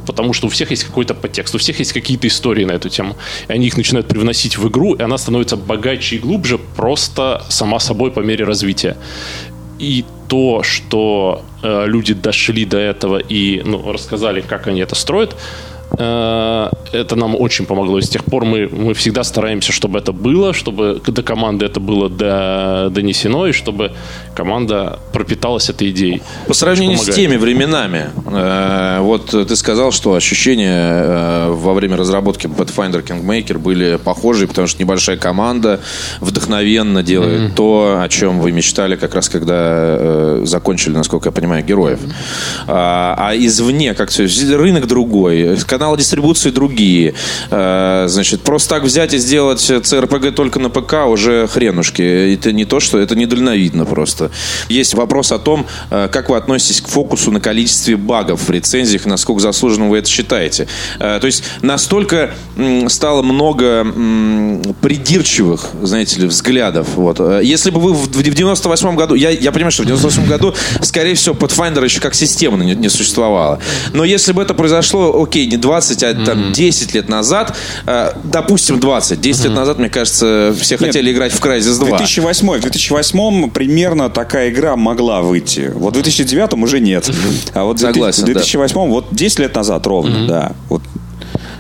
потому 0.07 0.33
что 0.33 0.47
у 0.47 0.51
всех 0.51 0.71
есть 0.71 0.85
какой-то 0.85 1.15
подтекст, 1.15 1.55
у 1.55 1.59
всех 1.59 1.79
есть 1.79 1.93
какие-то 1.93 2.27
истории 2.27 2.65
на 2.65 2.73
эту 2.73 2.89
тему. 2.89 3.17
И 3.49 3.53
они 3.53 3.67
их 3.67 3.77
начинают 3.77 4.09
привносить 4.09 4.59
в 4.59 4.69
игру, 4.69 4.95
и 4.95 5.03
она 5.03 5.19
становится 5.19 5.57
богаче 5.57 6.17
и 6.17 6.19
глубже 6.19 6.59
просто 6.59 7.43
сама 7.49 7.79
собой 7.79 8.11
по 8.11 8.21
мере 8.21 8.45
развития. 8.45 8.97
И 9.81 10.05
то, 10.29 10.63
что 10.63 11.43
э, 11.63 11.87
люди 11.87 12.15
дошли 12.15 12.65
до 12.65 12.77
этого 12.77 13.19
и 13.19 13.63
ну, 13.65 13.93
рассказали, 13.93 14.43
как 14.43 14.69
они 14.69 14.81
это 14.81 14.95
строят, 14.95 15.37
это 15.93 17.17
нам 17.17 17.35
очень 17.37 17.67
помогло. 17.67 17.99
И 17.99 18.03
с 18.03 18.09
тех 18.09 18.25
пор 18.25 18.45
мы, 18.45 18.69
мы 18.69 18.95
всегда 18.95 19.25
стараемся, 19.25 19.73
чтобы 19.73 19.99
это 19.99 20.13
было, 20.13 20.53
чтобы 20.53 21.01
до 21.05 21.23
команды 21.23 21.67
это 21.67 21.81
было 21.81 22.09
до, 22.09 22.91
донесено, 22.91 23.47
и 23.47 23.53
чтобы 23.53 23.93
команда 24.35 24.99
пропиталась 25.13 25.69
этой 25.69 25.91
идеей. 25.91 26.23
По 26.47 26.55
сравнению 26.55 26.99
с 26.99 27.07
теми 27.07 27.37
временами, 27.37 28.11
э, 28.27 29.01
вот 29.01 29.31
ты 29.31 29.57
сказал, 29.57 29.93
что 29.93 30.15
ощущения 30.15 31.03
э, 31.05 31.51
во 31.51 31.75
время 31.75 31.97
разработки 31.97 32.47
Pathfinder 32.47 33.05
Kingmaker 33.05 33.59
были 33.59 33.99
похожие, 34.03 34.49
потому 34.49 34.67
что 34.67 34.83
небольшая 34.83 35.17
команда 35.17 35.81
вдохновенно 36.21 37.03
делает 37.03 37.51
mm-hmm. 37.51 37.55
то, 37.55 38.01
о 38.03 38.09
чем 38.09 38.41
вы 38.41 38.53
мечтали 38.53 38.97
как 38.97 39.15
раз, 39.15 39.29
когда 39.29 40.45
закончили, 40.45 40.95
насколько 40.95 41.29
я 41.29 41.33
понимаю, 41.33 41.65
героев. 41.65 42.01
Mm-hmm. 42.01 42.65
А, 42.69 43.15
а 43.19 43.37
извне, 43.37 43.95
как 43.95 44.11
все, 44.11 44.27
рынок 44.57 44.87
другой, 44.87 45.57
каналы 45.81 45.97
дистрибуции 45.97 46.51
другие. 46.51 47.15
Э, 47.51 48.05
значит, 48.07 48.43
просто 48.43 48.69
так 48.69 48.83
взять 48.83 49.15
и 49.15 49.19
сделать 49.19 49.61
CRPG 49.61 50.33
только 50.33 50.59
на 50.59 50.69
ПК 50.69 51.07
уже 51.07 51.47
хренушки. 51.47 52.03
Это 52.35 52.53
не 52.53 52.67
то, 52.67 52.81
что 52.81 52.99
это 52.99 53.17
недальновидно 53.17 53.87
просто. 53.87 54.31
Есть 54.69 54.93
вопрос 54.93 55.33
о 55.33 55.39
том, 55.39 55.67
э, 55.91 56.11
как 56.13 56.29
вы 56.29 56.37
относитесь 56.37 56.83
к 56.83 56.89
фокусу 56.89 57.31
на 57.31 57.41
количестве 57.41 57.97
багов 57.97 58.47
в 58.47 58.51
рецензиях, 58.51 59.07
насколько 59.07 59.41
заслуженно 59.41 59.89
вы 59.89 59.97
это 59.97 60.11
считаете. 60.11 60.69
Э, 60.99 61.19
то 61.19 61.27
есть 61.27 61.45
настолько 61.63 62.35
стало 62.89 63.23
много 63.23 63.87
придирчивых, 64.83 65.71
знаете 65.83 66.21
ли, 66.21 66.27
взглядов. 66.27 66.89
Вот. 66.97 67.21
Если 67.43 67.71
бы 67.71 67.81
вы 67.81 67.95
в 67.95 68.23
98 68.23 68.97
году, 68.97 69.15
я, 69.15 69.31
я 69.31 69.51
понимаю, 69.51 69.73
что 69.73 69.85
в 69.85 69.87
98 69.87 70.27
году, 70.27 70.55
скорее 70.83 71.15
всего, 71.15 71.35
Pathfinder 71.35 71.83
еще 71.83 72.01
как 72.01 72.15
система 72.15 72.63
не, 72.63 72.75
не 72.75 72.91
существовало. 72.91 73.61
Но 73.95 74.05
если 74.05 74.33
бы 74.33 74.43
это 74.43 74.53
произошло, 74.53 75.23
окей, 75.23 75.47
не 75.47 75.57
20, 75.57 75.70
а 76.03 76.15
там 76.15 76.53
10 76.53 76.95
лет 76.95 77.09
назад, 77.09 77.57
э, 77.87 78.13
допустим, 78.25 78.81
20, 78.81 79.21
10 79.21 79.45
лет 79.45 79.55
назад, 79.55 79.79
мне 79.79 79.89
кажется, 79.89 80.55
все 80.61 80.75
Нет, 80.75 80.87
хотели 80.87 81.13
играть 81.13 81.33
в 81.33 81.41
Crysis 81.41 81.79
2. 81.79 81.99
2008, 81.99 82.59
в 82.59 82.61
2008 82.61 83.51
примерно 83.51 84.11
такая 84.11 84.51
игра 84.51 84.77
могла 84.77 85.23
выйти. 85.23 85.73
Вот 85.75 85.91
в 85.91 85.95
2009 85.95 86.55
уже 86.55 86.81
нет. 86.81 87.11
А 87.55 87.65
вот 87.65 87.79
в 87.79 88.25
2008 88.25 88.75
да. 88.75 88.81
вот 88.81 89.07
10 89.11 89.39
лет 89.39 89.55
назад 89.55 89.87
ровно, 89.87 90.27
да. 90.27 90.53
Вот 90.69 90.83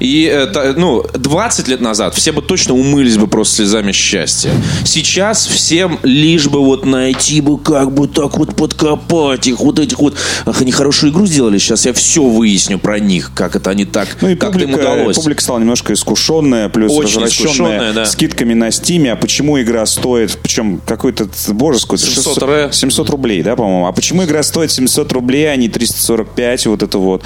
и, 0.00 0.22
это, 0.22 0.74
ну, 0.76 1.04
20 1.14 1.68
лет 1.68 1.80
назад 1.80 2.14
все 2.14 2.32
бы 2.32 2.42
точно 2.42 2.74
умылись 2.74 3.16
бы 3.16 3.26
просто 3.26 3.56
слезами 3.56 3.92
счастья. 3.92 4.50
Сейчас 4.84 5.46
всем 5.46 5.98
лишь 6.02 6.48
бы 6.48 6.64
вот 6.64 6.86
найти 6.86 7.40
бы, 7.40 7.58
как 7.58 7.92
бы 7.92 8.08
так 8.08 8.38
вот 8.38 8.56
подкопать 8.56 9.46
их, 9.46 9.60
вот 9.60 9.78
этих 9.78 9.98
вот... 9.98 10.16
Ах, 10.46 10.60
они 10.60 10.72
хорошую 10.72 11.12
игру 11.12 11.26
сделали, 11.26 11.58
сейчас 11.58 11.86
я 11.86 11.92
все 11.92 12.22
выясню 12.22 12.78
про 12.78 12.98
них, 12.98 13.32
как 13.34 13.56
это 13.56 13.70
они 13.70 13.84
так, 13.84 14.08
ну, 14.22 14.30
и 14.30 14.36
как 14.36 14.52
публика, 14.52 14.70
им 14.70 14.78
удалось. 14.78 15.16
публика 15.16 15.42
стала 15.42 15.58
немножко 15.58 15.92
искушенная, 15.92 16.68
плюс 16.68 16.92
Очень 16.92 17.20
возвращенная 17.20 17.92
да. 17.92 18.06
скидками 18.06 18.54
на 18.54 18.70
стиме. 18.70 19.12
А 19.12 19.16
почему 19.16 19.60
игра 19.60 19.84
стоит, 19.86 20.38
причем 20.42 20.80
какой-то, 20.86 21.28
боже, 21.48 21.78
сколько 21.78 22.02
700, 22.02 22.34
600, 22.34 22.74
700 22.74 23.10
рублей, 23.10 23.42
да, 23.42 23.54
по-моему? 23.54 23.86
А 23.86 23.92
почему 23.92 24.24
игра 24.24 24.42
стоит 24.42 24.70
700 24.70 25.12
рублей, 25.12 25.52
а 25.52 25.56
не 25.56 25.68
345, 25.68 26.66
вот 26.66 26.82
это 26.82 26.98
вот? 26.98 27.22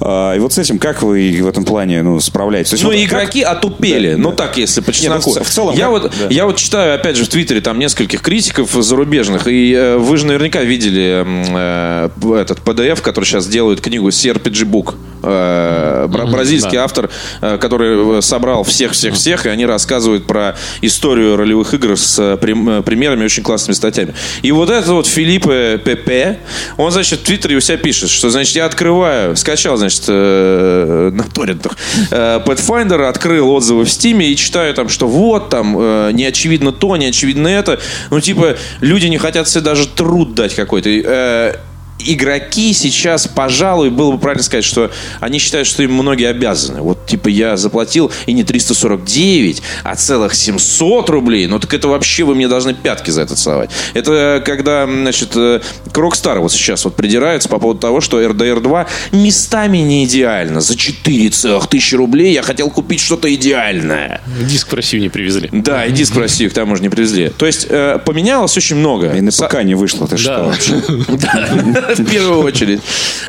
А, 0.00 0.34
и 0.34 0.38
вот 0.38 0.52
с 0.52 0.58
этим 0.58 0.78
как 0.78 1.02
вы 1.02 1.40
в 1.42 1.46
этом 1.46 1.64
плане, 1.64 2.02
ну, 2.02 2.13
справляетесь? 2.20 2.82
Ну, 2.82 2.90
вот 2.90 2.96
игроки 2.96 3.42
как... 3.42 3.58
отупели. 3.58 4.12
Да, 4.12 4.18
ну, 4.18 4.30
да. 4.30 4.36
так, 4.36 4.56
если 4.56 4.80
по 4.80 4.92
чесноку. 4.92 5.30
Нет, 5.30 5.38
ну, 5.38 5.44
в 5.44 5.48
целом, 5.48 5.74
я, 5.74 5.84
как... 5.84 5.90
вот, 5.90 6.12
да. 6.18 6.26
я 6.30 6.46
вот 6.46 6.56
читаю, 6.56 6.94
опять 6.94 7.16
же, 7.16 7.24
в 7.24 7.28
Твиттере 7.28 7.60
там 7.60 7.78
нескольких 7.78 8.20
критиков 8.20 8.72
зарубежных, 8.72 9.46
и 9.46 9.72
э, 9.72 9.96
вы 9.96 10.16
же 10.16 10.26
наверняка 10.26 10.62
видели 10.62 11.24
э, 11.24 12.08
этот 12.40 12.60
PDF, 12.60 13.00
который 13.00 13.24
сейчас 13.24 13.46
делают 13.46 13.80
книгу 13.80 14.08
CRPG 14.08 14.64
Book. 14.64 14.94
Э, 15.26 16.06
бразильский 16.08 16.76
да. 16.76 16.84
автор, 16.84 17.10
э, 17.40 17.58
который 17.58 18.22
собрал 18.22 18.62
всех-всех-всех, 18.64 19.46
и 19.46 19.48
они 19.48 19.64
рассказывают 19.64 20.26
про 20.26 20.56
историю 20.82 21.36
ролевых 21.36 21.72
игр 21.74 21.96
с 21.96 22.18
э, 22.18 22.36
примерами, 22.36 23.24
очень 23.24 23.42
классными 23.42 23.74
статьями. 23.74 24.14
И 24.42 24.52
вот 24.52 24.70
этот 24.70 24.88
вот 24.88 25.06
Филиппе 25.06 25.78
ПП, 25.78 26.40
он, 26.76 26.90
значит, 26.90 27.20
в 27.20 27.22
Твиттере 27.22 27.56
у 27.56 27.60
себя 27.60 27.78
пишет, 27.78 28.10
что, 28.10 28.28
значит, 28.30 28.56
я 28.56 28.66
открываю, 28.66 29.36
скачал, 29.36 29.76
значит, 29.76 30.06
на 30.08 31.24
торрентах 31.34 31.76
Pathfinder, 32.10 33.08
открыл 33.08 33.50
отзывы 33.50 33.84
в 33.84 33.90
Стиме 33.90 34.28
и 34.28 34.36
читаю 34.36 34.74
там, 34.74 34.88
что 34.88 35.06
вот 35.06 35.48
там 35.48 36.14
не 36.14 36.24
очевидно 36.24 36.72
то, 36.72 36.96
не 36.96 37.06
очевидно 37.06 37.48
это. 37.48 37.80
Ну, 38.10 38.20
типа, 38.20 38.56
люди 38.80 39.06
не 39.06 39.18
хотят 39.18 39.48
себе 39.48 39.62
даже 39.62 39.86
труд 39.86 40.34
дать 40.34 40.54
какой-то 40.54 41.60
игроки 42.04 42.72
сейчас, 42.72 43.26
пожалуй, 43.26 43.90
было 43.90 44.12
бы 44.12 44.18
правильно 44.18 44.42
сказать, 44.42 44.64
что 44.64 44.90
они 45.20 45.38
считают, 45.38 45.66
что 45.66 45.82
им 45.82 45.92
многие 45.92 46.28
обязаны. 46.28 46.80
Вот, 46.82 47.06
типа, 47.06 47.28
я 47.28 47.56
заплатил 47.56 48.10
и 48.26 48.32
не 48.32 48.44
349, 48.44 49.62
а 49.82 49.94
целых 49.96 50.34
700 50.34 51.10
рублей. 51.10 51.46
Ну, 51.46 51.58
так 51.58 51.72
это 51.74 51.88
вообще 51.88 52.24
вы 52.24 52.34
мне 52.34 52.48
должны 52.48 52.74
пятки 52.74 53.10
за 53.10 53.22
это 53.22 53.34
целовать. 53.36 53.70
Это 53.94 54.42
когда, 54.44 54.86
значит, 54.86 55.30
к 55.30 55.96
Rockstar 55.96 56.38
вот 56.38 56.52
сейчас 56.52 56.84
вот 56.84 56.96
придираются 56.96 57.48
по 57.48 57.58
поводу 57.58 57.80
того, 57.80 58.00
что 58.00 58.20
RDR 58.20 58.60
2 58.60 58.86
местами 59.12 59.78
не 59.78 60.04
идеально. 60.04 60.60
За 60.60 60.76
4 60.76 61.28
целых 61.30 61.66
тысячи 61.68 61.94
рублей 61.94 62.32
я 62.32 62.42
хотел 62.42 62.70
купить 62.70 63.00
что-то 63.00 63.32
идеальное. 63.34 64.20
Диск 64.48 64.72
в 64.72 64.74
Россию 64.74 65.02
не 65.02 65.08
привезли. 65.08 65.48
Да, 65.52 65.84
и 65.84 65.92
диск 65.92 66.14
в 66.14 66.18
Россию 66.18 66.50
к 66.50 66.54
тому 66.54 66.76
же 66.76 66.82
не 66.82 66.88
привезли. 66.88 67.30
То 67.30 67.46
есть 67.46 67.66
э, 67.68 67.98
поменялось 68.04 68.56
очень 68.56 68.76
много. 68.76 69.12
И 69.12 69.20
на 69.20 69.30
ПК 69.30 69.62
не 69.62 69.74
вышло, 69.74 70.06
ты 70.06 70.16
что 70.16 70.44
вообще? 70.44 70.82
В 71.98 72.10
первую 72.10 72.40
очередь. 72.40 72.80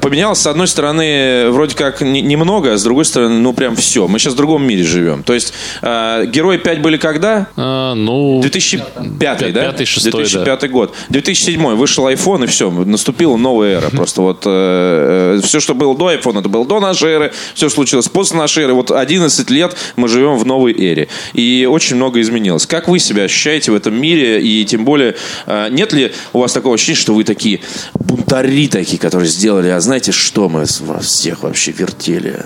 Поменялось, 0.02 0.40
с 0.40 0.48
одной 0.48 0.68
стороны, 0.68 1.50
вроде 1.50 1.76
как 1.76 2.02
не- 2.02 2.22
немного, 2.22 2.74
а 2.74 2.78
с 2.78 2.84
другой 2.84 3.06
стороны, 3.06 3.40
ну 3.40 3.54
прям 3.54 3.76
все. 3.76 4.08
Мы 4.08 4.20
сейчас 4.20 4.34
в 4.34 4.38
другом 4.38 4.66
мире 4.66 4.84
живем. 4.84 5.24
То 5.24 5.34
есть 5.34 5.54
э, 5.82 6.26
Герои 6.28 6.58
5 6.58 6.82
были 6.82 6.98
когда? 6.98 7.48
А, 7.56 7.94
ну, 7.94 8.42
2005, 8.42 9.54
да? 9.54 9.62
Пятый, 9.62 9.86
шестой, 9.86 10.12
2005 10.24 10.72
год. 10.72 10.94
2007 11.10 11.76
вышел 11.76 12.08
iPhone, 12.08 12.44
и 12.44 12.48
все, 12.48 12.70
наступила 12.72 13.38
новая 13.38 13.78
эра. 13.78 13.90
Просто 13.90 14.22
вот 14.22 14.44
э, 14.46 15.40
все, 15.44 15.60
что 15.60 15.74
было 15.74 15.96
до 15.96 16.12
iPhone, 16.14 16.40
это 16.40 16.50
было 16.50 16.66
до 16.66 16.80
нашей 16.80 17.12
эры, 17.12 17.34
все 17.54 17.70
случилось 17.70 18.08
после 18.10 18.38
нашей 18.38 18.64
эры. 18.64 18.74
Вот 18.74 18.92
11 18.92 19.50
лет 19.50 19.76
мы 19.96 20.08
живем 20.08 20.38
в 20.38 20.46
новой 20.46 20.74
эре. 20.74 21.08
И 21.34 21.68
очень 21.70 21.96
много 21.96 22.22
изменилось. 22.22 22.66
Как 22.66 22.88
вы 22.88 23.00
себя 23.00 23.24
ощущаете 23.24 23.72
в 23.72 23.76
этом 23.76 24.00
мире? 24.00 24.42
И 24.42 24.66
тем 24.66 24.86
более, 24.86 25.16
э, 25.46 25.68
нет 25.70 25.94
ли 25.94 26.12
у 26.34 26.40
вас 26.40 26.54
такого 26.54 26.76
ощущения, 26.76 26.98
что 26.98 27.14
вы 27.14 27.24
такие 27.24 27.62
бунтари 27.94 28.55
такие, 28.68 28.98
которые 28.98 29.30
сделали, 29.30 29.70
а 29.70 29.80
знаете, 29.80 30.12
что 30.12 30.50
мы 30.50 30.66
с 30.66 30.82
вас 30.82 31.06
всех 31.06 31.44
вообще 31.44 31.72
вертели? 31.72 32.44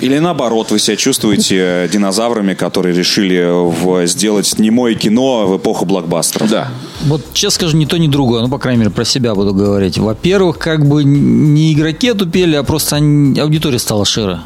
Или 0.00 0.18
наоборот, 0.18 0.70
вы 0.70 0.78
себя 0.78 0.96
чувствуете 0.96 1.88
динозаврами, 1.92 2.54
которые 2.54 2.94
решили 2.96 3.44
в- 3.50 4.06
сделать 4.06 4.58
немое 4.58 4.94
кино 4.94 5.46
в 5.46 5.56
эпоху 5.56 5.84
блокбастеров? 5.84 6.50
Да. 6.50 6.68
Вот, 7.06 7.22
честно 7.32 7.50
скажу, 7.68 7.76
ни 7.76 7.84
то, 7.86 7.96
ни 7.98 8.08
другое. 8.08 8.42
Ну, 8.42 8.48
по 8.48 8.58
крайней 8.58 8.80
мере, 8.80 8.90
про 8.90 9.04
себя 9.04 9.34
буду 9.34 9.52
говорить. 9.54 9.98
Во-первых, 9.98 10.58
как 10.58 10.86
бы 10.86 11.04
не 11.04 11.72
игроки 11.72 12.08
отупели, 12.08 12.54
а 12.56 12.62
просто 12.62 12.96
они- 12.96 13.38
аудитория 13.40 13.78
стала 13.78 14.04
шире. 14.04 14.40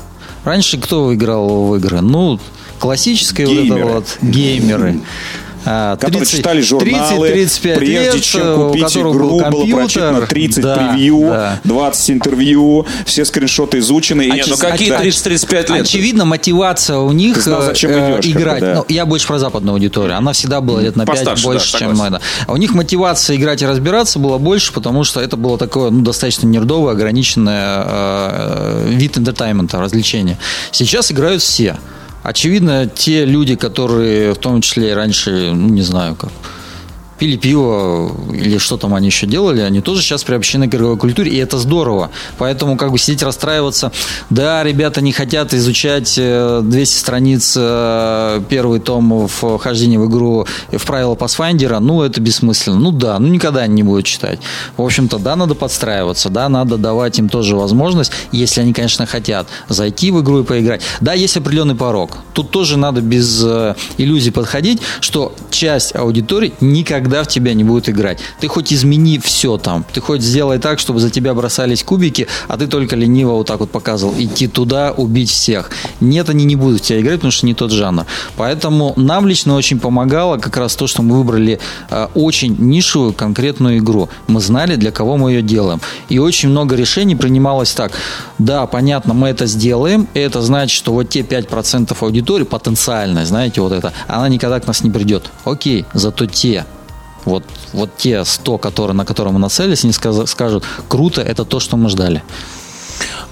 Раньше 0.45 0.79
кто 0.79 1.15
играл 1.15 1.67
в 1.67 1.77
игры? 1.77 2.01
Ну, 2.01 2.39
классические 2.79 3.47
вот 3.47 3.57
Геймеры. 3.57 3.81
это 3.81 3.93
вот 3.93 4.19
геймеры. 4.23 5.01
А, 5.65 5.97
Которые 5.97 6.21
30 6.21 6.37
читали 6.39 6.61
журналы, 6.61 7.29
30-35 7.31 7.75
прежде 7.77 8.01
лет, 8.13 8.23
чем 8.23 8.43
э, 8.43 8.55
купить 8.69 8.97
игру, 8.97 9.13
был 9.13 9.51
было 9.51 9.77
прочитано 9.77 10.27
30 10.27 10.63
Да, 10.63 10.75
превью, 10.77 11.21
да. 11.31 11.61
20 11.65 12.11
интервью, 12.11 12.87
все 13.07 13.25
скриншоты 13.25 13.79
изучены. 13.79 14.23
и- 14.23 14.33
Не, 14.33 14.45
ну 14.47 14.57
какие 14.57 14.91
оч- 14.93 15.03
30-35 15.23 15.73
лет? 15.73 15.83
Очевидно, 15.83 16.25
мотивация 16.25 16.99
у 16.99 17.13
них 17.13 17.37
знал, 17.41 17.63
зачем 17.63 17.91
э, 17.91 17.95
идешь, 17.95 18.25
как 18.27 18.35
бы, 18.35 18.41
играть. 18.41 18.61
да. 18.61 18.75
Ну, 18.77 18.85
я 18.89 19.07
больше 19.07 19.27
про 19.27 19.39
западную 19.39 19.75
аудиторию. 19.75 20.17
Она 20.17 20.33
всегда 20.33 20.61
была 20.61 20.81
лет 20.81 20.97
на 20.97 21.07
5 21.07 21.17
Постарше, 21.17 21.45
больше, 21.45 21.73
да, 21.73 21.79
чем 21.79 22.03
это. 22.03 22.21
А 22.47 22.53
у 22.53 22.57
них 22.57 22.75
мотивация 22.75 23.37
играть 23.37 23.63
и 23.63 23.67
разбираться 23.67 24.19
была 24.19 24.39
больше, 24.39 24.73
потому 24.73 25.05
что 25.05 25.21
это 25.21 25.37
было 25.37 25.59
такое 25.59 25.91
ну, 25.91 26.03
достаточно 26.03 26.47
nerd 26.47 26.67
овое, 26.67 26.93
ограниченное 26.93 27.85
э, 27.87 28.87
вид 28.89 29.19
entertainment 29.19 29.71
а, 29.71 29.79
развлечения. 29.81 30.39
Сейчас 30.71 31.11
играют 31.13 31.43
все. 31.43 31.77
Очевидно, 32.23 32.87
те 32.87 33.25
люди, 33.25 33.57
которые 33.57 34.35
в 34.35 34.39
том 34.39 34.61
числе 34.61 34.91
и 34.91 34.95
раньше, 34.95 35.53
ну, 35.53 35.69
не 35.69 35.83
знаю, 35.83 36.15
как 36.15 36.31
пили 37.23 37.37
пиво 37.37 38.11
или 38.33 38.59
что 38.59 38.77
там 38.77 38.97
они 38.97 39.07
еще 39.07 39.29
делали, 39.29 39.61
они 39.61 39.81
тоже 39.81 40.03
сейчас 40.03 40.25
приобщены 40.25 40.69
к 40.69 40.75
игровой 40.75 40.97
культуре, 40.97 41.31
и 41.31 41.37
это 41.37 41.57
здорово. 41.57 42.11
Поэтому 42.37 42.77
как 42.77 42.91
бы 42.91 42.99
сидеть 42.99 43.23
расстраиваться, 43.23 43.93
да, 44.29 44.65
ребята 44.65 45.01
не 45.01 45.13
хотят 45.13 45.55
изучать 45.55 46.17
э, 46.19 46.63
200 46.65 46.99
страниц 46.99 47.55
э, 47.57 48.43
первый 48.49 48.81
том 48.81 49.29
вхождения 49.29 50.01
в 50.01 50.09
игру 50.09 50.49
в 50.73 50.85
правила 50.85 51.15
Pathfinder, 51.15 51.79
ну, 51.79 52.03
это 52.03 52.21
бессмысленно. 52.21 52.81
Ну 52.81 52.91
да, 52.91 53.21
ну 53.21 53.29
никогда 53.29 53.61
они 53.61 53.75
не 53.75 53.83
будут 53.85 54.05
читать. 54.05 54.41
В 54.77 54.83
общем-то, 54.83 55.19
да, 55.19 55.37
надо 55.37 55.55
подстраиваться, 55.55 56.29
да, 56.29 56.49
надо 56.49 56.77
давать 56.77 57.21
им 57.21 57.29
тоже 57.29 57.55
возможность, 57.55 58.11
если 58.33 58.63
они, 58.63 58.73
конечно, 58.73 59.07
хотят, 59.07 59.47
зайти 59.69 60.11
в 60.11 60.21
игру 60.23 60.41
и 60.41 60.45
поиграть. 60.45 60.83
Да, 61.01 61.13
есть 61.13 61.37
определенный 61.37 61.77
порог. 61.77 62.19
Тут 62.33 62.51
тоже 62.51 62.77
надо 62.77 63.01
без 63.01 63.45
э, 63.45 63.77
иллюзий 63.97 64.33
подходить, 64.33 64.81
что 64.99 65.33
часть 65.53 65.95
аудитории 65.95 66.53
никогда 66.61 67.12
в 67.21 67.29
тебя 67.29 67.55
не 67.55 67.65
будет 67.65 67.89
играть. 67.89 68.19
Ты 68.41 68.49
хоть 68.49 68.73
измени 68.73 69.19
все 69.19 69.59
там, 69.59 69.85
ты 69.93 70.01
хоть 70.01 70.23
сделай 70.23 70.59
так, 70.59 70.79
чтобы 70.79 71.01
за 71.01 71.11
тебя 71.11 71.35
бросались 71.35 71.83
кубики, 71.83 72.27
а 72.49 72.57
ты 72.57 72.67
только 72.67 72.97
лениво 72.97 73.33
вот 73.33 73.47
так 73.47 73.61
вот 73.61 73.71
показывал, 73.71 74.15
идти 74.17 74.47
туда, 74.47 74.93
убить 74.93 75.31
всех. 75.31 75.71
Нет, 76.01 76.31
они 76.31 76.45
не 76.45 76.57
будут 76.57 76.81
в 76.81 76.85
тебя 76.85 77.01
играть, 77.01 77.17
потому 77.17 77.33
что 77.33 77.47
не 77.47 77.55
тот 77.55 77.71
жанр. 77.71 78.07
Поэтому 78.37 78.95
нам 78.97 79.27
лично 79.27 79.55
очень 79.55 79.79
помогало 79.79 80.39
как 80.39 80.57
раз 80.57 80.75
то, 80.77 80.87
что 80.87 81.03
мы 81.03 81.17
выбрали 81.19 81.59
э, 81.91 82.09
очень 82.15 82.57
нишевую 82.59 83.13
конкретную 83.13 83.79
игру. 83.79 84.09
Мы 84.29 84.41
знали, 84.41 84.77
для 84.77 84.91
кого 84.91 85.17
мы 85.17 85.33
ее 85.33 85.43
делаем. 85.43 85.81
И 86.09 86.19
очень 86.19 86.49
много 86.49 86.77
решений 86.77 87.17
принималось 87.17 87.73
так. 87.73 87.93
Да, 88.39 88.67
понятно, 88.67 89.15
мы 89.15 89.29
это 89.29 89.47
сделаем, 89.47 90.09
и 90.15 90.19
это 90.19 90.43
значит, 90.43 90.77
что 90.77 90.93
вот 90.93 91.09
те 91.09 91.21
5% 91.21 91.97
аудитории 92.01 92.45
потенциальная, 92.45 93.25
знаете, 93.25 93.61
вот 93.61 93.73
это, 93.73 93.93
она 94.09 94.29
никогда 94.29 94.61
к 94.61 94.67
нас 94.67 94.83
не 94.83 94.91
придет. 94.91 95.31
Окей, 95.45 95.85
зато 95.95 96.27
те 96.27 96.65
вот, 97.25 97.45
вот 97.73 97.97
те 97.97 98.25
100, 98.25 98.59
которые, 98.59 98.95
на 98.97 99.05
которые 99.05 99.33
мы 99.33 99.39
нацелились, 99.39 99.85
они 99.85 99.93
скажут, 99.93 100.65
круто, 100.89 101.21
это 101.23 101.45
то, 101.45 101.61
что 101.61 101.77
мы 101.77 101.89
ждали. 101.89 102.23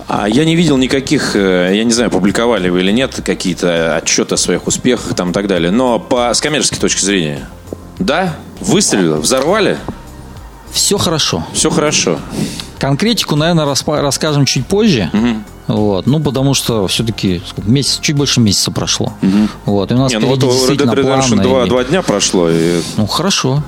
А 0.08 0.28
я 0.28 0.44
не 0.44 0.56
видел 0.56 0.76
никаких, 0.76 1.36
э, 1.36 1.70
я 1.74 1.84
не 1.84 1.92
знаю, 1.92 2.10
публиковали 2.10 2.68
вы 2.68 2.80
или 2.80 2.90
нет, 2.90 3.20
какие-то 3.24 3.96
отчеты 3.96 4.34
о 4.34 4.38
своих 4.38 4.66
успехах 4.66 5.14
там 5.14 5.30
и 5.30 5.32
так 5.32 5.46
далее. 5.46 5.70
Но 5.70 6.00
по, 6.00 6.34
с 6.34 6.40
коммерческой 6.40 6.78
точки 6.80 7.04
зрения, 7.04 7.48
да, 8.00 8.34
выстрелило, 8.60 9.16
взорвали, 9.18 9.78
Все 10.72 10.98
хорошо. 10.98 11.46
все 11.52 11.70
хорошо. 11.70 12.18
Конкретику, 12.78 13.36
наверное, 13.36 13.66
расскажем 13.86 14.46
чуть 14.46 14.66
позже. 14.66 15.10
Вот. 15.70 16.06
Ну, 16.06 16.20
потому 16.20 16.54
что 16.54 16.86
все-таки 16.88 17.42
месяц, 17.64 18.00
чуть 18.00 18.16
больше 18.16 18.40
месяца 18.40 18.70
прошло. 18.70 19.12
Вот. 19.64 19.90
И 19.90 19.94
у 19.94 19.98
нас 19.98 20.12
Не, 20.12 20.18
ну 20.18 20.28
вот 20.28 20.42
Red 20.42 20.50
действительно 20.52 20.90
Dead 20.92 21.04
Redemption 21.04 21.28
планы. 21.28 21.42
2, 21.42 21.66
два 21.66 21.84
дня 21.84 22.02
прошло, 22.02 22.50
и 22.50 22.80
Ну, 22.96 23.06
хорошо. 23.06 23.62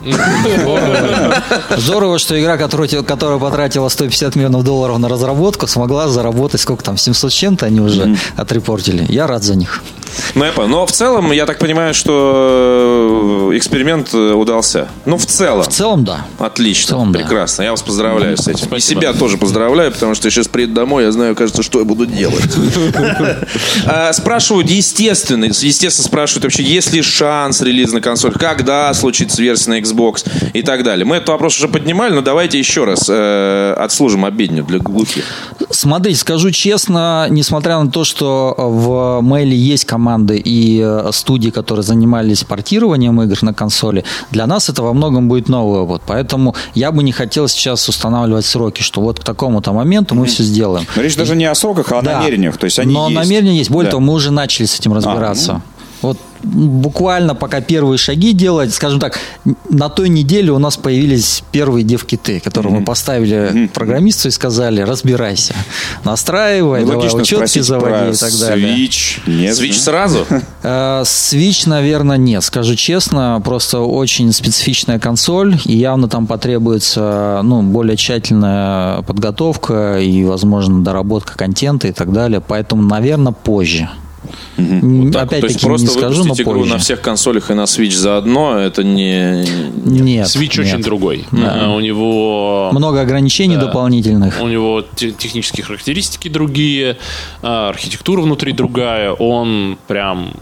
Здорово, 1.77 2.19
что 2.19 2.41
игра, 2.41 2.57
которую, 2.57 3.05
которая 3.05 3.39
потратила 3.39 3.89
150 3.89 4.37
миллионов 4.37 4.65
долларов 4.65 4.99
на 4.99 5.09
разработку, 5.09 5.67
смогла 5.67 6.09
заработать, 6.09 6.61
сколько 6.61 6.83
там, 6.85 6.97
700 6.97 7.33
с 7.33 7.35
чем-то 7.35 7.67
они 7.67 7.81
уже 7.81 8.17
отрепортили. 8.37 9.07
Я 9.09 9.27
рад 9.27 9.43
за 9.43 9.55
них. 9.55 9.83
Ну, 10.35 10.45
я 10.45 10.53
понял. 10.53 10.69
Но 10.69 10.87
в 10.87 10.93
целом, 10.93 11.33
я 11.33 11.47
так 11.47 11.59
понимаю, 11.59 11.95
что 11.95 13.51
э, 13.53 13.57
эксперимент 13.57 14.13
э, 14.13 14.33
удался. 14.33 14.89
Ну, 15.07 15.17
в 15.17 15.27
целом. 15.27 15.63
В 15.65 15.69
целом, 15.69 16.05
да. 16.05 16.27
Отлично, 16.39 16.87
В 16.87 16.89
целом, 16.91 17.13
да. 17.13 17.21
прекрасно. 17.21 17.63
Я 17.63 17.71
вас 17.71 17.83
поздравляю 17.83 18.37
с 18.37 18.47
этим. 18.47 18.65
И 18.65 18.69
Спасибо. 18.69 19.01
себя 19.01 19.13
тоже 19.15 19.39
поздравляю, 19.39 19.91
потому 19.93 20.15
что 20.15 20.27
я 20.27 20.31
сейчас 20.31 20.49
приеду 20.49 20.75
домой, 20.75 21.05
я 21.05 21.13
знаю, 21.13 21.35
кажется, 21.35 21.63
что 21.63 21.79
я 21.79 21.85
буду 21.95 22.13
делать. 22.13 22.43
А, 23.87 24.13
Спрашивают, 24.13 24.69
естественно, 24.71 25.45
естественно 25.45 26.05
спрашивают 26.07 26.45
вообще, 26.45 26.63
есть 26.63 26.93
ли 26.93 27.03
шанс 27.03 27.61
релиз 27.61 27.93
на 27.93 28.01
консоль, 28.01 28.33
когда 28.33 28.93
случится 28.95 29.43
версия 29.43 29.71
на 29.71 29.81
Xbox 29.81 30.25
и 30.53 30.63
так 30.63 30.85
далее. 30.85 31.05
Мы 31.05 31.17
этот 31.17 31.31
вопрос 31.31 31.57
уже 31.57 31.69
поднимали, 31.69 32.15
но 32.15 32.21
давайте 32.21 32.59
еще 32.59 32.85
раз 32.85 33.07
э, 33.09 33.75
отслужим 33.79 34.25
обедню 34.25 34.65
для 34.65 34.79
глухих. 34.79 35.25
Смотрите, 35.71 36.19
скажу 36.19 36.51
честно, 36.51 37.27
несмотря 37.31 37.79
на 37.81 37.91
то, 37.91 38.05
что 38.05 38.55
в 38.57 39.21
Мэйле 39.23 39.57
есть 39.57 39.85
команды 39.85 40.39
и 40.39 40.81
э, 40.83 41.11
студии, 41.13 41.51
которые 41.51 41.83
занимались 41.83 42.45
портированием 42.45 43.21
игр 43.23 43.39
на 43.43 43.55
консоли, 43.55 44.05
для 44.31 44.47
нас 44.47 44.69
это 44.69 44.83
во 44.83 44.93
многом 44.93 45.29
будет 45.29 45.49
новый 45.49 45.81
опыт. 45.81 46.03
Поэтому 46.07 46.55
я 46.75 46.93
бы 46.93 47.03
не 47.03 47.13
хотел 47.13 47.49
сейчас 47.49 47.89
устанавливать 47.89 48.45
сроки, 48.45 48.83
что 48.83 49.01
вот 49.01 49.21
к 49.21 49.25
такому-то 49.25 49.73
моменту 49.73 50.15
мы 50.15 50.27
все 50.27 50.43
сделаем. 50.43 50.87
Но 50.97 51.03
речь 51.03 51.17
даже 51.17 51.37
не 51.37 51.45
о 51.47 51.55
сроках, 51.55 51.82
а 51.91 51.99
о 51.99 52.03
Да. 52.03 52.19
намерениях. 52.19 52.57
То 52.59 52.67
есть 52.67 52.79
они 52.79 52.93
Но 52.95 53.09
есть. 53.09 53.21
намерения 53.21 53.57
есть. 53.57 53.71
Более 53.71 53.89
Да. 53.89 53.93
того, 53.93 54.03
мы 54.03 54.13
уже 54.13 54.31
начали 54.31 54.67
с 54.67 54.79
этим 54.79 54.93
разбираться. 54.93 55.63
Вот 56.03 56.19
буквально 56.43 57.35
пока 57.35 57.61
первые 57.61 57.99
шаги 57.99 58.33
делать, 58.33 58.75
скажем 58.75 58.99
так, 58.99 59.19
на 59.71 59.89
той 59.89 60.09
неделе 60.09 60.51
у 60.53 60.59
нас 60.59 60.77
появились 60.77 61.45
первые 61.53 61.85
девкиты, 61.85 62.41
которые 62.41 62.73
мы 62.75 62.85
поставили 62.85 63.71
программисту 63.73 64.29
и 64.29 64.31
сказали, 64.31 64.81
разбирайся, 64.81 65.55
настраивай, 66.05 66.85
Ну, 66.85 66.93
давай 66.93 67.15
учетки 67.15 67.61
заводи 67.61 68.13
и 68.13 68.17
так 68.17 68.33
далее. 68.41 68.77
Switch. 68.77 69.21
Нет, 69.27 69.57
Свич 69.57 69.77
да? 69.77 69.83
сразу? 69.83 70.27
Э, 70.65 71.03
Switch, 71.05 71.69
наверное, 71.69 72.17
нет. 72.17 72.45
Скажу 72.45 72.77
честно, 72.77 73.41
просто 73.45 73.81
очень 73.81 74.33
специфичная 74.33 74.99
консоль, 74.99 75.59
и 75.65 75.77
явно 75.77 76.09
там 76.09 76.27
потребуется 76.27 77.41
ну, 77.43 77.63
более 77.63 77.97
тщательная 77.97 79.03
подготовка 79.03 79.99
и, 79.99 80.25
возможно, 80.25 80.85
доработка 80.85 81.37
контента 81.37 81.89
и 81.89 81.93
так 81.93 82.13
далее. 82.13 82.41
Поэтому, 82.41 82.83
наверное, 82.83 83.33
позже. 83.33 83.89
М, 84.57 85.11
Так, 85.13 85.31
то 85.31 85.37
есть 85.47 85.61
просто 85.61 85.87
не 85.89 85.93
скажу, 85.93 86.23
выпустить 86.23 86.47
игру 86.47 86.65
на 86.65 86.79
всех 86.79 87.01
консолях 87.01 87.51
и 87.51 87.55
на 87.55 87.63
Switch 87.63 87.97
заодно, 87.97 88.59
это 88.59 88.85
не... 88.85 89.45
Нет, 89.85 90.27
Switch 90.27 90.59
нет. 90.59 90.75
очень 90.75 90.83
другой. 90.83 91.25
Э, 91.33 91.69
У 91.75 91.81
него 91.81 92.71
Много 92.73 93.01
ограничений 93.01 93.57
Да. 93.57 93.67
дополнительных. 93.67 94.41
У 94.41 94.49
него 94.49 94.83
те- 94.95 95.13
технические 95.13 95.65
характеристики 95.65 96.29
другие, 96.29 96.97
а, 97.43 97.69
архитектура 97.71 98.21
внутри 98.23 98.53
другая, 98.53 99.13
он 99.13 99.79
прям 99.89 100.33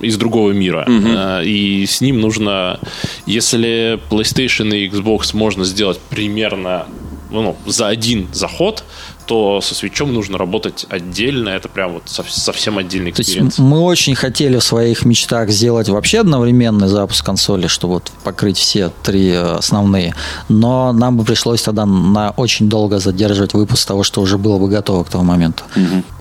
из 0.00 0.16
другого 0.16 0.52
мира. 0.52 0.86
А, 0.88 1.42
И 1.42 1.84
с 1.86 2.00
ним 2.00 2.20
нужно, 2.20 2.78
если 3.26 4.00
PlayStation 4.10 4.74
и 4.76 4.88
Xbox 4.88 5.36
можно 5.36 5.64
сделать 5.64 5.98
примерно 6.10 6.86
ну, 7.30 7.56
за 7.66 7.86
один 7.86 8.26
заход, 8.32 8.82
то 9.30 9.60
со 9.60 9.76
Switch 9.76 10.03
ом 10.03 10.12
нужно 10.12 10.38
работать 10.38 10.86
отдельно. 10.90 11.50
Это 11.50 11.68
прям 11.68 11.92
вот 11.92 12.02
сов- 12.06 12.32
совсем 12.32 12.78
отдельный 12.78 13.12
То 13.12 13.20
есть 13.20 13.30
experience. 13.30 13.58
мы 13.58 13.78
очень 13.78 14.16
хотели 14.16 14.58
в 14.58 14.64
своих 14.64 15.04
мечтах 15.04 15.50
сделать 15.50 15.88
вообще 15.88 16.18
одновременный 16.22 16.88
запуск 16.88 17.24
консоли, 17.24 17.68
чтобы 17.68 17.94
вот 17.94 18.10
покрыть 18.24 18.58
все 18.58 18.90
три 19.04 19.28
э, 19.30 19.54
основные. 19.54 20.16
Но 20.48 20.92
нам 20.92 21.16
бы 21.16 21.22
пришлось 21.22 21.62
тогда 21.62 21.86
на 21.86 22.30
очень 22.32 22.68
долго 22.68 22.98
задерживать 22.98 23.54
выпуск 23.54 23.86
того, 23.86 24.02
что 24.02 24.20
уже 24.20 24.36
было 24.36 24.58
бы 24.58 24.68
готово 24.68 25.04
к 25.04 25.10
тому 25.10 25.22
моменту. 25.22 25.62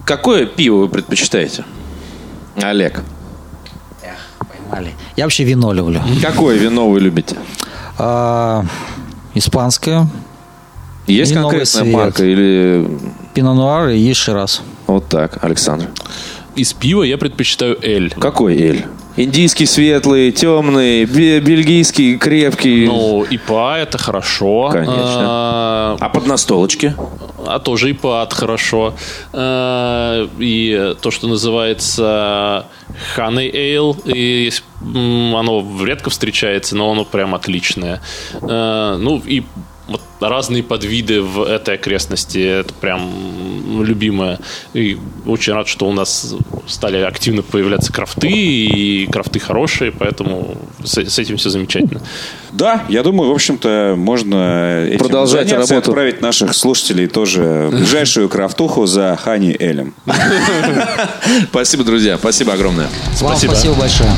Какое 0.05 0.45
пиво 0.45 0.75
вы 0.81 0.87
предпочитаете? 0.87 1.65
Олег. 2.61 3.01
Поймали. 4.69 4.93
Я 5.15 5.23
вообще 5.25 5.45
вино 5.45 5.73
люблю. 5.73 5.99
Какое 6.21 6.57
вино 6.57 6.87
вы 6.87 6.99
любите? 6.99 7.35
А, 7.97 8.63
испанское, 9.33 10.07
Есть 11.09 11.31
И 11.31 11.35
конкретная 11.35 11.65
свет. 11.65 11.93
марка 11.93 12.23
или 12.23 12.87
пино 13.33 13.53
нуар 13.53 13.89
и 13.89 14.13
Шираз. 14.13 14.61
вот 14.87 15.07
так, 15.09 15.43
Александр? 15.43 15.87
Из 16.55 16.73
пива 16.73 17.03
я 17.03 17.17
предпочитаю 17.17 17.77
эль. 17.81 18.11
Какой 18.11 18.55
эль? 18.57 18.85
Индийский 19.17 19.65
светлый, 19.65 20.31
темный, 20.31 21.03
бе- 21.05 21.39
бельгийский 21.41 22.17
крепкий. 22.17 22.85
Ну, 22.87 23.25
ИПА 23.29 23.77
это 23.79 23.97
хорошо. 23.97 24.69
Конечно. 24.71 24.95
А, 25.21 25.97
А 25.99 26.09
под 26.09 26.25
настолочки? 26.27 26.95
А 27.45 27.59
тоже 27.59 27.89
и 27.89 27.93
пад 27.93 28.33
хорошо. 28.33 28.93
Э, 29.33 30.27
И 30.39 30.93
то, 31.01 31.11
что 31.11 31.27
называется 31.27 32.65
Honey 33.17 33.51
Ale, 33.51 33.97
и 34.05 34.51
оно 34.81 35.65
редко 35.83 36.09
встречается, 36.09 36.75
но 36.77 36.91
оно 36.91 37.03
прям 37.03 37.35
отличное. 37.35 38.01
Э, 38.41 38.95
Ну 38.99 39.21
и 39.25 39.43
вот 39.89 40.01
разные 40.19 40.63
подвиды 40.63 41.21
в 41.21 41.41
этой 41.43 41.75
окрестности, 41.75 42.39
это 42.39 42.73
прям 42.73 43.83
любимое. 43.83 44.39
И 44.73 44.97
очень 45.25 45.53
рад, 45.53 45.67
что 45.67 45.87
у 45.87 45.91
нас 45.91 46.35
стали 46.67 46.97
активно 46.97 47.41
появляться 47.41 47.91
крафты, 47.91 48.29
и 48.29 49.07
крафты 49.07 49.39
хорошие, 49.39 49.91
поэтому 49.91 50.57
с 50.83 50.99
с 50.99 51.17
этим 51.19 51.37
все 51.37 51.49
замечательно. 51.49 52.01
Да, 52.51 52.83
я 52.89 53.03
думаю, 53.03 53.29
в 53.29 53.33
общем-то, 53.33 53.95
можно 53.97 54.85
этим 54.87 54.99
Продолжать 54.99 55.47
заняться 55.49 55.73
работу. 55.75 55.91
отправить 55.91 56.21
наших 56.21 56.53
слушателей 56.55 57.07
тоже 57.07 57.69
в 57.71 57.77
ближайшую 57.77 58.29
крафтуху 58.29 58.85
за 58.85 59.17
Хани 59.21 59.55
Элем. 59.59 59.93
Спасибо, 61.49 61.83
друзья. 61.83 62.17
Спасибо 62.17 62.53
огромное. 62.53 62.87
Спасибо 63.15 63.53
большое. 63.75 64.09